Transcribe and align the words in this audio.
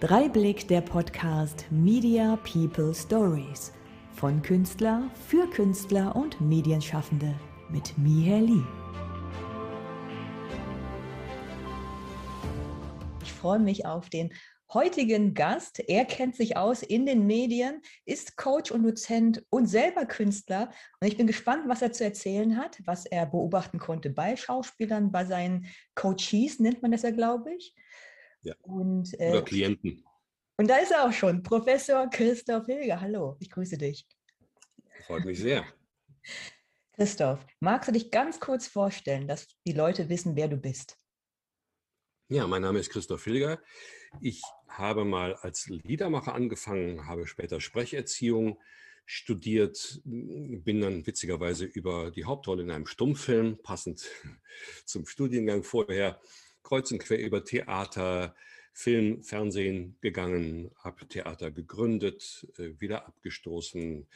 Dreiblick 0.00 0.66
der 0.66 0.80
Podcast 0.80 1.66
Media 1.70 2.36
People 2.36 2.94
Stories 2.94 3.70
von 4.12 4.40
Künstler 4.40 5.10
für 5.28 5.46
Künstler 5.50 6.16
und 6.16 6.40
Medienschaffende 6.40 7.38
mit 7.68 7.98
Miher 7.98 8.40
Lee. 8.40 8.64
Ich 13.22 13.30
freue 13.30 13.58
mich 13.58 13.84
auf 13.84 14.08
den 14.08 14.32
heutigen 14.72 15.34
Gast. 15.34 15.82
Er 15.86 16.06
kennt 16.06 16.34
sich 16.34 16.56
aus 16.56 16.82
in 16.82 17.04
den 17.04 17.26
Medien, 17.26 17.82
ist 18.06 18.38
Coach 18.38 18.70
und 18.70 18.84
Dozent 18.84 19.44
und 19.50 19.66
selber 19.66 20.06
Künstler. 20.06 20.70
Und 21.00 21.08
ich 21.08 21.18
bin 21.18 21.26
gespannt, 21.26 21.64
was 21.66 21.82
er 21.82 21.92
zu 21.92 22.04
erzählen 22.04 22.56
hat, 22.56 22.80
was 22.86 23.04
er 23.04 23.26
beobachten 23.26 23.78
konnte 23.78 24.08
bei 24.08 24.34
Schauspielern, 24.34 25.12
bei 25.12 25.26
seinen 25.26 25.66
Coaches, 25.94 26.58
nennt 26.58 26.80
man 26.80 26.92
das 26.92 27.02
ja, 27.02 27.10
glaube 27.10 27.52
ich. 27.52 27.74
Ja. 28.42 28.54
Und, 28.62 29.18
äh, 29.18 29.30
Oder 29.30 29.42
Klienten. 29.42 30.04
Und 30.56 30.68
da 30.68 30.76
ist 30.76 30.90
er 30.90 31.06
auch 31.06 31.12
schon, 31.12 31.42
Professor 31.42 32.08
Christoph 32.10 32.66
Hilger. 32.66 33.00
Hallo, 33.00 33.36
ich 33.40 33.50
grüße 33.50 33.78
dich. 33.78 34.06
Freut 35.06 35.24
mich 35.24 35.38
sehr. 35.38 35.64
Christoph, 36.96 37.46
magst 37.60 37.88
du 37.88 37.92
dich 37.92 38.10
ganz 38.10 38.40
kurz 38.40 38.66
vorstellen, 38.66 39.26
dass 39.26 39.48
die 39.66 39.72
Leute 39.72 40.08
wissen, 40.08 40.36
wer 40.36 40.48
du 40.48 40.58
bist? 40.58 40.98
Ja, 42.28 42.46
mein 42.46 42.62
Name 42.62 42.78
ist 42.78 42.90
Christoph 42.90 43.24
Hilger. 43.24 43.60
Ich 44.20 44.42
habe 44.68 45.04
mal 45.04 45.34
als 45.36 45.66
Liedermacher 45.66 46.34
angefangen, 46.34 47.06
habe 47.06 47.26
später 47.26 47.60
Sprecherziehung 47.60 48.60
studiert, 49.04 50.00
bin 50.04 50.80
dann 50.80 51.06
witzigerweise 51.06 51.64
über 51.64 52.10
die 52.10 52.26
Hauptrolle 52.26 52.62
in 52.62 52.70
einem 52.70 52.86
Stummfilm, 52.86 53.58
passend 53.62 54.08
zum 54.84 55.06
Studiengang 55.06 55.64
vorher, 55.64 56.20
kreuz 56.62 56.90
und 56.92 56.98
quer 56.98 57.18
über 57.18 57.44
Theater, 57.44 58.34
Film, 58.72 59.22
Fernsehen 59.22 59.96
gegangen, 60.00 60.70
habe 60.76 61.06
Theater 61.08 61.50
gegründet, 61.50 62.46
äh, 62.58 62.80
wieder 62.80 63.06
abgestoßen, 63.06 64.06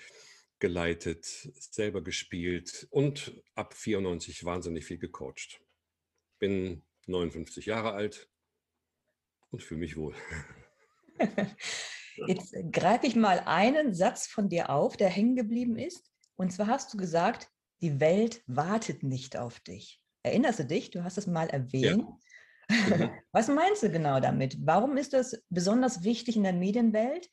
geleitet, 0.58 1.24
selber 1.26 2.02
gespielt 2.02 2.86
und 2.90 3.34
ab 3.54 3.74
94 3.74 4.44
wahnsinnig 4.44 4.84
viel 4.84 4.98
gecoacht. 4.98 5.60
Bin 6.38 6.82
59 7.06 7.66
Jahre 7.66 7.92
alt 7.92 8.28
und 9.50 9.62
fühle 9.62 9.80
mich 9.80 9.96
wohl. 9.96 10.14
Jetzt 12.28 12.54
greife 12.70 13.06
ich 13.06 13.16
mal 13.16 13.40
einen 13.40 13.92
Satz 13.92 14.26
von 14.26 14.48
dir 14.48 14.70
auf, 14.70 14.96
der 14.96 15.08
hängen 15.08 15.36
geblieben 15.36 15.76
ist. 15.76 16.10
Und 16.36 16.52
zwar 16.52 16.68
hast 16.68 16.94
du 16.94 16.96
gesagt, 16.96 17.50
die 17.80 18.00
Welt 18.00 18.42
wartet 18.46 19.02
nicht 19.02 19.36
auf 19.36 19.60
dich. 19.60 20.00
Erinnerst 20.22 20.60
du 20.60 20.64
dich? 20.64 20.90
Du 20.90 21.04
hast 21.04 21.18
es 21.18 21.26
mal 21.26 21.50
erwähnt. 21.50 22.02
Ja. 22.02 22.18
Mhm. 22.68 23.10
Was 23.32 23.48
meinst 23.48 23.82
du 23.82 23.90
genau 23.90 24.20
damit? 24.20 24.56
Warum 24.64 24.96
ist 24.96 25.12
das 25.12 25.42
besonders 25.48 26.04
wichtig 26.04 26.36
in 26.36 26.44
der 26.44 26.52
Medienwelt, 26.52 27.28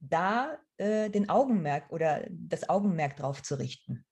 da 0.00 0.58
äh, 0.76 1.10
den 1.10 1.28
Augenmerk 1.28 1.90
oder 1.90 2.26
das 2.30 2.68
Augenmerk 2.68 3.16
drauf 3.16 3.42
zu 3.42 3.58
richten? 3.58 4.04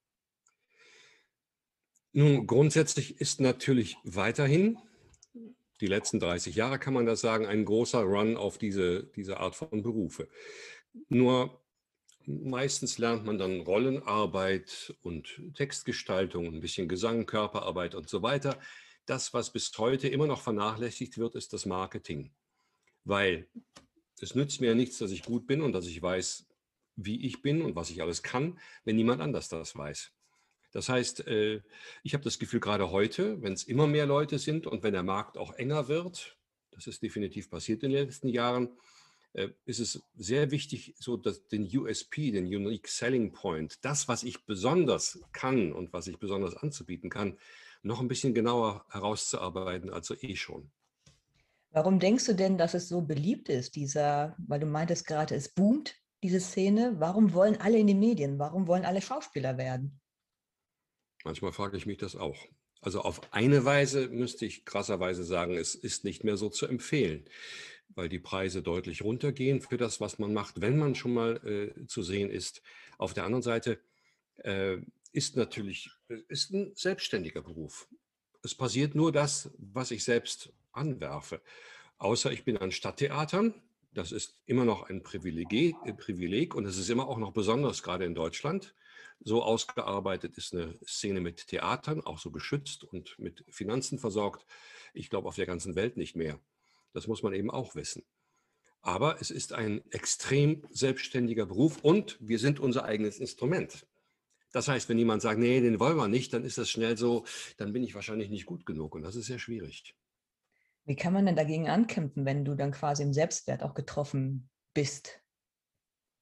Nun, 2.13 2.47
grundsätzlich 2.47 3.21
ist 3.21 3.41
natürlich 3.41 3.97
weiterhin, 4.03 4.79
die 5.81 5.87
letzten 5.87 6.19
30 6.19 6.57
Jahre 6.57 6.79
kann 6.79 6.95
man 6.95 7.07
das 7.07 7.21
sagen, 7.21 7.47
ein 7.47 7.65
großer 7.65 8.03
Run 8.03 8.37
auf 8.37 8.59
diese, 8.59 9.05
diese 9.17 9.39
Art 9.39 9.55
von 9.55 9.83
Berufe. 9.83 10.29
Nur 11.09 11.61
meistens 12.27 12.99
lernt 12.99 13.25
man 13.25 13.39
dann 13.39 13.61
Rollenarbeit 13.61 14.95
und 15.03 15.41
Textgestaltung, 15.55 16.47
ein 16.47 16.61
bisschen 16.61 16.89
Gesang, 16.89 17.27
Körperarbeit 17.27 17.95
und 17.95 18.09
so 18.09 18.23
weiter 18.23 18.59
das, 19.11 19.35
was 19.35 19.53
bis 19.53 19.73
heute 19.77 20.09
immer 20.09 20.29
noch 20.29 20.41
vernachlässigt 20.41 21.19
wird, 21.19 21.35
ist 21.35 21.53
das 21.53 21.67
Marketing. 21.67 22.31
Weil 23.05 23.49
es 24.21 24.37
nützt 24.37 24.61
mir 24.61 24.69
ja 24.69 24.75
nichts, 24.75 24.99
dass 24.99 25.11
ich 25.11 25.25
gut 25.25 25.49
bin 25.49 25.63
und 25.63 25.73
dass 25.73 25.87
ich 25.87 26.01
weiß, 26.01 26.47
wie 26.95 27.27
ich 27.27 27.43
bin 27.43 27.63
und 27.63 27.75
was 27.75 27.91
ich 27.91 28.03
alles 28.03 28.23
kann, 28.23 28.59
wenn 28.85 28.97
niemand 28.97 29.21
anders 29.21 29.49
das 29.49 29.77
weiß. 29.77 30.13
Das 30.73 30.89
heißt, 30.89 31.27
äh, 31.27 31.61
ich 32.05 32.15
habe 32.15 32.23
das 32.23 32.39
Gefühl, 32.39 32.61
gerade 32.61 32.93
heute, 32.93 33.43
wenn 33.43 33.53
es 33.53 33.65
immer 33.65 33.89
mehr 33.89 34.07
Leute 34.07 34.39
sind 34.39 34.69
und 34.69 34.85
wenn 34.85 34.93
der 34.93 35.03
Markt 35.03 35.37
auch 35.37 35.55
enger 35.55 35.89
wird, 35.89 36.39
das 36.71 36.87
ist 36.87 37.03
definitiv 37.03 37.51
passiert 37.51 37.83
in 37.83 37.91
den 37.91 38.05
letzten 38.05 38.29
Jahren, 38.29 38.79
äh, 39.33 39.49
ist 39.65 39.81
es 39.81 40.05
sehr 40.15 40.53
wichtig, 40.53 40.95
so 40.99 41.17
dass 41.17 41.49
den 41.49 41.65
USP, 41.77 42.31
den 42.31 42.47
Unique 42.47 42.87
Selling 42.87 43.33
Point, 43.33 43.85
das, 43.85 44.07
was 44.07 44.23
ich 44.23 44.45
besonders 44.45 45.21
kann 45.33 45.73
und 45.73 45.93
was 45.93 46.07
ich 46.07 46.19
besonders 46.19 46.55
anzubieten 46.55 47.11
kann, 47.11 47.39
noch 47.83 48.01
ein 48.01 48.09
bisschen 48.09 48.35
genauer 48.35 48.85
herauszuarbeiten, 48.91 49.91
also 49.91 50.15
eh 50.21 50.37
schon. 50.37 50.71
Warum 51.73 52.01
denkst 52.01 52.27
du 52.27 52.35
denn, 52.35 52.59
dass 52.59 52.75
es 52.75 52.89
so 52.89 53.03
beliebt 53.03 53.49
ist, 53.49 53.77
dieser, 53.77 54.37
weil 54.39 54.61
du 54.61 54.67
meintest 54.67 55.07
gerade, 55.07 55.37
es 55.37 55.49
boomt, 55.49 55.95
diese 56.23 56.41
Szene? 56.41 56.97
Warum 56.99 57.33
wollen 57.33 57.57
alle 57.61 57.79
in 57.79 57.87
die 57.87 57.95
Medien? 57.95 58.39
Warum 58.39 58.67
wollen 58.67 58.85
alle 58.85 59.01
Schauspieler 59.01 59.57
werden? 59.57 60.01
Manchmal 61.25 61.53
frage 61.53 61.77
ich 61.77 61.87
mich 61.87 61.99
das 61.99 62.17
auch. 62.17 62.37
Also 62.81 63.03
auf 63.03 63.33
eine 63.33 63.65
Weise 63.65 64.09
müsste 64.09 64.47
ich 64.47 64.65
krasserweise 64.65 65.23
sagen, 65.23 65.57
es 65.57 65.75
ist 65.75 66.05
nicht 66.05 66.25
mehr 66.25 66.37
so 66.37 66.49
zu 66.49 66.67
empfehlen, 66.67 67.27
weil 67.91 68.09
die 68.09 68.19
Preise 68.19 68.63
deutlich 68.63 69.03
runtergehen 69.03 69.61
für 69.61 69.77
das, 69.77 70.01
was 70.01 70.19
man 70.19 70.33
macht, 70.33 70.61
wenn 70.61 70.79
man 70.79 70.95
schon 70.95 71.13
mal 71.13 71.37
äh, 71.47 71.87
zu 71.87 72.03
sehen 72.03 72.31
ist. 72.31 72.63
Auf 72.97 73.13
der 73.13 73.25
anderen 73.25 73.43
Seite 73.43 73.81
äh, 74.37 74.79
ist 75.13 75.37
natürlich 75.37 75.91
ist 76.29 76.51
ein 76.51 76.73
selbstständiger 76.75 77.43
Beruf. 77.43 77.89
Es 78.43 78.55
passiert 78.55 78.95
nur 78.95 79.13
das, 79.13 79.51
was 79.59 79.91
ich 79.91 80.05
selbst 80.05 80.53
anwerfe. 80.73 81.43
Außer 81.99 82.33
ich 82.33 82.45
bin 82.45 82.57
an 82.57 82.73
Stadttheatern. 82.73 83.55
Das 83.93 84.13
ist 84.13 84.39
immer 84.47 84.65
noch 84.65 84.89
ein 84.89 85.03
Privileg, 85.03 85.53
äh, 85.85 85.93
Privileg 85.93 86.55
und 86.55 86.65
es 86.65 86.79
ist 86.79 86.89
immer 86.91 87.09
auch 87.09 87.19
noch 87.19 87.33
besonders, 87.33 87.83
gerade 87.83 88.05
in 88.05 88.15
Deutschland. 88.15 88.75
So 89.19 89.43
ausgearbeitet 89.43 90.39
ist 90.39 90.55
eine 90.55 90.79
Szene 90.87 91.21
mit 91.21 91.49
Theatern, 91.49 92.01
auch 92.01 92.19
so 92.19 92.31
geschützt 92.31 92.85
und 92.85 93.19
mit 93.19 93.45
Finanzen 93.51 93.99
versorgt. 93.99 94.47
Ich 94.95 95.11
glaube, 95.11 95.29
auf 95.29 95.37
der 95.37 95.47
ganzen 95.47 95.75
Welt 95.75 95.97
nicht 95.97 96.17
mehr. 96.17 96.41
Das 96.95 97.07
muss 97.07 97.23
man 97.23 97.35
eben 97.35 97.51
auch 97.51 97.75
wissen. 97.75 98.05
Aber 98.81 99.21
es 99.21 99.31
ist 99.31 99.53
ein 99.53 99.83
extrem 99.91 100.63
selbstständiger 100.71 101.45
Beruf 101.45 101.79
und 101.83 102.17
wir 102.21 102.39
sind 102.39 102.61
unser 102.61 102.85
eigenes 102.85 103.19
Instrument. 103.19 103.87
Das 104.53 104.69
heißt, 104.69 104.89
wenn 104.89 104.99
jemand 104.99 105.23
sagt, 105.23 105.39
nee, 105.39 105.61
den 105.61 105.79
wollen 105.79 105.97
wir 105.97 106.09
nicht, 106.09 106.33
dann 106.33 106.45
ist 106.45 106.59
das 106.59 106.69
schnell 106.69 106.97
so, 106.97 107.25
dann 107.57 107.73
bin 107.73 107.83
ich 107.83 107.95
wahrscheinlich 107.95 108.31
nicht 108.31 108.47
gut 108.47 108.67
genug 108.67 108.95
und 108.95 109.03
das 109.03 109.17
ist 109.17 109.27
sehr 109.27 109.39
schwierig. 109.39 109.95
Wie 110.85 110.97
kann 110.97 111.13
man 111.13 111.27
denn 111.27 111.37
dagegen 111.37 111.69
ankämpfen, 111.69 112.25
wenn 112.25 112.45
du 112.45 112.55
dann 112.55 112.73
quasi 112.73 113.03
im 113.03 113.13
Selbstwert 113.13 113.63
auch 113.63 113.75
getroffen 113.75 114.51
bist? 114.75 115.21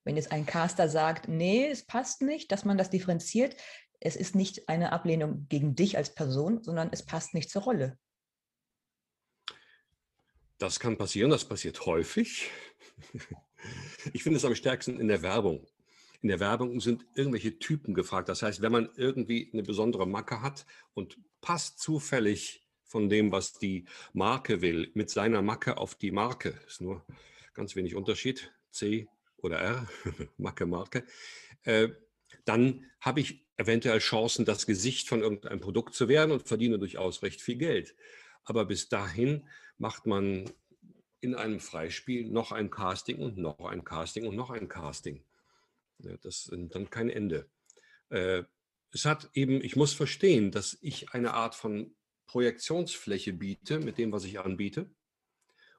Wenn 0.04 0.16
jetzt 0.16 0.32
ein 0.32 0.46
Caster 0.46 0.88
sagt, 0.88 1.28
nee, 1.28 1.68
es 1.68 1.86
passt 1.86 2.22
nicht, 2.22 2.52
dass 2.52 2.64
man 2.64 2.76
das 2.76 2.90
differenziert, 2.90 3.56
es 4.00 4.14
ist 4.14 4.34
nicht 4.34 4.68
eine 4.68 4.92
Ablehnung 4.92 5.46
gegen 5.48 5.74
dich 5.74 5.96
als 5.96 6.14
Person, 6.14 6.62
sondern 6.62 6.90
es 6.92 7.04
passt 7.04 7.34
nicht 7.34 7.50
zur 7.50 7.62
Rolle. 7.62 7.98
Das 10.58 10.80
kann 10.80 10.98
passieren, 10.98 11.30
das 11.30 11.44
passiert 11.44 11.86
häufig. 11.86 12.50
Ich 14.12 14.22
finde 14.22 14.36
es 14.36 14.44
am 14.44 14.54
stärksten 14.54 15.00
in 15.00 15.08
der 15.08 15.20
Werbung 15.20 15.66
in 16.20 16.28
der 16.28 16.40
Werbung 16.40 16.80
sind 16.80 17.06
irgendwelche 17.14 17.58
Typen 17.58 17.94
gefragt. 17.94 18.28
Das 18.28 18.42
heißt, 18.42 18.60
wenn 18.60 18.72
man 18.72 18.88
irgendwie 18.96 19.50
eine 19.52 19.62
besondere 19.62 20.06
Macke 20.06 20.42
hat 20.42 20.66
und 20.94 21.18
passt 21.40 21.78
zufällig 21.78 22.66
von 22.84 23.08
dem, 23.08 23.30
was 23.30 23.52
die 23.52 23.84
Marke 24.12 24.60
will, 24.60 24.90
mit 24.94 25.10
seiner 25.10 25.42
Macke 25.42 25.76
auf 25.76 25.94
die 25.94 26.10
Marke, 26.10 26.58
ist 26.66 26.80
nur 26.80 27.04
ganz 27.54 27.76
wenig 27.76 27.94
Unterschied, 27.94 28.52
C 28.70 29.08
oder 29.36 29.58
R, 29.58 29.88
Macke, 30.38 30.66
Marke, 30.66 31.04
äh, 31.62 31.88
dann 32.44 32.84
habe 33.00 33.20
ich 33.20 33.46
eventuell 33.56 33.98
Chancen, 33.98 34.44
das 34.44 34.66
Gesicht 34.66 35.08
von 35.08 35.20
irgendeinem 35.20 35.60
Produkt 35.60 35.94
zu 35.94 36.08
werden 36.08 36.32
und 36.32 36.48
verdiene 36.48 36.78
durchaus 36.78 37.22
recht 37.22 37.40
viel 37.40 37.56
Geld. 37.56 37.94
Aber 38.44 38.64
bis 38.64 38.88
dahin 38.88 39.46
macht 39.76 40.06
man 40.06 40.50
in 41.20 41.34
einem 41.34 41.60
Freispiel 41.60 42.28
noch 42.28 42.52
ein 42.52 42.70
Casting 42.70 43.18
und 43.18 43.36
noch 43.36 43.60
ein 43.60 43.84
Casting 43.84 44.26
und 44.26 44.36
noch 44.36 44.50
ein 44.50 44.68
Casting. 44.68 45.22
Das 45.98 46.44
sind 46.44 46.74
dann 46.74 46.90
kein 46.90 47.10
Ende. 47.10 47.50
Äh, 48.10 48.44
es 48.92 49.04
hat 49.04 49.30
eben, 49.34 49.62
ich 49.62 49.76
muss 49.76 49.92
verstehen, 49.92 50.50
dass 50.50 50.78
ich 50.80 51.12
eine 51.12 51.34
Art 51.34 51.54
von 51.54 51.94
Projektionsfläche 52.26 53.32
biete 53.32 53.80
mit 53.80 53.98
dem, 53.98 54.12
was 54.12 54.24
ich 54.24 54.40
anbiete. 54.40 54.90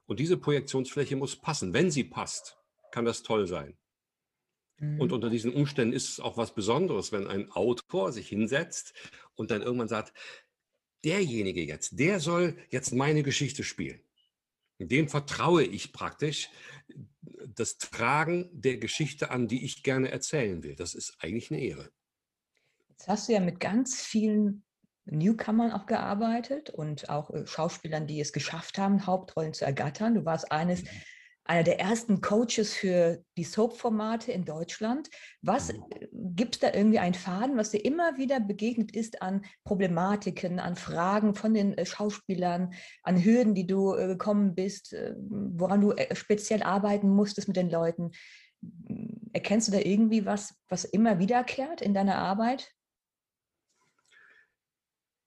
Und 0.06 0.20
diese 0.20 0.36
Projektionsfläche 0.36 1.16
muss 1.16 1.36
passen. 1.36 1.72
Wenn 1.72 1.90
sie 1.90 2.04
passt, 2.04 2.58
kann 2.90 3.04
das 3.04 3.22
toll 3.22 3.46
sein. 3.46 3.76
Und 4.80 4.96
mhm. 4.96 5.12
unter 5.12 5.30
diesen 5.30 5.52
Umständen 5.52 5.94
ist 5.94 6.08
es 6.08 6.20
auch 6.20 6.36
was 6.36 6.54
Besonderes, 6.54 7.12
wenn 7.12 7.26
ein 7.26 7.50
Autor 7.50 8.12
sich 8.12 8.28
hinsetzt 8.28 8.94
und 9.34 9.50
dann 9.50 9.62
irgendwann 9.62 9.88
sagt, 9.88 10.14
derjenige 11.04 11.62
jetzt, 11.62 11.98
der 11.98 12.18
soll 12.18 12.56
jetzt 12.70 12.92
meine 12.92 13.22
Geschichte 13.22 13.62
spielen. 13.62 14.00
Dem 14.78 15.08
vertraue 15.08 15.64
ich 15.64 15.92
praktisch 15.92 16.48
das 17.48 17.78
Tragen 17.78 18.48
der 18.52 18.78
Geschichte 18.78 19.30
an, 19.30 19.48
die 19.48 19.64
ich 19.64 19.82
gerne 19.82 20.10
erzählen 20.10 20.62
will. 20.62 20.74
Das 20.74 20.94
ist 20.94 21.16
eigentlich 21.20 21.50
eine 21.50 21.60
Ehre. 21.60 21.90
Jetzt 22.88 23.08
hast 23.08 23.28
du 23.28 23.32
ja 23.32 23.40
mit 23.40 23.60
ganz 23.60 24.02
vielen 24.02 24.64
Newcomern 25.06 25.72
auch 25.72 25.86
gearbeitet 25.86 26.70
und 26.70 27.08
auch 27.08 27.30
äh, 27.30 27.46
Schauspielern, 27.46 28.06
die 28.06 28.20
es 28.20 28.32
geschafft 28.32 28.78
haben, 28.78 29.06
Hauptrollen 29.06 29.54
zu 29.54 29.64
ergattern. 29.64 30.14
Du 30.14 30.24
warst 30.24 30.52
eines 30.52 30.84
einer 31.44 31.64
der 31.64 31.80
ersten 31.80 32.20
Coaches 32.20 32.74
für 32.74 33.24
die 33.36 33.44
Soap-Formate 33.44 34.30
in 34.30 34.44
Deutschland. 34.44 35.08
Was 35.42 35.72
Mhm. 35.72 35.84
äh, 35.90 36.06
gibt 36.12 36.54
es 36.56 36.60
da 36.60 36.72
irgendwie 36.72 36.98
einen 36.98 37.14
Faden, 37.14 37.56
was 37.56 37.70
dir 37.70 37.84
immer 37.84 38.16
wieder 38.18 38.40
begegnet 38.40 38.94
ist 38.94 39.20
an 39.22 39.44
Problematiken, 39.64 40.60
an 40.60 40.76
Fragen 40.76 41.34
von 41.34 41.54
den 41.54 41.76
äh, 41.76 41.86
Schauspielern, 41.86 42.72
an 43.02 43.24
Hürden, 43.24 43.54
die 43.54 43.66
du 43.66 43.94
äh, 43.94 44.06
gekommen 44.06 44.54
bist, 44.54 44.94
woran 45.18 45.80
du 45.80 45.94
speziell 46.12 46.62
arbeiten 46.62 47.08
musstest 47.08 47.48
mit 47.48 47.56
den 47.56 47.70
Leuten? 47.70 48.10
M, 48.62 49.16
Erkennst 49.32 49.68
du 49.68 49.72
da 49.72 49.78
irgendwie 49.78 50.26
was, 50.26 50.54
was 50.68 50.84
immer 50.84 51.18
wiederkehrt 51.20 51.80
in 51.82 51.94
deiner 51.94 52.16
Arbeit? 52.18 52.72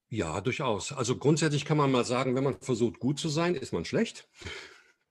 Ja, 0.09 0.41
durchaus. 0.41 0.91
Also 0.91 1.17
grundsätzlich 1.17 1.65
kann 1.65 1.77
man 1.77 1.91
mal 1.91 2.05
sagen, 2.05 2.35
wenn 2.35 2.43
man 2.43 2.59
versucht, 2.59 2.99
gut 2.99 3.17
zu 3.17 3.29
sein, 3.29 3.55
ist 3.55 3.73
man 3.73 3.85
schlecht. 3.85 4.27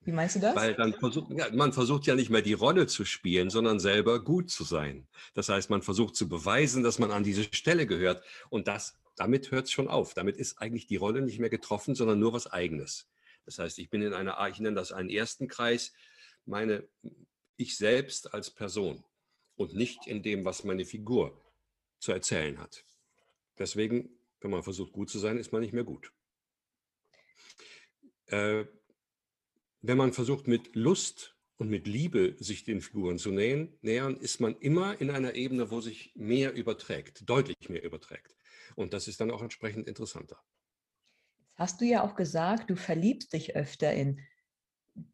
Wie 0.05 0.13
meinst 0.13 0.37
du 0.37 0.41
das? 0.41 0.57
Weil 0.57 0.75
dann 0.75 0.95
versucht, 0.95 1.31
ja, 1.33 1.47
man 1.53 1.73
versucht 1.73 2.07
ja 2.07 2.15
nicht 2.15 2.31
mehr 2.31 2.43
die 2.43 2.55
Rolle 2.55 2.87
zu 2.87 3.05
spielen, 3.05 3.51
sondern 3.51 3.79
selber 3.79 4.23
gut 4.23 4.51
zu 4.51 4.65
sein. 4.65 5.07
Das 5.35 5.49
heißt, 5.49 5.71
man 5.71 5.83
versucht 5.83 6.17
zu 6.17 6.29
beweisen, 6.29 6.83
dass 6.83 6.99
man 6.99 7.13
an 7.13 7.23
diese 7.23 7.45
Stelle 7.45 7.87
gehört. 7.87 8.25
Und 8.51 8.67
das, 8.67 8.99
damit 9.17 9.53
hört 9.53 9.67
es 9.67 9.73
schon 9.73 9.89
auf. 9.89 10.15
Damit 10.15 10.37
ist 10.37 10.59
eigentlich 10.59 10.87
die 10.87 10.97
Rolle 10.97 11.23
nicht 11.23 11.39
mehr 11.39 11.51
getroffen, 11.51 11.95
sondern 11.95 12.19
nur 12.19 12.33
was 12.33 12.49
Eigenes. 12.49 13.09
Das 13.45 13.59
heißt, 13.59 13.79
ich 13.79 13.91
bin 13.91 14.03
in 14.03 14.13
einer, 14.13 14.45
ich 14.49 14.59
nenne 14.59 14.77
das 14.77 14.93
einen 14.93 15.09
ersten 15.09 15.47
Kreis, 15.47 15.93
meine, 16.47 16.85
ich 17.57 17.77
selbst 17.77 18.35
als 18.35 18.51
Person 18.51 19.05
und 19.57 19.75
nicht 19.75 20.07
in 20.07 20.23
dem, 20.23 20.45
was 20.45 20.65
meine 20.65 20.85
Figur 20.85 21.41
zu 22.01 22.13
erzählen 22.13 22.59
hat. 22.59 22.85
Deswegen, 23.59 24.11
wenn 24.41 24.51
man 24.51 24.65
versucht, 24.65 24.93
gut 24.93 25.11
zu 25.11 25.21
sein, 25.21 25.39
ist 25.39 25.53
man 25.53 25.61
nicht 25.61 25.73
mehr 25.73 25.85
gut. 25.85 26.13
Äh, 28.27 28.65
wenn 29.83 29.99
man 29.99 30.13
versucht, 30.13 30.47
mit 30.47 30.75
Lust 30.75 31.37
und 31.57 31.69
mit 31.69 31.87
Liebe 31.87 32.37
sich 32.39 32.65
den 32.65 32.81
Figuren 32.81 33.19
zu 33.19 33.31
nähern, 33.31 34.17
ist 34.17 34.41
man 34.41 34.57
immer 34.57 35.01
in 35.01 35.11
einer 35.11 35.35
Ebene, 35.35 35.71
wo 35.71 35.81
sich 35.81 36.13
mehr 36.15 36.55
überträgt, 36.55 37.29
deutlich 37.29 37.69
mehr 37.69 37.85
überträgt. 37.85 38.37
Und 38.75 38.95
das 38.95 39.09
ist 39.09 39.21
dann 39.21 39.31
auch 39.31 39.43
entsprechend 39.43 39.87
interessanter. 39.87 40.41
Jetzt 41.41 41.59
hast 41.59 41.81
du 41.81 41.85
ja 41.85 42.03
auch 42.03 42.15
gesagt, 42.15 42.71
du 42.71 42.77
verliebst 42.77 43.33
dich 43.33 43.55
öfter 43.55 43.93
in 43.93 44.21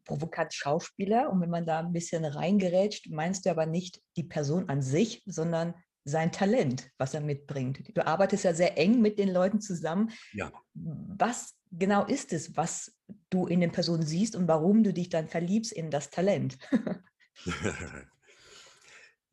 provokant 0.05 0.53
Schauspieler. 0.53 1.29
Und 1.31 1.41
wenn 1.41 1.49
man 1.49 1.65
da 1.65 1.79
ein 1.79 1.93
bisschen 1.93 2.25
reingerätscht, 2.25 3.09
meinst 3.09 3.45
du 3.45 3.49
aber 3.49 3.65
nicht 3.65 4.01
die 4.15 4.23
Person 4.23 4.69
an 4.69 4.81
sich, 4.81 5.23
sondern 5.25 5.73
sein 6.05 6.31
Talent, 6.31 6.89
was 6.97 7.13
er 7.13 7.21
mitbringt. 7.21 7.95
Du 7.95 8.05
arbeitest 8.05 8.43
ja 8.43 8.53
sehr 8.53 8.77
eng 8.77 9.01
mit 9.01 9.19
den 9.19 9.31
Leuten 9.31 9.61
zusammen. 9.61 10.11
Ja. 10.33 10.51
Was 10.73 11.55
genau 11.71 12.05
ist 12.05 12.33
es, 12.33 12.57
was 12.57 12.95
du 13.29 13.47
in 13.47 13.59
den 13.59 13.71
Personen 13.71 14.03
siehst 14.03 14.35
und 14.35 14.47
warum 14.47 14.83
du 14.83 14.93
dich 14.93 15.09
dann 15.09 15.27
verliebst 15.27 15.71
in 15.71 15.91
das 15.91 16.09
Talent? 16.09 16.57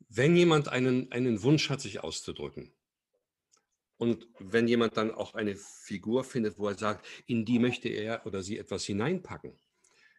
Wenn 0.09 0.35
jemand 0.35 0.69
einen, 0.69 1.11
einen 1.11 1.43
Wunsch 1.43 1.69
hat, 1.69 1.81
sich 1.81 2.03
auszudrücken, 2.03 2.73
und 3.97 4.27
wenn 4.39 4.67
jemand 4.67 4.95
dann 4.95 5.11
auch 5.11 5.33
eine 5.33 5.55
Figur 5.55 6.23
findet, 6.23 6.59
wo 6.59 6.67
er 6.67 6.77
sagt, 6.77 7.05
in 7.25 7.45
die 7.45 7.57
möchte 7.57 7.89
er 7.89 8.25
oder 8.25 8.43
sie 8.43 8.57
etwas 8.59 8.85
hineinpacken, 8.85 9.59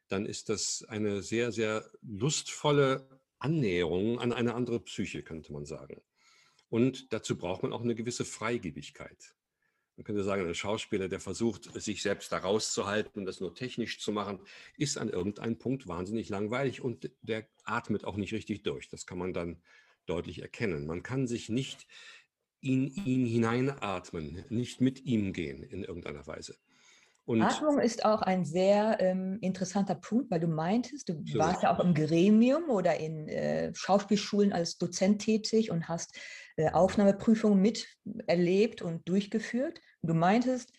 dann 0.08 0.26
ist 0.26 0.48
das 0.48 0.84
eine 0.88 1.22
sehr, 1.22 1.52
sehr 1.52 1.88
lustvolle 2.02 3.08
Annäherung 3.38 4.18
an 4.18 4.32
eine 4.32 4.54
andere 4.54 4.80
Psyche, 4.80 5.22
könnte 5.22 5.52
man 5.52 5.64
sagen. 5.64 6.02
Und 6.68 7.12
dazu 7.12 7.36
braucht 7.36 7.62
man 7.62 7.72
auch 7.72 7.82
eine 7.82 7.94
gewisse 7.94 8.24
Freigebigkeit. 8.24 9.34
Man 9.96 10.04
könnte 10.04 10.22
sagen, 10.22 10.46
ein 10.46 10.54
Schauspieler, 10.54 11.08
der 11.08 11.18
versucht, 11.18 11.64
sich 11.80 12.02
selbst 12.02 12.30
da 12.30 12.38
rauszuhalten 12.38 13.18
und 13.20 13.26
das 13.26 13.40
nur 13.40 13.54
technisch 13.54 13.98
zu 13.98 14.12
machen, 14.12 14.38
ist 14.76 14.96
an 14.96 15.08
irgendeinem 15.08 15.58
Punkt 15.58 15.88
wahnsinnig 15.88 16.28
langweilig 16.28 16.80
und 16.80 17.10
der 17.22 17.48
atmet 17.64 18.04
auch 18.04 18.16
nicht 18.16 18.32
richtig 18.32 18.62
durch. 18.62 18.88
Das 18.88 19.06
kann 19.06 19.18
man 19.18 19.32
dann 19.32 19.60
deutlich 20.06 20.40
erkennen. 20.40 20.86
Man 20.86 21.02
kann 21.02 21.26
sich 21.26 21.48
nicht 21.48 21.88
in 22.60 22.86
ihn 22.86 23.26
hineinatmen, 23.26 24.44
nicht 24.50 24.80
mit 24.80 25.04
ihm 25.04 25.32
gehen 25.32 25.64
in 25.64 25.82
irgendeiner 25.82 26.26
Weise. 26.26 26.56
Und 27.24 27.42
Atmung 27.42 27.78
ist 27.78 28.06
auch 28.06 28.22
ein 28.22 28.44
sehr 28.46 28.98
ähm, 29.00 29.38
interessanter 29.42 29.94
Punkt, 29.94 30.30
weil 30.30 30.40
du 30.40 30.46
meintest, 30.46 31.10
du 31.10 31.22
So. 31.26 31.38
warst 31.38 31.62
ja 31.62 31.76
auch 31.76 31.80
im 31.84 31.92
Gremium 31.92 32.70
oder 32.70 32.96
in 32.96 33.28
äh, 33.28 33.74
Schauspielschulen 33.74 34.52
als 34.52 34.78
Dozent 34.78 35.20
tätig 35.22 35.70
und 35.70 35.88
hast 35.88 36.18
äh, 36.58 36.70
Aufnahmeprüfungen 36.72 37.60
miterlebt 37.60 38.82
und 38.82 39.08
durchgeführt. 39.08 39.80
Und 40.02 40.08
du 40.10 40.14
meintest, 40.14 40.72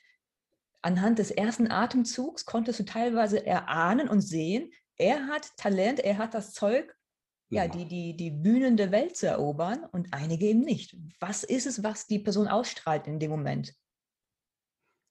anhand 0.81 1.19
des 1.19 1.31
ersten 1.31 1.71
Atemzugs 1.71 2.45
konntest 2.45 2.79
du 2.81 2.85
teilweise 2.85 3.45
erahnen 3.45 4.09
und 4.09 4.21
sehen, 4.21 4.71
er 4.97 5.27
hat 5.27 5.55
Talent, 5.55 6.01
er 6.01 6.17
hat 6.17 6.33
das 6.33 6.53
Zeug, 6.53 6.93
ja, 7.49 7.65
Mhm. 7.65 7.71
die, 7.71 7.85
die, 7.85 8.17
die 8.17 8.31
Bühnen 8.31 8.75
der 8.75 8.91
Welt 8.91 9.15
zu 9.15 9.27
erobern 9.27 9.85
und 9.91 10.13
einige 10.13 10.47
eben 10.47 10.59
nicht. 10.59 10.97
Was 11.21 11.45
ist 11.45 11.65
es, 11.65 11.81
was 11.81 12.05
die 12.07 12.19
Person 12.19 12.47
ausstrahlt 12.49 13.07
in 13.07 13.17
dem 13.17 13.31
Moment? 13.31 13.73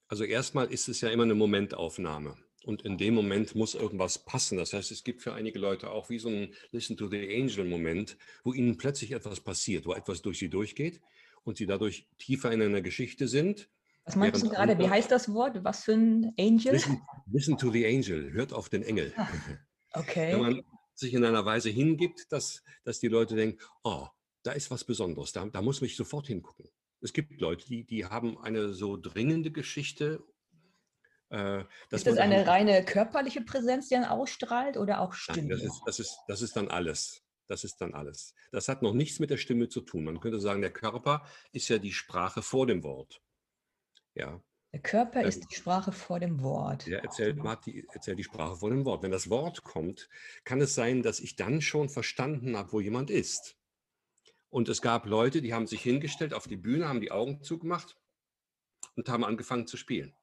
Also 0.09 0.25
erstmal 0.25 0.67
ist 0.71 0.89
es 0.89 1.01
ja 1.01 1.09
immer 1.09 1.25
eine 1.25 1.35
Momentaufnahme. 1.35 2.37
Und 2.69 2.83
in 2.83 2.99
dem 2.99 3.15
Moment 3.15 3.55
muss 3.55 3.75
irgendwas 3.75 4.19
passen. 4.19 4.59
Das 4.59 4.75
heißt, 4.75 4.91
es 4.91 5.03
gibt 5.03 5.23
für 5.23 5.33
einige 5.33 5.59
Leute 5.59 5.91
auch 5.91 6.11
wie 6.11 6.19
so 6.19 6.29
ein 6.29 6.53
Listen 6.71 6.99
to 6.99 7.09
the 7.09 7.17
Angel-Moment, 7.17 8.19
wo 8.45 8.53
ihnen 8.53 8.77
plötzlich 8.77 9.13
etwas 9.13 9.41
passiert, 9.41 9.87
wo 9.87 9.95
etwas 9.95 10.21
durch 10.21 10.39
sie 10.39 10.51
durchgeht 10.51 11.01
und 11.45 11.57
sie 11.57 11.65
dadurch 11.65 12.07
tiefer 12.19 12.53
in 12.53 12.61
einer 12.61 12.83
Geschichte 12.83 13.27
sind. 13.27 13.71
Was 14.05 14.17
meinst 14.17 14.43
du 14.43 14.51
gerade? 14.51 14.79
Wie 14.79 14.87
heißt 14.87 15.11
das 15.11 15.33
Wort? 15.33 15.65
Was 15.65 15.85
für 15.85 15.95
ein 15.95 16.35
Angel? 16.39 16.75
Listen, 16.75 17.01
listen 17.33 17.57
to 17.57 17.71
the 17.71 17.87
Angel, 17.87 18.33
hört 18.33 18.53
auf 18.53 18.69
den 18.69 18.83
Engel. 18.83 19.15
Ah, 19.17 19.29
Okay. 19.93 20.35
Wenn 20.35 20.41
man 20.41 20.63
sich 20.93 21.15
in 21.15 21.25
einer 21.25 21.47
Weise 21.47 21.71
hingibt, 21.71 22.31
dass, 22.31 22.63
dass 22.85 23.01
die 23.01 23.09
Leute 23.09 23.35
denken, 23.35 23.59
oh, 23.83 24.09
da 24.43 24.53
ist 24.53 24.71
was 24.71 24.85
Besonderes, 24.85 25.33
da, 25.33 25.47
da 25.47 25.63
muss 25.63 25.81
ich 25.81 25.97
sofort 25.97 26.27
hingucken. 26.27 26.69
Es 27.01 27.15
gibt 27.15 27.41
Leute, 27.41 27.65
die, 27.67 27.85
die 27.85 28.05
haben 28.05 28.37
eine 28.37 28.75
so 28.75 28.99
dringende 28.99 29.51
Geschichte. 29.51 30.23
Äh, 31.31 31.61
ist 31.91 32.07
das 32.07 32.17
eine 32.19 32.37
dann- 32.37 32.49
reine 32.49 32.85
körperliche 32.85 33.43
Präsenz, 33.43 33.89
die 33.89 33.95
dann 33.97 34.05
ausstrahlt 34.05 34.77
oder 34.77 35.01
auch 35.01 35.11
Nein, 35.11 35.19
Stimme? 35.37 35.49
das 35.51 35.63
ist, 35.63 35.83
das, 35.87 35.99
ist, 36.01 36.19
das 36.27 36.43
ist 36.43 36.57
dann 36.57 36.69
alles. 36.69 37.23
Das 37.49 37.65
ist 37.65 37.81
dann 37.81 37.95
alles. 37.95 38.35
Das 38.53 38.69
hat 38.69 38.83
noch 38.83 38.93
nichts 38.95 39.21
mit 39.21 39.31
der 39.31 39.37
Stimme 39.39 39.69
zu 39.69 39.81
tun. 39.81 40.05
Man 40.05 40.21
könnte 40.21 40.41
sagen, 40.41 40.61
der 40.61 40.73
Körper 40.73 41.27
ist 41.53 41.69
ja 41.69 41.79
die 41.79 41.93
Sprache 41.93 42.43
vor 42.43 42.67
dem 42.67 42.83
Wort. 42.83 43.23
Ja, 44.15 44.43
Der 44.73 44.81
Körper 44.81 45.21
Ähm, 45.23 45.29
ist 45.29 45.51
die 45.51 45.55
Sprache 45.55 45.93
vor 45.93 46.21
dem 46.21 46.43
Wort. 46.43 46.87
der 46.87 47.03
erzählt, 47.03 47.39
die, 47.67 47.87
erzählt 47.93 48.19
die 48.19 48.25
Sprache 48.25 48.57
vor 48.57 48.69
dem 48.71 48.85
Wort. 48.85 49.03
Wenn 49.03 49.11
das 49.13 49.31
Wort 49.31 49.63
kommt, 49.65 50.09
kann 50.45 50.61
es 50.61 50.75
sein, 50.75 51.03
dass 51.03 51.21
ich 51.21 51.37
dann 51.37 51.61
schon 51.63 51.89
verstanden 51.89 52.57
habe, 52.57 52.73
wo 52.73 52.81
jemand 52.81 53.11
ist. 53.11 53.57
Und 54.51 54.69
es 54.69 54.81
gab 54.83 55.07
Leute, 55.07 55.41
die 55.43 55.53
haben 55.55 55.67
sich 55.67 55.83
hingestellt 55.83 56.33
auf 56.35 56.47
die 56.49 56.57
Bühne, 56.57 56.89
haben 56.89 57.01
die 57.01 57.13
Augen 57.13 57.43
zugemacht 57.43 57.97
und 58.97 59.09
haben 59.09 59.25
angefangen 59.25 59.67
zu 59.67 59.77
spielen. 59.79 60.15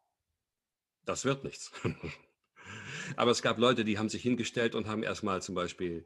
Das 1.06 1.26
wird 1.26 1.44
nichts. 1.44 1.72
Aber 3.16 3.32
es 3.32 3.42
gab 3.42 3.58
Leute, 3.58 3.86
die 3.86 3.98
haben 3.98 4.10
sich 4.10 4.24
hingestellt 4.24 4.76
und 4.76 4.88
haben 4.88 5.04
erstmal 5.04 5.42
zum 5.42 5.56
Beispiel 5.56 6.06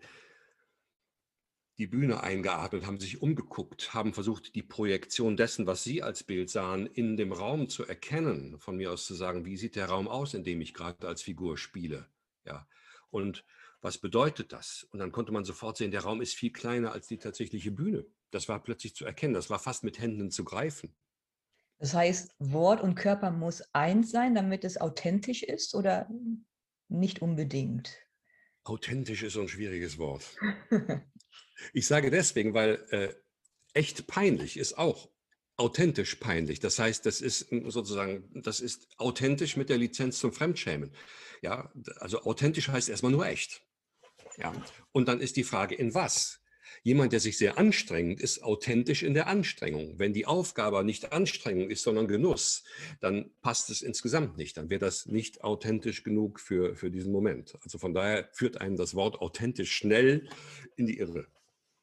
die 1.78 1.88
Bühne 1.88 2.22
eingeatmet, 2.22 2.86
haben 2.86 3.00
sich 3.00 3.22
umgeguckt, 3.22 3.94
haben 3.94 4.14
versucht, 4.14 4.54
die 4.54 4.64
Projektion 4.64 5.38
dessen, 5.38 5.66
was 5.66 5.82
sie 5.82 6.04
als 6.04 6.24
Bild 6.24 6.50
sahen, 6.50 6.86
in 6.88 7.16
dem 7.16 7.32
Raum 7.32 7.70
zu 7.70 7.86
erkennen. 7.86 8.60
Von 8.60 8.76
mir 8.76 8.92
aus 8.92 9.06
zu 9.06 9.14
sagen, 9.14 9.46
wie 9.46 9.56
sieht 9.56 9.78
der 9.78 9.86
Raum 9.86 10.10
aus, 10.10 10.34
in 10.34 10.44
dem 10.44 10.60
ich 10.60 10.74
gerade 10.74 11.08
als 11.08 11.22
Figur 11.22 11.58
spiele. 11.58 12.10
Ja. 12.46 12.68
Und 13.12 13.46
was 13.80 13.98
bedeutet 13.98 14.52
das? 14.52 14.88
Und 14.92 15.00
dann 15.00 15.14
konnte 15.14 15.32
man 15.32 15.46
sofort 15.46 15.78
sehen, 15.78 15.92
der 15.92 16.02
Raum 16.02 16.20
ist 16.20 16.36
viel 16.36 16.52
kleiner 16.52 16.92
als 16.92 17.08
die 17.08 17.18
tatsächliche 17.18 17.72
Bühne. 17.72 18.06
Das 18.30 18.50
war 18.50 18.62
plötzlich 18.62 18.94
zu 18.94 19.06
erkennen. 19.06 19.34
Das 19.34 19.50
war 19.50 19.60
fast 19.60 19.86
mit 19.86 20.00
Händen 20.00 20.32
zu 20.32 20.44
greifen. 20.44 20.94
Das 21.80 21.94
heißt, 21.94 22.36
Wort 22.40 22.82
und 22.82 22.96
Körper 22.96 23.32
muss 23.32 23.64
eins 23.74 24.12
sein, 24.12 24.36
damit 24.36 24.64
es 24.66 24.80
authentisch 24.80 25.44
ist 25.44 25.74
oder 25.74 26.10
nicht 26.90 27.22
unbedingt? 27.22 27.98
Authentisch 28.66 29.24
ist 29.24 29.34
so 29.34 29.42
ein 29.42 29.48
schwieriges 29.48 29.98
Wort. 29.98 30.24
Ich 31.74 31.88
sage 31.88 32.10
deswegen, 32.10 32.54
weil 32.54 32.86
äh, 32.92 33.14
echt 33.74 34.08
peinlich 34.08 34.56
ist 34.56 34.78
auch 34.78 35.10
authentisch 35.58 36.16
peinlich. 36.16 36.62
Das 36.62 36.80
heißt, 36.80 37.06
das 37.06 37.20
ist 37.20 37.50
sozusagen, 37.50 38.30
das 38.42 38.62
ist 38.62 38.88
authentisch 38.98 39.58
mit 39.58 39.70
der 39.70 39.78
Lizenz 39.78 40.20
zum 40.20 40.32
Fremdschämen. 40.32 40.96
Ja, 41.42 41.72
also 41.98 42.22
authentisch 42.24 42.70
heißt 42.70 42.88
erstmal 42.88 43.12
nur 43.12 43.26
echt. 43.28 43.62
Ja, 44.38 44.54
und 44.94 45.08
dann 45.08 45.20
ist 45.20 45.36
die 45.36 45.44
Frage, 45.44 45.76
in 45.76 45.94
was? 45.94 46.42
Jemand, 46.84 47.14
der 47.14 47.20
sich 47.20 47.38
sehr 47.38 47.58
anstrengt, 47.58 48.22
ist 48.22 48.44
authentisch 48.44 49.04
in 49.04 49.14
der 49.14 49.28
Anstrengung. 49.28 49.98
Wenn 49.98 50.14
die 50.14 50.26
Aufgabe 50.26 50.84
nicht 50.84 51.12
Anstrengung 51.12 51.70
ist, 51.70 51.84
sondern 51.84 52.08
Genuss, 52.08 52.64
dann 53.00 53.32
passt 53.42 53.70
es 53.70 53.82
insgesamt 53.82 54.38
nicht. 54.38 54.58
Dann 54.58 54.70
wäre 54.70 54.80
das 54.80 55.06
nicht 55.06 55.44
authentisch 55.44 56.04
genug 56.04 56.40
für, 56.40 56.76
für 56.76 56.92
diesen 56.92 57.12
Moment. 57.12 57.58
Also 57.64 57.78
von 57.78 57.94
daher 57.94 58.30
führt 58.32 58.62
einen 58.62 58.78
das 58.78 58.96
Wort 58.96 59.20
authentisch 59.20 59.74
schnell 59.74 60.30
in 60.76 60.86
die 60.86 60.98
Irre. 60.98 61.28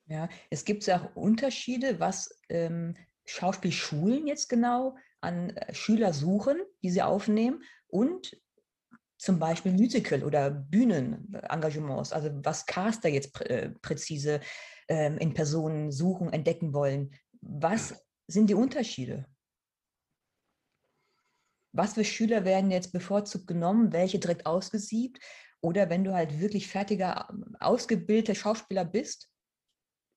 Ja, 0.06 0.28
es 0.50 0.64
gibt 0.64 0.86
ja 0.86 1.00
auch 1.00 1.16
Unterschiede, 1.16 1.98
was 1.98 2.38
ähm, 2.48 2.96
Schauspielschulen 3.24 4.26
jetzt 4.26 4.48
genau 4.48 4.96
an 5.20 5.50
äh, 5.50 5.74
Schüler 5.74 6.12
suchen, 6.12 6.58
die 6.82 6.90
sie 6.90 7.02
aufnehmen 7.02 7.62
und 7.88 8.36
zum 9.18 9.38
Beispiel 9.38 9.72
Musical 9.72 10.22
oder 10.22 10.50
Bühnenengagements, 10.50 12.12
also 12.12 12.30
was 12.42 12.66
Caster 12.66 13.08
jetzt 13.08 13.32
prä 13.32 13.44
äh, 13.44 13.70
präzise 13.70 14.40
ähm, 14.88 15.18
in 15.18 15.34
Personen 15.34 15.90
suchen, 15.90 16.32
entdecken 16.32 16.72
wollen. 16.72 17.14
Was 17.40 18.04
sind 18.26 18.50
die 18.50 18.54
Unterschiede? 18.54 19.26
Was 21.72 21.94
für 21.94 22.04
Schüler 22.04 22.44
werden 22.44 22.70
jetzt 22.70 22.92
bevorzugt 22.92 23.46
genommen, 23.46 23.92
welche 23.92 24.18
direkt 24.18 24.46
ausgesiebt? 24.46 25.20
Oder 25.60 25.90
wenn 25.90 26.04
du 26.04 26.14
halt 26.14 26.40
wirklich 26.40 26.68
fertiger, 26.68 27.28
ausgebildeter 27.60 28.34
Schauspieler 28.34 28.84
bist, 28.84 29.30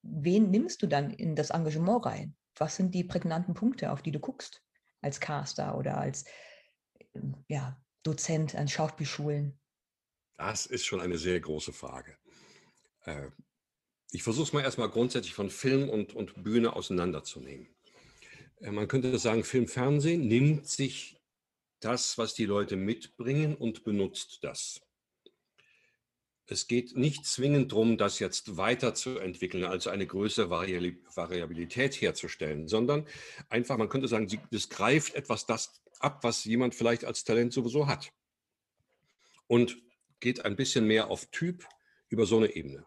wen 0.03 0.51
nimmst 0.51 0.81
du 0.81 0.87
dann 0.87 1.11
in 1.11 1.35
das 1.35 1.49
Engagement 1.49 2.05
rein? 2.05 2.35
Was 2.55 2.75
sind 2.75 2.93
die 2.95 3.03
prägnanten 3.03 3.53
Punkte, 3.53 3.91
auf 3.91 4.01
die 4.01 4.11
du 4.11 4.19
guckst 4.19 4.63
als 5.01 5.19
Caster 5.19 5.77
oder 5.77 5.97
als 5.97 6.25
ja, 7.47 7.81
Dozent 8.03 8.55
an 8.55 8.67
Schauspielschulen? 8.67 9.59
Das 10.37 10.65
ist 10.65 10.85
schon 10.85 11.01
eine 11.01 11.17
sehr 11.17 11.39
große 11.39 11.73
Frage. 11.73 12.17
Ich 14.11 14.23
versuche 14.23 14.43
es 14.43 14.53
mal 14.53 14.63
erstmal 14.63 14.89
grundsätzlich 14.89 15.33
von 15.33 15.49
Film 15.49 15.87
und, 15.87 16.15
und 16.15 16.43
Bühne 16.43 16.73
auseinanderzunehmen. 16.75 17.67
Äh, 18.61 18.71
man 18.71 18.87
könnte 18.87 19.17
sagen, 19.19 19.43
Film, 19.43 19.67
Fernsehen 19.67 20.27
nimmt 20.27 20.67
sich 20.67 21.19
das, 21.79 22.17
was 22.17 22.33
die 22.33 22.45
Leute 22.45 22.75
mitbringen 22.75 23.55
und 23.55 23.83
benutzt 23.83 24.39
das. 24.41 24.81
Es 26.47 26.67
geht 26.67 26.97
nicht 26.97 27.27
zwingend 27.27 27.71
darum, 27.71 27.97
das 27.97 28.17
jetzt 28.17 28.57
weiterzuentwickeln, 28.57 29.65
also 29.65 29.91
eine 29.91 30.07
größere 30.07 30.49
Variabilität 30.49 32.01
herzustellen, 32.01 32.67
sondern 32.67 33.05
einfach, 33.49 33.77
man 33.77 33.87
könnte 33.87 34.07
sagen, 34.07 34.27
es 34.49 34.69
greift 34.69 35.13
etwas 35.13 35.45
das 35.45 35.79
ab, 35.99 36.23
was 36.23 36.45
jemand 36.45 36.73
vielleicht 36.73 37.05
als 37.05 37.23
Talent 37.23 37.53
sowieso 37.53 37.85
hat. 37.85 38.11
Und 39.45 39.77
geht 40.19 40.43
ein 40.43 40.55
bisschen 40.55 40.85
mehr 40.85 41.09
auf 41.11 41.27
Typ 41.27 41.67
über 42.09 42.25
so 42.25 42.37
eine 42.37 42.55
Ebene. 42.55 42.83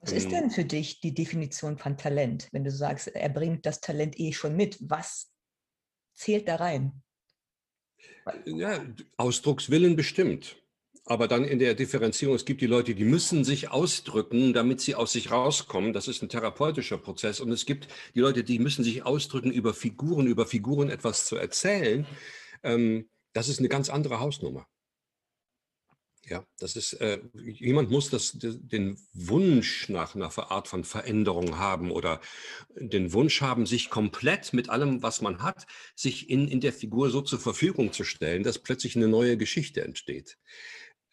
Was 0.00 0.12
ist 0.12 0.24
ähm. 0.26 0.30
denn 0.30 0.50
für 0.50 0.64
dich 0.64 1.00
die 1.00 1.14
Definition 1.14 1.78
von 1.78 1.96
Talent, 1.96 2.48
wenn 2.52 2.64
du 2.64 2.70
sagst, 2.70 3.08
er 3.08 3.28
bringt 3.28 3.66
das 3.66 3.80
Talent 3.80 4.18
eh 4.18 4.32
schon 4.32 4.56
mit? 4.56 4.78
Was 4.80 5.32
zählt 6.14 6.48
da 6.48 6.56
rein? 6.56 7.02
Ja, 8.44 8.84
Ausdruckswillen 9.16 9.96
bestimmt. 9.96 10.56
Aber 11.04 11.26
dann 11.26 11.44
in 11.44 11.58
der 11.58 11.74
Differenzierung, 11.74 12.34
es 12.34 12.44
gibt 12.44 12.60
die 12.60 12.66
Leute, 12.66 12.94
die 12.94 13.04
müssen 13.04 13.42
sich 13.42 13.70
ausdrücken, 13.70 14.52
damit 14.52 14.82
sie 14.82 14.94
aus 14.94 15.12
sich 15.12 15.30
rauskommen. 15.30 15.94
Das 15.94 16.06
ist 16.06 16.22
ein 16.22 16.28
therapeutischer 16.28 16.98
Prozess. 16.98 17.40
Und 17.40 17.50
es 17.50 17.64
gibt 17.64 17.88
die 18.14 18.20
Leute, 18.20 18.44
die 18.44 18.58
müssen 18.58 18.84
sich 18.84 19.06
ausdrücken, 19.06 19.50
über 19.50 19.72
Figuren, 19.72 20.26
über 20.26 20.44
Figuren 20.44 20.90
etwas 20.90 21.24
zu 21.24 21.36
erzählen. 21.36 22.06
Ähm, 22.62 23.08
das 23.32 23.48
ist 23.48 23.58
eine 23.58 23.70
ganz 23.70 23.88
andere 23.88 24.20
Hausnummer. 24.20 24.66
Ja, 26.28 26.44
das 26.58 26.76
ist, 26.76 26.94
äh, 26.94 27.20
jemand 27.32 27.90
muss 27.90 28.10
das, 28.10 28.32
den 28.34 28.98
Wunsch 29.14 29.88
nach 29.88 30.14
einer 30.14 30.36
Art 30.50 30.68
von 30.68 30.84
Veränderung 30.84 31.58
haben 31.58 31.90
oder 31.90 32.20
den 32.76 33.12
Wunsch 33.12 33.40
haben, 33.40 33.64
sich 33.64 33.88
komplett 33.88 34.52
mit 34.52 34.68
allem, 34.68 35.02
was 35.02 35.22
man 35.22 35.42
hat, 35.42 35.66
sich 35.94 36.28
in, 36.28 36.48
in 36.48 36.60
der 36.60 36.72
Figur 36.72 37.10
so 37.10 37.22
zur 37.22 37.40
Verfügung 37.40 37.92
zu 37.92 38.04
stellen, 38.04 38.42
dass 38.42 38.58
plötzlich 38.58 38.94
eine 38.96 39.08
neue 39.08 39.36
Geschichte 39.38 39.82
entsteht. 39.82 40.36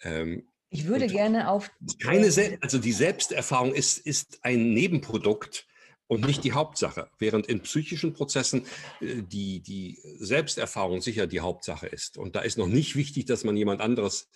Ähm, 0.02 0.50
ich 0.70 0.88
würde 0.88 1.08
gerne 1.08 1.50
auf. 1.50 1.72
Keine 2.02 2.32
Sel 2.32 2.58
also 2.60 2.78
die 2.78 2.92
Selbsterfahrung 2.92 3.74
ist, 3.74 3.98
ist 4.00 4.40
ein 4.44 4.74
Nebenprodukt 4.74 5.66
und 6.08 6.26
nicht 6.26 6.44
die 6.44 6.52
Hauptsache, 6.52 7.10
während 7.18 7.48
in 7.48 7.62
psychischen 7.62 8.14
Prozessen 8.14 8.66
äh, 9.00 9.22
die, 9.24 9.62
die 9.62 10.00
Selbsterfahrung 10.18 11.02
sicher 11.02 11.28
die 11.28 11.40
Hauptsache 11.40 11.88
ist. 11.88 12.18
Und 12.18 12.36
da 12.36 12.42
ist 12.42 12.58
noch 12.58 12.68
nicht 12.68 12.96
wichtig, 12.96 13.26
dass 13.26 13.44
man 13.44 13.56
jemand 13.56 13.82
anderes 13.82 14.30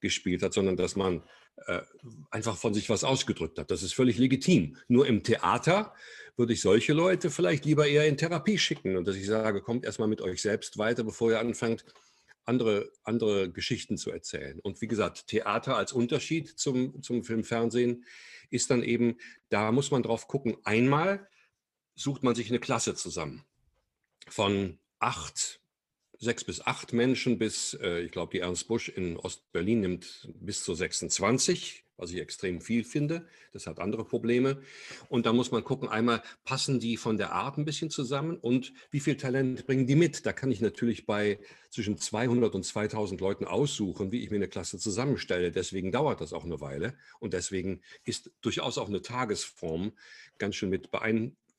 gespielt 0.00 0.42
hat, 0.42 0.52
sondern 0.52 0.76
dass 0.76 0.96
man 0.96 1.22
äh, 1.66 1.80
einfach 2.30 2.56
von 2.56 2.74
sich 2.74 2.88
was 2.90 3.04
ausgedrückt 3.04 3.58
hat. 3.58 3.70
Das 3.70 3.82
ist 3.82 3.94
völlig 3.94 4.18
legitim. 4.18 4.76
Nur 4.88 5.06
im 5.06 5.22
Theater 5.22 5.94
würde 6.36 6.52
ich 6.52 6.60
solche 6.60 6.92
Leute 6.92 7.30
vielleicht 7.30 7.64
lieber 7.64 7.86
eher 7.86 8.06
in 8.06 8.16
Therapie 8.16 8.58
schicken 8.58 8.96
und 8.96 9.06
dass 9.06 9.16
ich 9.16 9.26
sage, 9.26 9.60
kommt 9.60 9.84
erstmal 9.84 10.08
mit 10.08 10.20
euch 10.20 10.40
selbst 10.40 10.78
weiter, 10.78 11.02
bevor 11.04 11.30
ihr 11.30 11.40
anfangt, 11.40 11.84
andere, 12.44 12.90
andere 13.04 13.50
Geschichten 13.50 13.98
zu 13.98 14.10
erzählen. 14.10 14.58
Und 14.60 14.80
wie 14.80 14.88
gesagt, 14.88 15.26
Theater 15.26 15.76
als 15.76 15.92
Unterschied 15.92 16.48
zum, 16.48 17.02
zum 17.02 17.22
Film, 17.22 17.44
ist 18.50 18.70
dann 18.70 18.82
eben, 18.82 19.18
da 19.50 19.70
muss 19.70 19.90
man 19.90 20.02
drauf 20.02 20.28
gucken. 20.28 20.56
Einmal 20.64 21.28
sucht 21.94 22.22
man 22.22 22.34
sich 22.34 22.48
eine 22.48 22.60
Klasse 22.60 22.94
zusammen 22.94 23.44
von 24.28 24.78
acht, 24.98 25.60
sechs 26.18 26.44
bis 26.44 26.60
acht 26.60 26.92
Menschen 26.92 27.38
bis, 27.38 27.74
äh, 27.74 28.00
ich 28.00 28.12
glaube, 28.12 28.32
die 28.32 28.40
Ernst 28.40 28.68
Busch 28.68 28.88
in 28.88 29.16
Ostberlin 29.16 29.80
nimmt 29.80 30.28
bis 30.40 30.64
zu 30.64 30.74
26 30.74 31.84
was 31.98 32.12
ich 32.12 32.20
extrem 32.20 32.60
viel 32.60 32.84
finde. 32.84 33.26
Das 33.52 33.66
hat 33.66 33.80
andere 33.80 34.04
Probleme. 34.04 34.62
Und 35.08 35.26
da 35.26 35.32
muss 35.32 35.50
man 35.50 35.64
gucken, 35.64 35.88
einmal 35.88 36.22
passen 36.44 36.80
die 36.80 36.96
von 36.96 37.18
der 37.18 37.32
Art 37.32 37.58
ein 37.58 37.64
bisschen 37.64 37.90
zusammen 37.90 38.38
und 38.38 38.72
wie 38.90 39.00
viel 39.00 39.16
Talent 39.16 39.66
bringen 39.66 39.86
die 39.86 39.96
mit? 39.96 40.24
Da 40.24 40.32
kann 40.32 40.50
ich 40.50 40.60
natürlich 40.60 41.06
bei 41.06 41.40
zwischen 41.70 41.98
200 41.98 42.54
und 42.54 42.64
2000 42.64 43.20
Leuten 43.20 43.44
aussuchen, 43.44 44.12
wie 44.12 44.22
ich 44.22 44.30
mir 44.30 44.36
eine 44.36 44.48
Klasse 44.48 44.78
zusammenstelle. 44.78 45.50
Deswegen 45.50 45.92
dauert 45.92 46.20
das 46.20 46.32
auch 46.32 46.44
eine 46.44 46.60
Weile 46.60 46.94
und 47.18 47.34
deswegen 47.34 47.82
ist 48.04 48.30
durchaus 48.40 48.78
auch 48.78 48.88
eine 48.88 49.02
Tagesform 49.02 49.92
ganz 50.38 50.54
schön 50.54 50.70
mit 50.70 50.90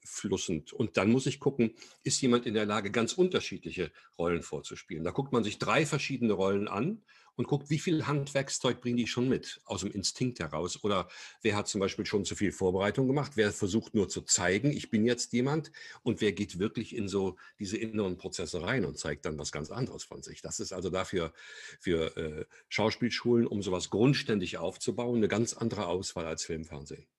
beeinflussend. 0.10 0.74
Und 0.74 0.98
dann 0.98 1.12
muss 1.12 1.26
ich 1.26 1.40
gucken, 1.40 1.74
ist 2.04 2.22
jemand 2.22 2.46
in 2.46 2.54
der 2.54 2.66
Lage, 2.66 2.92
ganz 2.92 3.14
unterschiedliche 3.14 3.92
Rollen 4.18 4.44
vorzuspielen. 4.44 5.04
Da 5.04 5.12
guckt 5.12 5.32
man 5.32 5.44
sich 5.44 5.60
drei 5.60 5.86
verschiedene 5.86 6.34
Rollen 6.34 6.68
an 6.68 7.02
und 7.36 7.48
guckt, 7.48 7.70
wie 7.70 7.80
viel 7.80 8.06
Handwerkszeug 8.06 8.82
bringen 8.82 8.98
die 8.98 9.08
schon 9.08 9.30
mit, 9.30 9.62
aus 9.64 9.82
dem 9.82 9.92
Instinkt 9.92 10.40
heraus. 10.40 10.84
Oder 10.84 11.08
wer 11.42 11.56
hat 11.56 11.70
zum 11.70 11.80
Beispiel 11.80 12.06
schon 12.06 12.26
zu 12.26 12.36
viel 12.36 12.52
Vorbereitung 12.52 13.08
gemacht, 13.08 13.34
wer 13.36 13.54
versucht 13.54 13.96
nur 13.96 14.10
zu 14.10 14.22
zeigen, 14.24 14.72
ich 14.72 14.90
bin 14.90 15.06
jetzt 15.06 15.32
jemand 15.32 15.72
und 16.04 16.20
wer 16.20 16.34
geht 16.34 16.60
wirklich 16.60 16.94
in 16.94 17.08
so 17.08 17.38
diese 17.58 17.78
inneren 17.78 18.18
Prozesse 18.18 18.62
rein 18.62 18.84
und 18.84 18.98
zeigt 18.98 19.26
dann 19.26 19.38
was 19.38 19.54
ganz 19.54 19.72
anderes 19.72 20.04
von 20.04 20.22
sich. 20.22 20.42
Das 20.42 20.60
ist 20.60 20.74
also 20.74 20.90
dafür 20.90 21.32
für 21.80 22.18
äh, 22.18 22.46
Schauspielschulen, 22.68 23.48
um 23.48 23.62
sowas 23.62 23.90
grundständig 23.90 24.58
aufzubauen, 24.58 25.18
eine 25.18 25.30
ganz 25.30 25.54
andere 25.54 25.88
Auswahl 25.88 26.26
als 26.26 26.44
Film, 26.44 26.66
Fernsehen. 26.66 27.06
Mhm. 27.06 27.19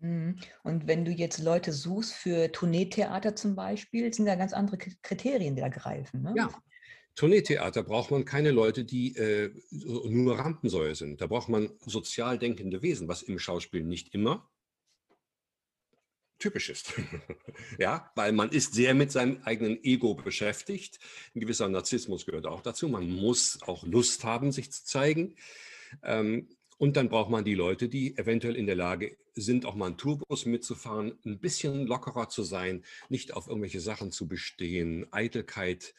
Und 0.00 0.86
wenn 0.86 1.04
du 1.04 1.10
jetzt 1.10 1.38
Leute 1.40 1.72
suchst 1.72 2.14
für 2.14 2.50
Tourneetheater 2.52 3.36
zum 3.36 3.54
Beispiel, 3.54 4.12
sind 4.12 4.26
da 4.26 4.34
ganz 4.34 4.52
andere 4.52 4.78
Kriterien, 4.78 5.54
die 5.54 5.60
da 5.60 5.68
greifen. 5.68 6.22
Ne? 6.22 6.34
Ja, 6.36 6.50
Tourneetheater 7.16 7.82
braucht 7.82 8.10
man 8.10 8.24
keine 8.24 8.50
Leute, 8.50 8.84
die 8.84 9.14
äh, 9.16 9.52
nur 9.70 10.38
Rampensäue 10.38 10.94
sind. 10.94 11.20
Da 11.20 11.26
braucht 11.26 11.48
man 11.48 11.70
sozial 11.84 12.38
denkende 12.38 12.82
Wesen, 12.82 13.08
was 13.08 13.22
im 13.22 13.38
Schauspiel 13.38 13.84
nicht 13.84 14.14
immer 14.14 14.48
typisch 16.40 16.70
ist. 16.70 16.94
ja, 17.78 18.10
weil 18.16 18.32
man 18.32 18.50
ist 18.50 18.72
sehr 18.72 18.94
mit 18.94 19.12
seinem 19.12 19.42
eigenen 19.44 19.84
Ego 19.84 20.14
beschäftigt. 20.14 20.98
Ein 21.34 21.40
gewisser 21.40 21.68
Narzissmus 21.68 22.26
gehört 22.26 22.46
auch 22.46 22.62
dazu. 22.62 22.88
Man 22.88 23.10
muss 23.10 23.58
auch 23.62 23.84
Lust 23.84 24.24
haben, 24.24 24.50
sich 24.50 24.72
zu 24.72 24.84
zeigen. 24.84 25.36
Ähm, 26.02 26.48
und 26.80 26.96
dann 26.96 27.10
braucht 27.10 27.28
man 27.28 27.44
die 27.44 27.54
Leute, 27.54 27.90
die 27.90 28.16
eventuell 28.16 28.56
in 28.56 28.64
der 28.64 28.74
Lage 28.74 29.18
sind, 29.34 29.66
auch 29.66 29.74
mal 29.74 29.88
einen 29.88 29.98
Tourbus 29.98 30.46
mitzufahren, 30.46 31.12
ein 31.26 31.38
bisschen 31.38 31.86
lockerer 31.86 32.30
zu 32.30 32.42
sein, 32.42 32.86
nicht 33.10 33.34
auf 33.34 33.48
irgendwelche 33.48 33.80
Sachen 33.80 34.12
zu 34.12 34.26
bestehen, 34.26 35.06
Eitelkeit 35.12 35.94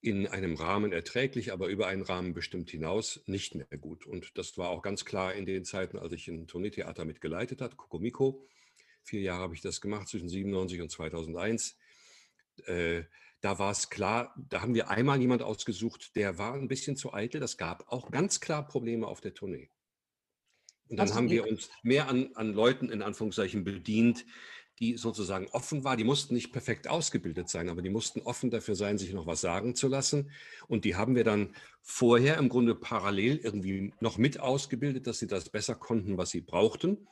in 0.00 0.26
einem 0.26 0.54
Rahmen 0.54 0.92
erträglich, 0.92 1.52
aber 1.52 1.68
über 1.68 1.88
einen 1.88 2.00
Rahmen 2.00 2.32
bestimmt 2.32 2.70
hinaus 2.70 3.20
nicht 3.26 3.56
mehr 3.56 3.66
gut. 3.78 4.06
Und 4.06 4.38
das 4.38 4.56
war 4.56 4.70
auch 4.70 4.80
ganz 4.80 5.04
klar 5.04 5.34
in 5.34 5.44
den 5.44 5.66
Zeiten, 5.66 5.98
als 5.98 6.14
ich 6.14 6.28
ein 6.28 6.46
Tourneetheater 6.46 7.04
mitgeleitet 7.04 7.60
hat, 7.60 7.76
Kokomiko. 7.76 8.42
Vier 9.02 9.20
Jahre 9.20 9.42
habe 9.42 9.54
ich 9.54 9.60
das 9.60 9.82
gemacht, 9.82 10.08
zwischen 10.08 10.30
97 10.30 10.80
und 10.80 10.90
2001. 10.90 11.76
Äh, 12.64 13.02
da 13.42 13.58
war 13.58 13.70
es 13.70 13.90
klar, 13.90 14.34
da 14.48 14.62
haben 14.62 14.74
wir 14.74 14.88
einmal 14.88 15.20
jemand 15.20 15.42
ausgesucht, 15.42 16.16
der 16.16 16.38
war 16.38 16.54
ein 16.54 16.68
bisschen 16.68 16.96
zu 16.96 17.12
eitel. 17.12 17.38
Das 17.38 17.58
gab 17.58 17.92
auch 17.92 18.10
ganz 18.10 18.40
klar 18.40 18.66
Probleme 18.66 19.06
auf 19.06 19.20
der 19.20 19.34
Tournee. 19.34 19.68
Und 20.88 20.98
dann 20.98 21.14
haben 21.14 21.30
wir 21.30 21.46
uns 21.48 21.70
mehr 21.82 22.08
an, 22.08 22.30
an 22.34 22.52
Leuten 22.52 22.90
in 22.90 23.02
Anführungszeichen 23.02 23.64
bedient, 23.64 24.24
die 24.78 24.96
sozusagen 24.96 25.48
offen 25.48 25.84
war. 25.84 25.96
Die 25.96 26.04
mussten 26.04 26.34
nicht 26.34 26.52
perfekt 26.52 26.86
ausgebildet 26.88 27.48
sein, 27.48 27.68
aber 27.68 27.82
die 27.82 27.90
mussten 27.90 28.20
offen 28.20 28.50
dafür 28.50 28.76
sein, 28.76 28.98
sich 28.98 29.12
noch 29.12 29.26
was 29.26 29.40
sagen 29.40 29.74
zu 29.74 29.88
lassen. 29.88 30.30
Und 30.68 30.84
die 30.84 30.96
haben 30.96 31.16
wir 31.16 31.24
dann 31.24 31.54
vorher 31.82 32.36
im 32.36 32.48
Grunde 32.48 32.74
parallel 32.74 33.38
irgendwie 33.38 33.94
noch 34.00 34.18
mit 34.18 34.38
ausgebildet, 34.40 35.06
dass 35.06 35.18
sie 35.18 35.26
das 35.26 35.48
besser 35.48 35.74
konnten, 35.74 36.18
was 36.18 36.30
sie 36.30 36.40
brauchten 36.40 37.08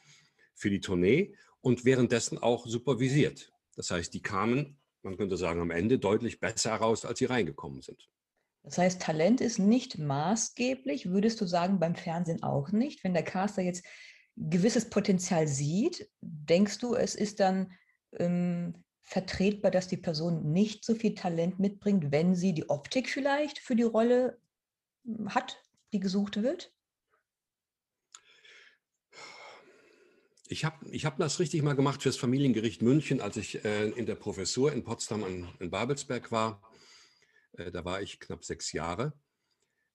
für 0.55 0.71
die 0.71 0.81
Tournee 0.81 1.35
und 1.61 1.85
währenddessen 1.85 2.39
auch 2.39 2.67
supervisiert. 2.67 3.53
Das 3.77 3.91
heißt, 3.91 4.13
die 4.13 4.23
kamen, 4.23 4.79
man 5.03 5.17
könnte 5.17 5.37
sagen, 5.37 5.61
am 5.61 5.71
Ende 5.71 5.99
deutlich 5.99 6.41
besser 6.41 6.71
heraus, 6.73 7.05
als 7.05 7.19
sie 7.19 7.25
reingekommen 7.25 7.81
sind. 7.81 8.09
Das 8.65 8.79
heißt, 8.79 9.01
Talent 9.01 9.43
ist 9.43 9.59
nicht 9.59 9.99
maßgeblich, 9.99 11.11
würdest 11.11 11.41
du 11.41 11.47
sagen, 11.47 11.79
beim 11.79 11.95
Fernsehen 11.95 12.43
auch 12.43 12.73
nicht. 12.73 13.05
Wenn 13.05 13.13
der 13.13 13.23
Caster 13.23 13.63
jetzt 13.63 13.85
gewisses 14.37 14.89
Potenzial 14.89 15.47
sieht, 15.47 16.11
denkst 16.23 16.79
du, 16.79 16.95
es 16.95 17.15
ist 17.15 17.41
dann 17.41 17.73
ähm, 18.19 18.83
vertretbar, 19.03 19.71
dass 19.71 19.87
die 19.87 19.99
Person 19.99 20.51
nicht 20.51 20.85
so 20.85 20.95
viel 20.95 21.15
Talent 21.15 21.61
mitbringt, 21.61 22.11
wenn 22.11 22.35
sie 22.35 22.55
die 22.55 22.69
Optik 22.71 23.11
vielleicht 23.11 23.59
für 23.59 23.77
die 23.77 23.83
Rolle 23.83 24.39
hm, 25.05 25.35
hat, 25.35 25.63
die 25.93 26.01
gesucht 26.01 26.43
wird? 26.43 26.73
Ich 30.47 30.65
habe 30.65 30.77
ich 30.91 31.05
hab 31.05 31.17
das 31.19 31.39
richtig 31.39 31.63
mal 31.63 31.75
gemacht 31.75 32.03
fürs 32.03 32.17
Familiengericht 32.17 32.83
München, 32.83 33.21
als 33.21 33.37
ich 33.37 33.65
äh, 33.65 33.91
in 33.91 34.07
der 34.07 34.15
Professur 34.15 34.73
in 34.73 34.85
Potsdam 34.85 35.23
an, 35.25 35.49
in 35.59 35.71
Babelsberg 35.71 36.33
war. 36.33 36.63
Äh, 37.57 37.71
da 37.71 37.85
war 37.85 38.03
ich 38.03 38.21
knapp 38.21 38.45
sechs 38.45 38.73
Jahre. 38.73 39.13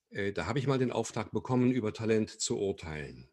Äh, 0.10 0.34
da 0.34 0.46
habe 0.46 0.60
ich 0.60 0.68
mal 0.68 0.80
den 0.80 0.92
Auftrag 0.92 1.32
bekommen, 1.32 1.72
über 1.72 1.94
Talent 1.94 2.30
zu 2.30 2.58
urteilen. 2.58 3.30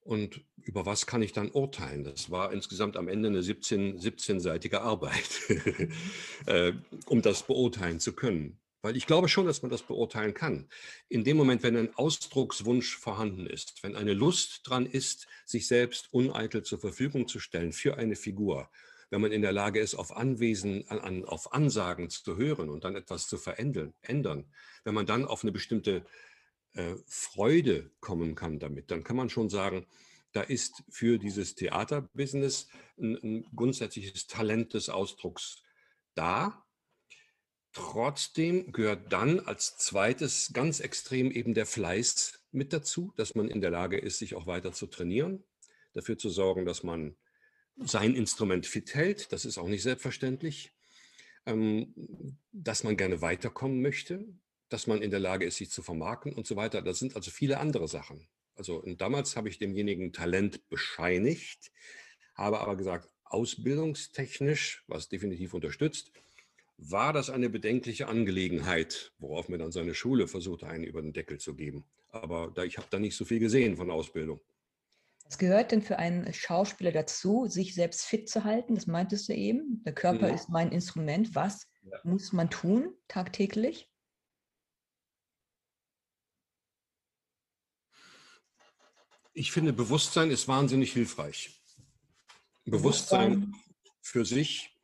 Und 0.00 0.44
über 0.62 0.86
was 0.86 1.06
kann 1.06 1.22
ich 1.22 1.32
dann 1.32 1.50
urteilen? 1.50 2.04
Das 2.04 2.30
war 2.30 2.52
insgesamt 2.52 2.96
am 2.96 3.08
Ende 3.08 3.28
eine 3.28 3.42
17, 3.42 3.98
17-seitige 3.98 4.80
Arbeit, 4.80 5.28
äh, 6.46 6.72
um 7.06 7.22
das 7.22 7.42
beurteilen 7.42 7.98
zu 7.98 8.12
können. 8.12 8.60
Weil 8.82 8.96
ich 8.96 9.08
glaube 9.08 9.28
schon, 9.28 9.46
dass 9.46 9.62
man 9.62 9.70
das 9.70 9.82
beurteilen 9.82 10.32
kann. 10.32 10.68
In 11.08 11.24
dem 11.24 11.36
Moment, 11.36 11.64
wenn 11.64 11.76
ein 11.76 11.96
Ausdruckswunsch 11.96 12.96
vorhanden 12.96 13.46
ist, 13.46 13.82
wenn 13.82 13.96
eine 13.96 14.14
Lust 14.14 14.60
dran 14.62 14.86
ist, 14.86 15.26
sich 15.44 15.66
selbst 15.66 16.12
uneitel 16.12 16.62
zur 16.62 16.78
Verfügung 16.78 17.26
zu 17.26 17.40
stellen 17.40 17.72
für 17.72 17.96
eine 17.96 18.14
Figur, 18.14 18.70
wenn 19.10 19.20
man 19.20 19.32
in 19.32 19.42
der 19.42 19.52
Lage 19.52 19.80
ist, 19.80 19.94
auf 19.94 20.16
Anwesen, 20.16 20.88
an, 20.88 21.24
auf 21.24 21.52
Ansagen 21.52 22.10
zu 22.10 22.36
hören 22.36 22.70
und 22.70 22.84
dann 22.84 22.96
etwas 22.96 23.28
zu 23.28 23.38
verändern, 23.38 23.94
ändern, 24.02 24.46
wenn 24.84 24.94
man 24.94 25.06
dann 25.06 25.24
auf 25.24 25.42
eine 25.42 25.52
bestimmte 25.52 26.04
äh, 26.72 26.94
Freude 27.06 27.90
kommen 28.00 28.34
kann 28.34 28.58
damit, 28.58 28.90
dann 28.90 29.04
kann 29.04 29.16
man 29.16 29.30
schon 29.30 29.48
sagen, 29.48 29.86
da 30.32 30.42
ist 30.42 30.82
für 30.90 31.18
dieses 31.18 31.54
Theaterbusiness 31.54 32.68
ein, 32.98 33.16
ein 33.22 33.46
grundsätzliches 33.54 34.26
Talent 34.26 34.74
des 34.74 34.88
Ausdrucks 34.88 35.62
da. 36.14 36.62
Trotzdem 37.72 38.72
gehört 38.72 39.12
dann 39.12 39.40
als 39.40 39.76
zweites 39.76 40.50
ganz 40.52 40.80
extrem 40.80 41.30
eben 41.30 41.54
der 41.54 41.66
Fleiß 41.66 42.40
mit 42.50 42.72
dazu, 42.72 43.12
dass 43.16 43.34
man 43.34 43.48
in 43.48 43.60
der 43.60 43.70
Lage 43.70 43.98
ist, 43.98 44.18
sich 44.18 44.34
auch 44.34 44.46
weiter 44.46 44.72
zu 44.72 44.86
trainieren, 44.86 45.44
dafür 45.92 46.18
zu 46.18 46.28
sorgen, 46.30 46.66
dass 46.66 46.82
man 46.82 47.16
sein 47.78 48.14
Instrument 48.14 48.66
fit 48.66 48.94
hält. 48.94 49.32
Das 49.32 49.44
ist 49.44 49.58
auch 49.58 49.68
nicht 49.68 49.82
selbstverständlich. 49.82 50.72
Ähm, 51.46 51.94
dass 52.52 52.82
man 52.82 52.96
gerne 52.96 53.22
weiterkommen 53.22 53.80
möchte, 53.80 54.24
dass 54.68 54.88
man 54.88 55.00
in 55.00 55.12
der 55.12 55.20
Lage 55.20 55.44
ist, 55.44 55.56
sich 55.56 55.70
zu 55.70 55.82
vermarkten 55.82 56.32
und 56.32 56.46
so 56.46 56.56
weiter. 56.56 56.82
Das 56.82 56.98
sind 56.98 57.14
also 57.14 57.30
viele 57.30 57.60
andere 57.60 57.86
Sachen. 57.86 58.26
Also 58.56 58.82
damals 58.96 59.36
habe 59.36 59.48
ich 59.48 59.58
demjenigen 59.58 60.12
Talent 60.12 60.68
bescheinigt, 60.68 61.70
habe 62.34 62.60
aber 62.60 62.76
gesagt, 62.76 63.08
ausbildungstechnisch, 63.24 64.84
was 64.88 65.08
definitiv 65.08 65.54
unterstützt, 65.54 66.10
war 66.78 67.12
das 67.12 67.30
eine 67.30 67.48
bedenkliche 67.48 68.08
Angelegenheit, 68.08 69.12
worauf 69.18 69.48
mir 69.48 69.58
dann 69.58 69.72
seine 69.72 69.94
Schule 69.94 70.26
versuchte, 70.26 70.66
einen 70.66 70.84
über 70.84 71.00
den 71.00 71.12
Deckel 71.12 71.38
zu 71.38 71.54
geben. 71.54 71.84
Aber 72.10 72.50
da, 72.54 72.64
ich 72.64 72.78
habe 72.78 72.88
da 72.90 72.98
nicht 72.98 73.16
so 73.16 73.24
viel 73.24 73.38
gesehen 73.38 73.76
von 73.76 73.90
Ausbildung. 73.90 74.40
Was 75.28 75.38
gehört 75.38 75.72
denn 75.72 75.82
für 75.82 75.98
einen 75.98 76.32
Schauspieler 76.32 76.92
dazu, 76.92 77.46
sich 77.48 77.74
selbst 77.74 78.04
fit 78.04 78.28
zu 78.28 78.44
halten? 78.44 78.76
Das 78.76 78.86
meintest 78.86 79.28
du 79.28 79.34
eben. 79.34 79.82
Der 79.84 79.92
Körper 79.92 80.28
mhm. 80.28 80.34
ist 80.34 80.48
mein 80.48 80.70
Instrument. 80.70 81.34
Was 81.34 81.66
ja. 81.82 81.98
muss 82.04 82.32
man 82.32 82.48
tun 82.48 82.94
tagtäglich? 83.08 83.90
Ich 89.32 89.52
finde, 89.52 89.72
Bewusstsein 89.72 90.30
ist 90.30 90.48
wahnsinnig 90.48 90.92
hilfreich. 90.92 91.60
Bewusstsein 92.64 93.52
für 94.00 94.24
sich, 94.24 94.76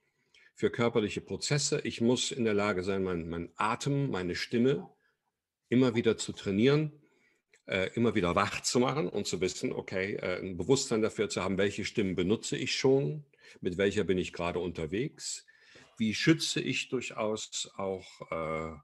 für 0.54 0.70
körperliche 0.70 1.20
Prozesse. 1.20 1.80
Ich 1.80 2.00
muss 2.00 2.32
in 2.32 2.44
der 2.44 2.54
Lage 2.54 2.82
sein, 2.82 3.02
mein, 3.02 3.28
mein 3.28 3.52
Atem, 3.56 4.10
meine 4.10 4.34
Stimme 4.34 4.90
immer 5.68 5.94
wieder 5.94 6.18
zu 6.18 6.32
trainieren, 6.32 7.01
äh, 7.66 7.90
immer 7.94 8.14
wieder 8.14 8.34
wach 8.34 8.60
zu 8.62 8.80
machen 8.80 9.08
und 9.08 9.26
zu 9.26 9.40
wissen, 9.40 9.72
okay, 9.72 10.14
äh, 10.14 10.40
ein 10.40 10.56
Bewusstsein 10.56 11.02
dafür 11.02 11.28
zu 11.28 11.42
haben, 11.42 11.58
welche 11.58 11.84
Stimmen 11.84 12.14
benutze 12.14 12.56
ich 12.56 12.74
schon, 12.74 13.24
mit 13.60 13.78
welcher 13.78 14.04
bin 14.04 14.18
ich 14.18 14.32
gerade 14.32 14.58
unterwegs, 14.58 15.46
wie 15.98 16.14
schütze 16.14 16.60
ich 16.60 16.88
durchaus 16.88 17.70
auch, 17.76 18.06
äh, 18.30 18.76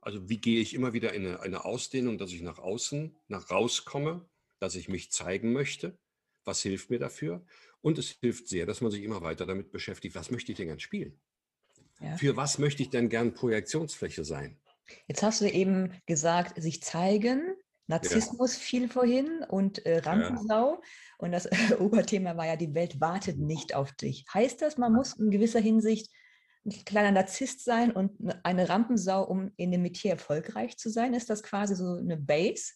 also 0.00 0.28
wie 0.28 0.38
gehe 0.38 0.60
ich 0.60 0.74
immer 0.74 0.92
wieder 0.92 1.12
in 1.12 1.26
eine, 1.26 1.40
eine 1.40 1.64
Ausdehnung, 1.64 2.18
dass 2.18 2.32
ich 2.32 2.42
nach 2.42 2.58
außen, 2.58 3.16
nach 3.28 3.50
rauskomme 3.50 4.28
dass 4.58 4.74
ich 4.74 4.88
mich 4.88 5.10
zeigen 5.10 5.52
möchte. 5.52 5.98
Was 6.44 6.62
hilft 6.62 6.90
mir 6.90 6.98
dafür? 6.98 7.44
Und 7.80 7.98
es 7.98 8.10
hilft 8.20 8.48
sehr, 8.48 8.66
dass 8.66 8.80
man 8.80 8.90
sich 8.90 9.02
immer 9.02 9.22
weiter 9.22 9.46
damit 9.46 9.70
beschäftigt, 9.70 10.14
was 10.14 10.30
möchte 10.30 10.52
ich 10.52 10.58
denn 10.58 10.68
gern 10.68 10.80
spielen? 10.80 11.20
Ja. 12.00 12.16
Für 12.16 12.36
was 12.36 12.58
möchte 12.58 12.82
ich 12.82 12.90
denn 12.90 13.08
gern 13.08 13.34
Projektionsfläche 13.34 14.24
sein? 14.24 14.58
Jetzt 15.06 15.22
hast 15.22 15.40
du 15.40 15.50
eben 15.50 15.92
gesagt, 16.06 16.60
sich 16.60 16.82
zeigen, 16.82 17.56
Narzissmus 17.88 18.54
ja. 18.54 18.60
fiel 18.60 18.88
vorhin 18.88 19.44
und 19.48 19.84
äh, 19.86 19.98
Rampensau. 19.98 20.74
Ja. 20.74 20.80
Und 21.18 21.32
das 21.32 21.46
äh, 21.46 21.56
Oberthema 21.80 22.36
war 22.36 22.46
ja, 22.46 22.56
die 22.56 22.74
Welt 22.74 23.00
wartet 23.00 23.38
nicht 23.38 23.74
auf 23.74 23.92
dich. 23.92 24.24
Heißt 24.32 24.62
das, 24.62 24.78
man 24.78 24.92
muss 24.92 25.14
in 25.14 25.30
gewisser 25.30 25.60
Hinsicht 25.60 26.10
ein 26.64 26.84
kleiner 26.84 27.12
Narzisst 27.12 27.64
sein 27.64 27.90
und 27.90 28.12
eine 28.42 28.68
Rampensau, 28.68 29.24
um 29.24 29.52
in 29.56 29.72
dem 29.72 29.82
Metier 29.82 30.12
erfolgreich 30.12 30.76
zu 30.76 30.90
sein? 30.90 31.14
Ist 31.14 31.30
das 31.30 31.42
quasi 31.42 31.74
so 31.74 31.94
eine 31.94 32.18
Base? 32.18 32.74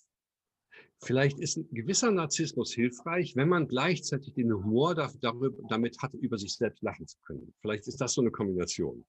Vielleicht 1.04 1.40
ist 1.40 1.56
ein 1.56 1.68
gewisser 1.72 2.10
Narzissmus 2.10 2.72
hilfreich, 2.72 3.34
wenn 3.34 3.48
man 3.48 3.66
gleichzeitig 3.66 4.34
den 4.34 4.52
Humor 4.52 4.94
darüber, 4.94 5.50
damit 5.68 5.98
hat, 6.00 6.14
über 6.14 6.38
sich 6.38 6.54
selbst 6.54 6.82
lachen 6.82 7.06
zu 7.06 7.18
können. 7.26 7.52
Vielleicht 7.60 7.88
ist 7.88 8.00
das 8.00 8.14
so 8.14 8.20
eine 8.20 8.30
Kombination. 8.30 9.04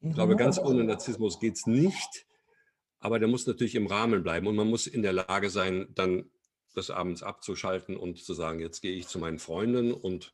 Ich 0.00 0.14
glaube, 0.14 0.34
ganz 0.34 0.58
ohne 0.58 0.84
Narzissmus 0.84 1.38
geht 1.38 1.56
es 1.56 1.66
nicht, 1.66 2.26
aber 3.00 3.18
der 3.18 3.28
muss 3.28 3.46
natürlich 3.46 3.74
im 3.74 3.86
Rahmen 3.86 4.22
bleiben 4.22 4.46
und 4.46 4.56
man 4.56 4.68
muss 4.68 4.86
in 4.86 5.02
der 5.02 5.12
Lage 5.12 5.50
sein, 5.50 5.88
dann 5.94 6.30
des 6.76 6.90
Abends 6.90 7.22
abzuschalten 7.22 7.96
und 7.96 8.22
zu 8.22 8.34
sagen, 8.34 8.60
jetzt 8.60 8.80
gehe 8.80 8.92
ich 8.92 9.08
zu 9.08 9.18
meinen 9.18 9.38
Freunden 9.38 9.92
und 9.92 10.32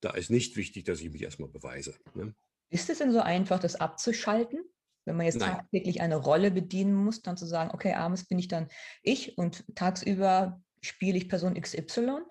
da 0.00 0.10
ist 0.10 0.30
nicht 0.30 0.56
wichtig, 0.56 0.84
dass 0.84 1.00
ich 1.00 1.10
mich 1.10 1.22
erstmal 1.22 1.48
beweise. 1.48 1.94
Ne? 2.14 2.34
Ist 2.70 2.90
es 2.90 2.98
denn 2.98 3.12
so 3.12 3.20
einfach, 3.20 3.60
das 3.60 3.76
abzuschalten? 3.76 4.60
Wenn 5.04 5.16
man 5.16 5.26
jetzt 5.26 5.38
Nein. 5.38 5.52
tagtäglich 5.52 6.00
eine 6.00 6.16
Rolle 6.16 6.50
bedienen 6.50 6.94
muss, 6.94 7.22
dann 7.22 7.36
zu 7.36 7.46
sagen, 7.46 7.70
okay, 7.72 7.94
abends 7.94 8.26
bin 8.26 8.38
ich 8.38 8.48
dann 8.48 8.68
ich 9.02 9.38
und 9.38 9.64
tagsüber 9.76 10.60
spiele 10.82 11.16
ich 11.16 11.28
Person 11.28 11.54
XY, 11.60 12.22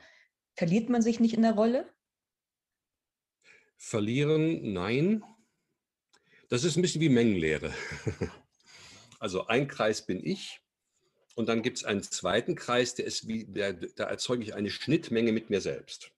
verliert 0.55 0.89
man 0.89 1.01
sich 1.01 1.19
nicht 1.19 1.33
in 1.33 1.41
der 1.41 1.53
Rolle? 1.53 1.89
Verlieren, 3.77 4.73
nein. 4.73 5.23
Das 6.49 6.63
ist 6.63 6.75
ein 6.75 6.81
bisschen 6.81 7.01
wie 7.01 7.09
Mengenlehre. 7.09 7.73
Also 9.25 9.47
ein 9.47 9.67
Kreis 9.67 10.05
bin 10.05 10.23
ich 10.23 10.61
und 11.33 11.49
dann 11.49 11.63
gibt 11.63 11.77
es 11.77 11.83
einen 11.83 12.03
zweiten 12.03 12.53
Kreis, 12.53 12.93
der 12.93 13.05
ist 13.05 13.27
wie, 13.27 13.45
der, 13.45 13.73
da 13.73 14.03
erzeuge 14.03 14.43
ich 14.43 14.53
eine 14.53 14.69
Schnittmenge 14.69 15.31
mit 15.31 15.49
mir 15.49 15.61
selbst. 15.61 16.11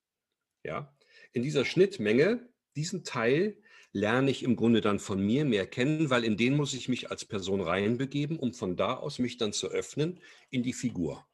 Ja? 0.65 0.93
In 1.32 1.41
dieser 1.41 1.63
Schnittmenge, 1.63 2.50
diesen 2.76 3.06
Teil, 3.06 3.56
lerne 3.93 4.30
ich 4.30 4.43
im 4.43 4.58
Grunde 4.58 4.82
dann 4.82 5.00
von 5.00 5.26
mir 5.26 5.46
mehr 5.46 5.65
kennen, 5.65 6.10
weil 6.10 6.26
in 6.26 6.36
den 6.36 6.58
muss 6.58 6.74
ich 6.74 6.89
mich 6.89 7.10
als 7.10 7.24
Person 7.24 7.62
reinbegeben, 7.62 8.38
um 8.38 8.54
von 8.54 8.76
da 8.76 8.96
aus 8.96 9.20
mich 9.20 9.38
dann 9.38 9.54
zu 9.54 9.70
öffnen 9.70 10.20
in 10.50 10.62
die 10.62 10.74
Figur. 10.74 11.26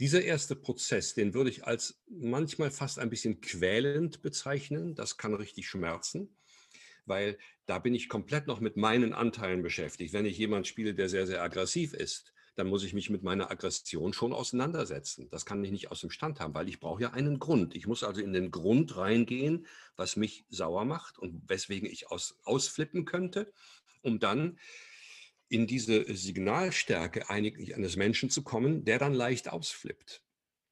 Dieser 0.00 0.22
erste 0.22 0.54
Prozess, 0.54 1.14
den 1.14 1.32
würde 1.32 1.48
ich 1.48 1.64
als 1.64 2.02
manchmal 2.10 2.70
fast 2.70 2.98
ein 2.98 3.08
bisschen 3.08 3.40
quälend 3.40 4.20
bezeichnen. 4.20 4.94
Das 4.94 5.16
kann 5.16 5.32
richtig 5.32 5.66
schmerzen, 5.66 6.36
weil 7.06 7.38
da 7.70 7.78
bin 7.78 7.94
ich 7.94 8.08
komplett 8.08 8.48
noch 8.48 8.58
mit 8.58 8.76
meinen 8.76 9.12
Anteilen 9.12 9.62
beschäftigt. 9.62 10.12
Wenn 10.12 10.26
ich 10.26 10.36
jemand 10.36 10.66
spiele, 10.66 10.92
der 10.92 11.08
sehr, 11.08 11.28
sehr 11.28 11.40
aggressiv 11.40 11.94
ist, 11.94 12.32
dann 12.56 12.66
muss 12.66 12.82
ich 12.82 12.94
mich 12.94 13.10
mit 13.10 13.22
meiner 13.22 13.48
Aggression 13.52 14.12
schon 14.12 14.32
auseinandersetzen. 14.32 15.28
Das 15.30 15.46
kann 15.46 15.62
ich 15.62 15.70
nicht 15.70 15.88
aus 15.88 16.00
dem 16.00 16.10
Stand 16.10 16.40
haben, 16.40 16.52
weil 16.52 16.68
ich 16.68 16.80
brauche 16.80 17.02
ja 17.02 17.12
einen 17.12 17.38
Grund. 17.38 17.76
Ich 17.76 17.86
muss 17.86 18.02
also 18.02 18.20
in 18.20 18.32
den 18.32 18.50
Grund 18.50 18.96
reingehen, 18.96 19.68
was 19.94 20.16
mich 20.16 20.44
sauer 20.48 20.84
macht 20.84 21.16
und 21.16 21.48
weswegen 21.48 21.88
ich 21.88 22.10
aus, 22.10 22.40
ausflippen 22.42 23.04
könnte, 23.04 23.52
um 24.02 24.18
dann 24.18 24.58
in 25.48 25.68
diese 25.68 26.12
Signalstärke 26.12 27.30
eines 27.30 27.94
Menschen 27.94 28.30
zu 28.30 28.42
kommen, 28.42 28.84
der 28.84 28.98
dann 28.98 29.14
leicht 29.14 29.48
ausflippt. 29.48 30.24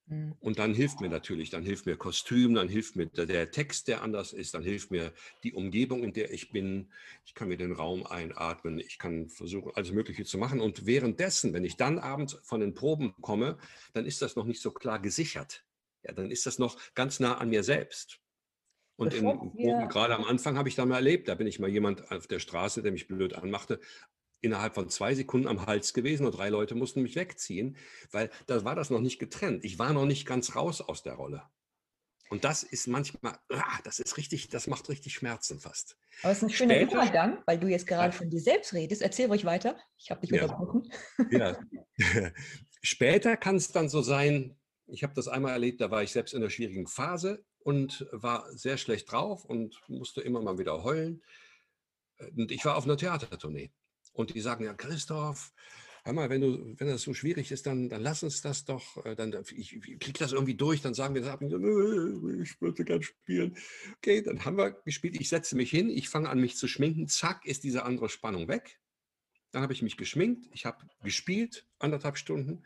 Mhm. 0.09 0.35
Und 0.39 0.59
dann 0.59 0.73
hilft 0.73 1.01
mir 1.01 1.09
natürlich, 1.09 1.49
dann 1.49 1.63
hilft 1.63 1.85
mir 1.85 1.95
Kostüm, 1.95 2.55
dann 2.55 2.67
hilft 2.67 2.95
mir 2.95 3.05
der 3.05 3.51
Text, 3.51 3.87
der 3.87 4.01
anders 4.01 4.33
ist, 4.33 4.53
dann 4.53 4.63
hilft 4.63 4.91
mir 4.91 5.13
die 5.43 5.53
Umgebung, 5.53 6.03
in 6.03 6.13
der 6.13 6.33
ich 6.33 6.51
bin. 6.51 6.91
Ich 7.25 7.35
kann 7.35 7.47
mir 7.47 7.57
den 7.57 7.71
Raum 7.71 8.05
einatmen, 8.05 8.79
ich 8.79 8.97
kann 8.97 9.29
versuchen, 9.29 9.71
alles 9.75 9.91
Mögliche 9.91 10.25
zu 10.25 10.37
machen. 10.37 10.59
Und 10.59 10.85
währenddessen, 10.85 11.53
wenn 11.53 11.63
ich 11.63 11.77
dann 11.77 11.99
abends 11.99 12.37
von 12.43 12.59
den 12.59 12.73
Proben 12.73 13.13
komme, 13.21 13.57
dann 13.93 14.05
ist 14.05 14.21
das 14.21 14.35
noch 14.35 14.45
nicht 14.45 14.61
so 14.61 14.71
klar 14.71 14.99
gesichert. 14.99 15.63
Ja, 16.03 16.13
dann 16.13 16.31
ist 16.31 16.45
das 16.45 16.59
noch 16.59 16.77
ganz 16.95 17.19
nah 17.19 17.37
an 17.37 17.49
mir 17.49 17.63
selbst. 17.63 18.19
Und 18.95 19.13
in, 19.13 19.23
gerade 19.87 20.13
am 20.15 20.25
Anfang 20.25 20.57
habe 20.57 20.67
ich 20.67 20.75
da 20.75 20.85
mal 20.85 20.95
erlebt, 20.95 21.29
da 21.29 21.35
bin 21.35 21.47
ich 21.47 21.59
mal 21.59 21.69
jemand 21.69 22.11
auf 22.11 22.27
der 22.27 22.39
Straße, 22.39 22.81
der 22.81 22.91
mich 22.91 23.07
blöd 23.07 23.33
anmachte, 23.33 23.79
innerhalb 24.41 24.75
von 24.75 24.89
zwei 24.89 25.15
Sekunden 25.15 25.47
am 25.47 25.65
Hals 25.65 25.93
gewesen 25.93 26.25
und 26.25 26.37
drei 26.37 26.49
Leute 26.49 26.75
mussten 26.75 27.01
mich 27.01 27.15
wegziehen, 27.15 27.77
weil 28.11 28.29
da 28.47 28.63
war 28.63 28.75
das 28.75 28.89
noch 28.89 29.01
nicht 29.01 29.19
getrennt. 29.19 29.63
Ich 29.65 29.79
war 29.79 29.93
noch 29.93 30.05
nicht 30.05 30.25
ganz 30.25 30.55
raus 30.55 30.81
aus 30.81 31.03
der 31.03 31.13
Rolle. 31.13 31.43
Und 32.29 32.43
das 32.43 32.61
ist 32.61 32.87
manchmal, 32.87 33.37
ah, 33.49 33.79
das 33.83 33.99
ist 33.99 34.15
richtig, 34.17 34.49
das 34.49 34.67
macht 34.67 34.87
richtig 34.87 35.13
Schmerzen 35.13 35.59
fast. 35.59 35.97
Aber 36.21 36.31
es 36.31 36.37
ist 36.37 36.43
ein 36.43 36.49
schöner 36.51 36.75
Später, 36.75 36.93
Übergang, 36.93 37.39
weil 37.47 37.59
du 37.59 37.67
jetzt 37.67 37.87
gerade 37.87 38.13
von 38.13 38.29
dir 38.29 38.39
selbst 38.39 38.73
redest. 38.73 39.01
Erzähl 39.01 39.25
ruhig 39.25 39.45
weiter. 39.45 39.77
Ich 39.97 40.11
habe 40.11 40.21
dich 40.21 40.29
ja. 40.31 40.43
unterbrochen. 40.43 40.91
Ja. 41.31 41.57
Später 42.81 43.35
kann 43.35 43.55
es 43.55 43.71
dann 43.71 43.89
so 43.89 44.01
sein, 44.01 44.55
ich 44.87 45.03
habe 45.03 45.13
das 45.13 45.27
einmal 45.27 45.51
erlebt, 45.51 45.81
da 45.81 45.91
war 45.91 46.03
ich 46.03 46.11
selbst 46.11 46.33
in 46.33 46.41
einer 46.41 46.49
schwierigen 46.49 46.87
Phase 46.87 47.43
und 47.59 48.07
war 48.11 48.45
sehr 48.55 48.77
schlecht 48.77 49.11
drauf 49.11 49.43
und 49.43 49.81
musste 49.87 50.21
immer 50.21 50.41
mal 50.41 50.57
wieder 50.57 50.83
heulen. 50.83 51.23
Und 52.35 52.51
ich 52.51 52.63
war 52.63 52.77
auf 52.77 52.85
einer 52.85 52.97
Theatertournee. 52.97 53.71
Und 54.19 54.35
die 54.35 54.41
sagen, 54.41 54.65
ja, 54.65 54.73
Christoph, 54.73 55.53
hör 56.03 56.11
mal, 56.11 56.29
wenn, 56.29 56.41
du, 56.41 56.75
wenn 56.77 56.89
das 56.89 57.03
so 57.03 57.13
schwierig 57.13 57.53
ist, 57.53 57.65
dann, 57.65 57.87
dann 57.87 58.01
lass 58.01 58.21
uns 58.21 58.41
das 58.41 58.65
doch, 58.65 59.05
äh, 59.05 59.15
dann, 59.15 59.33
ich, 59.55 59.73
ich 59.73 59.97
krieg 59.97 60.17
das 60.17 60.33
irgendwie 60.33 60.55
durch, 60.55 60.81
dann 60.81 60.93
sagen 60.93 61.15
wir 61.15 61.23
ich 62.41 62.59
würde 62.59 62.83
gerne 62.83 63.01
spielen. 63.01 63.55
Okay, 63.95 64.21
dann 64.21 64.43
haben 64.43 64.57
wir 64.57 64.71
gespielt, 64.71 65.15
ich 65.21 65.29
setze 65.29 65.55
mich 65.55 65.69
hin, 65.69 65.89
ich 65.89 66.09
fange 66.09 66.27
an, 66.27 66.41
mich 66.41 66.57
zu 66.57 66.67
schminken, 66.67 67.07
zack, 67.07 67.45
ist 67.45 67.63
diese 67.63 67.85
andere 67.85 68.09
Spannung 68.09 68.49
weg. 68.49 68.81
Dann 69.51 69.61
habe 69.61 69.71
ich 69.71 69.81
mich 69.81 69.95
geschminkt, 69.95 70.49
ich 70.51 70.65
habe 70.65 70.85
gespielt, 71.01 71.65
anderthalb 71.79 72.17
Stunden 72.17 72.65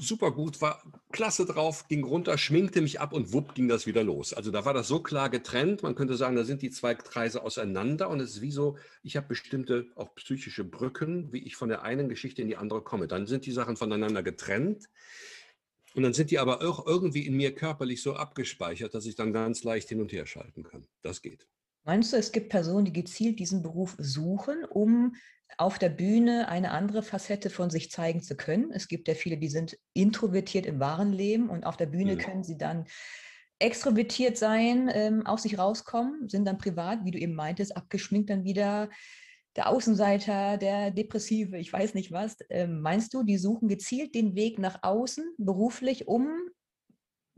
super 0.00 0.32
gut, 0.32 0.60
war 0.60 0.82
klasse 1.12 1.46
drauf, 1.46 1.86
ging 1.88 2.04
runter, 2.04 2.38
schminkte 2.38 2.80
mich 2.80 3.00
ab 3.00 3.12
und 3.12 3.32
wupp 3.32 3.54
ging 3.54 3.68
das 3.68 3.86
wieder 3.86 4.02
los. 4.02 4.32
Also 4.32 4.50
da 4.50 4.64
war 4.64 4.74
das 4.74 4.88
so 4.88 5.00
klar 5.00 5.30
getrennt, 5.30 5.82
man 5.82 5.94
könnte 5.94 6.16
sagen, 6.16 6.36
da 6.36 6.44
sind 6.44 6.62
die 6.62 6.70
zwei 6.70 6.94
Kreise 6.94 7.42
auseinander 7.42 8.08
und 8.08 8.20
es 8.20 8.36
ist 8.36 8.40
wie 8.42 8.50
so, 8.50 8.76
ich 9.02 9.16
habe 9.16 9.28
bestimmte 9.28 9.86
auch 9.94 10.14
psychische 10.14 10.64
Brücken, 10.64 11.32
wie 11.32 11.44
ich 11.44 11.56
von 11.56 11.68
der 11.68 11.82
einen 11.82 12.08
Geschichte 12.08 12.42
in 12.42 12.48
die 12.48 12.56
andere 12.56 12.82
komme. 12.82 13.06
Dann 13.06 13.26
sind 13.26 13.46
die 13.46 13.52
Sachen 13.52 13.76
voneinander 13.76 14.22
getrennt 14.22 14.88
und 15.94 16.02
dann 16.02 16.14
sind 16.14 16.30
die 16.30 16.38
aber 16.38 16.62
auch 16.62 16.86
irgendwie 16.86 17.26
in 17.26 17.36
mir 17.36 17.54
körperlich 17.54 18.02
so 18.02 18.14
abgespeichert, 18.14 18.94
dass 18.94 19.06
ich 19.06 19.16
dann 19.16 19.32
ganz 19.32 19.64
leicht 19.64 19.88
hin 19.88 20.00
und 20.00 20.12
her 20.12 20.26
schalten 20.26 20.62
kann. 20.62 20.86
Das 21.02 21.22
geht. 21.22 21.46
Meinst 21.84 22.12
du, 22.12 22.16
es 22.16 22.32
gibt 22.32 22.50
Personen, 22.50 22.84
die 22.84 22.92
gezielt 22.92 23.38
diesen 23.38 23.62
Beruf 23.62 23.96
suchen, 23.98 24.64
um 24.64 25.14
auf 25.58 25.78
der 25.78 25.88
Bühne 25.88 26.48
eine 26.48 26.70
andere 26.70 27.02
Facette 27.02 27.50
von 27.50 27.70
sich 27.70 27.90
zeigen 27.90 28.22
zu 28.22 28.36
können. 28.36 28.70
Es 28.72 28.88
gibt 28.88 29.08
ja 29.08 29.14
viele, 29.14 29.36
die 29.36 29.48
sind 29.48 29.78
introvertiert 29.94 30.66
im 30.66 30.80
wahren 30.80 31.12
Leben 31.12 31.50
und 31.50 31.64
auf 31.64 31.76
der 31.76 31.86
Bühne 31.86 32.14
ja. 32.14 32.18
können 32.18 32.44
sie 32.44 32.56
dann 32.56 32.84
extrovertiert 33.58 34.38
sein, 34.38 34.90
ähm, 34.92 35.26
aus 35.26 35.42
sich 35.42 35.58
rauskommen, 35.58 36.28
sind 36.28 36.46
dann 36.46 36.58
privat, 36.58 37.04
wie 37.04 37.10
du 37.10 37.18
eben 37.18 37.34
meintest, 37.34 37.76
abgeschminkt 37.76 38.30
dann 38.30 38.44
wieder 38.44 38.88
der 39.56 39.68
Außenseiter, 39.68 40.56
der 40.56 40.90
Depressive, 40.92 41.58
ich 41.58 41.72
weiß 41.72 41.94
nicht 41.94 42.12
was. 42.12 42.36
Ähm, 42.48 42.80
meinst 42.80 43.12
du, 43.12 43.22
die 43.22 43.36
suchen 43.36 43.68
gezielt 43.68 44.14
den 44.14 44.34
Weg 44.34 44.58
nach 44.58 44.82
außen 44.82 45.24
beruflich, 45.38 46.06
um 46.08 46.30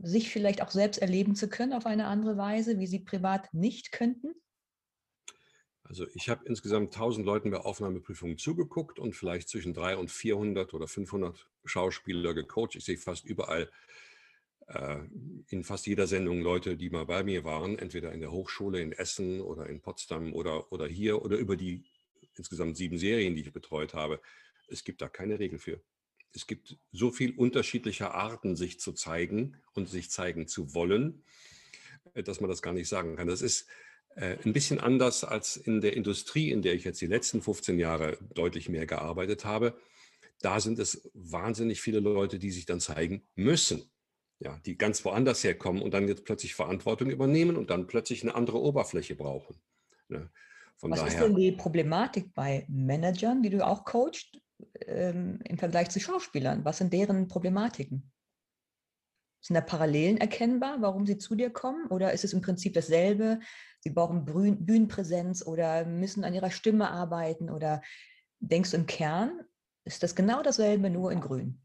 sich 0.03 0.29
vielleicht 0.29 0.61
auch 0.61 0.71
selbst 0.71 0.99
erleben 0.99 1.35
zu 1.35 1.47
können 1.47 1.73
auf 1.73 1.85
eine 1.85 2.07
andere 2.07 2.37
Weise, 2.37 2.77
wie 2.79 2.87
sie 2.87 2.99
privat 2.99 3.53
nicht 3.53 3.91
könnten? 3.91 4.35
Also 5.83 6.05
ich 6.13 6.29
habe 6.29 6.45
insgesamt 6.45 6.93
1000 6.93 7.25
Leuten 7.25 7.51
bei 7.51 7.57
Aufnahmeprüfungen 7.57 8.37
zugeguckt 8.37 8.99
und 8.99 9.15
vielleicht 9.15 9.49
zwischen 9.49 9.73
300 9.73 9.99
und 9.99 10.11
400 10.11 10.73
oder 10.73 10.87
500 10.87 11.47
Schauspieler 11.65 12.33
gecoacht. 12.33 12.75
Ich 12.75 12.85
sehe 12.85 12.97
fast 12.97 13.25
überall 13.25 13.69
äh, 14.67 14.99
in 15.49 15.63
fast 15.63 15.85
jeder 15.87 16.07
Sendung 16.07 16.41
Leute, 16.41 16.77
die 16.77 16.89
mal 16.89 17.05
bei 17.05 17.23
mir 17.23 17.43
waren, 17.43 17.77
entweder 17.79 18.11
in 18.11 18.21
der 18.21 18.31
Hochschule 18.31 18.81
in 18.81 18.91
Essen 18.91 19.41
oder 19.41 19.67
in 19.67 19.81
Potsdam 19.81 20.33
oder, 20.33 20.71
oder 20.71 20.87
hier 20.87 21.21
oder 21.21 21.37
über 21.37 21.57
die 21.57 21.83
insgesamt 22.35 22.77
sieben 22.77 22.97
Serien, 22.97 23.35
die 23.35 23.41
ich 23.41 23.53
betreut 23.53 23.93
habe. 23.93 24.21
Es 24.67 24.83
gibt 24.83 25.01
da 25.01 25.09
keine 25.09 25.39
Regel 25.39 25.59
für. 25.59 25.81
Es 26.35 26.47
gibt 26.47 26.77
so 26.91 27.11
viel 27.11 27.35
unterschiedlicher 27.35 28.13
Arten, 28.13 28.55
sich 28.55 28.79
zu 28.79 28.93
zeigen 28.93 29.57
und 29.73 29.89
sich 29.89 30.09
zeigen 30.09 30.47
zu 30.47 30.73
wollen, 30.73 31.23
äh, 32.13 32.23
dass 32.23 32.41
man 32.41 32.49
das 32.49 32.61
gar 32.61 32.73
nicht 32.73 32.89
sagen 32.89 33.15
kann. 33.15 33.27
Das 33.27 33.41
ist 33.41 33.67
äh, 34.15 34.37
ein 34.45 34.53
bisschen 34.53 34.79
anders 34.79 35.23
als 35.23 35.57
in 35.57 35.81
der 35.81 35.95
Industrie, 35.95 36.51
in 36.51 36.61
der 36.61 36.73
ich 36.73 36.83
jetzt 36.83 37.01
die 37.01 37.07
letzten 37.07 37.41
15 37.41 37.79
Jahre 37.79 38.17
deutlich 38.33 38.69
mehr 38.69 38.85
gearbeitet 38.85 39.45
habe. 39.45 39.77
Da 40.41 40.59
sind 40.59 40.79
es 40.79 41.09
wahnsinnig 41.13 41.81
viele 41.81 41.99
Leute, 41.99 42.37
die 42.37 42.51
sich 42.51 42.65
dann 42.65 42.79
zeigen 42.79 43.23
müssen. 43.35 43.89
Ja, 44.39 44.59
die 44.65 44.77
ganz 44.77 45.05
woanders 45.05 45.43
herkommen 45.43 45.81
und 45.81 45.93
dann 45.93 46.07
jetzt 46.07 46.25
plötzlich 46.25 46.53
Verantwortung 46.53 47.09
übernehmen 47.09 47.55
und 47.55 47.69
dann 47.69 47.87
plötzlich 47.87 48.23
eine 48.23 48.35
andere 48.35 48.59
Oberfläche 48.59 49.15
brauchen. 49.15 49.55
Ne? 50.09 50.29
Von 50.75 50.91
Was 50.91 50.99
daher, 50.99 51.13
ist 51.13 51.23
denn 51.23 51.35
die 51.35 51.53
Problematik 51.53 52.33
bei 52.33 52.65
Managern, 52.67 53.41
die 53.41 53.51
du 53.51 53.65
auch 53.65 53.85
coachst, 53.85 54.41
ähm, 54.85 55.39
im 55.43 55.57
Vergleich 55.57 55.89
zu 55.89 55.99
Schauspielern? 55.99 56.65
Was 56.65 56.77
sind 56.77 56.93
deren 56.93 57.27
Problematiken? 57.27 58.11
Sind 59.41 59.55
da 59.55 59.61
Parallelen 59.61 60.17
erkennbar, 60.17 60.81
warum 60.81 61.05
sie 61.05 61.17
zu 61.17 61.35
dir 61.35 61.49
kommen? 61.49 61.87
Oder 61.87 62.13
ist 62.13 62.23
es 62.23 62.33
im 62.33 62.41
Prinzip 62.41 62.73
dasselbe? 62.73 63.39
Sie 63.81 63.89
brauchen 63.89 64.25
Bühnenpräsenz 64.25 65.45
oder 65.45 65.85
müssen 65.85 66.23
an 66.23 66.33
ihrer 66.33 66.51
Stimme 66.51 66.89
arbeiten? 66.89 67.49
Oder 67.49 67.81
denkst 68.39 68.71
du 68.71 68.77
im 68.77 68.85
Kern, 68.85 69.41
ist 69.85 70.03
das 70.03 70.15
genau 70.15 70.41
dasselbe, 70.41 70.89
nur 70.89 71.11
in 71.11 71.19
Grün? 71.19 71.61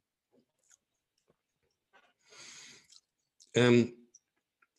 Ähm, 3.54 3.92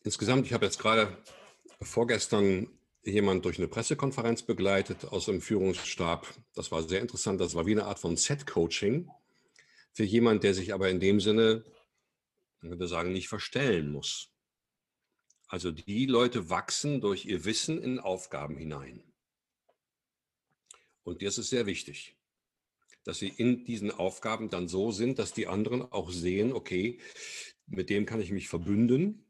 insgesamt, 0.04 0.46
ich 0.46 0.52
habe 0.52 0.66
jetzt 0.66 0.78
gerade 0.78 1.16
vorgestern 1.82 2.68
jemand 3.02 3.44
durch 3.44 3.58
eine 3.58 3.68
Pressekonferenz 3.68 4.42
begleitet 4.42 5.06
aus 5.06 5.26
dem 5.26 5.40
Führungsstab. 5.40 6.26
Das 6.54 6.70
war 6.70 6.82
sehr 6.82 7.00
interessant. 7.00 7.40
Das 7.40 7.54
war 7.54 7.66
wie 7.66 7.72
eine 7.72 7.84
Art 7.84 7.98
von 7.98 8.16
Set-Coaching 8.16 9.08
für 9.92 10.04
jemand, 10.04 10.44
der 10.44 10.54
sich 10.54 10.72
aber 10.74 10.88
in 10.90 11.00
dem 11.00 11.20
Sinne 11.20 11.64
man 12.60 12.70
könnte 12.70 12.88
sagen, 12.88 13.12
nicht 13.12 13.28
verstellen 13.28 13.90
muss. 13.90 14.32
Also 15.48 15.70
die 15.70 16.06
Leute 16.06 16.50
wachsen 16.50 17.00
durch 17.00 17.24
ihr 17.24 17.44
Wissen 17.44 17.82
in 17.82 17.98
Aufgaben 17.98 18.56
hinein. 18.56 19.02
Und 21.02 21.22
das 21.22 21.38
ist 21.38 21.50
sehr 21.50 21.66
wichtig, 21.66 22.16
dass 23.04 23.18
sie 23.18 23.28
in 23.28 23.64
diesen 23.64 23.90
Aufgaben 23.90 24.50
dann 24.50 24.68
so 24.68 24.92
sind, 24.92 25.18
dass 25.18 25.32
die 25.32 25.46
anderen 25.46 25.82
auch 25.90 26.10
sehen, 26.10 26.52
okay, 26.52 27.00
mit 27.66 27.88
dem 27.90 28.06
kann 28.06 28.20
ich 28.20 28.30
mich 28.30 28.48
verbünden 28.48 29.24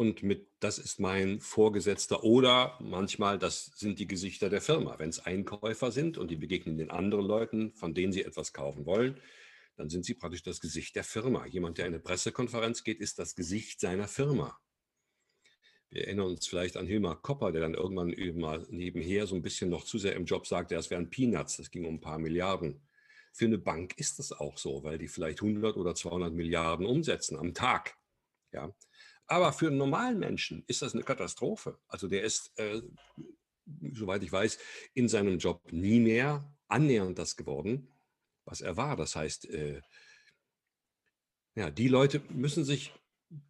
und 0.00 0.22
mit 0.22 0.48
das 0.60 0.78
ist 0.78 0.98
mein 0.98 1.40
Vorgesetzter 1.40 2.24
oder 2.24 2.78
manchmal 2.80 3.38
das 3.38 3.66
sind 3.76 3.98
die 3.98 4.06
Gesichter 4.06 4.48
der 4.48 4.62
Firma. 4.62 4.98
Wenn 4.98 5.10
es 5.10 5.26
Einkäufer 5.26 5.92
sind 5.92 6.16
und 6.16 6.30
die 6.30 6.36
begegnen 6.36 6.78
den 6.78 6.90
anderen 6.90 7.26
Leuten, 7.26 7.74
von 7.74 7.92
denen 7.92 8.10
sie 8.10 8.24
etwas 8.24 8.54
kaufen 8.54 8.86
wollen, 8.86 9.20
dann 9.76 9.90
sind 9.90 10.06
Sie 10.06 10.14
praktisch 10.14 10.42
das 10.42 10.62
Gesicht 10.62 10.96
der 10.96 11.04
Firma. 11.04 11.44
Jemand, 11.44 11.76
der 11.76 11.84
in 11.86 11.92
eine 11.92 12.02
Pressekonferenz 12.02 12.82
geht, 12.82 12.98
ist 12.98 13.18
das 13.18 13.34
Gesicht 13.34 13.78
seiner 13.78 14.08
Firma. 14.08 14.58
Wir 15.90 16.06
erinnern 16.06 16.28
uns 16.28 16.46
vielleicht 16.46 16.78
an 16.78 16.86
Hilmar 16.86 17.20
Kopper, 17.20 17.52
der 17.52 17.60
dann 17.60 17.74
irgendwann 17.74 18.14
mal 18.38 18.66
nebenher 18.70 19.26
so 19.26 19.34
ein 19.34 19.42
bisschen 19.42 19.68
noch 19.68 19.84
zu 19.84 19.98
sehr 19.98 20.16
im 20.16 20.24
Job 20.24 20.46
sagte, 20.46 20.76
es 20.76 20.88
wären 20.88 21.10
Peanuts, 21.10 21.58
das 21.58 21.70
ging 21.70 21.84
um 21.84 21.96
ein 21.96 22.00
paar 22.00 22.18
Milliarden. 22.18 22.80
Für 23.34 23.44
eine 23.44 23.58
Bank 23.58 23.98
ist 23.98 24.18
das 24.18 24.32
auch 24.32 24.56
so, 24.56 24.82
weil 24.82 24.96
die 24.96 25.08
vielleicht 25.08 25.42
100 25.42 25.76
oder 25.76 25.94
200 25.94 26.32
Milliarden 26.32 26.86
umsetzen 26.86 27.36
am 27.36 27.52
Tag. 27.52 27.98
Ja. 28.52 28.74
Aber 29.30 29.52
für 29.52 29.68
einen 29.68 29.76
normalen 29.76 30.18
Menschen 30.18 30.64
ist 30.66 30.82
das 30.82 30.92
eine 30.92 31.04
Katastrophe. 31.04 31.78
Also 31.86 32.08
der 32.08 32.24
ist, 32.24 32.50
äh, 32.58 32.82
soweit 33.92 34.24
ich 34.24 34.32
weiß, 34.32 34.58
in 34.94 35.08
seinem 35.08 35.38
Job 35.38 35.62
nie 35.70 36.00
mehr 36.00 36.52
annähernd 36.66 37.16
das 37.16 37.36
geworden, 37.36 37.88
was 38.44 38.60
er 38.60 38.76
war. 38.76 38.96
Das 38.96 39.14
heißt, 39.14 39.48
äh, 39.48 39.82
ja, 41.54 41.70
die 41.70 41.86
Leute 41.86 42.20
müssen 42.30 42.64
sich 42.64 42.92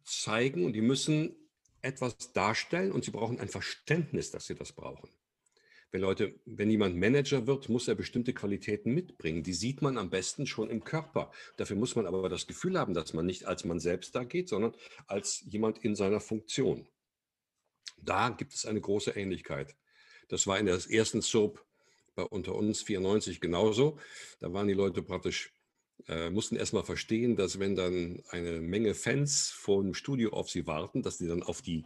zeigen 0.03 0.65
und 0.65 0.73
die 0.73 0.81
müssen 0.81 1.35
etwas 1.81 2.31
darstellen 2.31 2.91
und 2.91 3.03
sie 3.03 3.11
brauchen 3.11 3.39
ein 3.39 3.49
Verständnis, 3.49 4.29
dass 4.29 4.45
sie 4.45 4.55
das 4.55 4.73
brauchen. 4.73 5.09
Wenn 5.91 6.01
Leute, 6.01 6.39
wenn 6.45 6.69
jemand 6.69 6.95
Manager 6.95 7.47
wird, 7.47 7.67
muss 7.67 7.89
er 7.89 7.95
bestimmte 7.95 8.33
Qualitäten 8.33 8.93
mitbringen. 8.93 9.43
Die 9.43 9.53
sieht 9.53 9.81
man 9.81 9.97
am 9.97 10.09
besten 10.09 10.47
schon 10.47 10.69
im 10.69 10.85
Körper. 10.85 11.31
Dafür 11.57 11.75
muss 11.75 11.95
man 11.95 12.05
aber 12.05 12.29
das 12.29 12.47
Gefühl 12.47 12.79
haben, 12.79 12.93
dass 12.93 13.13
man 13.13 13.25
nicht 13.25 13.45
als 13.45 13.65
man 13.65 13.79
selbst 13.79 14.15
da 14.15 14.23
geht, 14.23 14.47
sondern 14.47 14.73
als 15.07 15.41
jemand 15.41 15.79
in 15.79 15.95
seiner 15.95 16.21
Funktion. 16.21 16.87
Da 18.01 18.29
gibt 18.29 18.53
es 18.53 18.65
eine 18.65 18.79
große 18.79 19.11
Ähnlichkeit. 19.11 19.75
Das 20.29 20.47
war 20.47 20.57
in 20.57 20.65
der 20.65 20.79
ersten 20.89 21.21
Soap 21.21 21.65
bei 22.15 22.23
unter 22.23 22.55
uns 22.55 22.81
94 22.83 23.41
genauso. 23.41 23.99
Da 24.39 24.53
waren 24.53 24.69
die 24.69 24.73
Leute 24.73 25.03
praktisch, 25.03 25.53
äh, 26.07 26.29
mussten 26.29 26.55
erstmal 26.55 26.85
verstehen, 26.85 27.35
dass 27.35 27.59
wenn 27.59 27.75
dann 27.75 28.23
eine 28.29 28.61
Menge 28.61 28.95
Fans 28.95 29.49
vor 29.49 29.83
dem 29.83 29.93
Studio 29.93 30.31
auf 30.31 30.49
sie 30.49 30.65
warten, 30.67 31.01
dass 31.01 31.17
die 31.17 31.27
dann 31.27 31.43
auf 31.43 31.61
die 31.61 31.83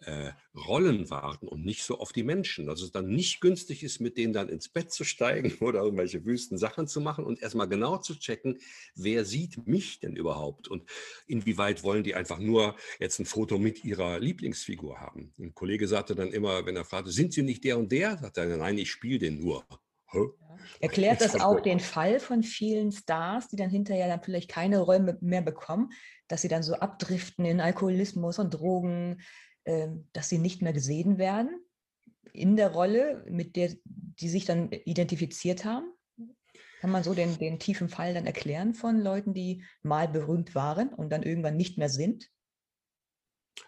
äh, 0.00 0.30
Rollen 0.54 1.10
warten 1.10 1.48
und 1.48 1.64
nicht 1.64 1.82
so 1.82 1.98
auf 1.98 2.12
die 2.12 2.22
Menschen. 2.22 2.66
Dass 2.66 2.82
es 2.82 2.92
dann 2.92 3.08
nicht 3.08 3.40
günstig 3.40 3.82
ist, 3.82 4.00
mit 4.00 4.16
denen 4.16 4.32
dann 4.32 4.48
ins 4.48 4.68
Bett 4.68 4.92
zu 4.92 5.04
steigen 5.04 5.52
oder 5.60 5.82
irgendwelche 5.82 6.24
wüsten 6.24 6.58
Sachen 6.58 6.86
zu 6.86 7.00
machen 7.00 7.24
und 7.24 7.42
erstmal 7.42 7.68
genau 7.68 7.98
zu 7.98 8.18
checken, 8.18 8.58
wer 8.94 9.24
sieht 9.24 9.66
mich 9.66 10.00
denn 10.00 10.16
überhaupt 10.16 10.68
und 10.68 10.88
inwieweit 11.26 11.82
wollen 11.82 12.04
die 12.04 12.14
einfach 12.14 12.38
nur 12.38 12.76
jetzt 12.98 13.18
ein 13.18 13.26
Foto 13.26 13.58
mit 13.58 13.84
ihrer 13.84 14.18
Lieblingsfigur 14.18 15.00
haben. 15.00 15.32
Ein 15.38 15.54
Kollege 15.54 15.88
sagte 15.88 16.14
dann 16.14 16.32
immer, 16.32 16.66
wenn 16.66 16.76
er 16.76 16.84
fragte, 16.84 17.10
sind 17.10 17.32
Sie 17.32 17.42
nicht 17.42 17.64
der 17.64 17.78
und 17.78 17.90
der? 17.92 18.18
Sagt 18.18 18.38
er, 18.38 18.56
nein, 18.56 18.78
ich 18.78 18.90
spiele 18.90 19.18
den 19.18 19.40
nur. 19.40 19.64
Erklärt 20.80 21.20
das 21.20 21.40
auch 21.40 21.60
den 21.60 21.80
Fall 21.80 22.20
von 22.20 22.42
vielen 22.42 22.92
Stars, 22.92 23.48
die 23.48 23.56
dann 23.56 23.70
hinterher 23.70 24.08
dann 24.08 24.22
vielleicht 24.22 24.48
keine 24.48 24.78
Räume 24.78 25.18
mehr 25.20 25.42
bekommen, 25.42 25.90
dass 26.28 26.42
sie 26.42 26.48
dann 26.48 26.62
so 26.62 26.74
abdriften 26.74 27.44
in 27.44 27.60
Alkoholismus 27.60 28.38
und 28.38 28.50
Drogen, 28.50 29.20
dass 30.12 30.28
sie 30.28 30.38
nicht 30.38 30.62
mehr 30.62 30.72
gesehen 30.72 31.18
werden 31.18 31.60
in 32.32 32.56
der 32.56 32.72
Rolle, 32.72 33.24
mit 33.28 33.56
der 33.56 33.74
die 33.84 34.28
sich 34.28 34.44
dann 34.44 34.70
identifiziert 34.72 35.64
haben? 35.64 35.92
Kann 36.80 36.90
man 36.90 37.02
so 37.02 37.14
den, 37.14 37.38
den 37.38 37.58
tiefen 37.58 37.88
Fall 37.88 38.14
dann 38.14 38.26
erklären 38.26 38.74
von 38.74 39.00
Leuten, 39.00 39.34
die 39.34 39.64
mal 39.82 40.08
berühmt 40.08 40.54
waren 40.54 40.90
und 40.90 41.10
dann 41.10 41.22
irgendwann 41.22 41.56
nicht 41.56 41.78
mehr 41.78 41.88
sind? 41.88 42.30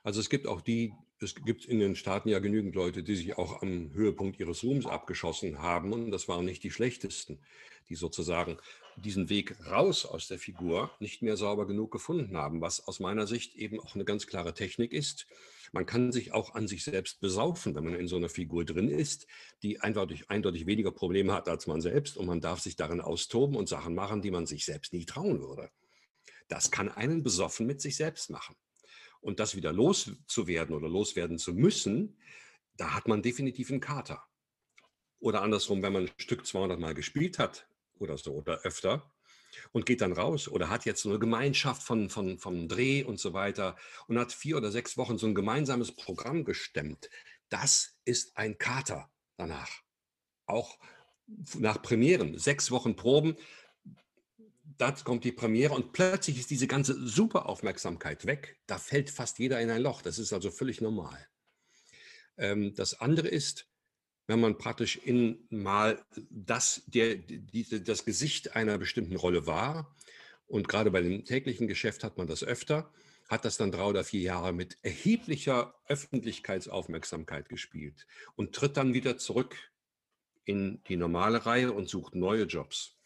Also 0.04 0.20
es 0.20 0.30
gibt 0.30 0.46
auch 0.46 0.60
die, 0.60 0.94
es 1.20 1.34
gibt 1.34 1.64
in 1.64 1.80
den 1.80 1.96
Staaten 1.96 2.28
ja 2.28 2.38
genügend 2.38 2.74
Leute, 2.74 3.02
die 3.02 3.16
sich 3.16 3.36
auch 3.36 3.62
am 3.62 3.92
Höhepunkt 3.92 4.38
ihres 4.38 4.62
Ruhms 4.62 4.86
abgeschossen 4.86 5.60
haben 5.60 5.92
und 5.92 6.10
das 6.12 6.28
waren 6.28 6.44
nicht 6.44 6.62
die 6.62 6.70
schlechtesten, 6.70 7.40
die 7.88 7.96
sozusagen 7.96 8.58
diesen 9.00 9.28
Weg 9.28 9.56
raus 9.66 10.04
aus 10.04 10.28
der 10.28 10.38
Figur 10.38 10.90
nicht 11.00 11.22
mehr 11.22 11.36
sauber 11.36 11.66
genug 11.66 11.90
gefunden 11.90 12.36
haben, 12.36 12.60
was 12.60 12.86
aus 12.86 13.00
meiner 13.00 13.26
Sicht 13.26 13.54
eben 13.56 13.80
auch 13.80 13.94
eine 13.94 14.04
ganz 14.04 14.26
klare 14.26 14.54
Technik 14.54 14.92
ist. 14.92 15.26
Man 15.72 15.86
kann 15.86 16.12
sich 16.12 16.32
auch 16.32 16.54
an 16.54 16.68
sich 16.68 16.84
selbst 16.84 17.20
besaufen, 17.20 17.74
wenn 17.74 17.84
man 17.84 17.94
in 17.94 18.08
so 18.08 18.16
einer 18.16 18.28
Figur 18.28 18.64
drin 18.64 18.88
ist, 18.88 19.26
die 19.62 19.80
eindeutig, 19.80 20.30
eindeutig 20.30 20.66
weniger 20.66 20.90
Probleme 20.90 21.32
hat 21.32 21.48
als 21.48 21.66
man 21.66 21.80
selbst 21.80 22.16
und 22.16 22.26
man 22.26 22.40
darf 22.40 22.60
sich 22.60 22.76
darin 22.76 23.00
austoben 23.00 23.56
und 23.56 23.68
Sachen 23.68 23.94
machen, 23.94 24.22
die 24.22 24.30
man 24.30 24.46
sich 24.46 24.64
selbst 24.64 24.92
nie 24.92 25.04
trauen 25.04 25.40
würde. 25.40 25.70
Das 26.48 26.70
kann 26.70 26.88
einen 26.88 27.22
besoffen 27.22 27.66
mit 27.66 27.80
sich 27.80 27.96
selbst 27.96 28.30
machen. 28.30 28.56
Und 29.20 29.38
das 29.38 29.54
wieder 29.54 29.72
loszuwerden 29.72 30.74
oder 30.74 30.88
loswerden 30.88 31.38
zu 31.38 31.54
müssen, 31.54 32.18
da 32.76 32.94
hat 32.94 33.06
man 33.06 33.22
definitiv 33.22 33.70
einen 33.70 33.80
Kater. 33.80 34.24
Oder 35.20 35.42
andersrum, 35.42 35.82
wenn 35.82 35.92
man 35.92 36.06
ein 36.06 36.12
Stück 36.16 36.46
200 36.46 36.80
Mal 36.80 36.94
gespielt 36.94 37.38
hat 37.38 37.69
oder 38.00 38.18
so 38.18 38.32
oder 38.32 38.60
öfter 38.62 39.10
und 39.72 39.86
geht 39.86 40.00
dann 40.00 40.12
raus 40.12 40.48
oder 40.48 40.70
hat 40.70 40.84
jetzt 40.84 41.02
so 41.02 41.10
eine 41.10 41.18
Gemeinschaft 41.18 41.82
von, 41.82 42.10
von, 42.10 42.38
vom 42.38 42.68
Dreh 42.68 43.04
und 43.04 43.18
so 43.18 43.32
weiter 43.32 43.76
und 44.06 44.18
hat 44.18 44.32
vier 44.32 44.56
oder 44.56 44.70
sechs 44.70 44.96
Wochen 44.96 45.18
so 45.18 45.26
ein 45.26 45.34
gemeinsames 45.34 45.92
Programm 45.92 46.44
gestemmt. 46.44 47.10
Das 47.48 47.96
ist 48.04 48.36
ein 48.36 48.58
Kater 48.58 49.10
danach. 49.36 49.70
Auch 50.46 50.78
nach 51.58 51.80
Premieren, 51.82 52.38
sechs 52.38 52.70
Wochen 52.70 52.96
Proben, 52.96 53.36
dann 54.78 54.94
kommt 55.04 55.24
die 55.24 55.32
Premiere 55.32 55.74
und 55.74 55.92
plötzlich 55.92 56.38
ist 56.38 56.50
diese 56.50 56.66
ganze 56.66 56.94
super 57.06 57.48
Aufmerksamkeit 57.48 58.24
weg. 58.24 58.58
Da 58.66 58.78
fällt 58.78 59.10
fast 59.10 59.38
jeder 59.38 59.60
in 59.60 59.70
ein 59.70 59.82
Loch. 59.82 60.00
Das 60.00 60.18
ist 60.18 60.32
also 60.32 60.50
völlig 60.50 60.80
normal. 60.80 61.28
Ähm, 62.38 62.74
das 62.74 62.98
andere 63.00 63.28
ist, 63.28 63.69
wenn 64.30 64.40
man 64.40 64.58
praktisch 64.58 64.96
in 64.96 65.44
mal 65.50 66.00
das, 66.30 66.82
der, 66.86 67.16
die, 67.16 67.82
das 67.82 68.04
Gesicht 68.04 68.54
einer 68.54 68.78
bestimmten 68.78 69.16
Rolle 69.16 69.46
war, 69.46 69.92
und 70.46 70.68
gerade 70.68 70.90
bei 70.92 71.00
dem 71.00 71.24
täglichen 71.24 71.66
Geschäft 71.66 72.04
hat 72.04 72.16
man 72.16 72.28
das 72.28 72.44
öfter, 72.44 72.92
hat 73.28 73.44
das 73.44 73.56
dann 73.56 73.72
drei 73.72 73.84
oder 73.84 74.04
vier 74.04 74.20
Jahre 74.20 74.52
mit 74.52 74.78
erheblicher 74.82 75.74
Öffentlichkeitsaufmerksamkeit 75.86 77.48
gespielt 77.48 78.06
und 78.36 78.54
tritt 78.54 78.76
dann 78.76 78.94
wieder 78.94 79.18
zurück 79.18 79.56
in 80.44 80.82
die 80.88 80.96
normale 80.96 81.46
Reihe 81.46 81.72
und 81.72 81.88
sucht 81.88 82.14
neue 82.14 82.44
Jobs 82.44 82.99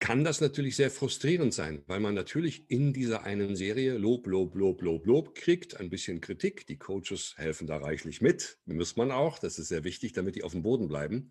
kann 0.00 0.24
das 0.24 0.40
natürlich 0.40 0.76
sehr 0.76 0.90
frustrierend 0.90 1.52
sein, 1.52 1.84
weil 1.86 2.00
man 2.00 2.14
natürlich 2.14 2.64
in 2.68 2.94
dieser 2.94 3.24
einen 3.24 3.54
Serie 3.54 3.98
Lob, 3.98 4.26
Lob, 4.26 4.54
Lob, 4.54 4.80
Lob, 4.80 5.06
Lob 5.06 5.34
kriegt, 5.34 5.78
ein 5.78 5.90
bisschen 5.90 6.22
Kritik. 6.22 6.66
Die 6.66 6.78
Coaches 6.78 7.34
helfen 7.36 7.66
da 7.66 7.76
reichlich 7.76 8.22
mit, 8.22 8.58
muss 8.64 8.96
man 8.96 9.10
auch. 9.10 9.38
Das 9.38 9.58
ist 9.58 9.68
sehr 9.68 9.84
wichtig, 9.84 10.14
damit 10.14 10.36
die 10.36 10.42
auf 10.42 10.52
dem 10.52 10.62
Boden 10.62 10.88
bleiben. 10.88 11.30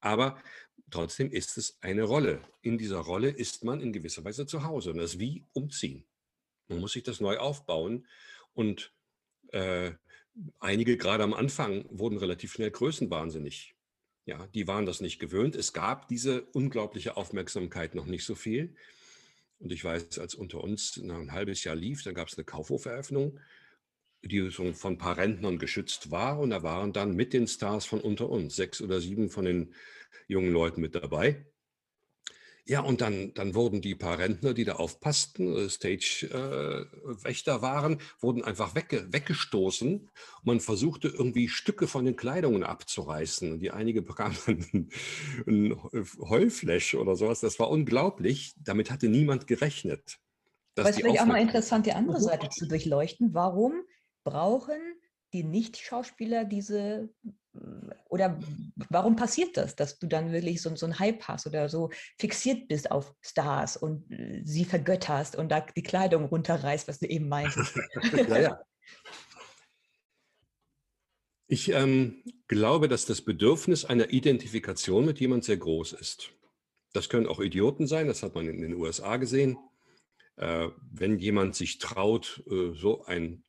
Aber 0.00 0.40
trotzdem 0.90 1.32
ist 1.32 1.58
es 1.58 1.76
eine 1.80 2.04
Rolle. 2.04 2.40
In 2.62 2.78
dieser 2.78 2.98
Rolle 2.98 3.30
ist 3.30 3.64
man 3.64 3.80
in 3.80 3.92
gewisser 3.92 4.24
Weise 4.24 4.46
zu 4.46 4.62
Hause 4.62 4.92
und 4.92 4.98
das 4.98 5.14
ist 5.14 5.20
wie 5.20 5.44
umziehen. 5.52 6.06
Man 6.68 6.78
muss 6.78 6.92
sich 6.92 7.02
das 7.02 7.20
neu 7.20 7.38
aufbauen 7.38 8.06
und 8.52 8.94
äh, 9.48 9.90
einige 10.60 10.96
gerade 10.96 11.24
am 11.24 11.34
Anfang 11.34 11.84
wurden 11.90 12.18
relativ 12.18 12.52
schnell 12.52 12.70
größenwahnsinnig 12.70 13.73
ja, 14.26 14.46
die 14.48 14.66
waren 14.66 14.86
das 14.86 15.00
nicht 15.00 15.18
gewöhnt. 15.18 15.54
Es 15.54 15.72
gab 15.72 16.08
diese 16.08 16.42
unglaubliche 16.52 17.16
Aufmerksamkeit 17.16 17.94
noch 17.94 18.06
nicht 18.06 18.24
so 18.24 18.34
viel. 18.34 18.74
Und 19.58 19.72
ich 19.72 19.84
weiß, 19.84 20.18
als 20.18 20.34
unter 20.34 20.62
uns 20.62 20.96
ein 20.96 21.32
halbes 21.32 21.64
Jahr 21.64 21.76
lief, 21.76 22.02
dann 22.02 22.14
gab 22.14 22.28
es 22.28 22.36
eine 22.36 22.44
Kaufhoferöffnung, 22.44 23.38
die 24.22 24.50
so 24.50 24.72
von 24.72 24.94
ein 24.94 24.98
paar 24.98 25.16
Rentnern 25.16 25.58
geschützt 25.58 26.10
war. 26.10 26.38
Und 26.38 26.50
da 26.50 26.62
waren 26.62 26.92
dann 26.92 27.14
mit 27.14 27.32
den 27.32 27.46
Stars 27.46 27.84
von 27.84 28.00
unter 28.00 28.28
uns 28.28 28.56
sechs 28.56 28.80
oder 28.80 29.00
sieben 29.00 29.28
von 29.30 29.44
den 29.44 29.74
jungen 30.26 30.52
Leuten 30.52 30.80
mit 30.80 30.94
dabei. 30.94 31.46
Ja, 32.66 32.80
und 32.80 33.02
dann, 33.02 33.34
dann 33.34 33.54
wurden 33.54 33.82
die 33.82 33.94
paar 33.94 34.18
Rentner, 34.18 34.54
die 34.54 34.64
da 34.64 34.76
aufpassten, 34.76 35.54
äh, 35.54 35.68
Stage-Wächter 35.68 37.56
äh, 37.56 37.62
waren, 37.62 38.00
wurden 38.20 38.42
einfach 38.42 38.74
wegge 38.74 39.12
weggestoßen. 39.12 40.08
Man 40.44 40.60
versuchte 40.60 41.08
irgendwie 41.08 41.48
Stücke 41.48 41.86
von 41.86 42.06
den 42.06 42.16
Kleidungen 42.16 42.64
abzureißen. 42.64 43.52
Und 43.52 43.60
die 43.60 43.70
einige 43.70 44.00
bekamen 44.00 44.88
ein, 45.46 45.78
Heulflash 46.18 46.94
oder 46.94 47.16
sowas. 47.16 47.40
Das 47.40 47.58
war 47.58 47.68
unglaublich. 47.68 48.54
Damit 48.56 48.90
hatte 48.90 49.08
niemand 49.08 49.46
gerechnet. 49.46 50.18
Aber 50.76 50.88
es 50.88 50.96
vielleicht 50.96 51.20
auch 51.20 51.26
mal 51.26 51.42
interessant, 51.42 51.84
die 51.84 51.92
andere 51.92 52.20
Seite 52.20 52.48
zu 52.48 52.66
durchleuchten. 52.66 53.34
Warum 53.34 53.82
brauchen 54.24 54.80
die 55.34 55.44
Nicht-Schauspieler 55.44 56.46
diese 56.46 57.10
oder 58.08 58.38
warum 58.90 59.16
passiert 59.16 59.56
das, 59.56 59.76
dass 59.76 59.98
du 59.98 60.06
dann 60.06 60.32
wirklich 60.32 60.60
so, 60.62 60.74
so 60.76 60.86
einen 60.86 60.98
Hype 60.98 61.22
hast 61.28 61.46
oder 61.46 61.68
so 61.68 61.90
fixiert 62.18 62.68
bist 62.68 62.90
auf 62.90 63.14
Stars 63.20 63.76
und 63.76 64.10
äh, 64.10 64.42
sie 64.44 64.64
vergötterst 64.64 65.36
und 65.36 65.50
da 65.50 65.60
die 65.60 65.82
Kleidung 65.82 66.24
runterreißt, 66.24 66.88
was 66.88 66.98
du 66.98 67.06
eben 67.06 67.28
meintest? 67.28 67.76
ja, 68.28 68.40
ja. 68.40 68.60
Ich 71.46 71.68
ähm, 71.68 72.22
glaube, 72.48 72.88
dass 72.88 73.04
das 73.04 73.22
Bedürfnis 73.22 73.84
einer 73.84 74.10
Identifikation 74.10 75.04
mit 75.04 75.20
jemand 75.20 75.44
sehr 75.44 75.58
groß 75.58 75.92
ist. 75.92 76.30
Das 76.92 77.08
können 77.08 77.26
auch 77.26 77.40
Idioten 77.40 77.86
sein, 77.86 78.06
das 78.06 78.22
hat 78.22 78.34
man 78.34 78.48
in 78.48 78.62
den 78.62 78.74
USA 78.74 79.16
gesehen. 79.16 79.58
Äh, 80.36 80.68
wenn 80.90 81.18
jemand 81.18 81.54
sich 81.54 81.78
traut, 81.78 82.42
äh, 82.50 82.72
so 82.74 83.04
ein 83.04 83.43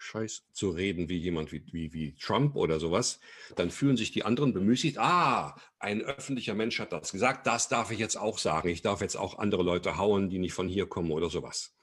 Scheiß 0.00 0.46
zu 0.52 0.70
reden 0.70 1.10
wie 1.10 1.18
jemand 1.18 1.52
wie, 1.52 1.62
wie, 1.72 1.92
wie 1.92 2.14
Trump 2.14 2.56
oder 2.56 2.80
sowas, 2.80 3.20
dann 3.56 3.70
fühlen 3.70 3.98
sich 3.98 4.10
die 4.10 4.24
anderen 4.24 4.54
bemüßigt, 4.54 4.98
ah, 4.98 5.54
ein 5.78 6.00
öffentlicher 6.00 6.54
Mensch 6.54 6.80
hat 6.80 6.92
das 6.92 7.12
gesagt, 7.12 7.46
das 7.46 7.68
darf 7.68 7.90
ich 7.90 7.98
jetzt 7.98 8.16
auch 8.16 8.38
sagen, 8.38 8.70
ich 8.70 8.80
darf 8.80 9.02
jetzt 9.02 9.16
auch 9.16 9.38
andere 9.38 9.62
Leute 9.62 9.98
hauen, 9.98 10.30
die 10.30 10.38
nicht 10.38 10.54
von 10.54 10.68
hier 10.68 10.86
kommen 10.86 11.10
oder 11.10 11.28
sowas. 11.28 11.76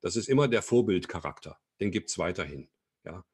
Das 0.00 0.14
ist 0.14 0.28
immer 0.28 0.46
der 0.46 0.62
Vorbildcharakter, 0.62 1.58
den 1.80 1.90
gibt 1.90 2.08
es 2.08 2.18
weiterhin. 2.18 2.68
Ja? 3.04 3.24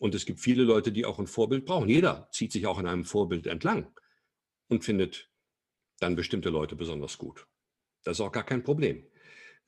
Und 0.00 0.16
es 0.16 0.26
gibt 0.26 0.40
viele 0.40 0.64
Leute, 0.64 0.90
die 0.90 1.04
auch 1.04 1.20
ein 1.20 1.28
Vorbild 1.28 1.64
brauchen. 1.64 1.88
Jeder 1.88 2.28
zieht 2.32 2.50
sich 2.50 2.66
auch 2.66 2.78
an 2.78 2.88
einem 2.88 3.04
Vorbild 3.04 3.46
entlang 3.46 3.94
und 4.66 4.84
findet 4.84 5.30
dann 6.00 6.16
bestimmte 6.16 6.50
Leute 6.50 6.74
besonders 6.74 7.18
gut. 7.18 7.46
Das 8.02 8.16
ist 8.16 8.20
auch 8.20 8.32
gar 8.32 8.44
kein 8.44 8.64
Problem. 8.64 9.06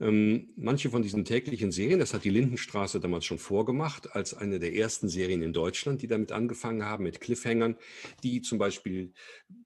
Ähm, 0.01 0.51
manche 0.57 0.91
von 0.91 1.03
diesen 1.03 1.25
täglichen 1.25 1.71
Serien, 1.71 2.01
das 2.01 2.13
hat 2.13 2.25
die 2.25 2.31
Lindenstraße 2.31 2.99
damals 2.99 3.25
schon 3.25 3.39
vorgemacht, 3.39 4.15
als 4.15 4.35
eine 4.35 4.59
der 4.59 4.75
ersten 4.75 5.09
Serien 5.09 5.43
in 5.43 5.53
Deutschland, 5.53 6.03
die 6.03 6.09
damit 6.09 6.33
angefangen 6.33 6.85
haben, 6.85 7.05
mit 7.05 7.21
Cliffhangern, 7.21 7.77
die 8.23 8.43
zum 8.43 8.59
Beispiel 8.59 9.13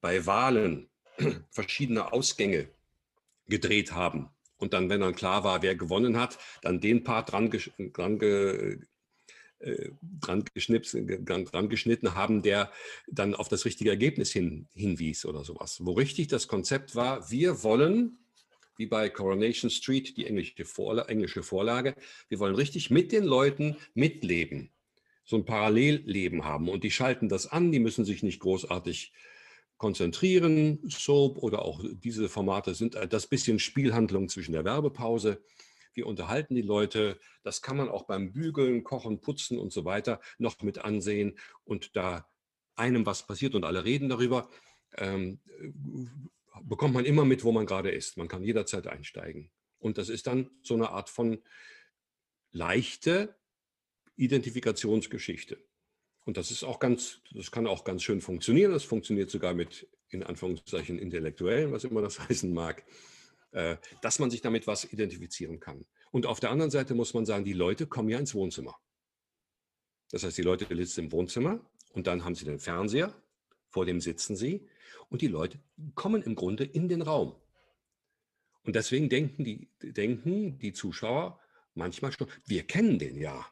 bei 0.00 0.26
Wahlen 0.26 0.88
verschiedene 1.50 2.12
Ausgänge 2.12 2.68
gedreht 3.48 3.92
haben. 3.92 4.28
Und 4.58 4.72
dann, 4.72 4.88
wenn 4.88 5.00
dann 5.00 5.14
klar 5.14 5.44
war, 5.44 5.62
wer 5.62 5.76
gewonnen 5.76 6.18
hat, 6.18 6.38
dann 6.62 6.80
den 6.80 7.04
Part 7.04 7.32
dran, 7.32 7.50
dran, 7.92 8.18
ge, 8.18 8.78
äh, 9.58 9.90
dran, 10.20 10.44
dran, 10.44 11.68
geschnitten 11.68 12.14
haben, 12.14 12.42
der 12.42 12.70
dann 13.06 13.34
auf 13.34 13.48
das 13.48 13.64
richtige 13.64 13.90
Ergebnis 13.90 14.32
hin, 14.32 14.68
hinwies 14.74 15.24
oder 15.24 15.44
sowas. 15.44 15.78
Wo 15.84 15.92
richtig 15.92 16.28
das 16.28 16.48
Konzept 16.48 16.94
war, 16.94 17.30
wir 17.30 17.62
wollen 17.62 18.18
wie 18.76 18.86
bei 18.86 19.08
Coronation 19.08 19.70
Street, 19.70 20.16
die 20.16 20.26
englische, 20.26 20.64
Vorla 20.64 21.04
englische 21.04 21.42
Vorlage. 21.42 21.94
Wir 22.28 22.38
wollen 22.38 22.54
richtig 22.54 22.90
mit 22.90 23.12
den 23.12 23.24
Leuten 23.24 23.76
mitleben, 23.94 24.70
so 25.24 25.36
ein 25.36 25.44
Parallelleben 25.44 26.44
haben. 26.44 26.68
Und 26.68 26.84
die 26.84 26.90
schalten 26.90 27.28
das 27.28 27.46
an, 27.46 27.72
die 27.72 27.80
müssen 27.80 28.04
sich 28.04 28.22
nicht 28.22 28.40
großartig 28.40 29.12
konzentrieren. 29.76 30.80
Soap 30.88 31.38
oder 31.38 31.62
auch 31.62 31.82
diese 31.84 32.28
Formate 32.28 32.74
sind 32.74 32.94
das 33.10 33.26
bisschen 33.26 33.58
Spielhandlung 33.58 34.28
zwischen 34.28 34.52
der 34.52 34.64
Werbepause. 34.64 35.42
Wir 35.94 36.06
unterhalten 36.06 36.54
die 36.54 36.62
Leute. 36.62 37.18
Das 37.42 37.62
kann 37.62 37.78
man 37.78 37.88
auch 37.88 38.04
beim 38.04 38.32
Bügeln, 38.32 38.84
Kochen, 38.84 39.20
Putzen 39.20 39.58
und 39.58 39.72
so 39.72 39.84
weiter 39.84 40.20
noch 40.38 40.60
mit 40.62 40.78
ansehen. 40.78 41.38
Und 41.64 41.96
da 41.96 42.28
einem 42.74 43.06
was 43.06 43.26
passiert 43.26 43.54
und 43.54 43.64
alle 43.64 43.84
reden 43.84 44.10
darüber, 44.10 44.50
ähm, 44.98 45.40
bekommt 46.62 46.94
man 46.94 47.04
immer 47.04 47.24
mit, 47.24 47.44
wo 47.44 47.52
man 47.52 47.66
gerade 47.66 47.90
ist. 47.90 48.16
Man 48.16 48.28
kann 48.28 48.42
jederzeit 48.42 48.86
einsteigen. 48.86 49.50
Und 49.78 49.98
das 49.98 50.08
ist 50.08 50.26
dann 50.26 50.50
so 50.62 50.74
eine 50.74 50.90
Art 50.90 51.10
von 51.10 51.42
leichte 52.52 53.36
Identifikationsgeschichte. 54.16 55.58
Und 56.24 56.36
das 56.36 56.50
ist 56.50 56.64
auch 56.64 56.80
ganz, 56.80 57.20
das 57.32 57.50
kann 57.50 57.66
auch 57.66 57.84
ganz 57.84 58.02
schön 58.02 58.20
funktionieren. 58.20 58.72
Das 58.72 58.84
funktioniert 58.84 59.30
sogar 59.30 59.54
mit 59.54 59.88
in 60.08 60.22
Anführungszeichen 60.22 60.98
Intellektuellen, 60.98 61.72
was 61.72 61.84
immer 61.84 62.02
das 62.02 62.18
heißen 62.28 62.52
mag, 62.52 62.84
äh, 63.52 63.76
dass 64.02 64.18
man 64.18 64.30
sich 64.30 64.40
damit 64.40 64.66
was 64.66 64.90
identifizieren 64.92 65.60
kann. 65.60 65.84
Und 66.10 66.26
auf 66.26 66.40
der 66.40 66.50
anderen 66.50 66.70
Seite 66.70 66.94
muss 66.94 67.14
man 67.14 67.26
sagen, 67.26 67.44
die 67.44 67.52
Leute 67.52 67.86
kommen 67.86 68.08
ja 68.08 68.18
ins 68.18 68.34
Wohnzimmer. 68.34 68.76
Das 70.10 70.24
heißt, 70.24 70.38
die 70.38 70.42
Leute 70.42 70.66
sitzen 70.74 71.06
im 71.06 71.12
Wohnzimmer 71.12 71.60
und 71.92 72.06
dann 72.06 72.24
haben 72.24 72.34
sie 72.34 72.44
den 72.44 72.58
Fernseher, 72.58 73.14
vor 73.68 73.84
dem 73.84 74.00
sitzen 74.00 74.36
sie 74.36 74.68
und 75.08 75.22
die 75.22 75.28
Leute 75.28 75.58
kommen 75.94 76.22
im 76.22 76.34
Grunde 76.34 76.64
in 76.64 76.88
den 76.88 77.02
Raum. 77.02 77.34
Und 78.64 78.74
deswegen 78.74 79.08
denken 79.08 79.44
die, 79.44 79.68
denken 79.80 80.58
die 80.58 80.72
Zuschauer 80.72 81.40
manchmal 81.74 82.12
schon, 82.12 82.28
wir 82.46 82.64
kennen 82.64 82.98
den 82.98 83.16
ja. 83.16 83.46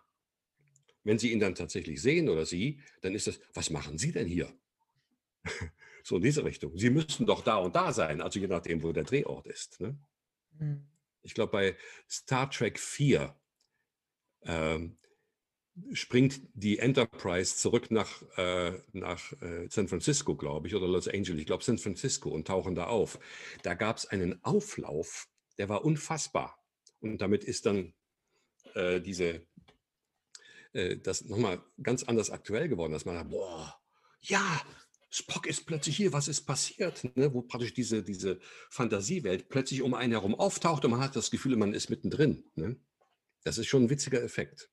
Wenn 1.04 1.18
sie 1.18 1.32
ihn 1.32 1.40
dann 1.40 1.54
tatsächlich 1.54 2.00
sehen 2.00 2.28
oder 2.28 2.46
sie, 2.46 2.80
dann 3.02 3.14
ist 3.14 3.26
das, 3.26 3.38
was 3.52 3.70
machen 3.70 3.98
Sie 3.98 4.10
denn 4.10 4.26
hier? 4.26 4.52
so 6.02 6.16
in 6.16 6.22
diese 6.22 6.44
Richtung. 6.44 6.76
Sie 6.76 6.90
müssten 6.90 7.26
doch 7.26 7.42
da 7.42 7.56
und 7.56 7.76
da 7.76 7.92
sein, 7.92 8.20
also 8.20 8.40
je 8.40 8.46
nachdem, 8.46 8.82
wo 8.82 8.92
der 8.92 9.04
Drehort 9.04 9.46
ist. 9.46 9.80
Ne? 9.80 9.98
Mhm. 10.58 10.86
Ich 11.22 11.34
glaube, 11.34 11.52
bei 11.52 11.76
Star 12.08 12.50
Trek 12.50 12.78
4 12.78 13.34
ähm, 14.42 14.96
springt 15.92 16.40
die 16.54 16.78
Enterprise 16.78 17.56
zurück 17.56 17.90
nach, 17.90 18.22
äh, 18.36 18.80
nach 18.92 19.32
äh, 19.42 19.68
San 19.68 19.88
Francisco, 19.88 20.36
glaube 20.36 20.68
ich, 20.68 20.74
oder 20.74 20.86
Los 20.86 21.08
Angeles, 21.08 21.40
ich 21.40 21.46
glaube 21.46 21.64
San 21.64 21.78
Francisco 21.78 22.30
und 22.30 22.46
tauchen 22.46 22.74
da 22.74 22.86
auf. 22.86 23.18
Da 23.62 23.74
gab 23.74 23.96
es 23.96 24.06
einen 24.06 24.42
Auflauf, 24.44 25.26
der 25.58 25.68
war 25.68 25.84
unfassbar. 25.84 26.58
Und 27.00 27.20
damit 27.20 27.44
ist 27.44 27.66
dann 27.66 27.92
äh, 28.74 29.00
diese, 29.00 29.46
äh, 30.72 30.96
das 30.96 31.24
nochmal 31.24 31.62
ganz 31.82 32.04
anders 32.04 32.30
aktuell 32.30 32.68
geworden, 32.68 32.92
dass 32.92 33.04
man 33.04 33.16
sagt, 33.16 33.30
boah, 33.30 33.80
ja, 34.20 34.62
Spock 35.10 35.46
ist 35.46 35.66
plötzlich 35.66 35.96
hier, 35.96 36.12
was 36.12 36.28
ist 36.28 36.42
passiert? 36.42 37.04
Ne? 37.16 37.32
Wo 37.32 37.42
praktisch 37.42 37.74
diese, 37.74 38.02
diese 38.02 38.40
Fantasiewelt 38.70 39.48
plötzlich 39.48 39.82
um 39.82 39.94
einen 39.94 40.12
herum 40.12 40.34
auftaucht 40.34 40.84
und 40.84 40.92
man 40.92 41.00
hat 41.00 41.14
das 41.14 41.30
Gefühl, 41.30 41.56
man 41.56 41.74
ist 41.74 41.90
mittendrin. 41.90 42.44
Ne? 42.54 42.76
Das 43.44 43.58
ist 43.58 43.66
schon 43.66 43.84
ein 43.84 43.90
witziger 43.90 44.22
Effekt. 44.22 44.70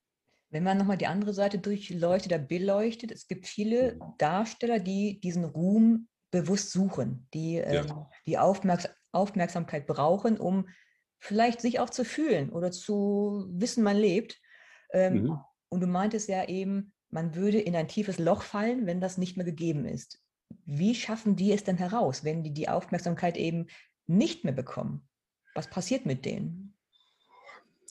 Wenn 0.52 0.64
man 0.64 0.78
nochmal 0.78 0.98
die 0.98 1.08
andere 1.08 1.34
Seite 1.34 1.60
durchleuchtet 1.60 2.34
oder 2.34 2.42
beleuchtet, 2.42 3.12
es 3.12 3.28
gibt 3.28 3.48
viele 3.48 3.96
mhm. 3.96 4.14
Darsteller, 4.18 4.80
die 4.80 5.20
diesen 5.22 5.46
Ruhm 5.46 6.10
bewusst 6.30 6.72
suchen, 6.72 7.28
die 7.34 7.56
ja. 7.56 7.86
ähm, 7.86 8.06
die 8.26 8.38
Aufmerks 8.38 8.90
Aufmerksamkeit 9.14 9.88
brauchen, 9.88 10.38
um 10.38 10.70
vielleicht 11.20 11.60
sich 11.60 11.80
auch 11.80 11.90
zu 11.90 12.06
fühlen 12.06 12.50
oder 12.50 12.72
zu 12.72 13.46
wissen, 13.52 13.84
man 13.84 13.98
lebt. 13.98 14.40
Ähm, 14.94 15.24
mhm. 15.24 15.40
Und 15.70 15.82
du 15.82 15.88
meintest 15.88 16.30
ja 16.30 16.48
eben, 16.48 16.94
man 17.10 17.36
würde 17.36 17.60
in 17.60 17.76
ein 17.76 17.90
tiefes 17.90 18.20
Loch 18.20 18.42
fallen, 18.42 18.86
wenn 18.86 19.02
das 19.02 19.18
nicht 19.18 19.36
mehr 19.36 19.46
gegeben 19.46 19.86
ist. 19.86 20.24
Wie 20.66 20.96
schaffen 20.96 21.36
die 21.36 21.52
es 21.52 21.64
denn 21.64 21.78
heraus, 21.78 22.24
wenn 22.24 22.44
die 22.44 22.54
die 22.54 22.70
Aufmerksamkeit 22.70 23.38
eben 23.38 23.68
nicht 24.08 24.44
mehr 24.44 24.54
bekommen? 24.54 25.08
Was 25.56 25.70
passiert 25.70 26.06
mit 26.06 26.26
denen? 26.26 26.78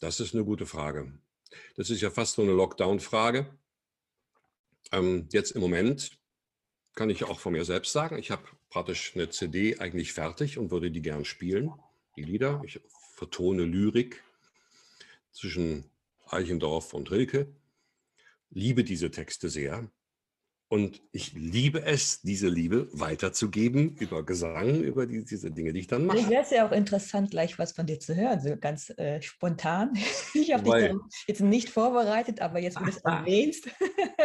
Das 0.00 0.20
ist 0.20 0.34
eine 0.34 0.44
gute 0.44 0.64
Frage. 0.64 1.12
Das 1.76 1.90
ist 1.90 2.00
ja 2.00 2.10
fast 2.10 2.34
so 2.34 2.42
eine 2.42 2.52
Lockdown-Frage. 2.52 3.58
Ähm, 4.92 5.28
jetzt 5.32 5.52
im 5.52 5.60
Moment 5.60 6.18
kann 6.94 7.10
ich 7.10 7.24
auch 7.24 7.40
von 7.40 7.52
mir 7.52 7.64
selbst 7.64 7.92
sagen, 7.92 8.18
ich 8.18 8.30
habe 8.30 8.44
praktisch 8.68 9.14
eine 9.14 9.30
CD 9.30 9.78
eigentlich 9.78 10.12
fertig 10.12 10.58
und 10.58 10.70
würde 10.70 10.90
die 10.90 11.02
gern 11.02 11.24
spielen, 11.24 11.72
die 12.16 12.22
Lieder. 12.22 12.62
Ich 12.64 12.80
vertone 13.14 13.64
Lyrik 13.64 14.22
zwischen 15.32 15.90
Eichendorff 16.26 16.94
und 16.94 17.10
Rilke. 17.10 17.54
Liebe 18.50 18.84
diese 18.84 19.10
Texte 19.10 19.48
sehr. 19.48 19.90
Und 20.72 21.02
ich 21.10 21.32
liebe 21.32 21.82
es, 21.82 22.22
diese 22.22 22.46
Liebe 22.46 22.86
weiterzugeben 22.92 23.96
über 23.96 24.24
Gesang, 24.24 24.80
über 24.82 25.04
die, 25.04 25.24
diese 25.24 25.50
Dinge, 25.50 25.72
die 25.72 25.80
ich 25.80 25.88
dann 25.88 26.06
mache. 26.06 26.18
Ich 26.18 26.28
wäre 26.28 26.44
es 26.44 26.50
ja 26.50 26.64
auch 26.64 26.70
interessant, 26.70 27.32
gleich 27.32 27.58
was 27.58 27.72
von 27.72 27.86
dir 27.86 27.98
zu 27.98 28.14
hören, 28.14 28.40
so 28.40 28.56
ganz 28.56 28.90
äh, 28.90 29.20
spontan. 29.20 29.94
Ich 30.32 30.52
habe 30.52 30.62
dich 30.62 30.94
jetzt 31.26 31.40
nicht 31.40 31.70
vorbereitet, 31.70 32.40
aber 32.40 32.60
jetzt, 32.60 32.78
wo 32.78 32.84
du 32.84 32.90
es 32.90 32.98
erwähnst, 33.04 33.68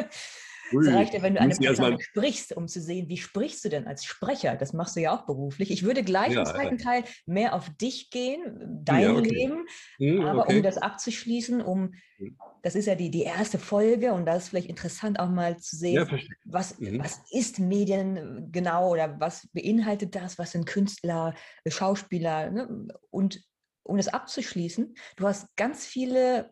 es 0.71 0.87
reicht 0.87 1.13
ja, 1.13 1.21
wenn 1.21 1.35
du 1.35 1.41
eine 1.41 1.55
Person 1.55 1.99
sprichst, 1.99 2.55
um 2.55 2.67
zu 2.67 2.81
sehen, 2.81 3.07
wie 3.09 3.17
sprichst 3.17 3.63
du 3.65 3.69
denn 3.69 3.87
als 3.87 4.05
Sprecher? 4.05 4.55
Das 4.55 4.73
machst 4.73 4.95
du 4.95 5.01
ja 5.01 5.15
auch 5.15 5.25
beruflich. 5.25 5.71
Ich 5.71 5.83
würde 5.83 6.03
gleich 6.03 6.33
ja, 6.33 6.39
im 6.39 6.45
zweiten 6.45 6.77
Teil 6.77 7.03
mehr 7.25 7.53
auf 7.53 7.69
dich 7.69 8.09
gehen, 8.09 8.81
dein 8.83 9.03
ja, 9.03 9.13
okay. 9.13 9.29
Leben. 9.29 9.65
Hm, 9.97 10.25
aber 10.25 10.43
okay. 10.43 10.57
um 10.57 10.63
das 10.63 10.77
abzuschließen, 10.77 11.61
um 11.61 11.93
hm. 12.17 12.37
das 12.63 12.75
ist 12.75 12.85
ja 12.85 12.95
die, 12.95 13.11
die 13.11 13.23
erste 13.23 13.59
Folge 13.59 14.13
und 14.13 14.25
da 14.25 14.35
ist 14.35 14.49
vielleicht 14.49 14.69
interessant 14.69 15.19
auch 15.19 15.29
mal 15.29 15.57
zu 15.57 15.75
sehen, 15.75 15.95
ja, 15.95 16.19
was, 16.45 16.79
mhm. 16.79 16.99
was 16.99 17.21
ist 17.31 17.59
Medien 17.59 18.51
genau 18.51 18.91
oder 18.91 19.19
was 19.19 19.47
beinhaltet 19.53 20.15
das, 20.15 20.37
was 20.39 20.51
sind 20.51 20.65
Künstler, 20.65 21.35
Schauspieler 21.67 22.51
ne? 22.51 22.87
und 23.11 23.43
um 23.83 23.97
das 23.97 24.07
abzuschließen, 24.07 24.95
du 25.15 25.27
hast 25.27 25.55
ganz 25.55 25.85
viele 25.85 26.51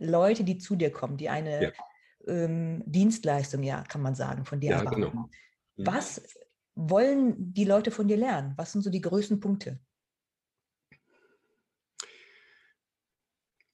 Leute, 0.00 0.44
die 0.44 0.58
zu 0.58 0.76
dir 0.76 0.90
kommen, 0.90 1.16
die 1.16 1.28
eine 1.28 1.72
ähm, 2.26 2.82
Dienstleistung, 2.86 3.62
ja, 3.62 3.82
kann 3.82 4.02
man 4.02 4.14
sagen, 4.14 4.44
von 4.44 4.60
dir 4.60 4.70
ja, 4.70 4.78
erwarten. 4.78 5.02
Genau. 5.02 5.28
Mhm. 5.76 5.86
Was 5.86 6.22
wollen 6.74 7.52
die 7.52 7.64
Leute 7.64 7.90
von 7.90 8.08
dir 8.08 8.16
lernen? 8.16 8.54
Was 8.56 8.72
sind 8.72 8.82
so 8.82 8.90
die 8.90 9.00
größten 9.00 9.40
Punkte? 9.40 9.80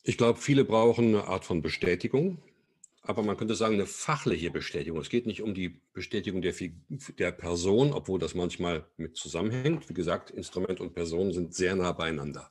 Ich 0.03 0.17
glaube, 0.17 0.39
viele 0.39 0.65
brauchen 0.65 1.09
eine 1.09 1.25
Art 1.25 1.45
von 1.45 1.63
Bestätigung, 1.63 2.43
aber 3.03 3.23
man 3.23 3.37
könnte 3.37 3.55
sagen, 3.55 3.75
eine 3.75 3.87
fachliche 3.87 4.51
Bestätigung. 4.51 5.01
Es 5.01 5.11
geht 5.11 5.27
nicht 5.27 5.43
um 5.43 5.55
die 5.55 5.83
Bestätigung 5.93 6.43
der, 6.43 6.55
der 7.19 7.33
Person, 7.33 7.93
obwohl 7.93 8.19
das 8.19 8.35
manchmal 8.35 8.87
mit 8.97 9.17
zusammenhängt. 9.17 9.89
Wie 9.89 9.95
gesagt, 9.95 10.31
Instrument 10.31 10.81
und 10.81 10.95
Person 10.95 11.33
sind 11.33 11.55
sehr 11.55 11.77
nah 11.77 11.93
beieinander. 11.93 12.51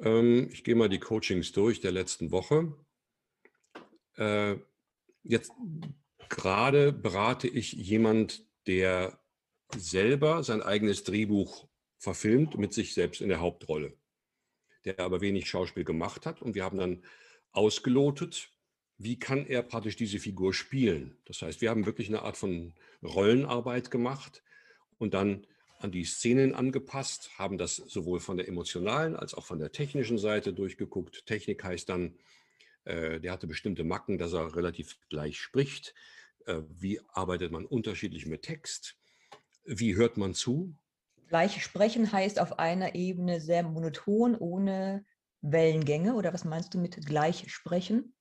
Ähm, 0.00 0.48
ich 0.52 0.64
gehe 0.64 0.74
mal 0.74 0.88
die 0.88 1.00
Coachings 1.00 1.52
durch 1.52 1.80
der 1.80 1.92
letzten 1.92 2.30
Woche. 2.32 2.74
Äh, 4.16 4.56
jetzt 5.22 5.52
gerade 6.28 6.92
berate 6.92 7.48
ich 7.48 7.72
jemand, 7.72 8.44
der 8.66 9.18
selber 9.76 10.42
sein 10.42 10.62
eigenes 10.62 11.04
Drehbuch 11.04 11.68
verfilmt 11.98 12.56
mit 12.58 12.72
sich 12.72 12.94
selbst 12.94 13.20
in 13.20 13.28
der 13.28 13.40
Hauptrolle, 13.40 13.96
der 14.84 15.00
aber 15.00 15.20
wenig 15.20 15.48
Schauspiel 15.48 15.84
gemacht 15.84 16.26
hat. 16.26 16.42
Und 16.42 16.54
wir 16.54 16.64
haben 16.64 16.78
dann 16.78 17.04
ausgelotet, 17.52 18.50
wie 18.98 19.18
kann 19.18 19.46
er 19.46 19.62
praktisch 19.62 19.96
diese 19.96 20.18
Figur 20.18 20.54
spielen. 20.54 21.18
Das 21.24 21.42
heißt, 21.42 21.60
wir 21.60 21.70
haben 21.70 21.86
wirklich 21.86 22.08
eine 22.08 22.22
Art 22.22 22.36
von 22.36 22.74
Rollenarbeit 23.02 23.90
gemacht 23.90 24.42
und 24.98 25.14
dann 25.14 25.46
an 25.78 25.92
die 25.92 26.04
Szenen 26.04 26.54
angepasst, 26.54 27.38
haben 27.38 27.58
das 27.58 27.76
sowohl 27.76 28.20
von 28.20 28.38
der 28.38 28.48
emotionalen 28.48 29.14
als 29.14 29.34
auch 29.34 29.44
von 29.44 29.58
der 29.58 29.72
technischen 29.72 30.16
Seite 30.16 30.54
durchgeguckt. 30.54 31.26
Technik 31.26 31.62
heißt 31.64 31.88
dann, 31.90 32.14
der 33.20 33.32
hatte 33.32 33.46
bestimmte 33.46 33.84
Macken, 33.84 34.18
dass 34.18 34.32
er 34.32 34.54
relativ 34.54 34.98
gleich 35.08 35.38
spricht. 35.38 35.94
Äh, 36.46 36.62
wie 36.68 37.00
arbeitet 37.08 37.52
man 37.52 37.66
unterschiedlich 37.66 38.26
mit 38.26 38.42
Text? 38.42 38.96
Wie 39.64 39.96
hört 39.96 40.16
man 40.16 40.34
zu? 40.34 40.74
Gleich 41.28 41.62
sprechen 41.62 42.12
heißt 42.12 42.40
auf 42.40 42.58
einer 42.58 42.94
Ebene 42.94 43.40
sehr 43.40 43.64
monoton, 43.64 44.36
ohne 44.36 45.04
Wellengänge. 45.42 46.14
Oder 46.14 46.32
was 46.32 46.44
meinst 46.44 46.74
du 46.74 46.78
mit 46.78 47.04
gleich 47.04 47.52
sprechen? 47.52 48.14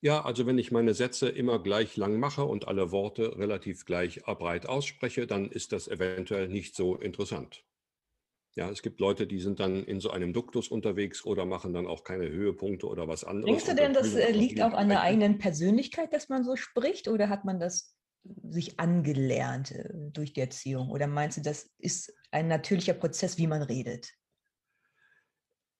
Ja, 0.00 0.24
also 0.24 0.46
wenn 0.46 0.58
ich 0.58 0.72
meine 0.72 0.94
Sätze 0.94 1.28
immer 1.28 1.62
gleich 1.62 1.96
lang 1.96 2.18
mache 2.18 2.44
und 2.44 2.66
alle 2.66 2.90
Worte 2.90 3.38
relativ 3.38 3.84
gleich 3.84 4.22
breit 4.24 4.66
ausspreche, 4.66 5.26
dann 5.28 5.48
ist 5.50 5.72
das 5.72 5.86
eventuell 5.86 6.48
nicht 6.48 6.74
so 6.74 6.96
interessant. 6.96 7.64
Ja, 8.54 8.70
es 8.70 8.82
gibt 8.82 9.00
Leute, 9.00 9.26
die 9.26 9.40
sind 9.40 9.60
dann 9.60 9.82
in 9.84 10.00
so 10.00 10.10
einem 10.10 10.34
Duktus 10.34 10.68
unterwegs 10.68 11.24
oder 11.24 11.46
machen 11.46 11.72
dann 11.72 11.86
auch 11.86 12.04
keine 12.04 12.28
Höhepunkte 12.28 12.86
oder 12.86 13.08
was 13.08 13.24
anderes. 13.24 13.46
Denkst 13.46 13.64
du 13.64 13.74
denn, 13.74 13.94
das 13.94 14.14
äh, 14.14 14.30
liegt 14.30 14.60
auch 14.60 14.74
an 14.74 14.88
der 14.88 15.00
eigenen 15.00 15.38
Persönlichkeit, 15.38 16.12
dass 16.12 16.28
man 16.28 16.44
so 16.44 16.56
spricht 16.56 17.08
oder 17.08 17.30
hat 17.30 17.46
man 17.46 17.58
das 17.58 17.96
sich 18.50 18.78
angelernt 18.78 19.70
äh, 19.70 19.88
durch 20.12 20.34
die 20.34 20.40
Erziehung? 20.40 20.90
Oder 20.90 21.06
meinst 21.06 21.38
du, 21.38 21.40
das 21.40 21.70
ist 21.78 22.12
ein 22.30 22.46
natürlicher 22.46 22.92
Prozess, 22.92 23.38
wie 23.38 23.46
man 23.46 23.62
redet? 23.62 24.12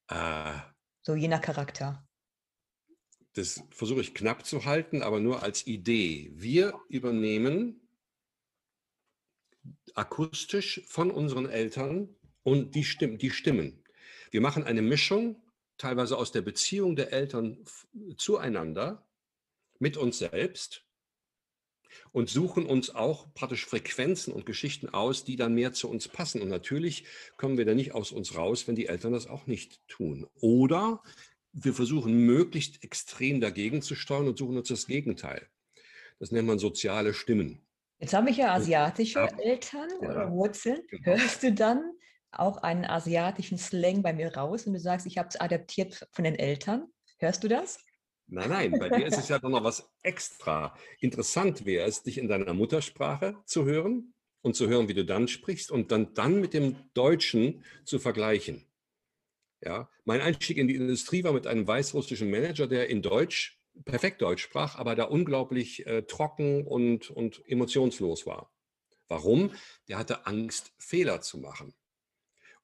Äh, 0.09 0.59
so 1.03 1.15
je 1.15 1.29
nach 1.29 1.43
Charakter. 1.43 2.09
Das 3.35 3.63
versuche 3.71 4.01
ich 4.01 4.15
knapp 4.15 4.47
zu 4.47 4.65
halten, 4.65 5.03
aber 5.03 5.21
nur 5.21 5.43
als 5.43 5.67
Idee. 5.67 6.31
Wir 6.35 6.75
übernehmen 6.89 7.87
akustisch 9.95 10.83
von 10.87 11.11
unseren 11.11 11.49
Eltern 11.49 12.15
und 12.43 12.75
die, 12.75 12.85
Stimm 12.85 13.19
die 13.19 13.31
Stimmen. 13.31 13.85
Wir 14.31 14.41
machen 14.41 14.65
eine 14.65 14.83
Mischung, 14.83 15.43
teilweise 15.79 16.17
aus 16.17 16.33
der 16.33 16.43
Beziehung 16.43 16.97
der 16.97 17.13
Eltern 17.13 17.65
zueinander, 18.17 19.07
mit 19.79 19.97
uns 19.97 20.19
selbst 20.19 20.85
und 22.13 22.29
suchen 22.29 22.67
uns 22.67 22.95
auch 22.95 23.33
praktisch 23.35 23.67
Frequenzen 23.67 24.33
und 24.33 24.47
Geschichten 24.47 24.89
aus, 24.89 25.25
die 25.25 25.37
dann 25.37 25.55
mehr 25.55 25.73
zu 25.73 25.91
uns 25.91 26.09
passen. 26.09 26.41
Und 26.41 26.49
natürlich 26.49 27.05
kommen 27.37 27.59
wir 27.59 27.65
da 27.65 27.75
nicht 27.75 27.93
aus 27.93 28.13
uns 28.13 28.37
raus, 28.37 28.69
wenn 28.69 28.77
die 28.77 28.87
Eltern 28.87 29.13
das 29.13 29.27
auch 29.27 29.47
nicht 29.47 29.87
tun. 29.89 30.27
Oder 30.41 31.03
wir 31.53 31.75
versuchen 31.75 32.15
möglichst 32.25 32.83
extrem 32.83 33.41
dagegen 33.41 33.83
zu 33.83 33.95
steuern 33.95 34.29
und 34.29 34.39
suchen 34.39 34.57
uns 34.57 34.69
das 34.69 34.87
Gegenteil. 34.87 35.49
Das 36.19 36.31
nennt 36.31 36.47
man 36.47 36.59
soziale 36.59 37.15
Stimmen. 37.15 37.67
Jetzt 37.99 38.15
habe 38.15 38.31
ich 38.31 38.39
ja 38.39 38.55
asiatische. 38.55 39.29
Eltern 39.39 39.89
ja. 40.01 40.09
oder 40.09 40.31
Wurzeln. 40.31 40.81
Genau. 40.89 41.05
Hörst 41.05 41.43
du 41.43 41.53
dann 41.53 41.93
auch 42.33 42.59
einen 42.59 42.85
asiatischen 42.85 43.59
Slang 43.59 44.03
bei 44.03 44.13
mir 44.13 44.35
raus 44.37 44.67
und 44.67 44.73
du 44.73 44.81
sagst, 44.81 45.07
ich 45.07 45.19
habe 45.19 45.29
es 45.29 45.41
adaptiert 45.41 46.07
von 46.13 46.25
den 46.25 46.35
Eltern? 46.35 46.87
Hörst 47.19 47.45
du 47.45 47.49
das? 47.49 47.79
Nein, 48.27 48.49
nein, 48.49 48.79
bei 48.79 48.89
dir 48.89 49.07
ist 49.07 49.19
es 49.19 49.29
ja 49.29 49.39
doch 49.39 49.51
noch 49.51 49.63
was 49.63 49.91
extra. 50.03 50.75
Interessant 51.01 51.67
wäre 51.67 51.87
es, 51.87 52.03
dich 52.03 52.19
in 52.19 52.29
deiner 52.29 52.55
Muttersprache 52.55 53.37
zu 53.45 53.65
hören 53.67 54.15
und 54.41 54.57
zu 54.57 54.69
hören, 54.69 54.89
wie 54.89 54.95
du 54.95 55.05
dann 55.05 55.29
sprichst 55.29 55.71
und 55.71 55.93
dann, 55.93 56.15
dann 56.15 56.41
mit 56.41 56.55
dem 56.55 56.77
Deutschen 56.95 57.65
zu 57.85 57.99
vergleichen. 57.99 58.67
Ja, 59.61 59.89
mein 60.05 60.21
Einstieg 60.21 60.57
in 60.57 60.67
die 60.67 60.75
Industrie 60.75 61.23
war 61.25 61.33
mit 61.33 61.47
einem 61.47 61.67
weißrussischen 61.67 62.31
Manager, 62.31 62.67
der 62.67 62.89
in 62.89 63.03
Deutsch, 63.03 63.61
perfekt 63.85 64.21
Deutsch 64.23 64.43
sprach, 64.43 64.77
aber 64.77 64.97
da 64.97 65.05
unglaublich 65.05 65.87
äh, 65.87 66.03
trocken 66.03 66.67
und, 66.67 67.11
und 67.11 67.43
emotionslos 67.47 68.27
war. 68.27 68.53
Warum? 69.09 69.53
Der 69.89 69.99
hatte 69.99 70.27
Angst, 70.27 70.73
Fehler 70.79 71.21
zu 71.21 71.39
machen. 71.39 71.75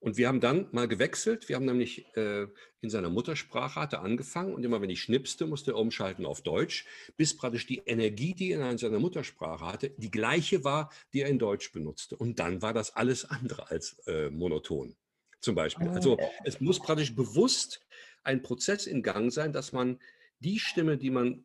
Und 0.01 0.17
wir 0.17 0.29
haben 0.29 0.41
dann 0.41 0.69
mal 0.71 0.87
gewechselt. 0.87 1.49
Wir 1.49 1.57
haben 1.57 1.65
nämlich 1.65 2.07
äh, 2.17 2.47
in 2.81 2.91
seiner 2.91 3.11
Muttersprache 3.11 3.81
hatte 3.81 3.99
angefangen 3.99 4.55
und 4.55 4.65
immer 4.65 4.81
wenn 4.81 4.91
ich 4.91 5.03
schnipste, 5.03 5.47
musste 5.47 5.73
er 5.73 5.77
umschalten 5.77 6.25
auf 6.25 6.41
Deutsch, 6.43 6.87
bis 7.17 7.37
praktisch 7.37 7.67
die 7.67 7.83
Energie, 7.85 8.35
die 8.35 8.53
er 8.53 8.71
in 8.71 8.79
seiner 8.79 9.01
Muttersprache 9.01 9.67
hatte, 9.67 9.91
die 9.97 10.11
gleiche 10.11 10.63
war, 10.63 10.93
die 11.13 11.23
er 11.23 11.29
in 11.29 11.41
Deutsch 11.41 11.73
benutzte. 11.73 12.17
Und 12.17 12.39
dann 12.39 12.63
war 12.63 12.73
das 12.73 12.95
alles 12.95 13.25
andere 13.25 13.71
als 13.71 13.99
äh, 14.07 14.31
monoton, 14.31 14.95
zum 15.41 15.57
Beispiel. 15.57 15.89
Also 15.89 16.17
ah. 16.19 16.31
es 16.45 16.61
muss 16.61 16.79
praktisch 16.79 17.15
bewusst 17.17 17.85
ein 18.23 18.43
Prozess 18.43 18.87
in 18.87 19.03
Gang 19.03 19.33
sein, 19.33 19.53
dass 19.53 19.73
man 19.73 19.99
die 20.39 20.61
Stimme, 20.61 20.97
die 20.97 21.11
man 21.11 21.43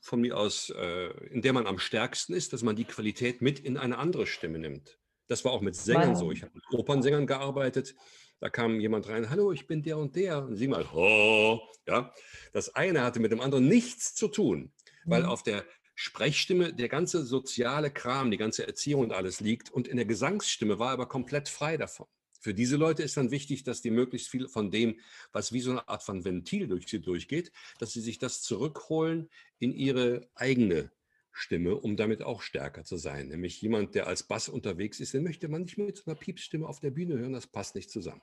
von 0.00 0.22
mir 0.22 0.38
aus, 0.38 0.70
äh, 0.70 1.10
in 1.28 1.42
der 1.42 1.52
man 1.52 1.66
am 1.66 1.78
stärksten 1.78 2.32
ist, 2.32 2.54
dass 2.54 2.62
man 2.62 2.76
die 2.76 2.84
Qualität 2.84 3.42
mit 3.42 3.58
in 3.58 3.76
eine 3.76 3.98
andere 3.98 4.26
Stimme 4.26 4.58
nimmt. 4.58 4.99
Das 5.30 5.44
war 5.44 5.52
auch 5.52 5.60
mit 5.60 5.76
Sängern 5.76 6.10
wow. 6.10 6.18
so. 6.18 6.32
Ich 6.32 6.42
habe 6.42 6.50
mit 6.54 6.64
Opernsängern 6.72 7.24
gearbeitet. 7.24 7.94
Da 8.40 8.50
kam 8.50 8.80
jemand 8.80 9.08
rein, 9.08 9.30
hallo, 9.30 9.52
ich 9.52 9.68
bin 9.68 9.80
der 9.80 9.96
und 9.96 10.16
der. 10.16 10.44
Und 10.44 10.56
sie 10.56 10.66
mal, 10.66 10.84
oh, 10.92 11.60
ja. 11.86 12.12
Das 12.52 12.74
eine 12.74 13.02
hatte 13.02 13.20
mit 13.20 13.30
dem 13.30 13.40
anderen 13.40 13.68
nichts 13.68 14.16
zu 14.16 14.26
tun, 14.26 14.72
weil 15.04 15.22
mhm. 15.22 15.28
auf 15.28 15.44
der 15.44 15.64
Sprechstimme 15.94 16.72
der 16.74 16.88
ganze 16.88 17.24
soziale 17.24 17.92
Kram, 17.92 18.32
die 18.32 18.38
ganze 18.38 18.66
Erziehung 18.66 19.02
und 19.02 19.12
alles 19.12 19.38
liegt. 19.38 19.70
Und 19.70 19.86
in 19.86 19.98
der 19.98 20.06
Gesangsstimme 20.06 20.80
war 20.80 20.88
er 20.88 20.94
aber 20.94 21.06
komplett 21.06 21.48
frei 21.48 21.76
davon. 21.76 22.08
Für 22.40 22.52
diese 22.52 22.76
Leute 22.76 23.04
ist 23.04 23.16
dann 23.16 23.30
wichtig, 23.30 23.62
dass 23.62 23.82
die 23.82 23.92
möglichst 23.92 24.30
viel 24.30 24.48
von 24.48 24.72
dem, 24.72 24.98
was 25.30 25.52
wie 25.52 25.60
so 25.60 25.70
eine 25.70 25.88
Art 25.88 26.02
von 26.02 26.24
Ventil 26.24 26.66
durch 26.66 26.88
sie 26.88 27.00
durchgeht, 27.00 27.52
dass 27.78 27.92
sie 27.92 28.00
sich 28.00 28.18
das 28.18 28.42
zurückholen 28.42 29.30
in 29.60 29.74
ihre 29.74 30.28
eigene 30.34 30.90
Stimme, 31.32 31.76
um 31.76 31.96
damit 31.96 32.22
auch 32.22 32.42
stärker 32.42 32.84
zu 32.84 32.96
sein. 32.96 33.28
Nämlich 33.28 33.60
jemand, 33.62 33.94
der 33.94 34.06
als 34.06 34.22
Bass 34.24 34.48
unterwegs 34.48 35.00
ist, 35.00 35.14
den 35.14 35.22
möchte 35.22 35.48
man 35.48 35.62
nicht 35.62 35.78
mit 35.78 35.96
so 35.96 36.04
einer 36.06 36.18
Piepsstimme 36.18 36.66
auf 36.66 36.80
der 36.80 36.90
Bühne 36.90 37.18
hören, 37.18 37.32
das 37.32 37.46
passt 37.46 37.74
nicht 37.74 37.90
zusammen. 37.90 38.22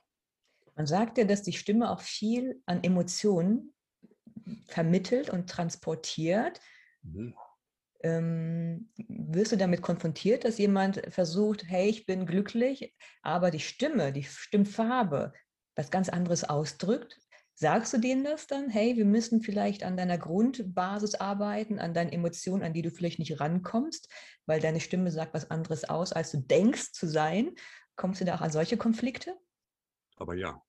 Man 0.76 0.86
sagt 0.86 1.18
ja, 1.18 1.24
dass 1.24 1.42
die 1.42 1.52
Stimme 1.52 1.90
auch 1.90 2.00
viel 2.00 2.62
an 2.66 2.84
Emotionen 2.84 3.74
vermittelt 4.66 5.30
und 5.30 5.50
transportiert. 5.50 6.60
Mhm. 7.02 7.34
Ähm, 8.04 8.90
wirst 9.08 9.50
du 9.50 9.56
damit 9.56 9.82
konfrontiert, 9.82 10.44
dass 10.44 10.58
jemand 10.58 11.02
versucht, 11.12 11.64
hey, 11.66 11.88
ich 11.88 12.06
bin 12.06 12.26
glücklich, 12.26 12.94
aber 13.22 13.50
die 13.50 13.58
Stimme, 13.58 14.12
die 14.12 14.22
Stimmfarbe 14.22 15.32
was 15.74 15.90
ganz 15.90 16.08
anderes 16.08 16.44
ausdrückt? 16.44 17.18
Sagst 17.60 17.92
du 17.92 17.98
denen 17.98 18.22
das 18.22 18.46
dann? 18.46 18.70
Hey, 18.70 18.96
wir 18.96 19.04
müssen 19.04 19.42
vielleicht 19.42 19.82
an 19.82 19.96
deiner 19.96 20.16
Grundbasis 20.16 21.16
arbeiten, 21.16 21.80
an 21.80 21.92
deinen 21.92 22.12
Emotionen, 22.12 22.62
an 22.62 22.72
die 22.72 22.82
du 22.82 22.92
vielleicht 22.92 23.18
nicht 23.18 23.40
rankommst, 23.40 24.08
weil 24.46 24.60
deine 24.60 24.78
Stimme 24.78 25.10
sagt 25.10 25.34
was 25.34 25.50
anderes 25.50 25.82
aus, 25.82 26.12
als 26.12 26.30
du 26.30 26.38
denkst 26.38 26.92
zu 26.92 27.08
sein. 27.08 27.50
Kommst 27.96 28.20
du 28.20 28.24
da 28.24 28.36
auch 28.36 28.42
an 28.42 28.52
solche 28.52 28.76
Konflikte? 28.76 29.34
Aber 30.14 30.36
ja, 30.36 30.62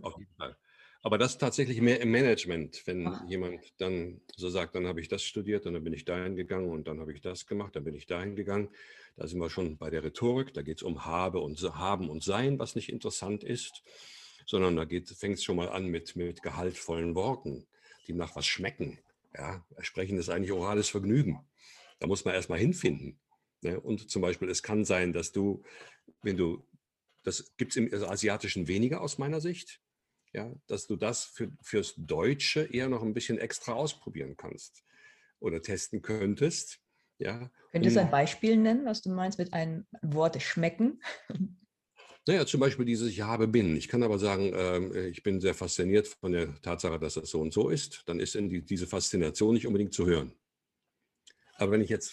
auf 0.00 0.14
jeden 0.20 0.32
Fall. 0.36 0.56
Aber 1.02 1.18
das 1.18 1.38
tatsächlich 1.38 1.80
mehr 1.80 2.00
im 2.00 2.12
Management, 2.12 2.86
wenn 2.86 3.08
Ach. 3.08 3.28
jemand 3.28 3.74
dann 3.78 4.20
so 4.36 4.48
sagt, 4.48 4.76
dann 4.76 4.86
habe 4.86 5.00
ich 5.00 5.08
das 5.08 5.24
studiert, 5.24 5.66
dann 5.66 5.82
bin 5.82 5.92
ich 5.92 6.04
dahin 6.04 6.36
gegangen 6.36 6.70
und 6.70 6.86
dann 6.86 7.00
habe 7.00 7.12
ich 7.12 7.20
das 7.20 7.46
gemacht, 7.46 7.74
dann 7.74 7.82
bin 7.82 7.96
ich 7.96 8.06
dahin 8.06 8.36
gegangen. 8.36 8.68
Da 9.16 9.26
sind 9.26 9.40
wir 9.40 9.50
schon 9.50 9.76
bei 9.76 9.90
der 9.90 10.04
Rhetorik, 10.04 10.54
da 10.54 10.62
geht 10.62 10.76
es 10.76 10.82
um 10.84 11.04
Habe 11.04 11.40
und 11.40 11.60
Haben 11.60 12.08
und 12.10 12.22
Sein, 12.22 12.60
was 12.60 12.76
nicht 12.76 12.90
interessant 12.90 13.42
ist 13.42 13.82
sondern 14.46 14.76
da 14.76 14.86
fängt 15.14 15.36
es 15.36 15.44
schon 15.44 15.56
mal 15.56 15.68
an 15.68 15.86
mit, 15.86 16.16
mit 16.16 16.42
gehaltvollen 16.42 17.14
Worten, 17.14 17.66
die 18.06 18.12
nach 18.12 18.36
was 18.36 18.46
schmecken. 18.46 18.98
Ja, 19.34 19.66
Sprechen 19.80 20.18
ist 20.18 20.30
eigentlich 20.30 20.52
orales 20.52 20.88
Vergnügen. 20.88 21.44
Da 21.98 22.06
muss 22.06 22.24
man 22.24 22.34
erstmal 22.34 22.58
hinfinden. 22.58 23.18
Ne? 23.62 23.78
Und 23.80 24.10
zum 24.10 24.22
Beispiel, 24.22 24.48
es 24.48 24.62
kann 24.62 24.84
sein, 24.84 25.12
dass 25.12 25.32
du, 25.32 25.62
wenn 26.22 26.36
du, 26.36 26.64
das 27.24 27.56
gibt 27.56 27.72
es 27.72 27.76
im 27.76 27.92
Asiatischen 27.92 28.68
weniger 28.68 29.00
aus 29.00 29.18
meiner 29.18 29.40
Sicht, 29.40 29.80
ja, 30.32 30.54
dass 30.66 30.86
du 30.86 30.96
das 30.96 31.24
für, 31.24 31.50
fürs 31.62 31.94
Deutsche 31.96 32.64
eher 32.64 32.88
noch 32.88 33.02
ein 33.02 33.14
bisschen 33.14 33.38
extra 33.38 33.72
ausprobieren 33.72 34.36
kannst 34.36 34.84
oder 35.40 35.60
testen 35.60 36.02
könntest. 36.02 36.80
Ja, 37.18 37.50
Könntest 37.72 37.96
du 37.96 38.00
ein 38.00 38.10
Beispiel 38.10 38.56
nennen, 38.56 38.84
was 38.84 39.02
du 39.02 39.10
meinst 39.10 39.38
mit 39.38 39.52
einem 39.52 39.86
Wort 40.02 40.40
schmecken? 40.42 41.00
Naja, 42.26 42.44
zum 42.44 42.58
Beispiel 42.58 42.84
dieses 42.84 43.08
Ich 43.10 43.20
habe 43.20 43.46
bin. 43.46 43.76
Ich 43.76 43.86
kann 43.86 44.02
aber 44.02 44.18
sagen, 44.18 44.52
äh, 44.52 45.06
ich 45.08 45.22
bin 45.22 45.40
sehr 45.40 45.54
fasziniert 45.54 46.08
von 46.08 46.32
der 46.32 46.60
Tatsache, 46.60 46.98
dass 46.98 47.14
das 47.14 47.30
so 47.30 47.40
und 47.40 47.52
so 47.52 47.68
ist. 47.68 48.02
Dann 48.06 48.18
ist 48.18 48.34
die, 48.34 48.64
diese 48.64 48.86
Faszination 48.86 49.54
nicht 49.54 49.66
unbedingt 49.66 49.94
zu 49.94 50.06
hören. 50.06 50.32
Aber 51.54 51.72
wenn 51.72 51.80
ich 51.80 51.88
jetzt 51.88 52.10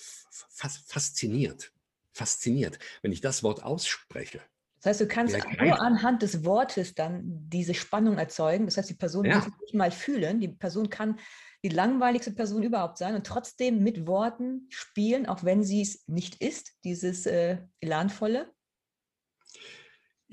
fas 0.49 0.83
fasziniert, 0.87 1.73
fasziniert, 2.13 2.77
wenn 3.01 3.11
ich 3.11 3.21
das 3.21 3.41
Wort 3.41 3.63
ausspreche. 3.63 4.41
Das 4.77 4.89
heißt, 4.91 5.01
du 5.01 5.07
kannst 5.07 5.35
nur 5.61 5.81
anhand 5.81 6.21
des 6.21 6.43
Wortes 6.43 6.93
dann 6.93 7.21
diese 7.49 7.73
Spannung 7.73 8.17
erzeugen. 8.17 8.65
Das 8.65 8.77
heißt, 8.77 8.89
die 8.89 8.95
Person 8.95 9.25
ja. 9.25 9.37
muss 9.37 9.47
nicht 9.61 9.73
mal 9.73 9.91
fühlen. 9.91 10.39
Die 10.39 10.49
Person 10.49 10.89
kann 10.89 11.19
die 11.63 11.69
langweiligste 11.69 12.31
Person 12.31 12.63
überhaupt 12.63 12.97
sein 12.97 13.15
und 13.15 13.25
trotzdem 13.25 13.81
mit 13.81 14.05
Worten 14.05 14.67
spielen, 14.69 15.25
auch 15.25 15.43
wenn 15.43 15.63
sie 15.63 15.81
es 15.81 16.07
nicht 16.07 16.35
ist, 16.41 16.73
dieses 16.83 17.25
äh, 17.25 17.59
Elanvolle. 17.79 18.53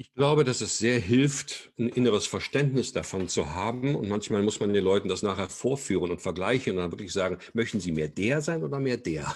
Ich 0.00 0.14
glaube, 0.14 0.44
dass 0.44 0.62
es 0.62 0.78
sehr 0.78 0.98
hilft, 0.98 1.74
ein 1.78 1.90
inneres 1.90 2.26
Verständnis 2.26 2.94
davon 2.94 3.28
zu 3.28 3.50
haben. 3.54 3.94
Und 3.94 4.08
manchmal 4.08 4.42
muss 4.42 4.58
man 4.58 4.72
den 4.72 4.82
Leuten 4.82 5.10
das 5.10 5.22
nachher 5.22 5.50
vorführen 5.50 6.10
und 6.10 6.22
vergleichen 6.22 6.72
und 6.72 6.78
dann 6.78 6.90
wirklich 6.92 7.12
sagen, 7.12 7.36
möchten 7.52 7.80
sie 7.80 7.92
mehr 7.92 8.08
der 8.08 8.40
sein 8.40 8.64
oder 8.64 8.80
mehr 8.80 8.96
der? 8.96 9.26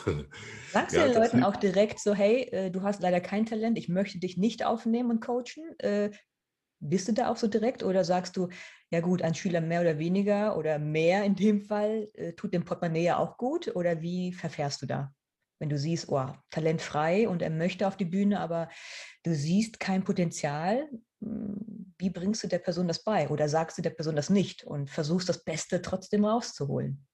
Sagst 0.67 0.97
ja, 0.97 0.99
du 0.99 1.03
den 1.03 1.15
Leuten 1.15 1.39
auch 1.41 1.57
direkt 1.57 2.01
so, 2.01 2.15
hey, 2.15 2.43
äh, 2.51 2.71
du 2.71 2.83
hast 2.83 3.01
leider 3.01 3.21
kein 3.21 3.47
Talent, 3.47 3.79
ich 3.79 3.89
möchte 3.89 4.19
dich 4.19 4.37
nicht 4.37 4.65
aufnehmen 4.65 5.11
und 5.11 5.21
coachen? 5.21 5.79
Äh, 5.79 6.11
bist 6.81 7.09
du 7.09 7.13
da 7.13 7.31
auch 7.31 7.37
so 7.39 7.49
direkt 7.49 7.83
oder 7.83 8.05
sagst 8.05 8.37
du, 8.37 8.49
ja 8.91 9.01
gut, 9.01 9.23
ein 9.23 9.35
Schüler 9.35 9.61
mehr 9.63 9.83
oder 9.83 9.99
weniger 9.99 10.57
oder 10.59 10.79
mehr 10.79 11.25
in 11.25 11.37
dem 11.37 11.63
Fall, 11.63 12.11
äh, 12.15 12.35
tut 12.35 12.55
dem 12.55 12.65
Portemonnaie 12.65 13.05
ja 13.05 13.19
auch 13.19 13.39
gut? 13.39 13.75
Oder 13.77 14.03
wie 14.03 14.33
verfährst 14.33 14.83
du 14.83 14.87
da? 14.87 15.15
Wenn 15.59 15.69
du 15.69 15.79
siehst, 15.79 16.09
oh, 16.09 16.33
talentfrei 16.51 17.29
und 17.29 17.43
er 17.43 17.51
möchte 17.51 17.87
auf 17.87 17.97
die 17.97 18.05
Bühne, 18.05 18.41
aber 18.41 18.69
du 19.23 19.35
siehst 19.35 19.81
kein 19.81 20.05
Potenzial, 20.05 20.89
hm, 21.21 21.95
wie 21.99 22.11
bringst 22.11 22.43
du 22.43 22.49
der 22.49 22.59
Person 22.59 22.89
das 22.89 23.05
bei? 23.05 23.29
Oder 23.29 23.49
sagst 23.49 23.79
du 23.79 23.83
der 23.83 23.91
Person 23.91 24.17
das 24.17 24.31
nicht 24.31 24.65
und 24.65 24.91
versuchst 24.91 25.29
das 25.29 25.45
Beste 25.45 25.81
trotzdem 25.81 26.25
rauszuholen? 26.25 27.07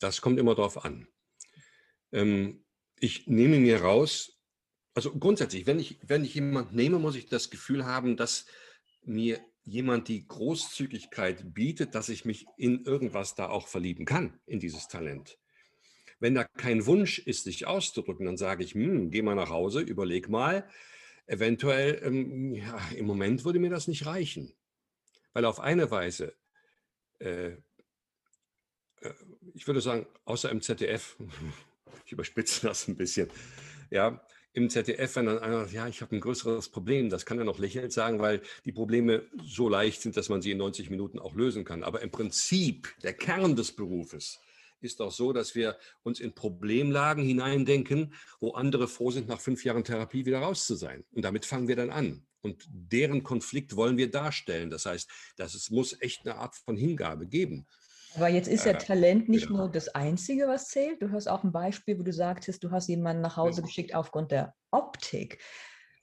Das 0.00 0.20
kommt 0.20 0.38
immer 0.38 0.54
darauf 0.54 0.84
an. 0.84 1.06
Ähm, 2.12 2.64
ich 2.98 3.26
nehme 3.26 3.58
mir 3.58 3.82
raus, 3.82 4.40
also 4.94 5.12
grundsätzlich, 5.16 5.66
wenn 5.66 5.78
ich, 5.78 5.98
wenn 6.02 6.24
ich 6.24 6.34
jemanden 6.34 6.74
nehme, 6.74 6.98
muss 6.98 7.14
ich 7.14 7.26
das 7.26 7.50
Gefühl 7.50 7.84
haben, 7.86 8.16
dass 8.16 8.46
mir 9.02 9.40
jemand 9.62 10.08
die 10.08 10.26
Großzügigkeit 10.26 11.54
bietet, 11.54 11.94
dass 11.94 12.08
ich 12.08 12.24
mich 12.24 12.46
in 12.56 12.84
irgendwas 12.84 13.34
da 13.34 13.48
auch 13.48 13.68
verlieben 13.68 14.04
kann, 14.04 14.40
in 14.46 14.58
dieses 14.58 14.88
Talent. 14.88 15.38
Wenn 16.20 16.34
da 16.34 16.44
kein 16.44 16.86
Wunsch 16.86 17.18
ist, 17.18 17.44
sich 17.44 17.66
auszudrücken, 17.66 18.26
dann 18.26 18.36
sage 18.36 18.62
ich, 18.62 18.74
hm, 18.74 19.10
geh 19.10 19.22
mal 19.22 19.34
nach 19.34 19.48
Hause, 19.50 19.80
überleg 19.80 20.28
mal, 20.28 20.68
eventuell, 21.26 22.00
ähm, 22.04 22.54
ja, 22.54 22.78
im 22.94 23.06
Moment 23.06 23.44
würde 23.44 23.58
mir 23.58 23.70
das 23.70 23.88
nicht 23.88 24.06
reichen. 24.06 24.52
Weil 25.32 25.46
auf 25.46 25.60
eine 25.60 25.90
Weise, 25.90 26.34
äh, 27.20 27.52
äh, 29.00 29.14
ich 29.54 29.66
würde 29.66 29.80
sagen, 29.80 30.06
außer 30.24 30.50
im 30.50 30.60
ZDF, 30.60 31.16
ich 32.04 32.12
überspitze 32.12 32.66
das 32.66 32.86
ein 32.86 32.96
bisschen, 32.96 33.28
ja, 33.90 34.24
im 34.52 34.68
ZDF, 34.68 35.14
wenn 35.16 35.26
dann 35.26 35.38
einer 35.38 35.60
sagt, 35.60 35.72
ja, 35.72 35.86
ich 35.86 36.02
habe 36.02 36.16
ein 36.16 36.20
größeres 36.20 36.70
Problem, 36.70 37.08
das 37.08 37.24
kann 37.24 37.38
er 37.38 37.44
noch 37.44 37.60
lächelnd 37.60 37.92
sagen, 37.92 38.18
weil 38.18 38.42
die 38.64 38.72
Probleme 38.72 39.22
so 39.44 39.68
leicht 39.68 40.02
sind, 40.02 40.16
dass 40.16 40.28
man 40.28 40.42
sie 40.42 40.50
in 40.50 40.58
90 40.58 40.90
Minuten 40.90 41.20
auch 41.20 41.34
lösen 41.34 41.64
kann. 41.64 41.84
Aber 41.84 42.02
im 42.02 42.10
Prinzip, 42.10 42.92
der 43.02 43.14
Kern 43.14 43.54
des 43.54 43.72
Berufes 43.72 44.40
ist 44.82 45.00
auch 45.00 45.12
so, 45.12 45.32
dass 45.32 45.54
wir 45.54 45.76
uns 46.02 46.20
in 46.20 46.34
Problemlagen 46.34 47.24
hineindenken, 47.24 48.14
wo 48.40 48.52
andere 48.52 48.88
froh 48.88 49.10
sind, 49.10 49.28
nach 49.28 49.40
fünf 49.40 49.64
Jahren 49.64 49.84
Therapie 49.84 50.26
wieder 50.26 50.40
raus 50.40 50.66
zu 50.66 50.74
sein. 50.74 51.04
Und 51.12 51.24
damit 51.24 51.44
fangen 51.46 51.68
wir 51.68 51.76
dann 51.76 51.90
an. 51.90 52.26
Und 52.42 52.66
deren 52.70 53.22
Konflikt 53.22 53.76
wollen 53.76 53.96
wir 53.96 54.10
darstellen. 54.10 54.70
Das 54.70 54.86
heißt, 54.86 55.10
dass 55.36 55.54
es 55.54 55.70
muss 55.70 56.00
echt 56.00 56.26
eine 56.26 56.36
Art 56.36 56.56
von 56.56 56.76
Hingabe 56.76 57.26
geben. 57.26 57.66
Aber 58.14 58.28
jetzt 58.28 58.48
ist 58.48 58.64
ja 58.64 58.72
äh, 58.72 58.78
Talent 58.78 59.28
nicht 59.28 59.44
ja. 59.44 59.50
nur 59.50 59.68
das 59.68 59.88
Einzige, 59.88 60.48
was 60.48 60.68
zählt. 60.68 61.00
Du 61.00 61.12
hast 61.12 61.28
auch 61.28 61.44
ein 61.44 61.52
Beispiel, 61.52 61.98
wo 61.98 62.02
du 62.02 62.12
sagtest, 62.12 62.64
du 62.64 62.70
hast 62.70 62.88
jemanden 62.88 63.22
nach 63.22 63.36
Hause 63.36 63.62
geschickt 63.62 63.94
aufgrund 63.94 64.32
der 64.32 64.54
Optik. 64.70 65.38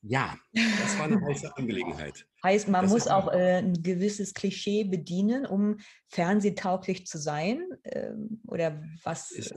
Ja, 0.02 0.38
das 0.54 0.98
war 1.00 1.06
eine 1.06 1.20
heiße 1.22 1.58
Angelegenheit. 1.58 2.28
Heißt, 2.44 2.68
man 2.68 2.84
das 2.84 2.92
muss 2.92 3.08
auch 3.08 3.34
äh, 3.34 3.58
ein 3.58 3.82
gewisses 3.82 4.34
Klischee 4.34 4.84
bedienen, 4.84 5.46
um 5.46 5.80
fernsehtauglich 6.08 7.08
zu 7.08 7.18
sein? 7.18 7.68
Ähm, 7.84 8.42
oder 8.46 8.82
was? 9.04 9.32
Es, 9.32 9.54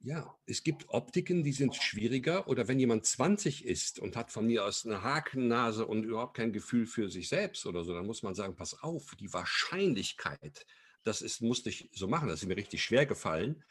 ja, 0.00 0.34
es 0.46 0.62
gibt 0.62 0.88
Optiken, 0.88 1.44
die 1.44 1.52
sind 1.52 1.74
schwieriger. 1.76 2.48
Oder 2.48 2.66
wenn 2.66 2.80
jemand 2.80 3.04
20 3.04 3.64
ist 3.64 3.98
und 3.98 4.16
hat 4.16 4.32
von 4.32 4.46
mir 4.46 4.64
aus 4.64 4.86
eine 4.86 5.02
Hakennase 5.02 5.86
und 5.86 6.04
überhaupt 6.04 6.36
kein 6.36 6.52
Gefühl 6.52 6.86
für 6.86 7.10
sich 7.10 7.28
selbst 7.28 7.66
oder 7.66 7.84
so, 7.84 7.92
dann 7.92 8.06
muss 8.06 8.22
man 8.22 8.34
sagen, 8.34 8.56
pass 8.56 8.82
auf, 8.82 9.14
die 9.20 9.32
Wahrscheinlichkeit, 9.32 10.66
das 11.04 11.20
ist, 11.20 11.42
musste 11.42 11.68
ich 11.68 11.90
so 11.92 12.08
machen, 12.08 12.28
das 12.28 12.42
ist 12.42 12.48
mir 12.48 12.56
richtig 12.56 12.82
schwer 12.82 13.04
gefallen. 13.04 13.62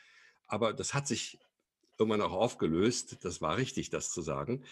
Aber 0.48 0.74
das 0.74 0.94
hat 0.94 1.08
sich 1.08 1.40
irgendwann 1.98 2.22
auch 2.22 2.34
aufgelöst. 2.34 3.18
Das 3.24 3.42
war 3.42 3.58
richtig, 3.58 3.90
das 3.90 4.12
zu 4.12 4.22
sagen. 4.22 4.64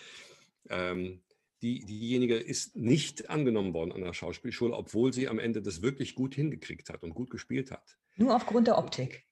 Ähm, 0.69 1.21
die, 1.61 1.85
diejenige 1.85 2.37
ist 2.37 2.75
nicht 2.75 3.29
angenommen 3.29 3.73
worden 3.73 3.91
an 3.91 4.01
der 4.01 4.13
Schauspielschule, 4.13 4.73
obwohl 4.75 5.13
sie 5.13 5.27
am 5.27 5.39
Ende 5.39 5.61
das 5.61 5.81
wirklich 5.81 6.15
gut 6.15 6.35
hingekriegt 6.35 6.89
hat 6.89 7.03
und 7.03 7.13
gut 7.13 7.29
gespielt 7.29 7.71
hat. 7.71 7.97
Nur 8.17 8.35
aufgrund 8.35 8.67
der 8.67 8.77
Optik. 8.77 9.25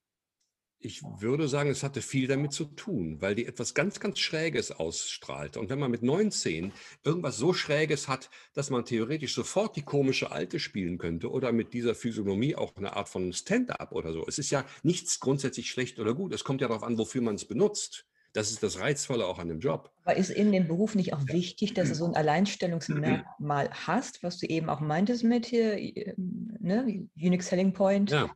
Ich 0.82 1.04
würde 1.04 1.50
sagen, 1.50 1.70
es 1.70 1.84
hatte 1.84 2.02
viel 2.02 2.28
damit 2.28 2.54
zu 2.54 2.64
tun, 2.64 3.22
weil 3.22 3.36
die 3.36 3.46
etwas 3.46 3.74
ganz, 3.74 4.00
ganz 4.00 4.18
Schräges 4.18 4.72
ausstrahlte. 4.72 5.60
Und 5.60 5.70
wenn 5.70 5.80
man 5.80 5.92
mit 5.92 6.04
19 6.04 6.72
irgendwas 7.04 7.36
so 7.36 7.52
Schräges 7.52 8.08
hat, 8.08 8.30
dass 8.54 8.70
man 8.70 8.86
theoretisch 8.86 9.34
sofort 9.34 9.76
die 9.76 9.82
komische 9.82 10.32
Alte 10.32 10.58
spielen 10.58 10.98
könnte 10.98 11.32
oder 11.32 11.52
mit 11.52 11.74
dieser 11.74 11.96
Physiognomie 11.96 12.56
auch 12.56 12.78
eine 12.78 12.96
Art 12.96 13.10
von 13.10 13.34
Stand-up 13.34 13.92
oder 13.92 14.14
so. 14.14 14.26
Es 14.26 14.40
ist 14.40 14.52
ja 14.52 14.64
nichts 14.82 15.20
grundsätzlich 15.20 15.70
schlecht 15.70 16.00
oder 16.00 16.14
gut. 16.14 16.34
Es 16.34 16.46
kommt 16.46 16.62
ja 16.62 16.70
darauf 16.70 16.84
an, 16.84 16.98
wofür 16.98 17.24
man 17.24 17.36
es 17.36 17.44
benutzt. 17.44 18.09
Das 18.34 18.52
ist 18.52 18.62
das 18.62 18.80
Reizvolle 18.80 19.26
auch 19.26 19.40
an 19.40 19.48
dem 19.48 19.60
Job. 19.60 19.92
Aber 20.04 20.16
ist 20.16 20.30
in 20.30 20.52
dem 20.52 20.68
Beruf 20.68 20.96
nicht 20.96 21.14
auch 21.14 21.26
wichtig, 21.28 21.74
dass 21.74 21.90
du 21.90 21.96
so 21.96 22.06
ein 22.06 22.16
Alleinstellungsmerkmal 22.16 23.70
hast, 23.72 24.22
was 24.22 24.38
du 24.38 24.48
eben 24.48 24.70
auch 24.70 24.80
meintest 24.82 25.24
mit 25.24 25.48
hier, 25.48 25.76
ne, 26.18 27.08
Unique 27.16 27.44
Selling 27.44 27.74
Point? 27.74 28.12
Ja. 28.12 28.30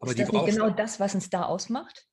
Aber 0.00 0.10
ist 0.10 0.18
das 0.18 0.32
nicht 0.32 0.46
genau 0.46 0.70
das, 0.70 0.98
was 1.00 1.14
ein 1.14 1.20
Star 1.20 1.48
ausmacht? 1.48 2.06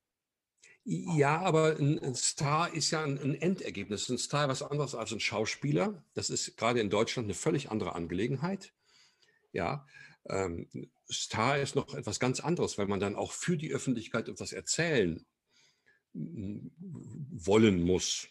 Ja, 0.84 1.42
aber 1.42 1.78
ein 1.78 2.16
Star 2.16 2.74
ist 2.74 2.92
ja 2.92 3.04
ein 3.04 3.36
Endergebnis. 3.36 4.08
Ein 4.10 4.18
Star 4.18 4.44
ist 4.44 4.62
was 4.62 4.72
anderes 4.72 4.96
als 4.96 5.12
ein 5.12 5.20
Schauspieler. 5.20 6.04
Das 6.14 6.30
ist 6.30 6.56
gerade 6.58 6.80
in 6.80 6.90
Deutschland 6.90 7.26
eine 7.26 7.34
völlig 7.34 7.72
andere 7.72 7.94
Angelegenheit. 7.94 8.74
Ja, 9.52 9.86
ähm, 10.30 10.70
Star 11.12 11.58
ist 11.60 11.76
noch 11.76 11.94
etwas 11.94 12.20
ganz 12.20 12.40
anderes, 12.40 12.78
weil 12.78 12.88
man 12.88 13.00
dann 13.00 13.16
auch 13.16 13.32
für 13.32 13.58
die 13.58 13.74
Öffentlichkeit 13.74 14.28
etwas 14.28 14.52
erzählen 14.52 15.26
wollen 17.32 17.84
muss. 17.84 18.28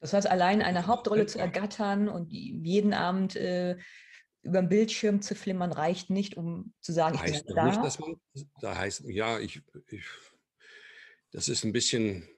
Das 0.00 0.12
heißt, 0.12 0.26
allein 0.26 0.62
eine 0.62 0.86
Hauptrolle 0.86 1.26
zu 1.26 1.38
ergattern 1.38 2.08
und 2.08 2.30
jeden 2.30 2.92
Abend 2.92 3.36
äh, 3.36 3.76
über 4.42 4.60
den 4.60 4.68
Bildschirm 4.68 5.22
zu 5.22 5.34
flimmern, 5.34 5.72
reicht 5.72 6.10
nicht, 6.10 6.36
um 6.36 6.72
zu 6.80 6.92
sagen, 6.92 7.18
heißt 7.18 7.34
ich 7.34 7.44
bin 7.46 7.56
da. 7.56 7.66
Nicht, 7.66 7.82
dass 7.82 7.98
man, 7.98 8.16
da 8.60 8.76
heißt, 8.76 9.04
ja, 9.08 9.38
ich, 9.38 9.62
ich 9.88 10.04
das 11.32 11.48
ist 11.48 11.64
ein 11.64 11.72
bisschen, 11.72 12.28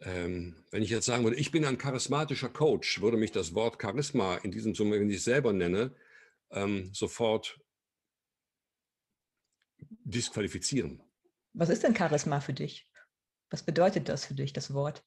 ähm, 0.00 0.64
wenn 0.70 0.82
ich 0.82 0.90
jetzt 0.90 1.06
sagen 1.06 1.24
würde, 1.24 1.36
ich 1.36 1.50
bin 1.50 1.64
ein 1.64 1.78
charismatischer 1.78 2.48
Coach, 2.48 3.00
würde 3.00 3.16
mich 3.16 3.30
das 3.30 3.54
Wort 3.54 3.80
Charisma 3.80 4.36
in 4.38 4.50
diesem 4.50 4.74
Summe, 4.74 4.98
wenn 4.98 5.10
ich 5.10 5.18
es 5.18 5.24
selber 5.24 5.52
nenne, 5.52 5.94
ähm, 6.50 6.92
sofort 6.92 7.60
disqualifizieren. 9.78 11.02
Was 11.52 11.68
ist 11.68 11.82
denn 11.82 11.94
Charisma 11.94 12.40
für 12.40 12.52
dich? 12.52 12.87
Was 13.50 13.62
bedeutet 13.62 14.08
das 14.08 14.26
für 14.26 14.34
dich, 14.34 14.52
das 14.52 14.74
Wort? 14.74 15.04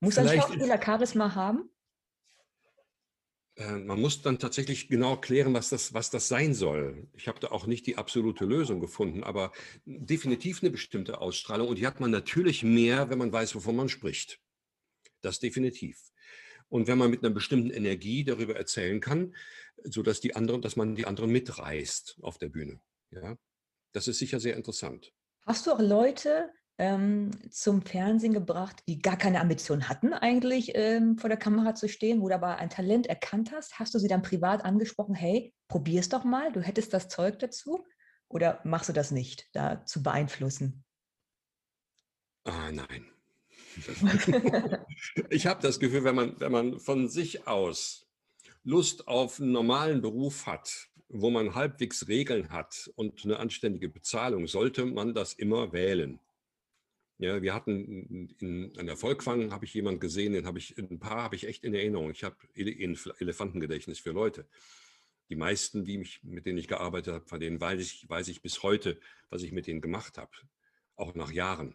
Muss 0.00 0.16
ein 0.18 0.28
Schauspieler 0.28 0.80
Charisma 0.80 1.34
haben? 1.34 1.70
Äh, 3.56 3.78
man 3.78 4.00
muss 4.00 4.22
dann 4.22 4.38
tatsächlich 4.38 4.88
genau 4.88 5.16
klären, 5.16 5.52
was 5.54 5.68
das, 5.70 5.92
was 5.92 6.10
das 6.10 6.28
sein 6.28 6.54
soll. 6.54 7.08
Ich 7.14 7.26
habe 7.26 7.40
da 7.40 7.48
auch 7.48 7.66
nicht 7.66 7.86
die 7.86 7.96
absolute 7.96 8.44
Lösung 8.44 8.80
gefunden, 8.80 9.24
aber 9.24 9.52
definitiv 9.84 10.62
eine 10.62 10.70
bestimmte 10.70 11.20
Ausstrahlung. 11.20 11.68
Und 11.68 11.78
die 11.78 11.86
hat 11.86 12.00
man 12.00 12.10
natürlich 12.10 12.62
mehr, 12.62 13.10
wenn 13.10 13.18
man 13.18 13.32
weiß, 13.32 13.54
wovon 13.56 13.76
man 13.76 13.88
spricht. 13.88 14.40
Das 15.20 15.40
definitiv. 15.40 16.00
Und 16.68 16.86
wenn 16.86 16.98
man 16.98 17.10
mit 17.10 17.24
einer 17.24 17.34
bestimmten 17.34 17.70
Energie 17.70 18.24
darüber 18.24 18.54
erzählen 18.54 19.00
kann, 19.00 19.34
sodass 19.82 20.20
die 20.20 20.36
anderen, 20.36 20.62
dass 20.62 20.76
man 20.76 20.94
die 20.94 21.06
anderen 21.06 21.30
mitreißt 21.30 22.18
auf 22.20 22.38
der 22.38 22.50
Bühne. 22.50 22.80
Ja, 23.10 23.36
das 23.98 24.06
ist 24.06 24.20
sicher 24.20 24.38
sehr 24.38 24.56
interessant. 24.56 25.12
Hast 25.44 25.66
du 25.66 25.72
auch 25.72 25.80
Leute 25.80 26.52
ähm, 26.78 27.32
zum 27.50 27.82
Fernsehen 27.82 28.32
gebracht, 28.32 28.76
die 28.86 29.00
gar 29.00 29.16
keine 29.16 29.40
Ambition 29.40 29.88
hatten, 29.88 30.12
eigentlich 30.12 30.70
ähm, 30.74 31.18
vor 31.18 31.28
der 31.28 31.38
Kamera 31.38 31.74
zu 31.74 31.88
stehen, 31.88 32.20
wo 32.20 32.28
du 32.28 32.36
aber 32.36 32.58
ein 32.58 32.70
Talent 32.70 33.08
erkannt 33.08 33.50
hast? 33.50 33.80
Hast 33.80 33.92
du 33.94 33.98
sie 33.98 34.06
dann 34.06 34.22
privat 34.22 34.64
angesprochen, 34.64 35.16
hey, 35.16 35.52
probier's 35.66 36.08
doch 36.08 36.22
mal, 36.22 36.52
du 36.52 36.60
hättest 36.60 36.94
das 36.94 37.08
Zeug 37.08 37.40
dazu? 37.40 37.84
Oder 38.28 38.60
machst 38.62 38.88
du 38.88 38.92
das 38.92 39.10
nicht, 39.10 39.48
da 39.52 39.84
zu 39.84 40.00
beeinflussen? 40.04 40.84
Ah, 42.44 42.70
nein. 42.70 43.04
ich 45.30 45.46
habe 45.48 45.60
das 45.60 45.80
Gefühl, 45.80 46.04
wenn 46.04 46.14
man, 46.14 46.38
wenn 46.38 46.52
man 46.52 46.78
von 46.78 47.08
sich 47.08 47.48
aus 47.48 48.06
Lust 48.62 49.08
auf 49.08 49.40
einen 49.40 49.50
normalen 49.50 50.02
Beruf 50.02 50.46
hat, 50.46 50.88
wo 51.08 51.30
man 51.30 51.54
halbwegs 51.54 52.08
Regeln 52.08 52.50
hat 52.50 52.90
und 52.96 53.24
eine 53.24 53.38
anständige 53.38 53.88
Bezahlung, 53.88 54.46
sollte 54.46 54.84
man 54.84 55.14
das 55.14 55.32
immer 55.32 55.72
wählen. 55.72 56.20
Ja, 57.18 57.42
wir 57.42 57.52
hatten 57.52 58.28
in, 58.38 58.72
an 58.78 58.86
der 58.86 58.96
Volkwang 58.96 59.50
habe 59.50 59.64
ich 59.64 59.74
jemanden 59.74 59.98
gesehen, 59.98 60.34
den 60.34 60.46
habe 60.46 60.58
ich 60.58 60.78
ein 60.78 61.00
paar 61.00 61.22
habe 61.24 61.34
ich 61.34 61.48
echt 61.48 61.64
in 61.64 61.74
Erinnerung. 61.74 62.10
Ich 62.10 62.22
habe 62.22 62.36
Elefantengedächtnis 62.54 63.98
für 63.98 64.12
Leute. 64.12 64.46
Die 65.28 65.36
meisten, 65.36 65.84
die 65.84 65.98
mich, 65.98 66.22
mit 66.22 66.46
denen 66.46 66.58
ich 66.58 66.68
gearbeitet 66.68 67.14
habe, 67.14 67.26
von 67.26 67.40
denen 67.40 67.60
weiß 67.60 67.80
ich, 67.80 68.08
weiß 68.08 68.28
ich 68.28 68.40
bis 68.40 68.62
heute, 68.62 69.00
was 69.30 69.42
ich 69.42 69.52
mit 69.52 69.66
denen 69.66 69.80
gemacht 69.80 70.16
habe, 70.16 70.30
auch 70.94 71.14
nach 71.14 71.32
Jahren. 71.32 71.74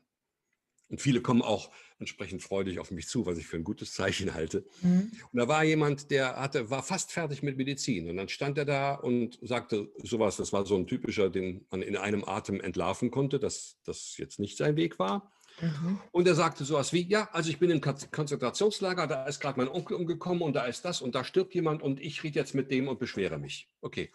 Und 0.94 1.02
viele 1.02 1.22
kommen 1.22 1.42
auch 1.42 1.72
entsprechend 1.98 2.44
freudig 2.44 2.78
auf 2.78 2.92
mich 2.92 3.08
zu, 3.08 3.26
was 3.26 3.40
ich 3.40 3.48
für 3.48 3.58
ein 3.58 3.64
gutes 3.64 3.94
Zeichen 3.94 4.36
halte. 4.36 4.64
Mhm. 4.84 5.12
Und 5.32 5.40
da 5.40 5.48
war 5.48 5.64
jemand, 5.64 6.12
der 6.12 6.36
hatte, 6.36 6.70
war 6.70 6.84
fast 6.84 7.12
fertig 7.12 7.42
mit 7.42 7.58
Medizin. 7.58 8.08
Und 8.12 8.18
dann 8.18 8.30
stand 8.30 8.60
er 8.60 8.66
da 8.66 8.94
und 8.94 9.40
sagte 9.42 9.92
sowas, 10.04 10.38
das 10.38 10.54
war 10.54 10.68
so 10.68 10.76
ein 10.76 10.86
typischer, 10.86 11.32
den 11.32 11.66
man 11.72 11.82
in 11.82 11.98
einem 11.98 12.24
Atem 12.24 12.62
entlarven 12.62 13.10
konnte, 13.10 13.40
dass 13.40 13.80
das 13.84 14.20
jetzt 14.20 14.38
nicht 14.38 14.56
sein 14.56 14.76
Weg 14.76 15.00
war. 15.00 15.34
Mhm. 15.62 16.00
Und 16.12 16.28
er 16.28 16.36
sagte 16.36 16.64
sowas 16.64 16.94
wie, 16.94 17.08
ja, 17.08 17.28
also 17.32 17.50
ich 17.50 17.58
bin 17.58 17.72
im 17.72 17.82
Konzentrationslager, 17.82 19.08
da 19.08 19.26
ist 19.26 19.40
gerade 19.40 19.58
mein 19.58 19.70
Onkel 19.70 19.98
umgekommen 19.98 20.44
und 20.44 20.54
da 20.54 20.66
ist 20.66 20.86
das 20.86 21.02
und 21.02 21.16
da 21.16 21.24
stirbt 21.24 21.56
jemand 21.56 21.82
und 21.82 22.00
ich 22.00 22.24
rede 22.24 22.38
jetzt 22.38 22.54
mit 22.54 22.70
dem 22.70 22.88
und 22.88 23.00
beschwere 23.00 23.40
mich. 23.40 23.68
Okay. 23.82 24.12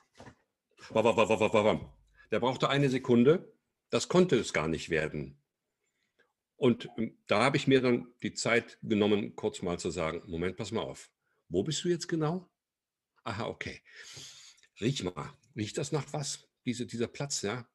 Der 2.31 2.39
brauchte 2.39 2.69
eine 2.69 2.89
Sekunde. 2.89 3.53
Das 3.91 4.09
konnte 4.09 4.37
es 4.37 4.53
gar 4.53 4.69
nicht 4.69 4.91
werden. 4.91 5.41
Und 6.59 6.91
ähm, 6.99 7.17
da 7.29 7.45
habe 7.45 7.57
ich 7.57 7.67
mir 7.67 7.81
dann 7.81 8.13
die 8.23 8.35
Zeit 8.35 8.79
genommen, 8.83 9.35
kurz 9.37 9.63
mal 9.63 9.79
zu 9.79 9.91
sagen, 9.91 10.23
Moment, 10.27 10.57
pass 10.57 10.73
mal 10.73 10.83
auf. 10.83 11.11
Wo 11.49 11.63
bist 11.63 11.83
du 11.85 11.89
jetzt 11.89 12.09
genau? 12.09 12.51
Aha, 13.25 13.47
okay. 13.47 13.81
Riech 14.81 15.03
mal. 15.05 15.33
Riecht 15.57 15.79
das 15.79 15.93
nach 15.93 16.13
was? 16.13 16.49
Diese, 16.67 16.85
dieser 16.85 17.07
Platz, 17.07 17.43
ja? 17.43 17.67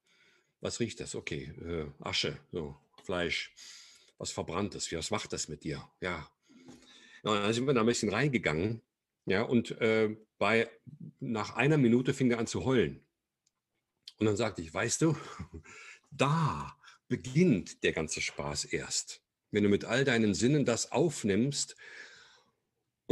Was 0.59 0.79
riecht 0.79 0.99
das? 0.99 1.15
Okay, 1.15 1.53
äh, 1.61 1.89
Asche, 1.99 2.37
so, 2.51 2.77
Fleisch, 3.03 3.53
was 4.17 4.31
verbranntes. 4.31 4.91
Was 4.91 5.11
macht 5.11 5.31
das 5.33 5.47
mit 5.47 5.63
dir? 5.63 5.89
Ja. 6.01 6.29
ja 7.23 7.41
dann 7.41 7.53
sind 7.53 7.65
wir 7.65 7.73
da 7.73 7.81
ein 7.81 7.85
bisschen 7.85 8.13
reingegangen. 8.13 8.81
Ja, 9.25 9.43
und 9.43 9.71
äh, 9.79 10.15
bei, 10.37 10.69
nach 11.21 11.55
einer 11.55 11.77
Minute 11.77 12.13
fing 12.13 12.31
er 12.31 12.39
an 12.39 12.47
zu 12.47 12.65
heulen. 12.65 13.01
Und 14.19 14.25
dann 14.25 14.35
sagte 14.35 14.61
ich, 14.61 14.73
weißt 14.73 15.01
du, 15.01 15.15
da 16.11 16.77
beginnt 17.07 17.83
der 17.83 17.93
ganze 17.93 18.21
Spaß 18.21 18.65
erst. 18.65 19.21
Wenn 19.51 19.63
du 19.63 19.69
mit 19.69 19.85
all 19.85 20.03
deinen 20.03 20.33
Sinnen 20.33 20.65
das 20.65 20.91
aufnimmst 20.91 21.75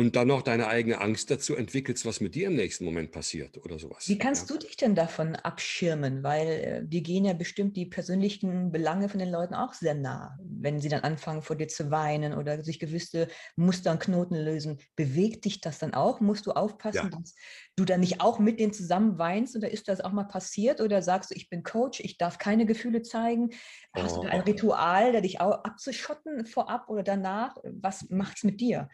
und 0.01 0.15
dann 0.15 0.27
noch 0.27 0.41
deine 0.41 0.67
eigene 0.67 0.99
Angst 0.99 1.29
dazu 1.29 1.55
entwickelst, 1.55 2.07
was 2.07 2.21
mit 2.21 2.33
dir 2.33 2.47
im 2.47 2.55
nächsten 2.55 2.85
Moment 2.85 3.11
passiert 3.11 3.63
oder 3.63 3.77
sowas. 3.77 4.09
Wie 4.09 4.17
kannst 4.17 4.49
ja. 4.49 4.55
du 4.55 4.65
dich 4.65 4.75
denn 4.75 4.95
davon 4.95 5.35
abschirmen? 5.35 6.23
Weil 6.23 6.47
äh, 6.47 6.81
dir 6.83 7.01
gehen 7.01 7.23
ja 7.23 7.33
bestimmt 7.33 7.77
die 7.77 7.85
persönlichen 7.85 8.71
Belange 8.71 9.09
von 9.09 9.19
den 9.19 9.29
Leuten 9.29 9.53
auch 9.53 9.73
sehr 9.73 9.93
nah, 9.93 10.39
wenn 10.43 10.79
sie 10.79 10.89
dann 10.89 11.01
anfangen, 11.01 11.43
vor 11.43 11.55
dir 11.55 11.67
zu 11.67 11.91
weinen 11.91 12.33
oder 12.33 12.63
sich 12.63 12.79
gewisse 12.79 13.27
Muster 13.55 13.91
und 13.91 13.99
Knoten 13.99 14.35
lösen. 14.35 14.79
Bewegt 14.95 15.45
dich 15.45 15.61
das 15.61 15.77
dann 15.77 15.93
auch? 15.93 16.19
Musst 16.19 16.47
du 16.47 16.51
aufpassen, 16.51 17.11
ja. 17.11 17.19
dass 17.19 17.35
du 17.75 17.85
dann 17.85 17.99
nicht 17.99 18.21
auch 18.21 18.39
mit 18.39 18.59
denen 18.59 18.73
zusammen 18.73 19.19
weinst? 19.19 19.55
Oder 19.55 19.69
ist 19.69 19.87
das 19.87 20.01
auch 20.01 20.11
mal 20.11 20.23
passiert? 20.23 20.81
Oder 20.81 21.03
sagst 21.03 21.29
du, 21.29 21.35
ich 21.35 21.47
bin 21.47 21.61
Coach, 21.61 21.99
ich 21.99 22.17
darf 22.17 22.39
keine 22.39 22.65
Gefühle 22.65 23.03
zeigen? 23.03 23.51
Hast 23.93 24.17
oh. 24.17 24.23
du 24.23 24.29
ein 24.29 24.41
Ritual, 24.41 25.11
der 25.11 25.21
dich 25.21 25.39
auch 25.41 25.63
abzuschotten 25.63 26.47
vorab 26.47 26.89
oder 26.89 27.03
danach? 27.03 27.55
Was 27.63 28.09
macht 28.09 28.37
es 28.37 28.43
mit 28.43 28.59
dir? 28.59 28.89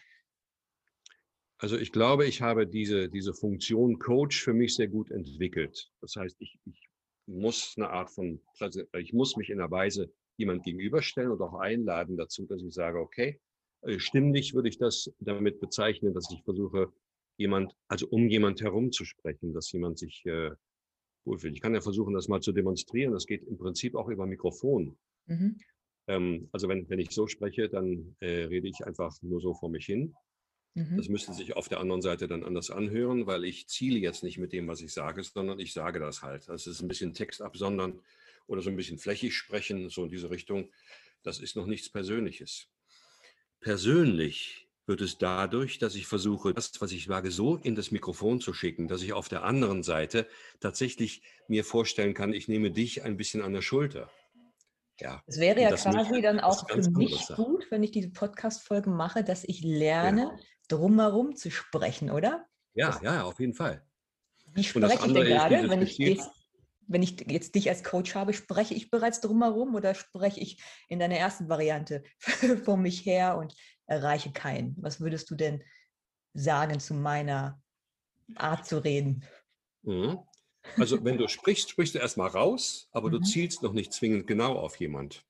Also 1.59 1.77
ich 1.77 1.91
glaube, 1.91 2.25
ich 2.25 2.41
habe 2.41 2.67
diese, 2.67 3.09
diese 3.09 3.33
Funktion 3.33 3.97
Coach 3.97 4.43
für 4.43 4.53
mich 4.53 4.75
sehr 4.75 4.87
gut 4.87 5.09
entwickelt. 5.11 5.91
Das 6.01 6.15
heißt, 6.15 6.35
ich, 6.39 6.59
ich 6.65 6.87
muss 7.25 7.73
eine 7.77 7.89
Art 7.89 8.11
von, 8.11 8.39
ich 8.97 9.13
muss 9.13 9.35
mich 9.37 9.49
in 9.49 9.59
einer 9.59 9.71
Weise 9.71 10.11
jemand 10.37 10.63
gegenüberstellen 10.63 11.31
und 11.31 11.41
auch 11.41 11.55
einladen 11.55 12.15
dazu, 12.15 12.45
dass 12.45 12.61
ich 12.61 12.73
sage, 12.73 12.99
okay, 12.99 13.39
äh, 13.81 13.99
stimmlich 13.99 14.53
würde 14.53 14.69
ich 14.69 14.77
das 14.77 15.11
damit 15.19 15.59
bezeichnen, 15.59 16.13
dass 16.13 16.31
ich 16.31 16.43
versuche, 16.43 16.93
jemand, 17.37 17.75
also 17.87 18.07
um 18.07 18.27
jemand 18.27 18.61
herum 18.61 18.91
zu 18.91 19.05
sprechen, 19.05 19.53
dass 19.53 19.71
jemand 19.71 19.97
sich 19.99 20.25
äh, 20.25 20.51
wohlfühlt. 21.25 21.53
Ich 21.55 21.61
kann 21.61 21.73
ja 21.73 21.81
versuchen, 21.81 22.13
das 22.13 22.27
mal 22.27 22.41
zu 22.41 22.51
demonstrieren. 22.51 23.13
Das 23.13 23.25
geht 23.25 23.43
im 23.43 23.57
Prinzip 23.57 23.95
auch 23.95 24.09
über 24.09 24.25
Mikrofon. 24.25 24.97
Mhm. 25.25 25.59
Ähm, 26.07 26.49
also 26.51 26.67
wenn, 26.67 26.89
wenn 26.89 26.99
ich 26.99 27.11
so 27.11 27.27
spreche, 27.27 27.69
dann 27.69 28.15
äh, 28.19 28.45
rede 28.45 28.67
ich 28.67 28.85
einfach 28.85 29.15
nur 29.21 29.41
so 29.41 29.53
vor 29.53 29.69
mich 29.69 29.85
hin. 29.85 30.13
Mhm. 30.78 30.95
Das 30.95 31.09
müsste 31.09 31.34
sich 31.34 31.55
auf 31.55 31.67
der 31.67 31.80
anderen 31.80 32.03
Seite 32.03 32.28
dann 32.28 32.43
anders 32.43 32.69
anhören, 32.69 33.25
weil 33.25 33.45
ich 33.45 33.67
ziele 33.67 33.97
jetzt 33.97 34.21
nicht 34.21 34.38
mit 34.38 34.53
dem, 34.53 34.67
was 34.67 34.80
ich 34.80 34.93
sage, 34.93 35.23
sondern 35.23 35.59
ich 35.59 35.73
sage 35.73 35.99
das 35.99 36.21
halt. 36.21 36.47
Das 36.47 36.67
ist 36.67 36.82
ein 36.82 36.88
bisschen 36.88 37.15
Text 37.15 37.41
absondern 37.41 37.99
oder 38.45 38.61
so 38.61 38.69
ein 38.69 38.75
bisschen 38.75 38.99
flächig 38.99 39.36
sprechen, 39.36 39.89
so 39.89 40.03
in 40.03 40.11
diese 40.11 40.30
Richtung. 40.30 40.69
Das 41.23 41.39
ist 41.39 41.55
noch 41.55 41.65
nichts 41.65 41.89
Persönliches. 41.89 42.67
Persönlich 43.59 44.67
wird 44.86 45.01
es 45.01 45.17
dadurch, 45.17 45.80
dass 45.80 45.95
ich 45.95 46.05
versuche, 46.05 46.53
das, 46.53 46.80
was 46.80 46.91
ich 46.91 47.09
wage, 47.09 47.32
so 47.32 47.55
in 47.57 47.73
das 47.73 47.89
Mikrofon 47.89 48.39
zu 48.39 48.53
schicken, 48.53 48.88
dass 48.88 49.01
ich 49.01 49.13
auf 49.13 49.30
der 49.30 49.43
anderen 49.43 49.82
Seite 49.82 50.28
tatsächlich 50.59 51.23
mir 51.47 51.65
vorstellen 51.65 52.13
kann, 52.13 52.34
ich 52.34 52.47
nehme 52.47 52.69
dich 52.69 53.01
ein 53.01 53.17
bisschen 53.17 53.41
an 53.41 53.53
der 53.53 53.63
Schulter. 53.63 54.11
Ja. 54.99 55.23
Es 55.27 55.39
wäre 55.39 55.61
ja 55.61 55.71
quasi 55.75 56.21
dann 56.21 56.39
auch 56.39 56.67
für 56.69 56.81
mich 56.91 57.27
gut, 57.35 57.67
wenn 57.69 57.83
ich 57.83 57.91
diese 57.91 58.09
Podcast-Folgen 58.09 58.95
mache, 58.95 59.23
dass 59.23 59.43
ich 59.43 59.61
lerne, 59.61 60.21
ja 60.21 60.39
drumherum 60.67 61.35
zu 61.35 61.49
sprechen, 61.49 62.11
oder? 62.11 62.45
Ja, 62.73 62.99
ja, 63.01 63.23
auf 63.23 63.39
jeden 63.39 63.53
Fall. 63.53 63.85
Wie 64.53 64.63
spreche 64.63 65.07
ich 65.07 65.13
denn 65.13 65.25
gerade, 65.25 65.69
wenn 65.69 65.81
ich, 65.81 65.97
jetzt, 65.97 66.29
wenn 66.87 67.03
ich 67.03 67.19
jetzt 67.29 67.55
dich 67.55 67.69
als 67.69 67.83
Coach 67.83 68.15
habe, 68.15 68.33
spreche 68.33 68.73
ich 68.73 68.89
bereits 68.89 69.21
drumherum 69.21 69.75
oder 69.75 69.95
spreche 69.95 70.39
ich 70.39 70.61
in 70.87 70.99
deiner 70.99 71.17
ersten 71.17 71.49
Variante 71.49 72.03
vor 72.63 72.77
mich 72.77 73.05
her 73.05 73.37
und 73.37 73.55
erreiche 73.85 74.31
keinen? 74.31 74.75
Was 74.79 74.99
würdest 74.99 75.29
du 75.29 75.35
denn 75.35 75.63
sagen 76.33 76.79
zu 76.79 76.93
meiner 76.93 77.61
Art 78.35 78.65
zu 78.65 78.83
reden? 78.83 79.25
Mhm. 79.83 80.19
Also 80.76 81.03
wenn 81.03 81.18
du 81.18 81.28
sprichst, 81.28 81.70
sprichst 81.70 81.95
du 81.95 81.99
erstmal 81.99 82.30
raus, 82.30 82.89
aber 82.91 83.07
mhm. 83.07 83.13
du 83.13 83.20
zielst 83.22 83.63
noch 83.63 83.74
nicht 83.74 83.93
zwingend 83.93 84.28
genau 84.28 84.53
auf 84.53 84.76
jemand. 84.78 85.26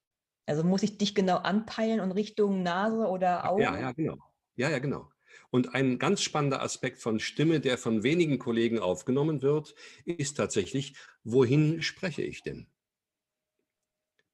Also 0.46 0.64
muss 0.64 0.84
ich 0.84 0.98
dich 0.98 1.14
genau 1.14 1.38
anpeilen 1.38 2.00
und 2.00 2.12
Richtung 2.12 2.64
Nase 2.64 3.08
oder 3.08 3.50
Augen? 3.50 3.62
Ja, 3.62 3.78
ja, 3.78 3.92
genau. 3.92 4.18
Ja, 4.56 4.70
ja, 4.70 4.80
genau. 4.80 5.10
Und 5.50 5.76
ein 5.76 6.00
ganz 6.00 6.22
spannender 6.22 6.62
Aspekt 6.62 7.00
von 7.00 7.20
Stimme, 7.20 7.60
der 7.60 7.78
von 7.78 8.04
wenigen 8.04 8.40
Kollegen 8.40 8.80
aufgenommen 8.80 9.42
wird, 9.42 9.76
ist 10.06 10.36
tatsächlich, 10.36 10.96
wohin 11.24 11.82
spreche 11.82 12.24
ich 12.24 12.44
denn? 12.44 12.68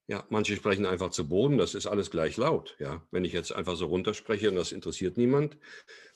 Ja, 0.08 0.26
manche 0.30 0.56
sprechen 0.56 0.86
einfach 0.86 1.12
zu 1.12 1.30
Boden, 1.30 1.58
das 1.58 1.76
ist 1.76 1.88
alles 1.88 2.12
gleich 2.12 2.36
laut. 2.36 2.76
Ja, 2.80 3.08
wenn 3.12 3.24
ich 3.24 3.32
jetzt 3.32 3.54
einfach 3.54 3.76
so 3.76 3.86
runterspreche 3.86 4.49
und 4.49 4.56
das 4.56 4.74
interessiert 4.74 5.18
niemand, 5.18 5.58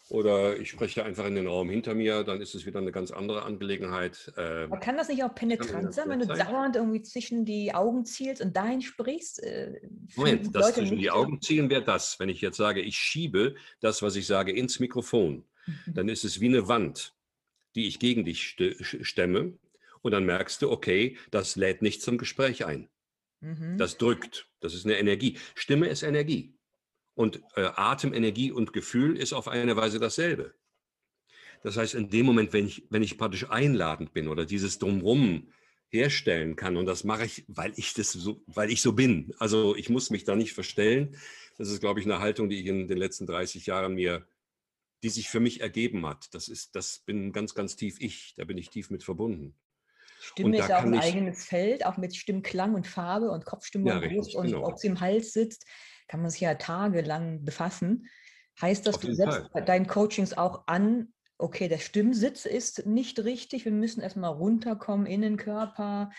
oder 0.09 0.57
ich 0.57 0.69
spreche 0.69 1.03
einfach 1.03 1.25
in 1.25 1.35
den 1.35 1.47
Raum 1.47 1.69
hinter 1.69 1.93
mir, 1.93 2.23
dann 2.23 2.41
ist 2.41 2.55
es 2.55 2.65
wieder 2.65 2.79
eine 2.79 2.91
ganz 2.91 3.11
andere 3.11 3.43
Angelegenheit. 3.43 4.31
Ähm, 4.37 4.71
Aber 4.71 4.79
kann 4.79 4.95
das 4.95 5.09
nicht 5.09 5.23
auch 5.23 5.35
penetrant 5.35 5.93
sein, 5.93 6.09
wenn 6.09 6.19
du 6.19 6.27
dauernd 6.27 6.75
irgendwie 6.75 7.01
zwischen 7.01 7.43
die 7.43 7.73
Augen 7.73 8.05
zielst 8.05 8.41
und 8.41 8.55
dahin 8.55 8.81
sprichst? 8.81 9.43
Äh, 9.43 9.81
Moment, 10.15 10.55
das 10.55 10.67
Leute 10.67 10.79
zwischen 10.81 10.97
die 10.97 11.11
Augen 11.11 11.41
zielen 11.41 11.69
wäre 11.69 11.83
das. 11.83 12.19
Wenn 12.19 12.29
ich 12.29 12.41
jetzt 12.41 12.57
sage, 12.57 12.81
ich 12.81 12.97
schiebe 12.97 13.55
das, 13.81 14.01
was 14.01 14.15
ich 14.15 14.27
sage, 14.27 14.53
ins 14.53 14.79
Mikrofon, 14.79 15.43
mhm. 15.65 15.93
dann 15.93 16.09
ist 16.09 16.23
es 16.23 16.39
wie 16.39 16.47
eine 16.47 16.67
Wand, 16.67 17.13
die 17.75 17.87
ich 17.87 17.99
gegen 17.99 18.23
dich 18.23 18.55
stemme. 18.81 19.57
Und 20.01 20.11
dann 20.11 20.25
merkst 20.25 20.61
du, 20.61 20.71
okay, 20.71 21.17
das 21.31 21.57
lädt 21.57 21.81
nicht 21.81 22.01
zum 22.01 22.17
Gespräch 22.17 22.65
ein. 22.65 22.87
Mhm. 23.41 23.77
Das 23.77 23.97
drückt. 23.97 24.49
Das 24.61 24.73
ist 24.73 24.85
eine 24.85 24.97
Energie. 24.97 25.37
Stimme 25.53 25.87
ist 25.87 26.03
Energie. 26.03 26.56
Und 27.17 27.41
äh, 27.55 27.71
Atem, 27.75 28.13
Energie 28.13 28.51
und 28.51 28.73
Gefühl 28.73 29.17
ist 29.17 29.33
auf 29.33 29.47
eine 29.47 29.75
Weise 29.75 29.97
dasselbe. 29.97 30.53
Das 31.63 31.75
heißt, 31.75 31.95
in 31.95 32.11
dem 32.11 32.27
Moment, 32.27 32.53
wenn 32.53 32.67
ich, 32.67 32.85
wenn 32.91 33.01
ich 33.01 33.17
praktisch 33.17 33.49
einladend 33.49 34.13
bin 34.13 34.27
oder 34.27 34.45
dieses 34.45 34.77
Drumrum 34.77 35.51
herstellen 35.89 36.55
kann, 36.55 36.77
und 36.77 36.85
das 36.85 37.03
mache 37.03 37.25
ich, 37.25 37.43
weil 37.47 37.73
ich 37.75 37.95
das 37.95 38.11
so, 38.11 38.43
weil 38.45 38.69
ich 38.69 38.83
so 38.83 38.93
bin. 38.93 39.33
Also 39.39 39.75
ich 39.75 39.89
muss 39.89 40.11
mich 40.11 40.25
da 40.25 40.35
nicht 40.35 40.53
verstellen. 40.53 41.17
Das 41.57 41.69
ist, 41.69 41.79
glaube 41.79 41.99
ich, 41.99 42.05
eine 42.05 42.19
Haltung, 42.19 42.49
die 42.49 42.59
ich 42.59 42.67
in 42.67 42.87
den 42.87 42.99
letzten 42.99 43.25
30 43.25 43.65
Jahren 43.65 43.95
mir, 43.95 44.27
die 45.01 45.09
sich 45.09 45.27
für 45.27 45.39
mich 45.39 45.61
ergeben 45.61 46.05
hat. 46.05 46.31
Das 46.35 46.47
ist, 46.47 46.75
das 46.75 46.99
bin 46.99 47.31
ganz, 47.31 47.55
ganz 47.55 47.75
tief 47.75 47.99
ich. 47.99 48.35
Da 48.37 48.45
bin 48.45 48.59
ich 48.59 48.69
tief 48.69 48.91
mit 48.91 49.03
verbunden. 49.03 49.55
Stimme 50.27 50.57
ist 50.57 50.69
ja 50.69 50.79
auch 50.79 50.83
ein 50.83 50.97
eigenes 50.97 51.45
Feld, 51.45 51.85
auch 51.85 51.97
mit 51.97 52.15
Stimmklang 52.15 52.75
und 52.75 52.87
Farbe 52.87 53.31
und 53.31 53.45
Kopfstimme 53.45 53.89
ja, 53.89 53.97
und 53.97 54.09
Brust 54.09 54.35
und 54.35 54.47
genau. 54.47 54.65
ob 54.65 54.77
sie 54.77 54.87
im 54.87 54.99
Hals 54.99 55.33
sitzt 55.33 55.65
kann 56.07 56.21
man 56.21 56.29
sich 56.29 56.41
ja 56.41 56.55
tagelang 56.55 57.43
befassen. 57.43 58.07
Heißt 58.61 58.87
das, 58.87 58.99
du 58.99 59.13
setzt 59.13 59.51
bei 59.53 59.61
deinen 59.61 59.87
Coachings 59.87 60.33
auch 60.33 60.63
an, 60.67 61.13
okay, 61.37 61.67
der 61.67 61.77
Stimmsitz 61.77 62.45
ist 62.45 62.85
nicht 62.85 63.19
richtig, 63.19 63.65
wir 63.65 63.71
müssen 63.71 64.01
erstmal 64.01 64.31
runterkommen 64.31 65.05
in 65.05 65.21
den 65.21 65.37
Körper. 65.37 66.09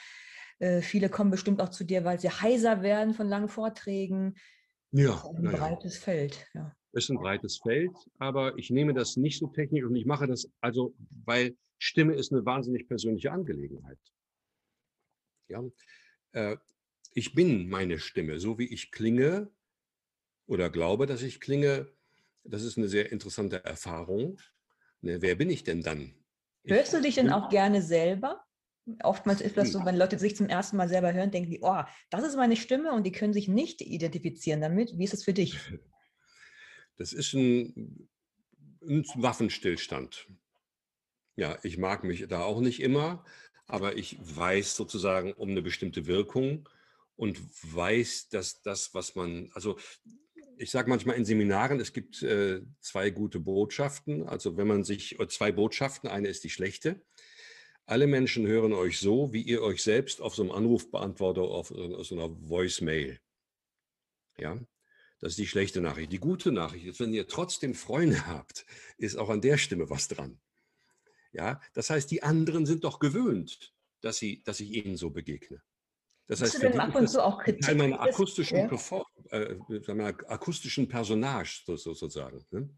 Äh, 0.60 0.82
viele 0.82 1.08
kommen 1.08 1.30
bestimmt 1.30 1.60
auch 1.60 1.70
zu 1.70 1.84
dir, 1.84 2.04
weil 2.04 2.20
sie 2.20 2.30
heiser 2.30 2.82
werden 2.82 3.14
von 3.14 3.28
langen 3.28 3.48
Vorträgen. 3.48 4.36
Ja, 4.92 5.22
ein 5.36 5.42
breites 5.42 5.96
ja. 5.96 6.00
Feld. 6.00 6.46
Ja. 6.54 6.72
Ist 6.92 7.10
ein 7.10 7.18
breites 7.18 7.58
Feld, 7.58 7.92
aber 8.18 8.56
ich 8.56 8.70
nehme 8.70 8.94
das 8.94 9.16
nicht 9.16 9.38
so 9.38 9.48
technisch 9.48 9.84
und 9.84 9.94
ich 9.94 10.06
mache 10.06 10.26
das 10.26 10.50
also, 10.60 10.94
weil 11.24 11.56
Stimme 11.78 12.14
ist 12.14 12.32
eine 12.32 12.44
wahnsinnig 12.44 12.88
persönliche 12.88 13.30
Angelegenheit. 13.30 13.98
Ja, 15.48 15.62
äh, 16.32 16.56
ich 17.12 17.34
bin 17.34 17.68
meine 17.68 17.98
Stimme, 17.98 18.40
so 18.40 18.58
wie 18.58 18.66
ich 18.66 18.90
klinge, 18.90 19.50
oder 20.46 20.70
glaube, 20.70 21.06
dass 21.06 21.22
ich 21.22 21.40
klinge, 21.40 21.88
das 22.42 22.62
ist 22.62 22.78
eine 22.78 22.88
sehr 22.88 23.12
interessante 23.12 23.64
Erfahrung. 23.64 24.38
Ne, 25.02 25.20
wer 25.20 25.34
bin 25.36 25.50
ich 25.50 25.62
denn 25.62 25.82
dann? 25.82 26.14
Hörst 26.66 26.92
du 26.92 27.00
dich 27.00 27.14
denn 27.14 27.30
auch 27.30 27.48
gerne 27.50 27.82
selber? 27.82 28.42
Oftmals 29.02 29.42
ist 29.42 29.58
das 29.58 29.70
so, 29.70 29.84
wenn 29.84 29.96
Leute 29.96 30.18
sich 30.18 30.34
zum 30.34 30.48
ersten 30.48 30.78
Mal 30.78 30.88
selber 30.88 31.12
hören, 31.12 31.30
denken 31.30 31.50
die, 31.50 31.60
oh, 31.60 31.82
das 32.08 32.24
ist 32.24 32.36
meine 32.36 32.56
Stimme 32.56 32.92
und 32.92 33.04
die 33.04 33.12
können 33.12 33.34
sich 33.34 33.46
nicht 33.46 33.82
identifizieren 33.82 34.62
damit. 34.62 34.96
Wie 34.96 35.04
ist 35.04 35.12
es 35.12 35.24
für 35.24 35.34
dich? 35.34 35.58
Das 36.98 37.12
ist 37.12 37.32
ein, 37.32 38.08
ein 38.82 39.04
Waffenstillstand. 39.14 40.28
Ja, 41.36 41.56
ich 41.62 41.78
mag 41.78 42.04
mich 42.04 42.26
da 42.28 42.42
auch 42.42 42.60
nicht 42.60 42.80
immer, 42.80 43.24
aber 43.66 43.96
ich 43.96 44.18
weiß 44.20 44.74
sozusagen 44.76 45.32
um 45.32 45.50
eine 45.50 45.62
bestimmte 45.62 46.06
Wirkung 46.06 46.68
und 47.14 47.38
weiß, 47.74 48.28
dass 48.28 48.60
das, 48.62 48.92
was 48.94 49.14
man, 49.14 49.50
also 49.54 49.78
ich 50.56 50.72
sage 50.72 50.90
manchmal 50.90 51.16
in 51.16 51.24
Seminaren, 51.24 51.78
es 51.78 51.92
gibt 51.92 52.22
äh, 52.22 52.62
zwei 52.80 53.10
gute 53.10 53.38
Botschaften. 53.38 54.28
Also 54.28 54.56
wenn 54.56 54.66
man 54.66 54.82
sich, 54.82 55.16
zwei 55.28 55.52
Botschaften, 55.52 56.10
eine 56.10 56.28
ist 56.28 56.42
die 56.42 56.50
schlechte. 56.50 57.00
Alle 57.86 58.08
Menschen 58.08 58.46
hören 58.46 58.72
euch 58.72 58.98
so, 58.98 59.32
wie 59.32 59.42
ihr 59.42 59.62
euch 59.62 59.82
selbst 59.82 60.20
auf 60.20 60.34
so 60.34 60.42
einem 60.42 60.50
Anrufbeantworter, 60.50 61.42
auf, 61.42 61.70
auf 61.70 62.06
so 62.06 62.16
einer 62.16 62.28
Voicemail. 62.48 63.20
Ja, 64.36 64.58
das 65.20 65.32
ist 65.32 65.38
die 65.38 65.46
schlechte 65.46 65.80
Nachricht. 65.80 66.12
Die 66.12 66.20
gute 66.20 66.52
Nachricht 66.52 66.86
ist, 66.86 67.00
wenn 67.00 67.12
ihr 67.12 67.26
trotzdem 67.26 67.74
Freunde 67.74 68.26
habt, 68.26 68.66
ist 68.98 69.16
auch 69.16 69.30
an 69.30 69.40
der 69.40 69.58
Stimme 69.58 69.90
was 69.90 70.08
dran. 70.08 70.40
Ja, 71.32 71.60
das 71.74 71.90
heißt, 71.90 72.10
die 72.10 72.22
anderen 72.22 72.66
sind 72.66 72.84
doch 72.84 73.00
gewöhnt, 73.00 73.74
dass, 74.00 74.18
sie, 74.18 74.42
dass 74.44 74.60
ich 74.60 74.70
ihnen 74.70 74.96
so 74.96 75.10
begegne. 75.10 75.62
Das 76.26 76.42
heißt, 76.42 76.62
du 76.62 76.80
ab 76.80 76.94
und 76.94 77.08
zu 77.08 77.24
auch 77.24 77.42
Kritik? 77.42 77.62
Teil 77.62 77.74
meiner 77.76 78.00
akustischen, 78.00 78.58
ja? 78.58 79.04
äh, 79.30 79.56
akustischen 80.26 80.88
Personage 80.88 81.62
sozusagen. 81.64 82.44
Ne? 82.50 82.68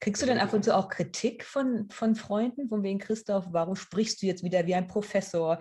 Kriegst 0.00 0.22
du 0.22 0.26
denn 0.26 0.38
ab 0.38 0.52
und 0.52 0.64
zu 0.64 0.76
auch 0.76 0.88
Kritik 0.88 1.44
von, 1.44 1.88
von 1.90 2.14
Freunden, 2.14 2.68
von 2.68 2.82
wegen 2.82 2.98
Christoph, 2.98 3.46
warum 3.50 3.76
sprichst 3.76 4.22
du 4.22 4.26
jetzt 4.26 4.42
wieder 4.42 4.66
wie 4.66 4.74
ein 4.74 4.86
Professor? 4.86 5.58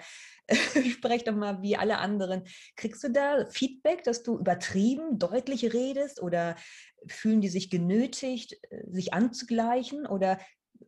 Sprech 0.91 1.23
doch 1.23 1.35
mal 1.35 1.61
wie 1.61 1.77
alle 1.77 1.97
anderen. 1.97 2.43
Kriegst 2.75 3.03
du 3.03 3.09
da 3.09 3.45
Feedback, 3.49 4.03
dass 4.03 4.23
du 4.23 4.37
übertrieben, 4.37 5.19
deutlich 5.19 5.73
redest 5.73 6.21
oder 6.21 6.55
fühlen 7.07 7.41
die 7.41 7.49
sich 7.49 7.69
genötigt, 7.69 8.57
sich 8.89 9.13
anzugleichen 9.13 10.05
oder 10.05 10.39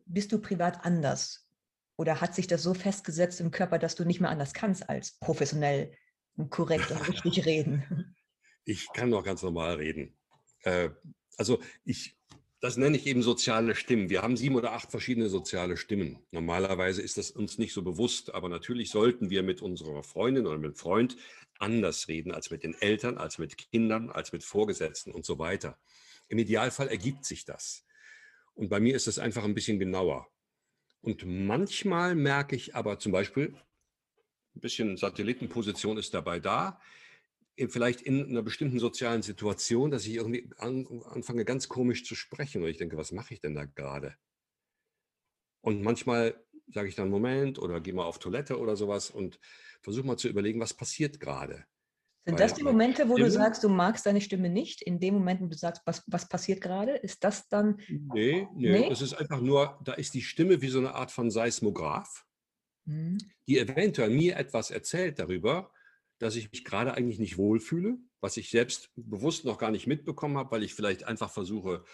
bist 0.06 0.32
du 0.32 0.40
privat 0.40 0.84
anders? 0.84 1.48
Oder 1.96 2.20
hat 2.20 2.34
sich 2.34 2.46
das 2.46 2.62
so 2.62 2.74
festgesetzt 2.74 3.40
im 3.40 3.50
Körper, 3.50 3.78
dass 3.78 3.94
du 3.94 4.04
nicht 4.04 4.20
mehr 4.20 4.30
anders 4.30 4.52
kannst 4.52 4.88
als 4.88 5.18
professionell 5.18 5.92
korrekt 6.50 6.90
und 6.90 7.08
richtig 7.08 7.44
reden? 7.46 8.16
Ich 8.64 8.88
kann 8.92 9.10
noch 9.10 9.22
ganz 9.22 9.42
normal 9.42 9.76
reden. 9.76 10.16
Äh, 10.62 10.90
also 11.36 11.60
ich, 11.84 12.16
das 12.64 12.78
nenne 12.78 12.96
ich 12.96 13.06
eben 13.06 13.22
soziale 13.22 13.74
Stimmen. 13.74 14.08
Wir 14.08 14.22
haben 14.22 14.38
sieben 14.38 14.56
oder 14.56 14.72
acht 14.72 14.90
verschiedene 14.90 15.28
soziale 15.28 15.76
Stimmen. 15.76 16.20
Normalerweise 16.30 17.02
ist 17.02 17.18
das 17.18 17.30
uns 17.30 17.58
nicht 17.58 17.74
so 17.74 17.82
bewusst, 17.82 18.34
aber 18.34 18.48
natürlich 18.48 18.88
sollten 18.88 19.28
wir 19.28 19.42
mit 19.42 19.60
unserer 19.60 20.02
Freundin 20.02 20.46
oder 20.46 20.56
mit 20.56 20.78
Freund 20.78 21.18
anders 21.58 22.08
reden 22.08 22.32
als 22.32 22.50
mit 22.50 22.62
den 22.62 22.72
Eltern, 22.72 23.18
als 23.18 23.36
mit 23.36 23.58
Kindern, 23.58 24.08
als 24.08 24.32
mit 24.32 24.42
Vorgesetzten 24.42 25.12
und 25.12 25.26
so 25.26 25.38
weiter. 25.38 25.78
Im 26.28 26.38
Idealfall 26.38 26.88
ergibt 26.88 27.26
sich 27.26 27.44
das. 27.44 27.84
Und 28.54 28.70
bei 28.70 28.80
mir 28.80 28.96
ist 28.96 29.08
es 29.08 29.18
einfach 29.18 29.44
ein 29.44 29.52
bisschen 29.52 29.78
genauer. 29.78 30.26
Und 31.02 31.22
manchmal 31.26 32.14
merke 32.14 32.56
ich 32.56 32.74
aber 32.74 32.98
zum 32.98 33.12
Beispiel, 33.12 33.54
ein 34.56 34.60
bisschen 34.60 34.96
Satellitenposition 34.96 35.98
ist 35.98 36.14
dabei 36.14 36.40
da, 36.40 36.80
vielleicht 37.68 38.02
in 38.02 38.28
einer 38.28 38.42
bestimmten 38.42 38.78
sozialen 38.78 39.22
Situation, 39.22 39.90
dass 39.90 40.06
ich 40.06 40.14
irgendwie 40.14 40.48
anfange 40.58 41.44
ganz 41.44 41.68
komisch 41.68 42.04
zu 42.04 42.14
sprechen 42.14 42.62
und 42.62 42.68
ich 42.68 42.78
denke, 42.78 42.96
was 42.96 43.12
mache 43.12 43.34
ich 43.34 43.40
denn 43.40 43.54
da 43.54 43.64
gerade? 43.64 44.16
Und 45.60 45.82
manchmal 45.82 46.44
sage 46.72 46.88
ich 46.88 46.94
dann 46.94 47.10
Moment 47.10 47.58
oder 47.58 47.80
gehe 47.80 47.94
mal 47.94 48.04
auf 48.04 48.18
Toilette 48.18 48.58
oder 48.58 48.76
sowas 48.76 49.10
und 49.10 49.38
versuche 49.82 50.06
mal 50.06 50.16
zu 50.16 50.28
überlegen, 50.28 50.60
was 50.60 50.74
passiert 50.74 51.20
gerade. 51.20 51.64
Sind 52.26 52.40
das 52.40 52.54
die 52.54 52.62
Momente, 52.62 53.06
wo 53.08 53.18
du 53.18 53.30
sagst, 53.30 53.62
du 53.62 53.68
magst 53.68 54.06
deine 54.06 54.22
Stimme 54.22 54.48
nicht? 54.48 54.80
In 54.80 54.98
dem 54.98 55.14
Moment, 55.14 55.42
wo 55.42 55.46
du 55.46 55.56
sagst, 55.56 55.82
was, 55.84 56.02
was 56.06 56.26
passiert 56.26 56.62
gerade? 56.62 56.92
Ist 56.92 57.22
das 57.22 57.48
dann. 57.48 57.78
Nee, 57.88 58.48
nee, 58.54 58.70
nee, 58.70 58.88
es 58.90 59.02
ist 59.02 59.12
einfach 59.12 59.42
nur, 59.42 59.78
da 59.84 59.92
ist 59.92 60.14
die 60.14 60.22
Stimme 60.22 60.62
wie 60.62 60.68
so 60.68 60.78
eine 60.78 60.94
Art 60.94 61.10
von 61.10 61.30
Seismograph, 61.30 62.24
hm. 62.86 63.18
die 63.46 63.58
eventuell 63.58 64.08
mir 64.08 64.36
etwas 64.36 64.70
erzählt 64.70 65.18
darüber, 65.18 65.70
dass 66.18 66.36
ich 66.36 66.50
mich 66.50 66.64
gerade 66.64 66.94
eigentlich 66.94 67.18
nicht 67.18 67.38
wohlfühle, 67.38 67.98
was 68.20 68.36
ich 68.36 68.50
selbst 68.50 68.90
bewusst 68.96 69.44
noch 69.44 69.58
gar 69.58 69.70
nicht 69.70 69.86
mitbekommen 69.86 70.38
habe, 70.38 70.50
weil 70.52 70.62
ich 70.62 70.74
vielleicht 70.74 71.04
einfach 71.04 71.30
versuche, 71.30 71.84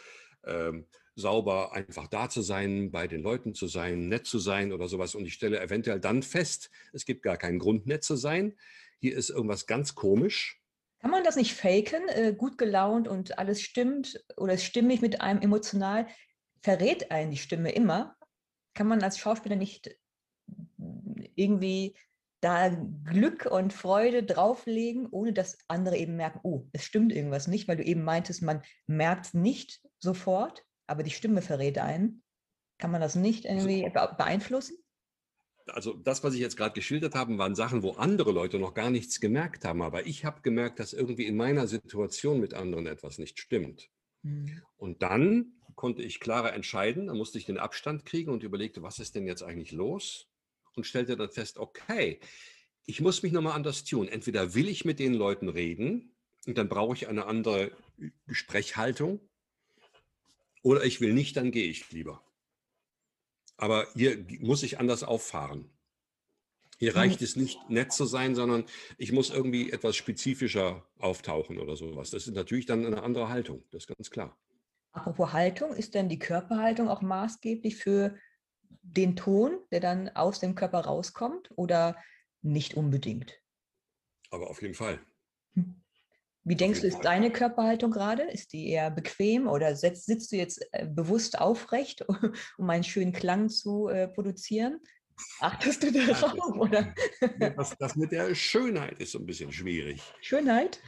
ähm, 0.45 0.87
sauber 1.17 1.73
einfach 1.75 2.07
da 2.07 2.29
zu 2.29 2.41
sein, 2.41 2.91
bei 2.91 3.07
den 3.07 3.23
Leuten 3.23 3.55
zu 3.55 3.67
sein, 3.67 4.09
nett 4.09 4.27
zu 4.27 4.39
sein 4.39 4.73
oder 4.73 4.89
sowas. 4.89 5.15
Und 5.15 5.27
ich 5.27 5.35
stelle 5.35 5.61
eventuell 5.61 6.01
dann 6.01 6.23
fest, 6.23 6.71
es 6.93 7.05
gibt 7.05 7.23
gar 7.23 7.37
keinen 7.37 7.59
Grund, 7.59 7.87
nett 7.87 8.05
zu 8.05 8.17
sein 8.17 8.55
hier 9.01 9.17
ist 9.17 9.31
irgendwas 9.31 9.67
ganz 9.67 9.95
komisch. 9.95 10.63
Kann 11.01 11.11
man 11.11 11.25
das 11.25 11.37
nicht 11.37 11.55
faken, 11.55 12.09
äh, 12.09 12.35
gut 12.37 12.59
gelaunt 12.59 13.09
und 13.09 13.39
alles 13.39 13.63
stimmt 13.63 14.23
oder 14.37 14.55
ist 14.55 14.65
stimmig 14.65 15.01
mit 15.01 15.23
einem 15.23 15.41
emotional? 15.41 16.07
Verrät 16.63 17.11
einen 17.11 17.31
die 17.31 17.39
Stimme 17.39 17.73
immer? 17.73 18.17
Kann 18.75 18.87
man 18.87 19.03
als 19.03 19.19
Schauspieler 19.19 19.57
nicht 19.57 19.97
irgendwie 21.35 21.97
da 22.41 22.69
Glück 23.05 23.47
und 23.47 23.73
Freude 23.73 24.23
drauflegen, 24.23 25.07
ohne 25.11 25.33
dass 25.33 25.59
andere 25.69 25.97
eben 25.97 26.17
merken, 26.17 26.41
oh, 26.43 26.67
es 26.73 26.85
stimmt 26.85 27.13
irgendwas 27.13 27.47
nicht, 27.47 27.69
weil 27.69 27.77
du 27.77 27.85
eben 27.85 28.03
meintest, 28.03 28.43
man 28.43 28.63
merkt 28.87 29.27
es 29.27 29.35
nicht 29.35 29.81
sofort, 29.99 30.65
aber 30.87 31.03
die 31.03 31.11
Stimme 31.11 31.43
verrät 31.43 31.79
einen. 31.79 32.23
Kann 32.79 32.91
man 32.91 33.01
das 33.01 33.15
nicht 33.15 33.45
irgendwie 33.45 33.91
beeinflussen? 34.17 34.77
also 35.75 35.95
das, 35.95 36.23
was 36.25 36.35
ich 36.35 36.41
jetzt 36.41 36.57
gerade 36.57 36.75
geschildert 36.75 37.15
habe, 37.15 37.37
waren 37.39 37.55
Sachen, 37.55 37.83
wo 37.83 37.93
andere 37.93 38.33
Leute 38.33 38.59
noch 38.59 38.75
gar 38.75 38.91
nichts 38.91 39.21
gemerkt 39.21 39.65
haben. 39.65 39.83
Aber 39.83 40.07
ich 40.07 40.25
habe 40.25 40.43
gemerkt, 40.43 40.81
dass 40.81 40.93
irgendwie 40.93 41.27
in 41.27 41.37
meiner 41.37 41.67
Situation 41.67 42.41
mit 42.41 42.55
anderen 42.55 42.87
etwas 42.87 43.19
nicht 43.19 43.39
stimmt. 43.39 43.89
Mhm. 44.23 44.63
Und 44.77 45.03
dann 45.03 45.53
konnte 45.75 46.03
ich 46.03 46.21
klarer 46.21 46.53
entscheiden, 46.53 47.07
da 47.07 47.15
musste 47.15 47.39
ich 47.39 47.47
den 47.47 47.59
Abstand 47.59 48.05
kriegen 48.05 48.31
und 48.31 48.43
überlegte, 48.43 48.83
was 48.83 48.99
ist 48.99 49.15
denn 49.15 49.27
jetzt 49.27 49.43
eigentlich 49.43 49.73
los? 49.73 50.29
Und 50.77 50.87
stellte 50.87 51.17
dann 51.17 51.31
fest, 51.31 51.59
okay, 51.59 52.21
ich 52.87 53.01
muss 53.01 53.23
mich 53.23 53.33
nochmal 53.33 53.55
anders 53.55 53.85
tun. 53.85 54.09
Entweder 54.09 54.55
will 54.55 54.69
ich 54.69 54.85
mit 54.85 54.99
den 54.99 55.15
Leuten 55.15 55.49
reden 55.49 56.15
und 56.47 56.59
dann 56.59 56.69
brauche 56.69 56.95
ich 56.95 57.09
eine 57.09 57.27
andere 57.27 57.73
Gesprächhaltung 58.27 59.21
oder 60.63 60.85
ich 60.85 61.01
will 61.01 61.13
nicht, 61.13 61.37
dann 61.37 61.51
gehe 61.51 61.69
ich 61.69 61.91
lieber. 61.91 62.23
Aber 63.57 63.87
hier 63.95 64.25
muss 64.41 64.63
ich 64.63 64.79
anders 64.79 65.03
auffahren. 65.03 65.71
Hier 66.79 66.97
reicht 66.97 67.21
es 67.21 67.37
nicht, 67.37 67.59
nett 67.69 67.93
zu 67.93 68.07
sein, 68.07 68.35
sondern 68.35 68.65
ich 68.97 69.13
muss 69.13 69.29
irgendwie 69.29 69.71
etwas 69.71 69.97
spezifischer 69.97 70.87
auftauchen 70.99 71.59
oder 71.59 71.77
sowas. 71.77 72.11
Das 72.11 72.27
ist 72.27 72.35
natürlich 72.35 72.65
dann 72.65 72.87
eine 72.87 73.03
andere 73.03 73.29
Haltung, 73.29 73.63
das 73.71 73.85
ist 73.85 73.95
ganz 73.95 74.11
klar. 74.11 74.35
Apropos 74.93 75.33
Haltung, 75.35 75.75
ist 75.75 75.95
denn 75.95 76.09
die 76.09 76.19
Körperhaltung 76.19 76.89
auch 76.89 77.03
maßgeblich 77.03 77.77
für 77.77 78.17
den 78.83 79.17
Ton, 79.17 79.59
der 79.71 79.81
dann 79.81 80.09
aus 80.11 80.41
dem 80.41 80.55
Körper 80.55 80.81
rauskommt 80.81 81.51
oder 81.57 81.97
nicht 82.43 82.75
unbedingt? 82.75 83.39
Aber 84.31 84.51
auf 84.51 84.63
jeden 84.63 84.75
Fall. 84.75 85.01
Hm. 85.55 85.83
Wie 86.45 86.57
denkst 86.57 86.81
du, 86.81 86.87
ist 86.87 87.05
deine 87.05 87.31
Körperhaltung 87.31 87.91
gerade? 87.91 88.23
Ist 88.23 88.53
die 88.53 88.71
eher 88.71 88.91
bequem 88.91 89.47
oder 89.47 89.77
sitzt, 89.77 90.07
sitzt 90.07 90.33
du 90.33 90.37
jetzt 90.37 90.67
äh, 90.73 90.87
bewusst 90.87 91.39
aufrecht, 91.39 92.05
um 92.59 92.71
einen 92.71 92.85
schönen 92.85 93.13
Klang 93.13 93.49
zu 93.51 93.89
äh, 93.89 94.09
produzieren? 94.09 94.81
Achtest 95.41 95.83
du 95.83 95.93
darauf? 95.93 96.57
Oder? 96.57 96.95
Das, 97.57 97.77
das 97.79 97.97
mit 97.97 98.13
der 98.13 98.35
Schönheit 98.35 98.99
ist 98.99 99.13
so 99.13 99.19
ein 99.19 99.27
bisschen 99.27 99.53
schwierig. 99.53 100.03
Schönheit? 100.21 100.81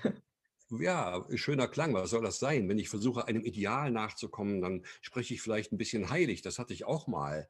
Ja, 0.81 1.27
schöner 1.35 1.69
Klang, 1.69 1.93
was 1.95 2.11
soll 2.11 2.23
das 2.23 2.39
sein? 2.39 2.69
Wenn 2.69 2.79
ich 2.79 2.89
versuche, 2.89 3.27
einem 3.27 3.45
Ideal 3.45 3.91
nachzukommen, 3.91 4.63
dann 4.63 4.85
spreche 5.03 5.35
ich 5.35 5.43
vielleicht 5.43 5.73
ein 5.73 5.79
bisschen 5.79 6.09
heilig. 6.09 6.43
Das 6.43 6.59
hatte 6.59 6.73
ich 6.73 6.85
auch 6.85 7.07
mal. 7.07 7.49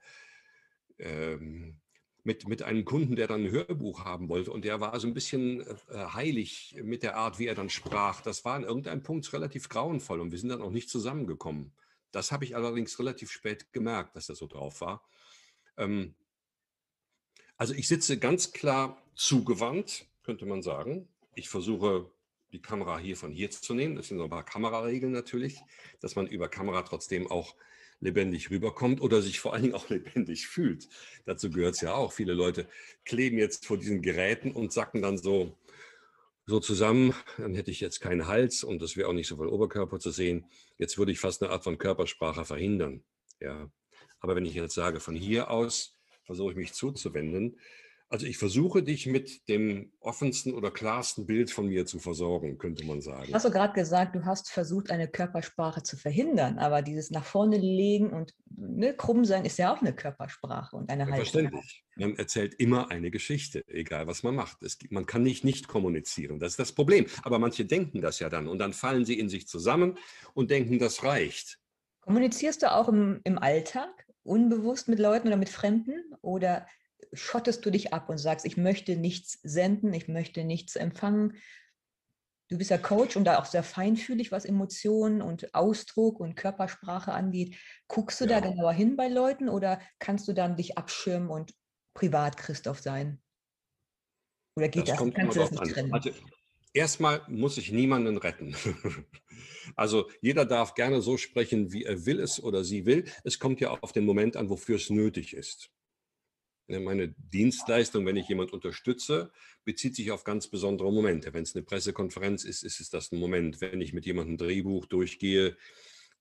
Ähm, 0.99 1.81
mit, 2.25 2.47
mit 2.47 2.63
einem 2.63 2.85
Kunden, 2.85 3.17
der 3.17 3.27
dann 3.27 3.45
ein 3.45 3.51
Hörbuch 3.51 4.05
haben 4.05 4.29
wollte 4.29 4.53
und 4.53 4.65
der 4.65 4.81
war 4.81 4.99
so 5.01 5.09
ein 5.09 5.15
bisschen 5.15 5.61
äh, 5.61 6.07
heilig 6.13 6.77
mit 6.83 7.03
der 7.03 7.17
Art, 7.17 7.39
wie 7.39 7.47
er 7.47 7.55
dann 7.55 7.71
sprach. 7.71 8.21
Das 8.21 8.45
war 8.45 8.55
an 8.55 8.63
irgendeinem 8.63 9.03
Punkt 9.03 9.33
relativ 9.33 9.69
grauenvoll 9.69 10.21
und 10.21 10.31
wir 10.31 10.39
sind 10.39 10.51
dann 10.51 10.63
auch 10.63 10.71
nicht 10.71 10.89
zusammengekommen. 10.89 11.73
Das 12.13 12.31
habe 12.31 12.45
ich 12.45 12.55
allerdings 12.55 12.99
relativ 12.99 13.33
spät 13.33 13.73
gemerkt, 13.73 14.15
dass 14.15 14.29
er 14.29 14.37
so 14.37 14.47
drauf 14.47 14.81
war. 14.81 15.03
Ähm, 15.77 16.15
also 17.57 17.75
ich 17.75 17.89
sitze 17.89 18.19
ganz 18.19 18.53
klar 18.53 19.03
zugewandt, 19.15 20.07
könnte 20.23 20.47
man 20.47 20.63
sagen. 20.63 21.09
Ich 21.35 21.49
versuche 21.49 22.12
die 22.53 22.61
Kamera 22.61 22.99
hier 22.99 23.17
von 23.17 23.33
hier 23.33 23.51
zu 23.51 23.75
nehmen. 23.75 23.97
Das 23.97 24.09
sind 24.09 24.19
so 24.19 24.25
ein 24.25 24.31
paar 24.31 24.45
Kameraregeln 24.45 25.13
natürlich, 25.13 25.61
dass 26.01 26.17
man 26.17 26.27
über 26.27 26.49
Kamera 26.49 26.83
trotzdem 26.83 27.31
auch 27.31 27.55
lebendig 28.01 28.51
rüberkommt 28.51 29.01
oder 29.01 29.23
sich 29.23 29.41
vor 29.41 29.55
allen 29.55 29.63
Dingen 29.63 29.75
auch 29.75 29.89
lebendig 29.89 30.47
fühlt. 30.47 30.89
Dazu 31.25 31.51
gehört 31.51 31.77
es 31.77 31.81
ja 31.81 31.95
auch. 31.95 32.13
Viele 32.13 32.35
Leute 32.35 32.69
kleben 33.05 33.39
jetzt 33.39 33.65
vor 33.65 33.79
diesen 33.79 34.03
Geräten 34.03 34.53
und 34.53 34.73
sacken 34.73 35.01
dann 35.01 35.17
so, 35.17 35.57
so 36.47 36.61
zusammen. 36.61 37.15
Dann 37.39 37.55
hätte 37.55 37.71
ich 37.71 37.81
jetzt 37.81 38.01
keinen 38.01 38.27
Hals 38.27 38.65
und 38.65 38.83
es 38.83 38.97
wäre 38.97 39.09
auch 39.09 39.15
nicht 39.15 39.29
so 39.29 39.37
viel 39.37 39.47
Oberkörper 39.47 39.99
zu 39.99 40.11
sehen. 40.11 40.47
Jetzt 40.79 40.99
würde 40.99 41.13
ich 41.13 41.21
fast 41.21 41.43
eine 41.43 41.53
Art 41.53 41.65
von 41.65 41.79
Körpersprache 41.79 42.45
verhindern. 42.45 43.03
Ja. 43.41 43.71
Aber 44.21 44.37
wenn 44.37 44.47
ich 44.47 44.55
jetzt 44.55 44.75
sage, 44.75 45.01
von 45.01 45.15
hier 45.15 45.51
aus 45.51 45.97
versuche 46.25 46.53
ich 46.53 46.57
mich 46.57 46.73
zuzuwenden, 46.73 47.59
also 48.13 48.27
ich 48.27 48.37
versuche 48.37 48.83
dich 48.83 49.07
mit 49.07 49.49
dem 49.49 49.91
offensten 50.01 50.53
oder 50.53 50.71
klarsten 50.71 51.25
Bild 51.25 51.51
von 51.51 51.67
mir 51.67 51.87
zu 51.87 51.99
versorgen, 51.99 52.59
könnte 52.59 52.85
man 52.85 53.01
sagen. 53.01 53.33
Hast 53.33 53.47
du 53.47 53.51
gerade 53.51 53.73
gesagt, 53.73 54.15
du 54.15 54.27
hast 54.27 54.51
versucht, 54.51 54.91
eine 54.91 55.09
Körpersprache 55.09 55.83
zu 55.83 55.97
verhindern, 55.97 56.59
aber 56.59 56.83
dieses 56.83 57.11
nach 57.11 57.25
vorne 57.25 57.57
legen 57.57 58.11
und 58.11 58.35
ne, 58.51 58.95
krumm 58.95 59.25
sein 59.25 59.47
ist 59.47 59.59
ja 59.59 59.75
auch 59.75 59.81
eine 59.81 59.95
Körpersprache 59.95 60.77
und 60.77 60.91
eine 60.91 61.05
Haltung. 61.07 61.21
Verständlich. 61.21 61.85
Man 61.97 62.17
erzählt 62.17 62.55
immer 62.55 62.91
eine 62.91 63.11
Geschichte, 63.11 63.67
egal 63.67 64.07
was 64.07 64.23
man 64.23 64.35
macht. 64.35 64.63
Es, 64.63 64.79
man 64.91 65.07
kann 65.07 65.23
nicht 65.23 65.43
nicht 65.43 65.67
kommunizieren, 65.67 66.39
das 66.39 66.53
ist 66.53 66.59
das 66.59 66.73
Problem. 66.73 67.07
Aber 67.23 67.39
manche 67.39 67.65
denken 67.65 68.03
das 68.03 68.19
ja 68.19 68.29
dann 68.29 68.47
und 68.47 68.59
dann 68.59 68.75
fallen 68.75 69.07
sie 69.07 69.19
in 69.19 69.31
sich 69.31 69.49
zusammen 69.49 69.97
und 70.35 70.51
denken, 70.51 70.79
das 70.79 71.03
reicht. 71.03 71.59
Kommunizierst 72.03 72.63
du 72.63 72.75
auch 72.75 72.89
im, 72.89 73.21
im 73.25 73.39
Alltag 73.39 74.07
unbewusst 74.23 74.89
mit 74.89 74.99
Leuten 74.99 75.29
oder 75.29 75.39
mit 75.39 75.49
Fremden 75.49 76.15
oder 76.21 76.67
schottest 77.13 77.65
du 77.65 77.71
dich 77.71 77.93
ab 77.93 78.09
und 78.09 78.19
sagst, 78.19 78.47
ich 78.47 78.57
möchte 78.57 78.97
nichts 78.97 79.39
senden, 79.43 79.93
ich 79.93 80.09
möchte 80.09 80.45
nichts 80.45 80.77
empfangen. 80.77 81.37
Du 82.49 82.59
bist 82.59 82.71
ja 82.71 82.79
Coach 82.79 83.17
und 83.17 83.25
da 83.25 83.39
auch 83.39 83.47
sehr 83.47 83.63
feinfühlig, 83.63 84.31
was 84.31 84.45
Emotionen 84.45 85.23
und 85.23 85.55
Ausdruck 85.55 86.21
und 86.21 86.35
Körpersprache 86.35 87.13
angeht. 87.13 87.57
Guckst 87.89 88.21
du 88.21 88.27
ja. 88.27 88.41
da 88.41 88.49
genauer 88.49 88.73
hin 88.73 88.97
bei 88.97 89.09
Leuten 89.09 89.49
oder 89.49 89.81
kannst 89.99 90.29
du 90.29 90.33
dann 90.33 90.57
dich 90.57 90.77
abschirmen 90.77 91.31
und 91.31 91.55
privat 91.95 92.37
Christoph 92.37 92.81
sein? 92.81 93.23
Oder 94.57 94.69
geht 94.69 94.89
das? 94.89 94.99
das? 94.99 95.15
Kannst 95.15 95.37
du 95.37 95.41
das 95.41 95.51
nicht 95.51 95.73
trennen? 95.73 95.95
Also, 95.95 96.11
erstmal 96.75 97.23
muss 97.29 97.59
ich 97.59 97.73
niemanden 97.73 98.19
retten. 98.19 98.55
also 99.77 100.11
jeder 100.21 100.45
darf 100.45 100.75
gerne 100.75 101.01
so 101.01 101.17
sprechen, 101.17 101.73
wie 101.73 101.85
er 101.85 102.05
will 102.05 102.21
es 102.21 102.43
oder 102.43 102.65
sie 102.65 102.87
will. 102.87 103.05
Es 103.25 103.39
kommt 103.39 103.61
ja 103.61 103.71
auf 103.71 103.93
den 103.93 104.05
Moment 104.05 104.37
an, 104.37 104.51
wofür 104.51 104.77
es 104.77 104.91
nötig 104.91 105.35
ist. 105.35 105.71
Ne, 106.73 106.81
meine 106.81 107.09
Dienstleistung, 107.09 108.07
wenn 108.07 108.17
ich 108.17 108.29
jemand 108.29 108.55
unterstütze, 108.55 109.31
bezieht 109.63 109.95
sich 109.95 110.11
auf 110.11 110.25
ganz 110.25 110.49
besondere 110.49 110.91
Momente. 110.91 111.35
Wenn 111.35 111.43
es 111.43 111.55
eine 111.55 111.63
Pressekonferenz 111.63 112.45
ist, 112.45 112.63
ist 112.63 112.81
es 112.81 112.89
das 112.89 113.13
ein 113.13 113.19
Moment. 113.19 113.61
Wenn 113.61 113.83
ich 113.83 113.93
mit 113.93 114.07
jemandem 114.07 114.35
ein 114.35 114.39
Drehbuch 114.39 114.87
durchgehe, 114.87 115.55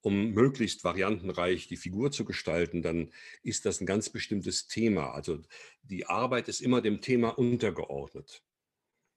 um 0.01 0.31
möglichst 0.31 0.83
variantenreich 0.83 1.69
die 1.69 1.77
Figur 1.77 2.11
zu 2.11 2.25
gestalten, 2.25 2.81
dann 2.81 3.13
ist 3.43 3.65
das 3.65 3.79
ein 3.79 3.85
ganz 3.85 4.09
bestimmtes 4.09 4.67
Thema. 4.67 5.11
Also 5.13 5.39
die 5.83 6.07
Arbeit 6.07 6.49
ist 6.49 6.59
immer 6.59 6.81
dem 6.81 6.99
Thema 6.99 7.29
untergeordnet. 7.29 8.43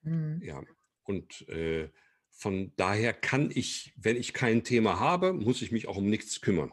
Mhm. 0.03 0.41
Ja, 0.41 0.63
und 1.03 1.49
äh, 1.49 1.89
von 2.31 2.73
daher 2.77 3.13
kann 3.13 3.51
ich, 3.53 3.93
wenn 3.97 4.17
ich 4.17 4.35
kein 4.35 4.63
Thema 4.63 5.01
habe, 5.01 5.33
muss 5.33 5.63
ich 5.63 5.73
mich 5.73 5.89
auch 5.89 5.97
um 5.97 6.09
nichts 6.09 6.41
kümmern. 6.41 6.71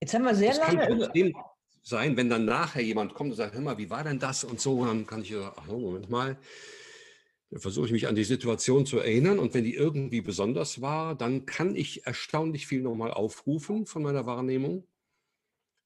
Jetzt 0.00 0.14
haben 0.14 0.24
wir 0.24 0.36
sehr 0.36 0.50
das 0.50 0.58
lange 0.58 1.10
sein, 1.82 2.16
wenn 2.16 2.30
dann 2.30 2.44
nachher 2.44 2.82
jemand 2.82 3.14
kommt 3.14 3.30
und 3.30 3.36
sagt, 3.36 3.54
hör 3.54 3.60
mal, 3.60 3.78
wie 3.78 3.90
war 3.90 4.04
denn 4.04 4.18
das 4.18 4.44
und 4.44 4.60
so, 4.60 4.84
dann 4.86 5.06
kann 5.06 5.22
ich, 5.22 5.34
ach, 5.36 5.66
Moment 5.66 6.10
mal, 6.10 6.38
Da 7.50 7.58
versuche 7.60 7.86
ich 7.86 7.92
mich 7.92 8.08
an 8.08 8.16
die 8.16 8.24
Situation 8.24 8.84
zu 8.86 8.98
erinnern 8.98 9.38
und 9.38 9.52
wenn 9.54 9.64
die 9.64 9.74
irgendwie 9.74 10.22
besonders 10.22 10.80
war, 10.80 11.14
dann 11.14 11.44
kann 11.46 11.76
ich 11.76 12.06
erstaunlich 12.06 12.66
viel 12.66 12.80
nochmal 12.82 13.12
aufrufen 13.12 13.86
von 13.86 14.02
meiner 14.02 14.26
Wahrnehmung, 14.26 14.88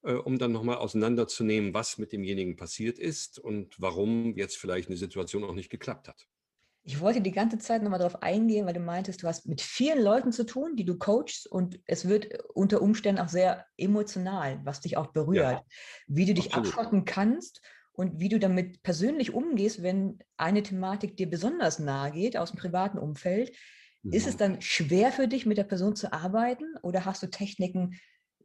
äh, 0.02 0.14
um 0.14 0.38
dann 0.38 0.52
nochmal 0.52 0.76
auseinanderzunehmen, 0.76 1.74
was 1.74 1.98
mit 1.98 2.12
demjenigen 2.12 2.56
passiert 2.56 2.98
ist 2.98 3.38
und 3.38 3.80
warum 3.80 4.36
jetzt 4.36 4.56
vielleicht 4.56 4.88
eine 4.88 4.96
Situation 4.96 5.44
auch 5.44 5.54
nicht 5.54 5.70
geklappt 5.70 6.08
hat. 6.08 6.28
Ich 6.86 7.00
wollte 7.00 7.20
die 7.20 7.32
ganze 7.32 7.58
Zeit 7.58 7.82
nochmal 7.82 7.98
darauf 7.98 8.22
eingehen, 8.22 8.64
weil 8.64 8.72
du 8.72 8.80
meintest, 8.80 9.22
du 9.22 9.26
hast 9.26 9.46
mit 9.46 9.60
vielen 9.60 10.00
Leuten 10.00 10.30
zu 10.30 10.46
tun, 10.46 10.76
die 10.76 10.84
du 10.84 10.96
coachst 10.96 11.48
und 11.48 11.80
es 11.84 12.08
wird 12.08 12.28
unter 12.54 12.80
Umständen 12.80 13.20
auch 13.20 13.28
sehr 13.28 13.66
emotional, 13.76 14.60
was 14.64 14.80
dich 14.80 14.96
auch 14.96 15.08
berührt. 15.08 15.52
Ja, 15.52 15.64
wie 16.06 16.26
du 16.26 16.34
dich 16.34 16.54
absolut. 16.54 16.68
abschotten 16.68 17.04
kannst 17.04 17.60
und 17.92 18.20
wie 18.20 18.28
du 18.28 18.38
damit 18.38 18.84
persönlich 18.84 19.34
umgehst, 19.34 19.82
wenn 19.82 20.20
eine 20.36 20.62
Thematik 20.62 21.16
dir 21.16 21.28
besonders 21.28 21.80
nahe 21.80 22.12
geht 22.12 22.36
aus 22.36 22.52
dem 22.52 22.58
privaten 22.58 22.98
Umfeld. 22.98 23.52
Mhm. 24.04 24.12
Ist 24.12 24.28
es 24.28 24.34
mhm. 24.34 24.38
dann 24.38 24.62
schwer 24.62 25.10
für 25.10 25.26
dich, 25.26 25.44
mit 25.44 25.58
der 25.58 25.64
Person 25.64 25.96
zu 25.96 26.12
arbeiten 26.12 26.76
oder 26.82 27.04
hast 27.04 27.20
du 27.20 27.26
Techniken, 27.26 27.98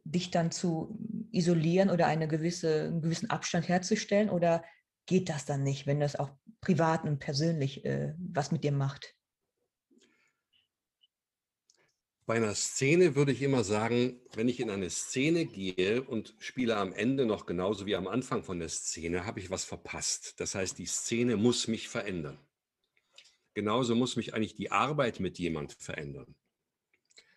dich 0.04 0.32
dann 0.32 0.50
zu 0.50 0.98
isolieren 1.32 1.92
oder 1.92 2.08
eine 2.08 2.28
gewisse, 2.28 2.86
einen 2.86 3.02
gewissen 3.04 3.30
Abstand 3.30 3.70
herzustellen 3.70 4.32
oder 4.32 4.64
geht 5.06 5.30
das 5.30 5.46
dann 5.46 5.64
nicht, 5.64 5.88
wenn 5.88 6.00
das 6.00 6.16
auch 6.16 6.32
privat 6.62 7.04
und 7.04 7.20
persönlich 7.20 7.86
äh, 7.86 8.14
was 8.18 8.52
mit 8.52 8.64
dir 8.64 8.72
macht? 8.72 9.16
Bei 12.26 12.36
einer 12.38 12.56
Szene 12.56 13.16
würde 13.16 13.32
ich 13.32 13.42
immer 13.42 13.64
sagen, 13.64 14.22
wenn 14.36 14.48
ich 14.48 14.60
in 14.60 14.70
eine 14.70 14.90
Szene 14.90 15.46
gehe 15.46 16.02
und 16.04 16.36
spiele 16.40 16.78
am 16.78 16.94
Ende 16.94 17.26
noch 17.26 17.46
genauso 17.46 17.86
wie 17.86 17.96
am 17.96 18.08
Anfang 18.08 18.44
von 18.44 18.60
der 18.60 18.70
Szene, 18.70 19.26
habe 19.26 19.40
ich 19.40 19.50
was 19.50 19.66
verpasst. 19.66 20.40
Das 20.40 20.56
heißt, 20.56 20.78
die 20.78 20.86
Szene 20.86 21.36
muss 21.36 21.68
mich 21.68 21.90
verändern. 21.90 22.40
Genauso 23.54 23.96
muss 23.96 24.16
mich 24.16 24.34
eigentlich 24.34 24.56
die 24.56 24.72
Arbeit 24.72 25.20
mit 25.20 25.40
jemand 25.40 25.74
verändern. 25.74 26.36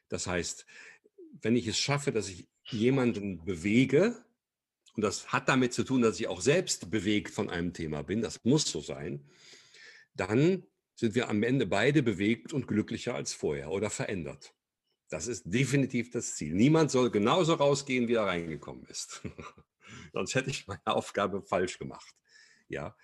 Das 0.09 0.27
heißt, 0.27 0.65
wenn 1.41 1.57
ich 1.57 1.67
es 1.67 1.79
schaffe, 1.79 2.12
dass 2.12 2.29
ich 2.29 2.47
jemanden 2.67 3.45
bewege, 3.45 4.25
und 4.97 5.03
das 5.03 5.32
hat 5.32 5.49
damit 5.49 5.72
zu 5.72 5.84
tun, 5.84 6.03
dass 6.03 6.20
ich 6.20 6.28
auch 6.28 6.40
selbst 6.40 6.90
bewegt 6.90 7.30
von 7.30 7.51
einem 7.51 7.72
Thema 7.72 8.03
bin, 8.03 8.22
das 8.22 8.45
muss 8.45 8.64
so 8.64 8.80
sein, 8.80 9.28
dann 10.14 10.64
sind 10.95 11.16
wir 11.16 11.28
am 11.28 11.42
Ende 11.42 11.66
beide 11.66 12.03
bewegt 12.03 12.53
und 12.53 12.68
glücklicher 12.68 13.14
als 13.14 13.34
vorher 13.34 13.70
oder 13.70 13.90
verändert. 13.90 14.55
Das 15.09 15.26
ist 15.26 15.45
definitiv 15.47 16.11
das 16.11 16.36
Ziel. 16.36 16.55
Niemand 16.55 16.90
soll 16.90 17.11
genauso 17.11 17.55
rausgehen, 17.55 18.09
wie 18.09 18.14
er 18.14 18.26
reingekommen 18.26 18.84
ist. 18.86 19.22
Sonst 20.12 20.34
hätte 20.36 20.51
ich 20.51 20.66
meine 20.66 20.86
Aufgabe 20.86 21.42
falsch 21.42 21.78
gemacht. 21.78 22.14
Ja. 22.68 22.97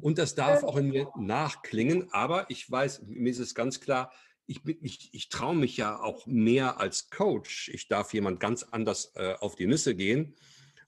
Und 0.00 0.18
das 0.18 0.34
darf 0.34 0.64
auch 0.64 0.76
in 0.76 0.88
mir 0.88 1.08
nachklingen, 1.16 2.12
aber 2.12 2.50
ich 2.50 2.68
weiß, 2.68 3.02
mir 3.06 3.30
ist 3.30 3.38
es 3.38 3.54
ganz 3.54 3.80
klar, 3.80 4.12
ich, 4.46 4.60
ich, 4.82 5.14
ich 5.14 5.28
traue 5.28 5.56
mich 5.56 5.76
ja 5.76 5.98
auch 5.98 6.26
mehr 6.26 6.80
als 6.80 7.08
Coach. 7.08 7.68
Ich 7.72 7.88
darf 7.88 8.12
jemand 8.12 8.40
ganz 8.40 8.64
anders 8.64 9.12
äh, 9.14 9.34
auf 9.40 9.54
die 9.54 9.66
Nüsse 9.66 9.94
gehen 9.94 10.36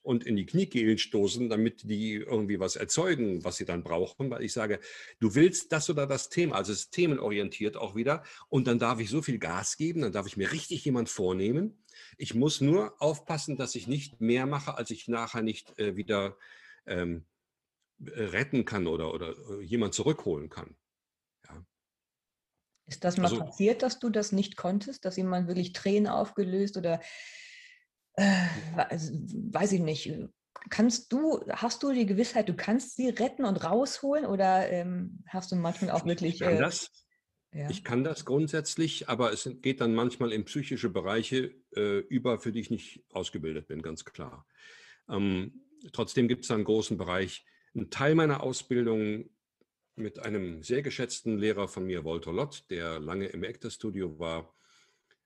und 0.09 0.25
in 0.25 0.37
die 0.37 0.47
Kniekehlen 0.47 0.97
stoßen, 0.97 1.51
damit 1.51 1.83
die 1.83 2.15
irgendwie 2.15 2.59
was 2.59 2.77
erzeugen, 2.77 3.45
was 3.45 3.59
sie 3.59 3.67
dann 3.67 3.83
brauchen, 3.83 4.31
weil 4.31 4.43
ich 4.43 4.55
sage, 4.55 4.81
du 5.21 5.35
willst 5.35 5.71
das 5.71 5.91
oder 5.91 6.07
das 6.07 6.31
Thema, 6.31 6.57
also 6.57 6.73
es 6.73 6.85
ist 6.85 6.93
themenorientiert 6.93 7.77
auch 7.77 7.95
wieder 7.95 8.25
und 8.49 8.67
dann 8.67 8.79
darf 8.79 9.01
ich 9.01 9.11
so 9.11 9.21
viel 9.21 9.39
Gas 9.39 9.77
geben, 9.77 10.01
dann 10.01 10.13
darf 10.13 10.27
ich 10.27 10.39
mir 10.39 10.51
richtig 10.51 10.83
jemand 10.83 11.11
vornehmen. 11.11 11.85
Ich 12.17 12.35
muss 12.35 12.63
nur 12.63 13.03
aufpassen, 13.03 13.59
dass 13.59 13.75
ich 13.75 13.87
nicht 13.87 14.19
mehr 14.19 14.47
mache, 14.47 14.79
als 14.79 14.91
ich 14.91 15.09
nachher 15.09 15.43
nicht 15.43 15.79
äh, 15.79 15.95
wieder 15.95 16.39
ähm, 16.87 17.27
retten 18.01 18.65
kann 18.65 18.87
oder, 18.87 19.13
oder 19.13 19.35
äh, 19.51 19.63
jemand 19.63 19.93
zurückholen 19.93 20.49
kann. 20.49 20.75
Ja. 21.47 21.67
Ist 22.87 23.05
das 23.05 23.19
mal 23.19 23.25
also, 23.25 23.41
passiert, 23.41 23.83
dass 23.83 23.99
du 23.99 24.09
das 24.09 24.33
nicht 24.33 24.57
konntest, 24.57 25.05
dass 25.05 25.19
jemand 25.19 25.49
wirklich 25.49 25.75
Tränen 25.75 26.11
aufgelöst 26.11 26.79
oder 26.79 26.99
äh, 28.19 28.99
weiß 29.53 29.73
ich 29.73 29.81
nicht, 29.81 30.13
kannst 30.71 31.13
du, 31.13 31.41
hast 31.49 31.83
du 31.83 31.93
die 31.93 32.07
Gewissheit, 32.07 32.49
du 32.49 32.55
kannst 32.55 32.97
sie 32.97 33.09
retten 33.09 33.45
und 33.45 33.65
rausholen 33.65 34.27
oder 34.27 34.69
ähm, 34.71 35.23
hast 35.29 35.53
du 35.53 35.57
manchmal 35.57 35.93
auch 35.93 36.05
wirklich... 36.05 36.35
Ich 36.35 36.41
kann, 36.41 36.57
äh, 36.57 36.59
das, 36.59 36.91
ja. 37.53 37.71
ich 37.71 37.85
kann 37.85 38.05
das 38.05 38.25
grundsätzlich, 38.25 39.09
aber 39.09 39.33
es 39.33 39.49
geht 39.63 39.81
dann 39.81 39.95
manchmal 39.95 40.33
in 40.33 40.45
psychische 40.45 40.91
Bereiche 40.91 41.55
äh, 41.77 41.99
über, 41.99 42.41
für 42.41 42.53
die 42.53 42.61
ich 42.61 42.71
nicht 42.71 43.05
ausgebildet 43.11 43.69
bin, 43.69 43.83
ganz 43.83 44.05
klar. 44.05 44.47
Ähm, 45.09 45.65
trotzdem 45.93 46.29
gibt 46.29 46.45
es 46.45 46.51
einen 46.51 46.65
großen 46.65 46.99
Bereich. 46.99 47.47
Ein 47.75 47.91
Teil 47.91 48.15
meiner 48.15 48.43
Ausbildung 48.43 49.31
mit 49.95 50.19
einem 50.19 50.63
sehr 50.63 50.83
geschätzten 50.83 51.39
Lehrer 51.39 51.69
von 51.69 51.85
mir, 51.85 52.05
Walter 52.05 52.33
Lott, 52.33 52.65
der 52.71 53.01
lange 53.01 53.27
im 53.27 53.45
Actor-Studio 53.45 54.19
war, 54.19 54.55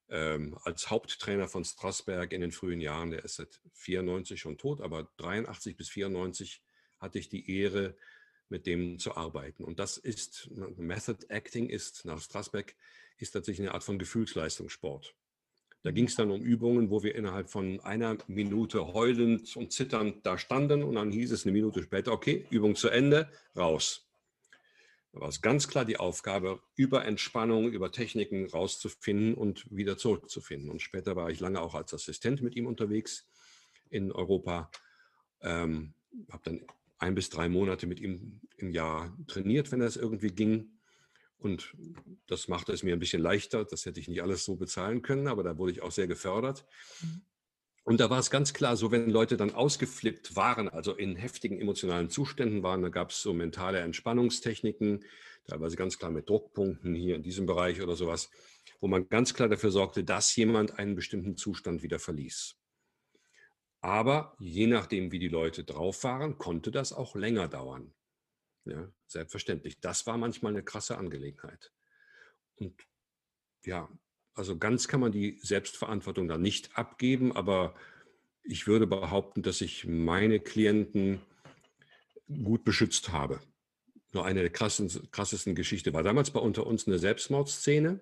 ähm, 0.09 0.59
als 0.63 0.91
Haupttrainer 0.91 1.49
von 1.49 1.65
Strasberg 1.65 2.33
in 2.33 2.41
den 2.41 2.53
frühen 2.53 2.81
Jahren. 2.81 3.11
Der 3.11 3.25
ist 3.25 3.37
seit 3.37 3.61
94 3.75 4.41
schon 4.41 4.59
tot, 4.59 4.81
aber 4.81 5.11
83 5.17 5.77
bis 5.77 5.89
94 5.91 6.63
hatte 6.99 7.19
ich 7.19 7.29
die 7.29 7.51
Ehre, 7.51 7.97
mit 8.53 8.67
dem 8.67 8.99
zu 8.99 9.17
arbeiten. 9.17 9.65
Und 9.65 9.81
das 9.81 9.97
ist, 9.97 10.51
Method 10.77 11.27
Acting 11.29 11.69
ist 11.69 12.05
nach 12.05 12.21
Strasberg, 12.21 12.77
ist 13.17 13.33
tatsächlich 13.33 13.67
eine 13.67 13.75
Art 13.75 13.83
von 13.83 13.99
Gefühlsleistungssport. 13.99 15.17
Da 15.83 15.91
ging 15.91 16.05
es 16.05 16.15
dann 16.15 16.31
um 16.31 16.43
Übungen, 16.43 16.91
wo 16.91 17.03
wir 17.03 17.17
innerhalb 17.17 17.51
von 17.51 17.81
einer 17.81 18.17
Minute 18.29 18.93
heulend 18.93 19.57
und 19.57 19.73
zitternd 19.73 20.25
da 20.25 20.39
standen 20.39 20.85
und 20.85 20.95
dann 20.95 21.11
hieß 21.11 21.33
es 21.33 21.45
eine 21.45 21.53
Minute 21.53 21.83
später, 21.83 22.13
okay, 22.13 22.47
Übung 22.51 22.77
zu 22.77 22.89
Ende, 22.89 23.29
raus. 23.57 24.07
Da 25.13 25.21
war 25.21 25.29
es 25.29 25.43
ganz 25.43 25.69
klar 25.69 25.85
die 25.85 25.99
Aufgabe, 25.99 26.63
über 26.75 27.05
Entspannung, 27.05 27.71
über 27.71 27.93
Techniken 27.93 28.47
rauszufinden 28.47 29.35
und 29.35 29.67
wieder 29.71 29.99
zurückzufinden. 29.99 30.71
Und 30.71 30.81
später 30.81 31.17
war 31.17 31.31
ich 31.31 31.39
lange 31.39 31.61
auch 31.61 31.75
als 31.75 31.93
Assistent 31.93 32.41
mit 32.41 32.57
ihm 32.57 32.67
unterwegs 32.67 33.29
in 33.91 34.11
Europa. 34.11 34.71
Ähm, 35.43 35.95
habe 36.31 36.43
dann 36.45 36.67
ein 36.99 37.15
bis 37.15 37.29
drei 37.29 37.49
Monate 37.49 37.87
mit 37.87 38.01
ihm 38.01 38.41
im 38.57 38.71
Jahr 38.71 39.15
trainiert, 39.27 39.71
wenn 39.71 39.81
das 39.81 39.97
irgendwie 39.97 40.31
ging. 40.31 40.79
Und 41.37 41.77
das 42.27 42.49
machte 42.49 42.73
es 42.73 42.83
mir 42.83 42.95
ein 42.95 43.01
bisschen 43.01 43.21
leichter. 43.21 43.65
Das 43.65 43.85
hätte 43.85 44.01
ich 44.01 44.09
nicht 44.09 44.23
alles 44.23 44.45
so 44.45 44.57
bezahlen 44.57 45.03
können, 45.03 45.27
aber 45.27 45.43
da 45.43 45.59
wurde 45.59 45.73
ich 45.73 45.83
auch 45.83 45.93
sehr 45.93 46.07
gefördert. 46.07 46.65
Und 47.85 47.99
da 47.99 48.11
war 48.11 48.21
es 48.21 48.31
ganz 48.31 48.55
klar 48.55 48.77
so, 48.77 48.93
wenn 48.93 49.11
Leute 49.11 49.37
dann 49.37 49.55
ausgeflippt 49.55 50.37
waren, 50.37 50.69
also 50.69 50.95
in 50.95 51.17
heftigen 51.17 51.61
emotionalen 51.61 52.11
Zuständen 52.11 52.63
waren, 52.63 52.83
da 52.83 52.91
gab 52.91 53.11
es 53.11 53.21
so 53.21 53.35
mentale 53.35 53.81
Entspannungstechniken, 53.81 55.05
teilweise 55.47 55.77
ganz 55.77 55.99
klar 55.99 56.13
mit 56.13 56.29
Druckpunkten 56.29 56.95
hier 56.95 57.17
in 57.17 57.23
diesem 57.23 57.47
Bereich 57.47 57.83
oder 57.83 57.97
sowas, 57.97 58.31
wo 58.81 58.87
man 58.87 59.09
ganz 59.09 59.35
klar 59.35 59.49
dafür 59.49 59.73
sorgte, 59.73 60.05
dass 60.05 60.35
jemand 60.37 60.79
einen 60.79 60.95
bestimmten 60.95 61.37
Zustand 61.37 61.83
wieder 61.83 61.99
verließ. 61.99 62.57
Aber 63.81 64.37
je 64.39 64.69
nachdem, 64.69 65.11
wie 65.11 65.19
die 65.19 65.29
Leute 65.29 65.65
drauf 65.65 66.05
waren, 66.05 66.39
konnte 66.39 66.71
das 66.71 66.93
auch 66.93 67.17
länger 67.17 67.49
dauern. 67.49 67.93
Ja, 68.65 68.89
selbstverständlich. 69.09 69.81
Das 69.81 70.07
war 70.07 70.17
manchmal 70.19 70.53
eine 70.53 70.63
krasse 70.63 70.97
Angelegenheit. 70.97 71.73
Und 72.55 72.81
ja, 73.65 73.89
also 74.35 74.57
ganz 74.57 74.89
kann 74.89 75.01
man 75.01 75.13
die 75.13 75.39
Selbstverantwortung 75.43 76.29
da 76.29 76.39
nicht 76.39 76.77
abgeben, 76.77 77.33
aber 77.33 77.75
ich 78.45 78.67
würde 78.67 78.87
behaupten, 78.87 79.43
dass 79.43 79.61
ich 79.61 79.87
meine 79.87 80.41
Klienten 80.41 81.21
gut 82.43 82.65
beschützt 82.65 83.13
habe. 83.13 83.41
Nur 84.13 84.25
eine 84.25 84.41
der 84.41 84.51
krassesten, 84.51 85.11
krassesten 85.11 85.55
Geschichte 85.55 85.93
war 85.93 86.03
damals 86.03 86.31
bei 86.31 86.41
unter 86.41 86.67
uns 86.67 86.87
eine 86.87 86.99
Selbstmordszene. 86.99 88.01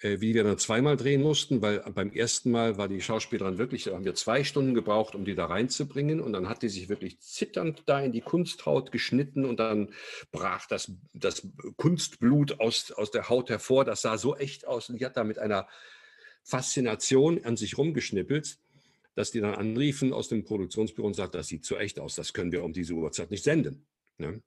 Äh, 0.00 0.20
wie 0.20 0.32
wir 0.32 0.44
dann 0.44 0.58
zweimal 0.58 0.96
drehen 0.96 1.22
mussten, 1.22 1.60
weil 1.60 1.80
beim 1.92 2.12
ersten 2.12 2.52
Mal 2.52 2.78
war 2.78 2.86
die 2.86 3.00
Schauspielerin 3.00 3.58
wirklich, 3.58 3.84
da 3.84 3.94
haben 3.94 4.04
wir 4.04 4.14
zwei 4.14 4.44
Stunden 4.44 4.74
gebraucht, 4.74 5.16
um 5.16 5.24
die 5.24 5.34
da 5.34 5.46
reinzubringen 5.46 6.20
und 6.20 6.32
dann 6.32 6.48
hat 6.48 6.62
die 6.62 6.68
sich 6.68 6.88
wirklich 6.88 7.18
zitternd 7.18 7.82
da 7.86 8.00
in 8.00 8.12
die 8.12 8.20
Kunsthaut 8.20 8.92
geschnitten 8.92 9.44
und 9.44 9.58
dann 9.58 9.92
brach 10.30 10.66
das, 10.66 10.92
das 11.14 11.48
Kunstblut 11.76 12.60
aus, 12.60 12.92
aus 12.92 13.10
der 13.10 13.28
Haut 13.28 13.50
hervor. 13.50 13.84
Das 13.84 14.02
sah 14.02 14.18
so 14.18 14.36
echt 14.36 14.68
aus 14.68 14.88
und 14.88 15.00
die 15.00 15.04
hat 15.04 15.16
da 15.16 15.24
mit 15.24 15.40
einer 15.40 15.66
Faszination 16.44 17.44
an 17.44 17.56
sich 17.56 17.76
rumgeschnippelt, 17.76 18.56
dass 19.16 19.32
die 19.32 19.40
dann 19.40 19.56
anriefen 19.56 20.12
aus 20.12 20.28
dem 20.28 20.44
Produktionsbüro 20.44 21.08
und 21.08 21.14
sagten, 21.14 21.38
das 21.38 21.48
sieht 21.48 21.64
so 21.64 21.76
echt 21.76 21.98
aus, 21.98 22.14
das 22.14 22.32
können 22.32 22.52
wir 22.52 22.62
um 22.62 22.72
diese 22.72 22.94
Uhrzeit 22.94 23.32
nicht 23.32 23.42
senden. 23.42 23.84
Ne? 24.18 24.42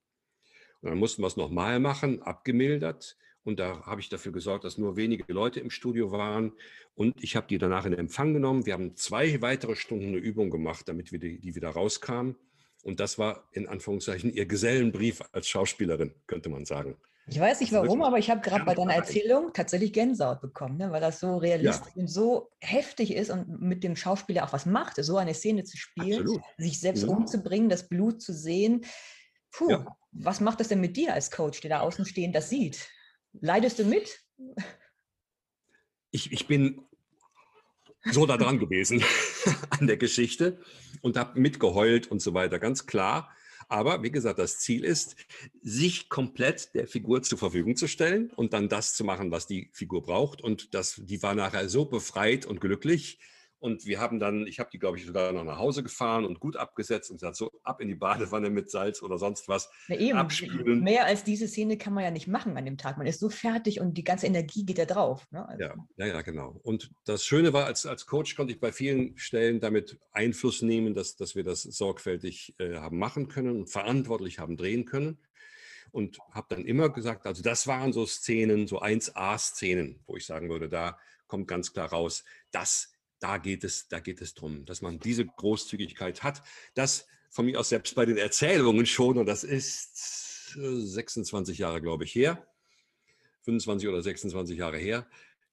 Und 0.81 0.89
dann 0.89 0.97
mussten 0.97 1.21
wir 1.21 1.27
es 1.27 1.35
nochmal 1.35 1.81
machen, 1.81 2.21
abgemildert. 2.21 3.17
Und 3.43 3.59
da 3.59 3.85
habe 3.85 4.01
ich 4.01 4.09
dafür 4.09 4.31
gesorgt, 4.31 4.63
dass 4.63 4.77
nur 4.77 4.95
wenige 4.95 5.31
Leute 5.33 5.59
im 5.59 5.71
Studio 5.71 6.11
waren. 6.11 6.53
Und 6.93 7.23
ich 7.23 7.35
habe 7.35 7.47
die 7.47 7.57
danach 7.57 7.85
in 7.85 7.93
Empfang 7.93 8.33
genommen. 8.33 8.65
Wir 8.65 8.73
haben 8.73 8.95
zwei 8.95 9.41
weitere 9.41 9.75
Stunden 9.75 10.07
eine 10.07 10.17
Übung 10.17 10.49
gemacht, 10.49 10.87
damit 10.87 11.11
wir 11.11 11.19
die, 11.19 11.39
die 11.39 11.55
wieder 11.55 11.69
rauskamen. 11.69 12.35
Und 12.83 12.99
das 12.99 13.17
war 13.17 13.47
in 13.51 13.67
Anführungszeichen 13.67 14.31
ihr 14.31 14.45
Gesellenbrief 14.45 15.21
als 15.31 15.47
Schauspielerin, 15.47 16.13
könnte 16.27 16.49
man 16.49 16.65
sagen. 16.65 16.97
Ich 17.27 17.39
weiß 17.39 17.61
nicht 17.61 17.73
also 17.73 17.85
warum, 17.85 18.01
aber 18.01 18.17
ich 18.17 18.29
habe 18.29 18.41
gerade 18.41 18.65
bei 18.65 18.73
deiner 18.73 18.95
Erzählung 18.95 19.51
tatsächlich 19.53 19.93
Gänsehaut 19.93 20.41
bekommen, 20.41 20.77
ne? 20.77 20.91
weil 20.91 21.01
das 21.01 21.19
so 21.19 21.37
realistisch 21.37 21.93
ja. 21.95 22.01
und 22.01 22.07
so 22.07 22.51
heftig 22.59 23.15
ist 23.15 23.29
und 23.29 23.61
mit 23.61 23.83
dem 23.83 23.95
Schauspieler 23.95 24.43
auch 24.43 24.53
was 24.53 24.65
macht, 24.65 24.95
so 25.03 25.17
eine 25.17 25.33
Szene 25.33 25.63
zu 25.63 25.77
spielen, 25.77 26.21
Absolut. 26.21 26.41
sich 26.57 26.79
selbst 26.79 27.03
ja. 27.03 27.09
umzubringen, 27.09 27.69
das 27.69 27.87
Blut 27.87 28.21
zu 28.21 28.33
sehen. 28.33 28.85
Puh, 29.51 29.69
ja. 29.69 29.85
was 30.11 30.41
macht 30.41 30.59
das 30.59 30.69
denn 30.69 30.81
mit 30.81 30.97
dir 30.97 31.13
als 31.13 31.29
Coach, 31.29 31.61
der 31.61 31.69
da 31.69 31.79
außen 31.81 32.05
stehend 32.05 32.35
das 32.35 32.49
sieht? 32.49 32.89
Leidest 33.39 33.79
du 33.79 33.85
mit? 33.85 34.19
Ich, 36.11 36.31
ich 36.31 36.47
bin 36.47 36.81
so 38.11 38.25
da 38.25 38.37
dran 38.37 38.59
gewesen 38.59 39.03
an 39.69 39.87
der 39.87 39.97
Geschichte 39.97 40.59
und 41.01 41.17
habe 41.17 41.39
mitgeheult 41.39 42.07
und 42.07 42.21
so 42.21 42.33
weiter, 42.33 42.59
ganz 42.59 42.85
klar. 42.85 43.29
Aber 43.69 44.03
wie 44.03 44.11
gesagt, 44.11 44.37
das 44.37 44.59
Ziel 44.59 44.83
ist, 44.83 45.15
sich 45.61 46.09
komplett 46.09 46.75
der 46.75 46.87
Figur 46.87 47.23
zur 47.23 47.37
Verfügung 47.37 47.77
zu 47.77 47.87
stellen 47.87 48.29
und 48.31 48.51
dann 48.51 48.67
das 48.67 48.95
zu 48.95 49.05
machen, 49.05 49.31
was 49.31 49.47
die 49.47 49.69
Figur 49.71 50.03
braucht. 50.03 50.41
Und 50.41 50.73
das, 50.73 51.01
die 51.05 51.23
war 51.23 51.35
nachher 51.35 51.69
so 51.69 51.85
befreit 51.85 52.45
und 52.45 52.59
glücklich, 52.59 53.19
und 53.61 53.85
wir 53.85 53.99
haben 53.99 54.19
dann, 54.19 54.47
ich 54.47 54.59
habe 54.59 54.71
die, 54.73 54.79
glaube 54.79 54.97
ich, 54.97 55.05
sogar 55.05 55.31
noch 55.31 55.43
nach 55.43 55.59
Hause 55.59 55.83
gefahren 55.83 56.25
und 56.25 56.39
gut 56.39 56.57
abgesetzt 56.57 57.11
und 57.11 57.17
gesagt, 57.17 57.35
so 57.35 57.51
ab 57.63 57.79
in 57.79 57.89
die 57.89 57.95
Badewanne 57.95 58.49
mit 58.49 58.71
Salz 58.71 59.03
oder 59.03 59.19
sonst 59.19 59.47
was. 59.47 59.69
Na 59.87 59.95
eben, 59.97 60.17
abspülen. 60.17 60.81
Mehr 60.81 61.05
als 61.05 61.23
diese 61.23 61.47
Szene 61.47 61.77
kann 61.77 61.93
man 61.93 62.03
ja 62.03 62.09
nicht 62.09 62.27
machen 62.27 62.57
an 62.57 62.65
dem 62.65 62.79
Tag. 62.79 62.97
Man 62.97 63.05
ist 63.05 63.19
so 63.19 63.29
fertig 63.29 63.79
und 63.79 63.99
die 63.99 64.03
ganze 64.03 64.25
Energie 64.25 64.65
geht 64.65 64.79
ja 64.79 64.85
drauf. 64.85 65.27
Ne? 65.29 65.47
Also. 65.47 65.63
Ja, 65.63 65.75
ja, 65.97 66.07
ja, 66.07 66.21
genau. 66.23 66.59
Und 66.63 66.89
das 67.05 67.23
Schöne 67.23 67.53
war, 67.53 67.67
als, 67.67 67.85
als 67.85 68.07
Coach 68.07 68.35
konnte 68.35 68.51
ich 68.51 68.59
bei 68.59 68.71
vielen 68.71 69.15
Stellen 69.15 69.59
damit 69.59 69.99
Einfluss 70.11 70.63
nehmen, 70.63 70.95
dass, 70.95 71.15
dass 71.15 71.35
wir 71.35 71.43
das 71.43 71.61
sorgfältig 71.61 72.55
äh, 72.57 72.77
haben 72.77 72.97
machen 72.97 73.27
können 73.27 73.55
und 73.55 73.69
verantwortlich 73.69 74.39
haben 74.39 74.57
drehen 74.57 74.85
können. 74.85 75.19
Und 75.91 76.17
habe 76.31 76.47
dann 76.49 76.65
immer 76.65 76.89
gesagt, 76.89 77.27
also 77.27 77.43
das 77.43 77.67
waren 77.67 77.93
so 77.93 78.07
Szenen, 78.07 78.65
so 78.65 78.81
1A-Szenen, 78.81 79.99
wo 80.07 80.15
ich 80.15 80.25
sagen 80.25 80.49
würde, 80.49 80.67
da 80.67 80.97
kommt 81.27 81.47
ganz 81.47 81.73
klar 81.73 81.89
raus, 81.89 82.23
das 82.51 82.90
da 83.21 83.37
geht 83.37 83.63
es, 83.63 83.87
da 83.87 83.99
geht 83.99 84.21
es 84.21 84.33
darum, 84.33 84.65
dass 84.65 84.81
man 84.81 84.99
diese 84.99 85.25
Großzügigkeit 85.25 86.23
hat. 86.23 86.41
Das 86.73 87.07
von 87.29 87.45
mir 87.45 87.59
aus 87.59 87.69
selbst 87.69 87.95
bei 87.95 88.05
den 88.05 88.17
Erzählungen 88.17 88.85
schon, 88.85 89.17
und 89.17 89.25
das 89.25 89.45
ist 89.45 90.53
26 90.53 91.57
äh, 91.57 91.61
Jahre, 91.61 91.81
glaube 91.81 92.03
ich, 92.03 92.13
her, 92.13 92.45
25 93.43 93.87
oder 93.87 94.01
26 94.01 94.57
Jahre 94.57 94.77
her, 94.77 95.07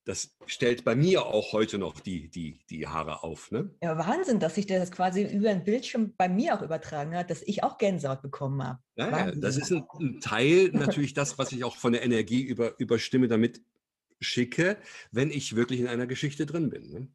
das 0.05 0.35
stellt 0.47 0.85
bei 0.85 0.97
mir 0.97 1.27
auch 1.27 1.53
heute 1.53 1.77
noch 1.77 2.01
die, 2.01 2.31
die, 2.31 2.61
die 2.71 2.87
Haare 2.87 3.23
auf. 3.23 3.51
Ne? 3.51 3.71
Ja, 3.83 3.99
Wahnsinn, 3.99 4.41
dass 4.41 4.55
sich 4.55 4.66
das 4.66 4.91
quasi 4.91 5.23
über 5.23 5.51
ein 5.51 5.64
Bildschirm 5.64 6.14
bei 6.16 6.31
mir 6.31 6.55
auch 6.55 6.62
übertragen 6.62 7.14
hat, 7.14 7.29
dass 7.29 7.43
ich 7.43 7.62
auch 7.62 7.77
Gänsehaut 7.77 8.23
bekommen 8.23 8.62
habe. 8.62 8.79
Ja, 8.97 9.31
das 9.33 9.59
ist 9.59 9.71
ein, 9.71 9.85
ein, 10.01 10.21
Teil 10.21 10.71
natürlich 10.73 11.12
das, 11.12 11.39
was 11.39 11.53
ich 11.53 11.62
auch 11.62 11.77
von 11.77 11.93
der 11.93 12.03
Energie 12.03 12.43
über, 12.43 12.81
über 12.81 12.99
Stimme 12.99 13.29
damit 13.29 13.61
schicke, 14.19 14.79
wenn 15.12 15.31
ich 15.31 15.55
wirklich 15.55 15.79
in 15.81 15.89
einer 15.89 16.07
Geschichte 16.07 16.47
drin 16.47 16.71
bin. 16.71 16.91
Ne? 16.91 17.09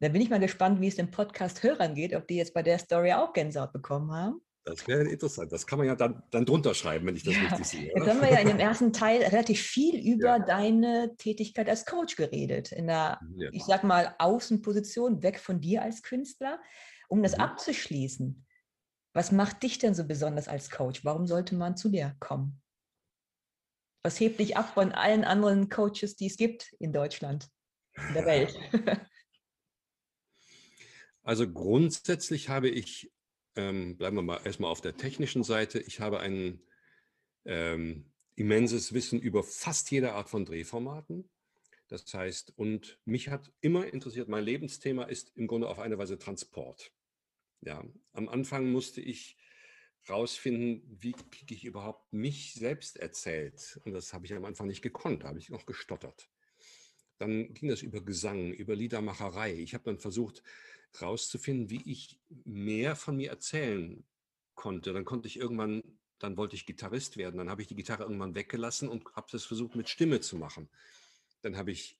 Da 0.00 0.08
bin 0.08 0.20
ich 0.20 0.28
mal 0.28 0.40
gespannt, 0.40 0.80
wie 0.80 0.88
es 0.88 0.96
den 0.96 1.10
Podcast-Hörern 1.10 1.94
geht, 1.94 2.14
ob 2.14 2.26
die 2.28 2.36
jetzt 2.36 2.52
bei 2.52 2.62
der 2.62 2.78
Story 2.78 3.12
auch 3.12 3.32
Gänsehaut 3.32 3.72
bekommen 3.72 4.12
haben. 4.12 4.40
Das 4.66 4.86
wäre 4.88 5.04
interessant. 5.04 5.52
Das 5.52 5.64
kann 5.64 5.78
man 5.78 5.86
ja 5.86 5.94
dann, 5.94 6.24
dann 6.32 6.44
drunter 6.44 6.74
schreiben, 6.74 7.06
wenn 7.06 7.14
ich 7.14 7.22
das 7.22 7.34
ja, 7.34 7.42
richtig 7.42 7.66
sehe. 7.66 7.92
Jetzt 7.94 8.08
haben 8.08 8.20
wir 8.20 8.32
ja 8.32 8.40
in 8.40 8.48
dem 8.48 8.58
ersten 8.58 8.92
Teil 8.92 9.22
relativ 9.22 9.62
viel 9.62 9.96
über 9.96 10.26
ja. 10.26 10.38
deine 10.40 11.14
Tätigkeit 11.16 11.68
als 11.68 11.86
Coach 11.86 12.16
geredet. 12.16 12.72
In 12.72 12.88
der, 12.88 13.20
ja. 13.36 13.48
ich 13.52 13.64
sag 13.64 13.84
mal, 13.84 14.16
Außenposition, 14.18 15.22
weg 15.22 15.38
von 15.38 15.60
dir 15.60 15.82
als 15.82 16.02
Künstler. 16.02 16.60
Um 17.08 17.22
das 17.22 17.36
mhm. 17.36 17.44
abzuschließen, 17.44 18.44
was 19.14 19.30
macht 19.30 19.62
dich 19.62 19.78
denn 19.78 19.94
so 19.94 20.04
besonders 20.04 20.48
als 20.48 20.68
Coach? 20.68 21.04
Warum 21.04 21.28
sollte 21.28 21.54
man 21.54 21.76
zu 21.76 21.88
dir 21.88 22.16
kommen? 22.18 22.60
Was 24.02 24.18
hebt 24.18 24.40
dich 24.40 24.56
ab 24.56 24.74
von 24.74 24.92
allen 24.92 25.24
anderen 25.24 25.68
Coaches, 25.68 26.16
die 26.16 26.26
es 26.26 26.36
gibt 26.36 26.72
in 26.80 26.92
Deutschland, 26.92 27.48
in 28.08 28.14
der 28.14 28.26
Welt? 28.26 28.58
Also 31.26 31.50
grundsätzlich 31.52 32.50
habe 32.50 32.68
ich, 32.68 33.12
ähm, 33.56 33.96
bleiben 33.96 34.14
wir 34.14 34.22
mal 34.22 34.40
erstmal 34.44 34.70
auf 34.70 34.80
der 34.80 34.96
technischen 34.96 35.42
Seite, 35.42 35.80
ich 35.80 35.98
habe 35.98 36.20
ein 36.20 36.62
ähm, 37.44 38.12
immenses 38.36 38.92
Wissen 38.92 39.18
über 39.18 39.42
fast 39.42 39.90
jede 39.90 40.12
Art 40.12 40.30
von 40.30 40.44
Drehformaten. 40.44 41.28
Das 41.88 42.14
heißt, 42.14 42.52
und 42.56 43.00
mich 43.06 43.28
hat 43.28 43.52
immer 43.60 43.92
interessiert, 43.92 44.28
mein 44.28 44.44
Lebensthema 44.44 45.02
ist 45.02 45.36
im 45.36 45.48
Grunde 45.48 45.68
auf 45.68 45.80
eine 45.80 45.98
Weise 45.98 46.16
Transport. 46.16 46.92
Ja, 47.60 47.84
am 48.12 48.28
Anfang 48.28 48.70
musste 48.70 49.00
ich 49.00 49.36
rausfinden, 50.08 50.84
wie 50.86 51.16
kriege 51.32 51.56
ich 51.56 51.64
überhaupt 51.64 52.12
mich 52.12 52.54
selbst 52.54 52.98
erzählt. 52.98 53.80
Und 53.84 53.94
das 53.94 54.12
habe 54.12 54.26
ich 54.26 54.32
am 54.32 54.44
Anfang 54.44 54.68
nicht 54.68 54.82
gekonnt, 54.82 55.24
da 55.24 55.28
habe 55.28 55.40
ich 55.40 55.50
noch 55.50 55.66
gestottert. 55.66 56.30
Dann 57.18 57.52
ging 57.52 57.68
das 57.68 57.82
über 57.82 58.00
Gesang, 58.00 58.52
über 58.52 58.76
Liedermacherei. 58.76 59.54
Ich 59.54 59.74
habe 59.74 59.82
dann 59.82 59.98
versucht, 59.98 60.44
rauszufinden, 61.00 61.70
wie 61.70 61.90
ich 61.90 62.18
mehr 62.44 62.96
von 62.96 63.16
mir 63.16 63.30
erzählen 63.30 64.04
konnte. 64.54 64.92
Dann 64.92 65.04
konnte 65.04 65.28
ich 65.28 65.38
irgendwann, 65.38 65.82
dann 66.18 66.36
wollte 66.36 66.56
ich 66.56 66.66
Gitarrist 66.66 67.16
werden. 67.16 67.38
Dann 67.38 67.50
habe 67.50 67.62
ich 67.62 67.68
die 67.68 67.76
Gitarre 67.76 68.04
irgendwann 68.04 68.34
weggelassen 68.34 68.88
und 68.88 69.04
habe 69.14 69.28
das 69.30 69.44
versucht 69.44 69.76
mit 69.76 69.88
Stimme 69.88 70.20
zu 70.20 70.36
machen. 70.36 70.68
Dann 71.42 71.56
habe 71.56 71.70
ich 71.70 71.98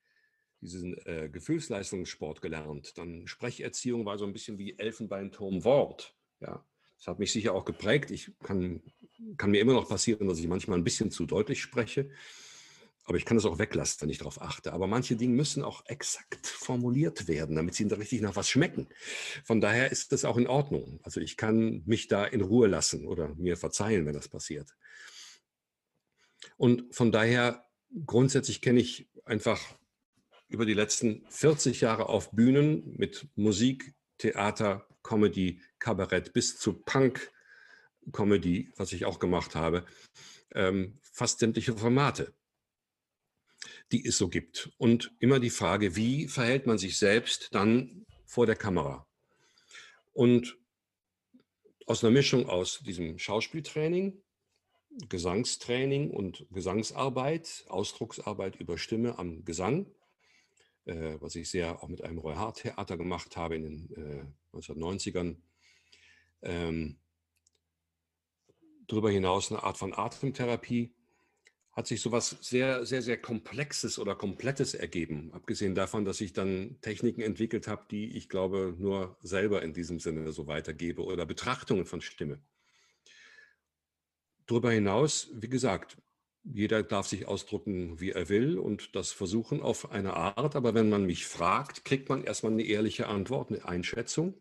diesen 0.61 0.97
äh, 1.07 1.29
Gefühlsleistungssport 1.31 2.41
gelernt. 2.41 2.97
Dann 2.99 3.27
Sprecherziehung 3.27 4.05
war 4.05 4.19
so 4.19 4.25
ein 4.25 4.33
bisschen 4.33 4.59
wie 4.59 4.79
Elfenbeinturm 4.79 5.65
Wort. 5.65 6.15
Ja, 6.41 6.65
das 6.99 7.07
hat 7.07 7.19
mich 7.19 7.33
sicher 7.33 7.53
auch 7.55 7.65
geprägt. 7.65 8.11
Ich 8.11 8.33
kann, 8.43 8.83
kann 9.37 9.51
mir 9.51 9.61
immer 9.61 9.75
noch 9.75 9.89
passieren, 9.89 10.29
dass 10.29 10.39
ich 10.39 10.49
manchmal 10.49 10.79
ein 10.79 10.85
bisschen 10.85 11.11
zu 11.11 11.27
deutlich 11.27 11.61
spreche. 11.61 12.11
Aber 13.07 13.17
ich 13.17 13.25
kann 13.25 13.37
das 13.37 13.47
auch 13.47 13.59
weglassen, 13.59 14.03
wenn 14.03 14.11
ich 14.11 14.19
darauf 14.19 14.43
achte. 14.43 14.73
Aber 14.73 14.89
manche 14.89 15.15
Dinge 15.15 15.35
müssen 15.35 15.63
auch 15.63 15.85
exakt 15.87 16.47
formuliert 16.47 17.29
werden, 17.29 17.55
damit 17.55 17.75
sie 17.75 17.85
richtig 17.85 18.21
nach 18.21 18.35
was 18.35 18.51
schmecken. 18.51 18.89
Von 19.45 19.61
daher 19.61 19.93
ist 19.93 20.11
das 20.11 20.25
auch 20.25 20.37
in 20.37 20.49
Ordnung. 20.49 20.99
Also 21.05 21.21
ich 21.21 21.37
kann 21.37 21.83
mich 21.87 22.09
da 22.09 22.25
in 22.25 22.41
Ruhe 22.41 22.67
lassen 22.67 23.07
oder 23.07 23.35
mir 23.37 23.57
verzeihen, 23.57 24.07
wenn 24.07 24.15
das 24.15 24.29
passiert. 24.29 24.75
Und 26.57 26.95
von 26.95 27.13
daher 27.13 27.65
grundsätzlich 28.05 28.61
kenne 28.61 28.81
ich 28.81 29.09
einfach 29.25 29.61
über 30.49 30.67
die 30.67 30.75
letzten 30.75 31.25
40 31.31 31.81
Jahre 31.81 32.09
auf 32.09 32.33
Bühnen 32.33 32.93
mit 32.97 33.29
Musik, 33.37 33.95
Theater, 34.19 34.87
Comedy, 35.03 35.61
Kabarett 35.79 36.33
bis 36.33 36.59
zu 36.59 36.73
Punk, 36.73 37.33
Comedy, 38.13 38.73
was 38.77 38.93
ich 38.93 39.05
auch 39.05 39.19
gemacht 39.19 39.55
habe, 39.55 39.85
ähm, 40.55 40.99
fast 41.03 41.39
sämtliche 41.39 41.77
Formate 41.77 42.35
die 43.93 44.05
es 44.05 44.19
so 44.19 44.29
gibt. 44.29 44.71
Und 44.79 45.13
immer 45.21 45.41
die 45.41 45.51
Frage, 45.51 45.97
wie 45.97 46.29
verhält 46.29 46.67
man 46.67 46.79
sich 46.79 46.99
selbst 46.99 47.49
dann 47.53 48.07
vor 48.25 48.47
der 48.47 48.57
Kamera? 48.57 49.07
Und 50.13 50.59
aus 51.87 52.03
einer 52.03 52.13
Mischung 52.13 52.49
aus 52.49 52.81
diesem 52.81 53.19
Schauspieltraining, 53.19 54.21
Gesangstraining 55.09 56.11
und 56.11 56.47
Gesangsarbeit, 56.51 57.65
Ausdrucksarbeit 57.69 58.57
über 58.57 58.79
Stimme 58.79 59.19
am 59.19 59.45
Gesang, 59.45 59.87
äh, 60.87 61.17
was 61.21 61.37
ich 61.37 61.51
sehr 61.51 61.83
auch 61.83 61.89
mit 61.89 62.03
einem 62.03 62.19
Roy 62.19 62.35
Hart 62.35 62.59
Theater 62.59 62.97
gemacht 62.97 63.37
habe 63.37 63.57
in 63.57 63.63
den 63.63 64.35
äh, 64.53 64.57
1990ern. 64.57 65.37
Ähm, 66.43 66.99
darüber 68.87 69.11
hinaus 69.11 69.51
eine 69.51 69.63
Art 69.63 69.77
von 69.77 69.93
Atemtherapie 69.93 70.95
hat 71.77 71.87
sich 71.87 72.01
sowas 72.01 72.39
sehr, 72.41 72.87
sehr, 72.87 73.03
sehr 73.03 73.19
Komplexes 73.19 73.99
oder 73.99 74.15
Komplettes 74.15 74.73
ergeben. 74.73 75.31
Abgesehen 75.35 75.75
davon, 75.75 76.07
dass 76.07 76.23
ich 76.23 76.33
dann 76.33 76.79
Techniken 76.81 77.21
entwickelt 77.21 77.69
habe, 77.69 77.85
die 77.91 78.17
ich 78.17 78.31
glaube 78.31 78.75
nur 78.79 79.19
selber 79.21 79.63
in 79.63 79.75
diesem 79.75 80.01
Sinne 80.01 80.33
so 80.33 80.47
weitergebe 80.47 81.05
oder 81.05 81.27
Betrachtungen 81.27 81.85
von 81.85 82.01
Stimme. 82.01 82.41
Darüber 84.47 84.73
hinaus, 84.73 85.29
wie 85.35 85.51
gesagt, 85.51 85.99
jeder 86.45 86.83
darf 86.83 87.09
sich 87.09 87.27
ausdrucken, 87.27 88.01
wie 88.01 88.13
er 88.13 88.31
will 88.31 88.57
und 88.59 88.97
das 88.97 89.13
versuchen 89.13 89.61
auf 89.61 89.91
eine 89.91 90.15
Art. 90.15 90.57
Aber 90.57 90.73
wenn 90.73 90.89
man 90.89 91.05
mich 91.05 91.27
fragt, 91.27 91.85
kriegt 91.85 92.09
man 92.09 92.25
erstmal 92.25 92.53
eine 92.53 92.63
ehrliche 92.63 93.09
Antwort, 93.09 93.51
eine 93.51 93.67
Einschätzung 93.67 94.33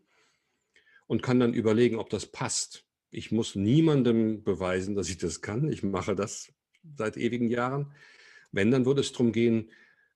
und 1.06 1.22
kann 1.22 1.38
dann 1.38 1.52
überlegen, 1.52 1.98
ob 1.98 2.08
das 2.08 2.26
passt. 2.26 2.86
Ich 3.10 3.30
muss 3.30 3.56
niemandem 3.56 4.42
beweisen, 4.42 4.94
dass 4.94 5.10
ich 5.10 5.18
das 5.18 5.42
kann. 5.42 5.68
Ich 5.68 5.82
mache 5.82 6.14
das 6.14 6.55
seit 6.96 7.16
ewigen 7.16 7.48
Jahren. 7.48 7.92
Wenn, 8.52 8.70
dann 8.70 8.86
würde 8.86 9.00
es 9.00 9.12
darum 9.12 9.32
gehen, 9.32 9.70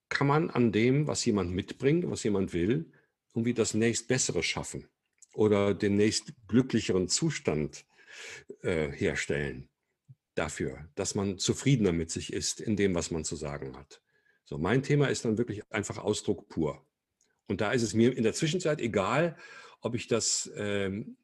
kann 0.09 0.27
man 0.27 0.51
an 0.51 0.73
dem, 0.73 1.07
was 1.07 1.25
jemand 1.25 1.53
mitbringt, 1.53 2.09
was 2.11 2.23
jemand 2.25 2.53
will, 2.53 2.93
irgendwie 3.35 3.55
das 3.55 3.75
nächst 3.75 4.09
Bessere 4.09 4.43
schaffen 4.43 4.87
oder 5.35 5.75
den 5.75 5.97
nächst 5.97 6.33
glücklicheren 6.49 7.09
Zustand 7.09 7.85
äh, 8.63 8.91
herstellen 8.91 9.69
dafür, 10.35 10.89
dass 10.95 11.15
man 11.15 11.39
zufriedener 11.39 11.93
mit 11.93 12.11
sich 12.11 12.33
ist 12.33 12.61
in 12.61 12.77
dem, 12.77 12.95
was 12.95 13.11
man 13.11 13.25
zu 13.25 13.37
sagen 13.37 13.77
hat. 13.77 14.03
So, 14.45 14.59
mein 14.59 14.83
Thema 14.83 15.07
ist 15.07 15.25
dann 15.25 15.39
wirklich 15.39 15.63
einfach 15.71 15.99
Ausdruck 15.99 16.49
pur. 16.49 16.85
Und 17.47 17.61
da 17.61 17.73
ist 17.73 17.83
es 17.83 17.95
mir 17.95 18.17
in 18.17 18.25
der 18.25 18.33
Zwischenzeit 18.33 18.81
egal, 18.81 19.37
ob 19.81 19.95
ich 19.95 20.09
das 20.09 20.51
ähm, 20.57 21.17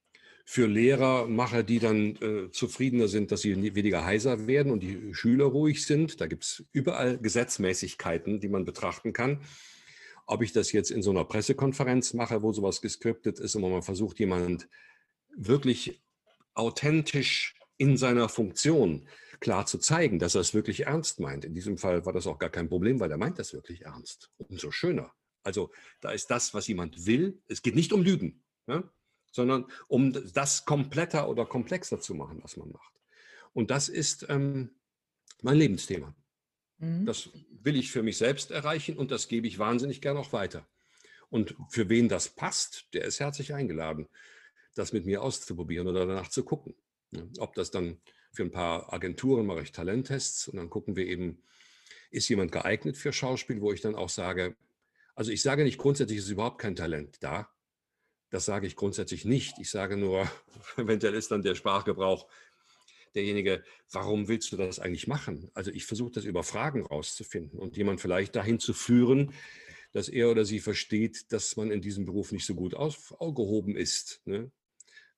für 0.49 0.69
Lehrer 0.69 1.27
mache, 1.27 1.65
die 1.65 1.81
dann 1.81 2.15
äh, 2.17 2.51
zufriedener 2.53 3.09
sind, 3.09 3.33
dass 3.33 3.41
sie 3.41 3.75
weniger 3.75 4.05
heiser 4.05 4.47
werden 4.47 4.71
und 4.71 4.81
die 4.81 5.13
Schüler 5.13 5.47
ruhig 5.47 5.85
sind. 5.85 6.21
Da 6.21 6.29
gibt 6.29 6.45
es 6.45 6.65
überall 6.71 7.19
Gesetzmäßigkeiten, 7.19 8.39
die 8.39 8.49
man 8.49 8.65
betrachten 8.65 9.13
kann. 9.13 9.41
Ob 10.25 10.43
ich 10.43 10.53
das 10.53 10.71
jetzt 10.71 10.93
in 10.93 11.03
so 11.03 11.11
einer 11.11 11.25
Pressekonferenz 11.25 12.15
mache, 12.15 12.43
wo 12.43 12.53
sowas 12.53 12.81
geskriptet 12.81 13.41
ist 13.41 13.57
und 13.57 13.63
man 13.63 13.83
versucht, 13.83 14.21
jemand 14.21 14.69
wirklich 15.37 16.01
authentisch 16.55 17.57
in 17.77 17.97
seiner 17.97 18.29
Funktion 18.29 19.09
klar 19.41 19.67
zu 19.67 19.79
zeigen, 19.79 20.21
dass 20.21 20.37
er 20.37 20.43
es 20.43 20.55
wirklich 20.55 20.87
ernst 20.87 21.19
meint. 21.19 21.45
In 21.45 21.55
diesem 21.55 21.77
Fall 21.77 22.07
war 22.07 22.13
das 22.13 22.29
auch 22.29 22.39
gar 22.39 22.51
kein 22.51 22.69
Problem, 22.69 23.01
weil 23.01 23.11
er 23.11 23.19
meint 23.19 23.41
das 23.41 23.53
wirklich 23.53 23.83
ernst. 23.83 24.31
Umso 24.39 24.71
schöner. 24.71 25.13
Also 25.43 25.73
da 26.01 26.13
ist 26.13 26.29
das, 26.31 26.55
was 26.55 26.69
jemand 26.69 27.05
will. 27.05 27.43
Es 27.49 27.63
geht 27.63 27.75
nicht 27.75 27.93
um 27.93 28.03
Lügen, 28.03 28.45
ja, 28.69 28.89
sondern 29.37 29.67
um 29.87 30.13
das 30.33 30.65
kompletter 30.65 31.29
oder 31.29 31.47
komplexer 31.47 32.01
zu 32.01 32.15
machen, 32.15 32.41
was 32.43 32.57
man 32.57 32.73
macht. 32.73 32.93
Und 33.53 33.71
das 33.71 33.89
ist 33.89 34.27
ähm, 34.29 34.71
mein 35.43 35.59
Lebensthema. 35.59 36.17
Mhm. 36.79 37.07
Das 37.07 37.31
will 37.63 37.77
ich 37.77 37.93
für 37.93 38.03
mich 38.03 38.17
selbst 38.17 38.51
erreichen 38.51 38.97
und 38.97 39.11
das 39.11 39.29
gebe 39.29 39.47
ich 39.47 39.59
wahnsinnig 39.59 40.01
gern 40.01 40.17
auch 40.17 40.33
weiter. 40.33 40.67
Und 41.29 41.55
für 41.69 41.89
wen 41.89 42.09
das 42.09 42.29
passt, 42.29 42.89
der 42.95 43.05
ist 43.05 43.21
herzlich 43.21 43.55
eingeladen, 43.55 44.09
das 44.75 44.93
mit 44.93 45.07
mir 45.07 45.23
auszuprobieren 45.23 45.87
oder 45.87 46.07
danach 46.07 46.29
zu 46.29 46.45
gucken. 46.45 46.75
Ob 47.39 47.55
das 47.55 47.71
dann 47.71 48.01
für 48.33 48.43
ein 48.43 48.51
paar 48.51 48.93
Agenturen 48.93 49.47
mache 49.47 49.63
ich 49.63 49.73
Talenttests 49.73 50.49
und 50.49 50.57
dann 50.57 50.71
gucken 50.71 50.97
wir 50.97 51.07
eben, 51.07 51.43
ist 52.11 52.29
jemand 52.29 52.53
geeignet 52.53 52.97
für 52.97 53.13
Schauspiel, 53.13 53.61
wo 53.61 53.73
ich 53.73 53.81
dann 53.81 53.95
auch 53.95 54.11
sage, 54.11 54.57
also 55.15 55.31
ich 55.31 55.43
sage 55.43 55.65
nicht 55.65 55.79
grundsätzlich, 55.79 56.19
ist 56.19 56.29
überhaupt 56.29 56.59
kein 56.59 56.77
Talent 56.77 57.17
da. 57.21 57.51
Das 58.31 58.45
sage 58.45 58.67
ich 58.67 58.77
grundsätzlich 58.77 59.25
nicht. 59.25 59.59
Ich 59.59 59.71
sage 59.71 59.97
nur, 59.97 60.29
eventuell 60.77 61.15
ist 61.15 61.31
dann 61.31 61.43
der 61.43 61.55
Sprachgebrauch 61.55 62.27
derjenige, 63.15 63.65
warum 63.91 64.29
willst 64.29 64.53
du 64.53 64.57
das 64.57 64.79
eigentlich 64.79 65.07
machen? 65.07 65.51
Also 65.55 65.71
ich 65.71 65.87
versuche 65.87 66.13
das 66.13 66.25
über 66.25 66.43
Fragen 66.43 66.85
rauszufinden 66.85 67.59
und 67.59 67.77
jemand 67.77 68.01
vielleicht 68.01 68.37
dahin 68.37 68.61
zu 68.61 68.75
führen, 68.75 69.33
dass 69.93 70.09
er 70.09 70.31
oder 70.31 70.45
sie 70.45 70.61
versteht, 70.61 71.33
dass 71.33 71.57
man 71.57 71.71
in 71.71 71.81
diesem 71.81 72.05
Beruf 72.05 72.31
nicht 72.31 72.45
so 72.45 72.55
gut 72.55 72.75
aufgehoben 72.75 73.77
ist. 73.77 74.21
Ne? 74.27 74.51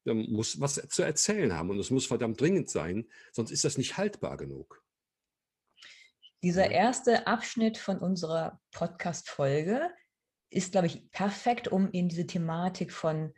Man 0.05 0.31
muss 0.31 0.61
was 0.61 0.75
zu 0.75 1.03
erzählen 1.03 1.53
haben 1.53 1.71
und 1.71 1.79
es 1.79 1.91
muss 1.91 2.07
verdammt 2.07 2.41
dringend 2.41 2.71
sein, 2.71 3.09
sonst 3.33 3.51
ist 3.51 3.65
das 3.65 3.77
nicht 3.77 3.97
haltbar 3.97 4.37
genug. 4.37 4.83
Dieser 6.43 6.71
erste 6.71 7.27
Abschnitt 7.27 7.79
von 7.79 7.99
unserer 7.99 8.61
Podcast-Folge 8.71 9.91
ist, 10.51 10.73
glaube 10.73 10.87
ich, 10.87 11.11
perfekt, 11.11 11.69
um 11.69 11.91
in 11.91 12.09
diese 12.09 12.27
Thematik 12.27 12.93
von 12.93 13.33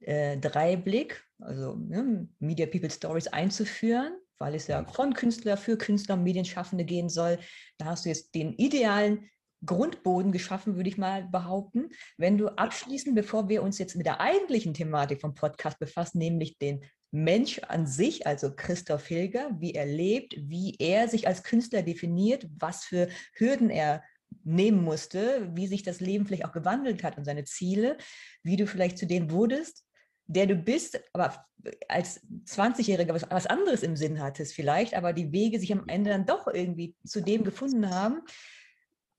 äh, 0.00 0.38
Dreiblick, 0.38 1.24
also 1.38 1.74
ne, 1.76 2.28
Media 2.38 2.66
People 2.66 2.90
Stories 2.90 3.28
einzuführen, 3.28 4.14
weil 4.38 4.54
es 4.54 4.66
ja 4.66 4.84
von 4.84 5.14
Künstler 5.14 5.56
für 5.56 5.78
Künstler, 5.78 6.16
Medienschaffende 6.16 6.84
gehen 6.84 7.08
soll. 7.08 7.38
Da 7.78 7.86
hast 7.86 8.04
du 8.04 8.08
jetzt 8.08 8.34
den 8.34 8.52
idealen 8.54 9.30
Grundboden 9.64 10.32
geschaffen, 10.32 10.74
würde 10.74 10.88
ich 10.88 10.98
mal 10.98 11.28
behaupten. 11.28 11.90
Wenn 12.18 12.38
du 12.38 12.48
abschließend, 12.48 13.14
bevor 13.14 13.48
wir 13.48 13.62
uns 13.62 13.78
jetzt 13.78 13.94
mit 13.94 14.06
der 14.06 14.20
eigentlichen 14.20 14.74
Thematik 14.74 15.20
vom 15.20 15.34
Podcast 15.34 15.78
befassen, 15.78 16.18
nämlich 16.18 16.58
den 16.58 16.84
Mensch 17.12 17.60
an 17.60 17.86
sich, 17.86 18.26
also 18.26 18.54
Christoph 18.56 19.06
Hilger, 19.06 19.50
wie 19.60 19.74
er 19.74 19.86
lebt, 19.86 20.34
wie 20.36 20.74
er 20.78 21.08
sich 21.08 21.28
als 21.28 21.44
Künstler 21.44 21.82
definiert, 21.82 22.48
was 22.58 22.84
für 22.84 23.08
Hürden 23.34 23.70
er 23.70 24.02
nehmen 24.44 24.82
musste, 24.82 25.50
wie 25.54 25.66
sich 25.66 25.82
das 25.82 26.00
Leben 26.00 26.26
vielleicht 26.26 26.44
auch 26.44 26.52
gewandelt 26.52 27.02
hat 27.02 27.18
und 27.18 27.24
seine 27.24 27.44
Ziele, 27.44 27.96
wie 28.42 28.56
du 28.56 28.66
vielleicht 28.66 28.98
zu 28.98 29.06
dem 29.06 29.30
wurdest, 29.30 29.84
der 30.26 30.46
du 30.46 30.56
bist, 30.56 31.00
aber 31.12 31.44
als 31.88 32.20
20-Jähriger 32.46 33.14
was, 33.14 33.30
was 33.30 33.46
anderes 33.46 33.82
im 33.82 33.96
Sinn 33.96 34.20
hattest 34.20 34.54
vielleicht, 34.54 34.94
aber 34.94 35.12
die 35.12 35.32
Wege 35.32 35.60
sich 35.60 35.72
am 35.72 35.88
Ende 35.88 36.10
dann 36.10 36.26
doch 36.26 36.46
irgendwie 36.46 36.96
zu 37.04 37.20
dem 37.20 37.44
gefunden 37.44 37.90
haben, 37.90 38.22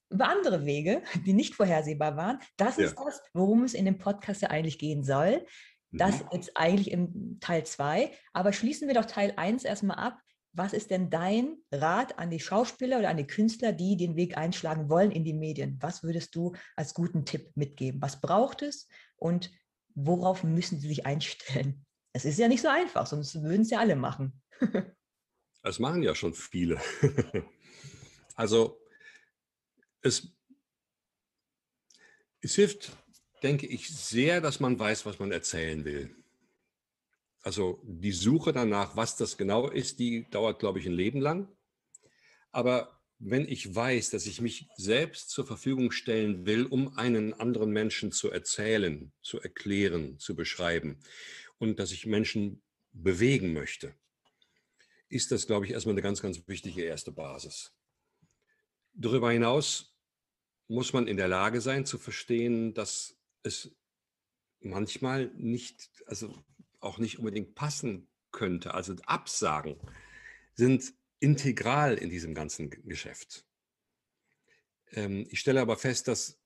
über 0.10 0.30
andere 0.30 0.66
Wege, 0.66 1.02
die 1.26 1.34
nicht 1.34 1.56
vorhersehbar 1.56 2.16
waren. 2.16 2.40
Das 2.58 2.78
ja. 2.78 2.86
ist 2.86 2.96
das, 2.96 3.22
worum 3.34 3.64
es 3.64 3.74
in 3.74 3.86
dem 3.86 3.98
Podcast 3.98 4.42
ja 4.42 4.50
eigentlich 4.50 4.78
gehen 4.78 5.04
soll. 5.04 5.46
Das 5.92 6.22
mhm. 6.22 6.30
jetzt 6.34 6.58
eigentlich 6.58 6.92
im 6.92 7.40
Teil 7.40 7.66
2. 7.66 8.12
Aber 8.34 8.54
schließen 8.54 8.88
wir 8.88 8.96
doch 8.96 9.06
Teil 9.06 9.34
1 9.36 9.64
erstmal 9.64 9.98
ab. 9.98 10.20
Was 10.56 10.74
ist 10.74 10.92
denn 10.92 11.10
dein 11.10 11.58
Rat 11.72 12.20
an 12.20 12.30
die 12.30 12.40
Schauspieler 12.40 13.00
oder 13.00 13.10
an 13.10 13.18
die 13.18 13.26
Künstler, 13.26 13.74
die 13.74 13.98
den 13.98 14.16
Weg 14.16 14.38
einschlagen 14.38 14.88
wollen 14.88 15.12
in 15.12 15.24
die 15.24 15.34
Medien? 15.34 15.78
Was 15.82 16.04
würdest 16.04 16.36
du 16.36 16.54
als 16.76 16.94
guten 16.94 17.26
Tipp 17.26 17.52
mitgeben? 17.56 18.02
Was 18.02 18.22
braucht 18.22 18.62
es 18.62 18.88
und 19.16 19.52
worauf 19.96 20.44
müssen 20.44 20.80
sie 20.80 20.88
sich 20.88 21.08
einstellen? 21.08 21.86
Es 22.14 22.26
ist 22.26 22.38
ja 22.38 22.48
nicht 22.48 22.62
so 22.62 22.68
einfach, 22.68 23.08
sonst 23.08 23.34
würden 23.42 23.64
es 23.64 23.72
ja 23.72 23.80
alle 23.80 23.96
machen. 23.96 24.42
Das 25.66 25.80
machen 25.80 26.04
ja 26.04 26.14
schon 26.14 26.34
viele. 26.34 26.80
Also 28.36 28.80
es, 30.02 30.36
es 32.42 32.56
hilft, 32.56 32.92
denke 33.44 33.68
ich, 33.68 33.96
sehr, 33.96 34.42
dass 34.42 34.60
man 34.60 34.78
weiß, 34.78 35.06
was 35.06 35.20
man 35.20 35.32
erzählen 35.32 35.86
will. 35.86 36.23
Also 37.44 37.82
die 37.84 38.14
Suche 38.14 38.54
danach, 38.54 38.96
was 38.96 39.18
das 39.18 39.38
genau 39.38 39.70
ist, 39.70 40.00
die 40.00 40.30
dauert, 40.30 40.60
glaube 40.60 40.80
ich, 40.80 40.86
ein 40.86 40.94
Leben 40.94 41.20
lang. 41.20 41.50
Aber 42.52 43.02
wenn 43.20 43.48
ich 43.48 43.74
weiß, 43.74 44.12
dass 44.12 44.26
ich 44.26 44.40
mich 44.40 44.70
selbst 44.78 45.30
zur 45.30 45.46
Verfügung 45.46 45.92
stellen 45.92 46.46
will, 46.46 46.66
um 46.66 46.98
einen 46.98 47.34
anderen 47.34 47.72
Menschen 47.72 48.12
zu 48.14 48.32
erzählen, 48.32 49.12
zu 49.22 49.42
erklären, 49.42 50.18
zu 50.20 50.36
beschreiben 50.36 51.00
und 51.58 51.80
dass 51.80 51.92
ich 51.92 52.06
Menschen 52.06 52.64
bewegen 52.94 53.54
möchte, 53.54 53.94
ist 55.10 55.32
das, 55.32 55.46
glaube 55.46 55.66
ich, 55.66 55.74
erstmal 55.74 55.94
eine 55.94 56.02
ganz, 56.02 56.22
ganz 56.22 56.48
wichtige 56.48 56.84
erste 56.84 57.12
Basis. 57.12 57.74
Darüber 58.94 59.32
hinaus 59.32 59.96
muss 60.68 60.94
man 60.94 61.08
in 61.08 61.18
der 61.18 61.28
Lage 61.28 61.60
sein 61.60 61.86
zu 61.86 61.98
verstehen, 61.98 62.74
dass 62.74 63.18
es 63.44 63.76
manchmal 64.62 65.32
nicht, 65.36 65.90
also 66.08 66.34
auch 66.84 66.98
nicht 66.98 67.20
unbedingt 67.20 67.56
passen 67.56 68.08
könnte. 68.32 68.74
Also 68.74 68.96
Absagen 69.06 69.78
sind 70.54 70.94
integral 71.20 71.96
in 71.96 72.10
diesem 72.10 72.34
ganzen 72.34 72.70
Geschäft. 72.70 73.46
Ähm, 74.92 75.26
ich 75.30 75.40
stelle 75.40 75.62
aber 75.62 75.78
fest, 75.78 76.08
dass 76.08 76.40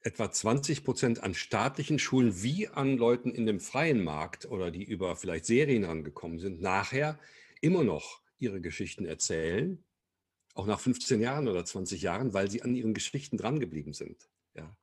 etwa 0.00 0.30
20 0.30 0.84
Prozent 0.84 1.22
an 1.22 1.34
staatlichen 1.34 1.98
Schulen 1.98 2.42
wie 2.42 2.68
an 2.68 2.96
Leuten 2.96 3.30
in 3.30 3.46
dem 3.46 3.60
freien 3.60 4.02
Markt 4.02 4.46
oder 4.46 4.70
die 4.70 4.84
über 4.84 5.16
vielleicht 5.16 5.46
Serien 5.46 5.84
angekommen 5.84 6.38
sind, 6.40 6.60
nachher 6.60 7.18
immer 7.60 7.84
noch 7.84 8.20
ihre 8.38 8.60
Geschichten 8.60 9.04
erzählen 9.04 9.82
auch 10.54 10.66
nach 10.66 10.80
15 10.80 11.20
Jahren 11.20 11.48
oder 11.48 11.64
20 11.64 12.02
Jahren, 12.02 12.34
weil 12.34 12.50
sie 12.50 12.62
an 12.62 12.74
ihren 12.74 12.94
Geschichten 12.94 13.36
drangeblieben 13.36 13.92
sind. 13.92 14.28
Ja. 14.54 14.76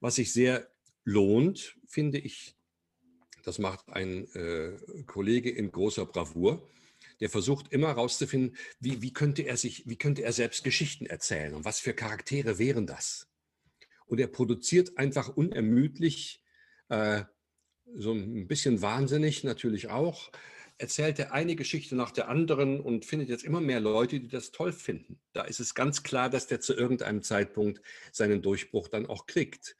Was 0.00 0.16
sich 0.16 0.32
sehr 0.32 0.70
lohnt, 1.04 1.78
finde 1.86 2.18
ich, 2.18 2.56
das 3.44 3.58
macht 3.58 3.88
ein 3.90 4.26
äh, 4.34 4.72
Kollege 5.06 5.50
in 5.50 5.70
großer 5.70 6.06
Bravour, 6.06 6.66
der 7.20 7.30
versucht 7.30 7.72
immer 7.72 7.88
herauszufinden, 7.88 8.56
wie, 8.80 9.02
wie, 9.02 9.12
könnte 9.12 9.42
er 9.42 9.56
sich, 9.56 9.88
wie 9.88 9.96
könnte 9.96 10.22
er 10.22 10.32
selbst 10.32 10.64
Geschichten 10.64 11.06
erzählen 11.06 11.54
und 11.54 11.64
was 11.64 11.80
für 11.80 11.94
Charaktere 11.94 12.58
wären 12.58 12.86
das. 12.86 13.28
Und 14.06 14.20
er 14.20 14.26
produziert 14.26 14.98
einfach 14.98 15.36
unermüdlich, 15.36 16.42
äh, 16.88 17.24
so 17.96 18.12
ein 18.12 18.46
bisschen 18.48 18.82
wahnsinnig 18.82 19.44
natürlich 19.44 19.88
auch, 19.88 20.30
erzählt 20.78 21.18
er 21.18 21.32
eine 21.32 21.54
Geschichte 21.54 21.94
nach 21.94 22.10
der 22.10 22.28
anderen 22.28 22.80
und 22.80 23.04
findet 23.04 23.28
jetzt 23.28 23.44
immer 23.44 23.60
mehr 23.60 23.80
Leute, 23.80 24.18
die 24.18 24.28
das 24.28 24.50
toll 24.50 24.72
finden. 24.72 25.20
Da 25.32 25.42
ist 25.42 25.60
es 25.60 25.74
ganz 25.74 26.02
klar, 26.02 26.28
dass 26.28 26.46
der 26.46 26.60
zu 26.60 26.74
irgendeinem 26.74 27.22
Zeitpunkt 27.22 27.80
seinen 28.10 28.42
Durchbruch 28.42 28.88
dann 28.88 29.06
auch 29.06 29.26
kriegt. 29.26 29.76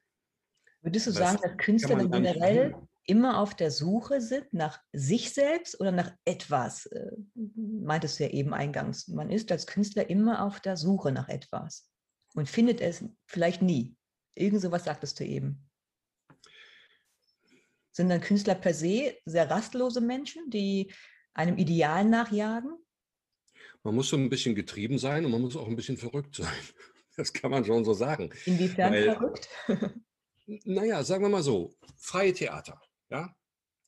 Würdest 0.81 1.07
du 1.07 1.11
das 1.11 1.19
sagen, 1.19 1.39
dass 1.41 1.57
Künstler 1.57 2.07
generell 2.07 2.75
immer 3.05 3.39
auf 3.39 3.55
der 3.55 3.71
Suche 3.71 4.21
sind 4.21 4.53
nach 4.53 4.79
sich 4.91 5.33
selbst 5.33 5.79
oder 5.79 5.91
nach 5.91 6.11
etwas? 6.25 6.85
Äh, 6.87 7.11
meintest 7.55 8.19
du 8.19 8.23
ja 8.23 8.29
eben 8.31 8.53
eingangs. 8.53 9.07
Man 9.07 9.29
ist 9.29 9.51
als 9.51 9.67
Künstler 9.67 10.09
immer 10.09 10.43
auf 10.43 10.59
der 10.59 10.77
Suche 10.77 11.11
nach 11.11 11.29
etwas 11.29 11.89
und 12.33 12.49
findet 12.49 12.81
es 12.81 13.03
vielleicht 13.25 13.61
nie. 13.61 13.95
Irgend 14.35 14.61
sowas 14.61 14.83
sagtest 14.83 15.19
du 15.19 15.25
eben. 15.25 15.69
Sind 17.91 18.09
dann 18.09 18.19
Künstler 18.21 18.55
per 18.55 18.73
se 18.73 19.15
sehr 19.25 19.49
rastlose 19.49 20.01
Menschen, 20.01 20.49
die 20.49 20.91
einem 21.33 21.57
Ideal 21.57 22.03
nachjagen? 22.03 22.75
Man 23.83 23.95
muss 23.95 24.09
so 24.09 24.17
ein 24.17 24.29
bisschen 24.29 24.55
getrieben 24.55 24.97
sein 24.97 25.25
und 25.25 25.31
man 25.31 25.41
muss 25.41 25.55
auch 25.55 25.67
ein 25.67 25.75
bisschen 25.75 25.97
verrückt 25.97 26.35
sein. 26.35 26.47
Das 27.17 27.31
kann 27.31 27.49
man 27.49 27.63
schon 27.63 27.85
so 27.85 27.93
sagen. 27.93 28.29
Inwiefern 28.43 28.91
Weil, 28.91 29.15
verrückt? 29.15 29.47
naja, 30.65 31.01
sagen 31.01 31.23
wir 31.23 31.29
mal 31.29 31.43
so, 31.43 31.73
freie 31.95 32.33
Theater. 32.33 32.81
Ja? 33.09 33.35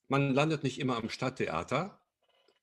Man 0.08 0.34
landet 0.34 0.64
nicht 0.64 0.80
immer 0.80 0.98
am 0.98 1.10
Stadttheater. 1.10 2.02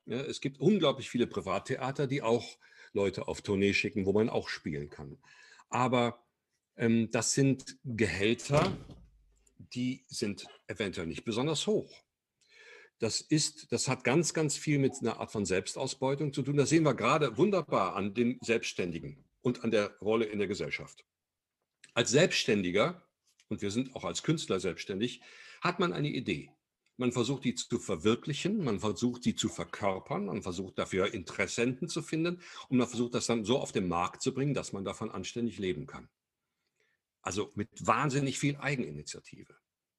Ja, 0.06 0.20
es 0.20 0.40
gibt 0.40 0.60
unglaublich 0.60 1.10
viele 1.10 1.26
Privattheater, 1.26 2.06
die 2.06 2.22
auch 2.22 2.58
Leute 2.92 3.28
auf 3.28 3.42
Tournee 3.42 3.74
schicken, 3.74 4.06
wo 4.06 4.12
man 4.12 4.28
auch 4.28 4.48
spielen 4.48 4.90
kann. 4.90 5.18
Aber 5.68 6.24
ähm, 6.76 7.10
das 7.10 7.32
sind 7.32 7.76
Gehälter, 7.84 8.76
die 9.74 10.04
sind 10.08 10.46
eventuell 10.66 11.06
nicht 11.06 11.24
besonders 11.24 11.66
hoch. 11.66 12.04
Das 12.98 13.20
ist, 13.20 13.72
das 13.72 13.88
hat 13.88 14.04
ganz, 14.04 14.34
ganz 14.34 14.56
viel 14.56 14.78
mit 14.78 14.94
einer 15.00 15.18
Art 15.18 15.32
von 15.32 15.44
Selbstausbeutung 15.44 16.32
zu 16.32 16.42
tun. 16.42 16.56
Das 16.56 16.68
sehen 16.68 16.84
wir 16.84 16.94
gerade 16.94 17.36
wunderbar 17.36 17.96
an 17.96 18.14
den 18.14 18.38
Selbstständigen 18.40 19.24
und 19.42 19.64
an 19.64 19.70
der 19.70 19.96
Rolle 20.00 20.26
in 20.26 20.38
der 20.38 20.48
Gesellschaft. 20.48 21.04
Als 21.92 22.10
Selbstständiger, 22.10 23.02
und 23.48 23.62
wir 23.62 23.70
sind 23.70 23.94
auch 23.94 24.04
als 24.04 24.22
Künstler 24.22 24.60
selbstständig, 24.60 25.20
hat 25.64 25.80
man 25.80 25.92
eine 25.92 26.10
Idee. 26.10 26.50
man 26.96 27.10
versucht 27.10 27.42
die 27.42 27.56
zu 27.56 27.80
verwirklichen, 27.80 28.62
man 28.62 28.78
versucht 28.78 29.24
sie 29.24 29.34
zu 29.34 29.48
verkörpern, 29.48 30.26
man 30.26 30.42
versucht 30.42 30.78
dafür 30.78 31.12
Interessenten 31.12 31.88
zu 31.88 32.02
finden 32.02 32.40
und 32.68 32.78
man 32.78 32.86
versucht 32.86 33.14
das 33.14 33.26
dann 33.26 33.44
so 33.44 33.58
auf 33.58 33.72
den 33.72 33.88
Markt 33.88 34.22
zu 34.22 34.32
bringen, 34.32 34.54
dass 34.54 34.72
man 34.72 34.84
davon 34.84 35.10
anständig 35.10 35.58
leben 35.58 35.88
kann. 35.88 36.08
Also 37.20 37.50
mit 37.56 37.68
wahnsinnig 37.80 38.38
viel 38.38 38.56
Eigeninitiative. 38.58 39.56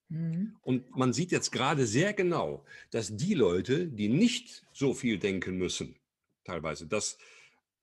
Mhm. 0.07 0.55
Und 0.61 0.95
man 0.95 1.11
sieht 1.11 1.31
jetzt 1.33 1.51
gerade 1.51 1.85
sehr 1.85 2.13
genau, 2.13 2.63
dass 2.91 3.17
die 3.17 3.33
Leute, 3.33 3.87
die 3.87 4.07
nicht 4.07 4.65
so 4.71 4.93
viel 4.93 5.19
denken 5.19 5.57
müssen, 5.57 5.99
teilweise, 6.45 6.87
dass, 6.87 7.17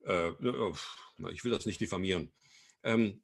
äh, 0.06 0.30
ich 1.32 1.44
will 1.44 1.50
das 1.50 1.66
nicht 1.66 1.82
diffamieren, 1.82 2.32
ähm, 2.82 3.20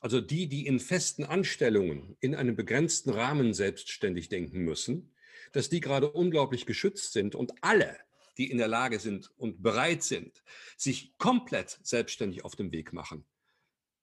also 0.00 0.20
die, 0.20 0.48
die 0.48 0.66
in 0.66 0.80
festen 0.80 1.24
Anstellungen 1.24 2.16
in 2.20 2.34
einem 2.34 2.56
begrenzten 2.56 3.10
Rahmen 3.10 3.54
selbstständig 3.54 4.28
denken 4.28 4.60
müssen, 4.60 5.12
dass 5.52 5.68
die 5.68 5.80
gerade 5.80 6.10
unglaublich 6.10 6.66
geschützt 6.66 7.12
sind 7.12 7.34
und 7.34 7.52
alle, 7.62 7.96
die 8.36 8.50
in 8.50 8.58
der 8.58 8.68
Lage 8.68 9.00
sind 9.00 9.30
und 9.36 9.62
bereit 9.62 10.02
sind, 10.02 10.42
sich 10.76 11.16
komplett 11.18 11.78
selbstständig 11.82 12.44
auf 12.44 12.54
den 12.54 12.70
Weg 12.70 12.92
machen, 12.92 13.24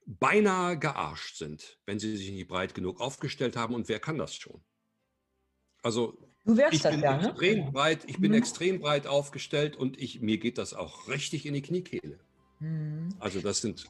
beinahe 0.06 0.78
gearscht 0.78 1.38
sind, 1.38 1.80
wenn 1.86 2.00
sie 2.00 2.16
sich 2.16 2.32
nicht 2.32 2.48
breit 2.48 2.76
genug 2.76 3.00
aufgestellt 3.00 3.56
haben. 3.56 3.74
Und 3.74 3.88
wer 3.88 4.00
kann 4.00 4.18
das 4.18 4.36
schon? 4.36 4.62
Also 5.82 6.18
ich 6.46 6.84
bin, 6.84 7.02
ja, 7.02 7.18
ne? 7.18 7.30
extrem 7.30 7.72
breit, 7.72 8.04
ich 8.08 8.20
bin 8.20 8.32
mhm. 8.32 8.38
extrem 8.38 8.80
breit 8.80 9.08
aufgestellt 9.08 9.76
und 9.76 10.00
ich, 10.00 10.22
mir 10.22 10.38
geht 10.38 10.58
das 10.58 10.74
auch 10.74 11.08
richtig 11.08 11.46
in 11.46 11.54
die 11.54 11.62
Kniekehle. 11.62 12.20
Mhm. 12.60 13.16
Also 13.20 13.40
das 13.40 13.62
sind 13.62 13.90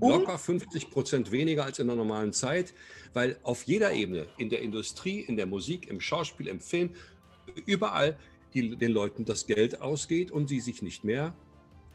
locker 0.00 0.38
50 0.38 0.90
Prozent 0.90 1.32
weniger 1.32 1.64
als 1.64 1.78
in 1.78 1.86
der 1.86 1.96
normalen 1.96 2.32
Zeit, 2.32 2.74
weil 3.14 3.38
auf 3.42 3.64
jeder 3.64 3.92
Ebene, 3.92 4.26
in 4.36 4.50
der 4.50 4.60
Industrie, 4.60 5.20
in 5.20 5.36
der 5.36 5.46
Musik, 5.46 5.88
im 5.88 6.00
Schauspiel, 6.00 6.48
im 6.48 6.60
Film, 6.60 6.90
überall 7.64 8.16
die, 8.54 8.76
den 8.76 8.92
Leuten 8.92 9.24
das 9.24 9.46
Geld 9.46 9.80
ausgeht 9.80 10.30
und 10.30 10.48
sie 10.48 10.60
sich 10.60 10.82
nicht 10.82 11.04
mehr 11.04 11.34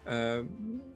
äh, 0.05 0.41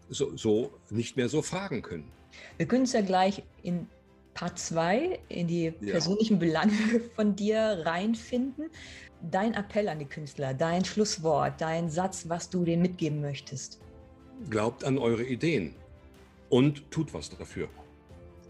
so, 0.09 0.35
so, 0.35 0.71
nicht 0.89 1.17
mehr 1.17 1.29
so 1.29 1.41
fragen 1.41 1.81
können. 1.81 2.11
Wir 2.57 2.67
können 2.67 2.83
es 2.83 2.93
ja 2.93 3.01
gleich 3.01 3.43
in 3.63 3.87
Part 4.33 4.59
2 4.59 5.19
in 5.29 5.47
die 5.47 5.71
persönlichen 5.71 6.33
ja. 6.33 6.39
Belange 6.39 7.01
von 7.15 7.35
dir 7.35 7.81
reinfinden. 7.85 8.69
Dein 9.21 9.53
Appell 9.53 9.87
an 9.87 9.99
die 9.99 10.05
Künstler, 10.05 10.53
dein 10.53 10.83
Schlusswort, 10.83 11.59
dein 11.59 11.89
Satz, 11.89 12.27
was 12.27 12.49
du 12.49 12.63
denen 12.65 12.81
mitgeben 12.81 13.21
möchtest. 13.21 13.79
Glaubt 14.49 14.83
an 14.83 14.97
eure 14.97 15.23
Ideen 15.23 15.73
und 16.49 16.89
tut 16.91 17.13
was 17.13 17.29
dafür. 17.29 17.67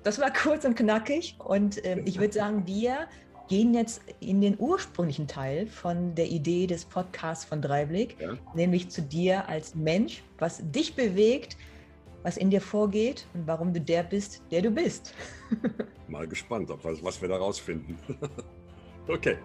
Das 0.04 0.20
war 0.20 0.32
kurz 0.32 0.66
und 0.66 0.76
knackig 0.76 1.36
und 1.40 1.84
äh, 1.84 2.00
ich 2.06 2.20
würde 2.20 2.34
sagen, 2.34 2.68
wir 2.68 3.08
gehen 3.48 3.74
jetzt 3.74 4.02
in 4.20 4.42
den 4.42 4.56
ursprünglichen 4.60 5.28
Teil 5.28 5.68
von 5.68 6.16
der 6.16 6.28
Idee 6.28 6.68
des 6.68 6.86
Podcasts 6.86 7.46
von 7.46 7.62
Dreiblick, 7.62 8.18
ja. 8.20 8.34
nämlich 8.54 8.90
zu 8.90 9.02
dir 9.02 9.48
als 9.48 9.76
Mensch, 9.76 10.24
was 10.40 10.62
dich 10.72 10.96
bewegt, 10.96 11.58
was 12.24 12.38
in 12.38 12.50
dir 12.50 12.62
vorgeht 12.62 13.28
und 13.34 13.46
warum 13.46 13.74
du 13.74 13.80
der 13.80 14.04
bist, 14.04 14.42
der 14.52 14.64
du 14.64 14.72
bist. 14.72 15.14
Mal 16.08 16.28
gespannt, 16.28 16.70
was 16.84 17.22
wir 17.22 17.30
da 17.30 17.38
rausfinden. 17.38 17.98
okay. 19.08 19.38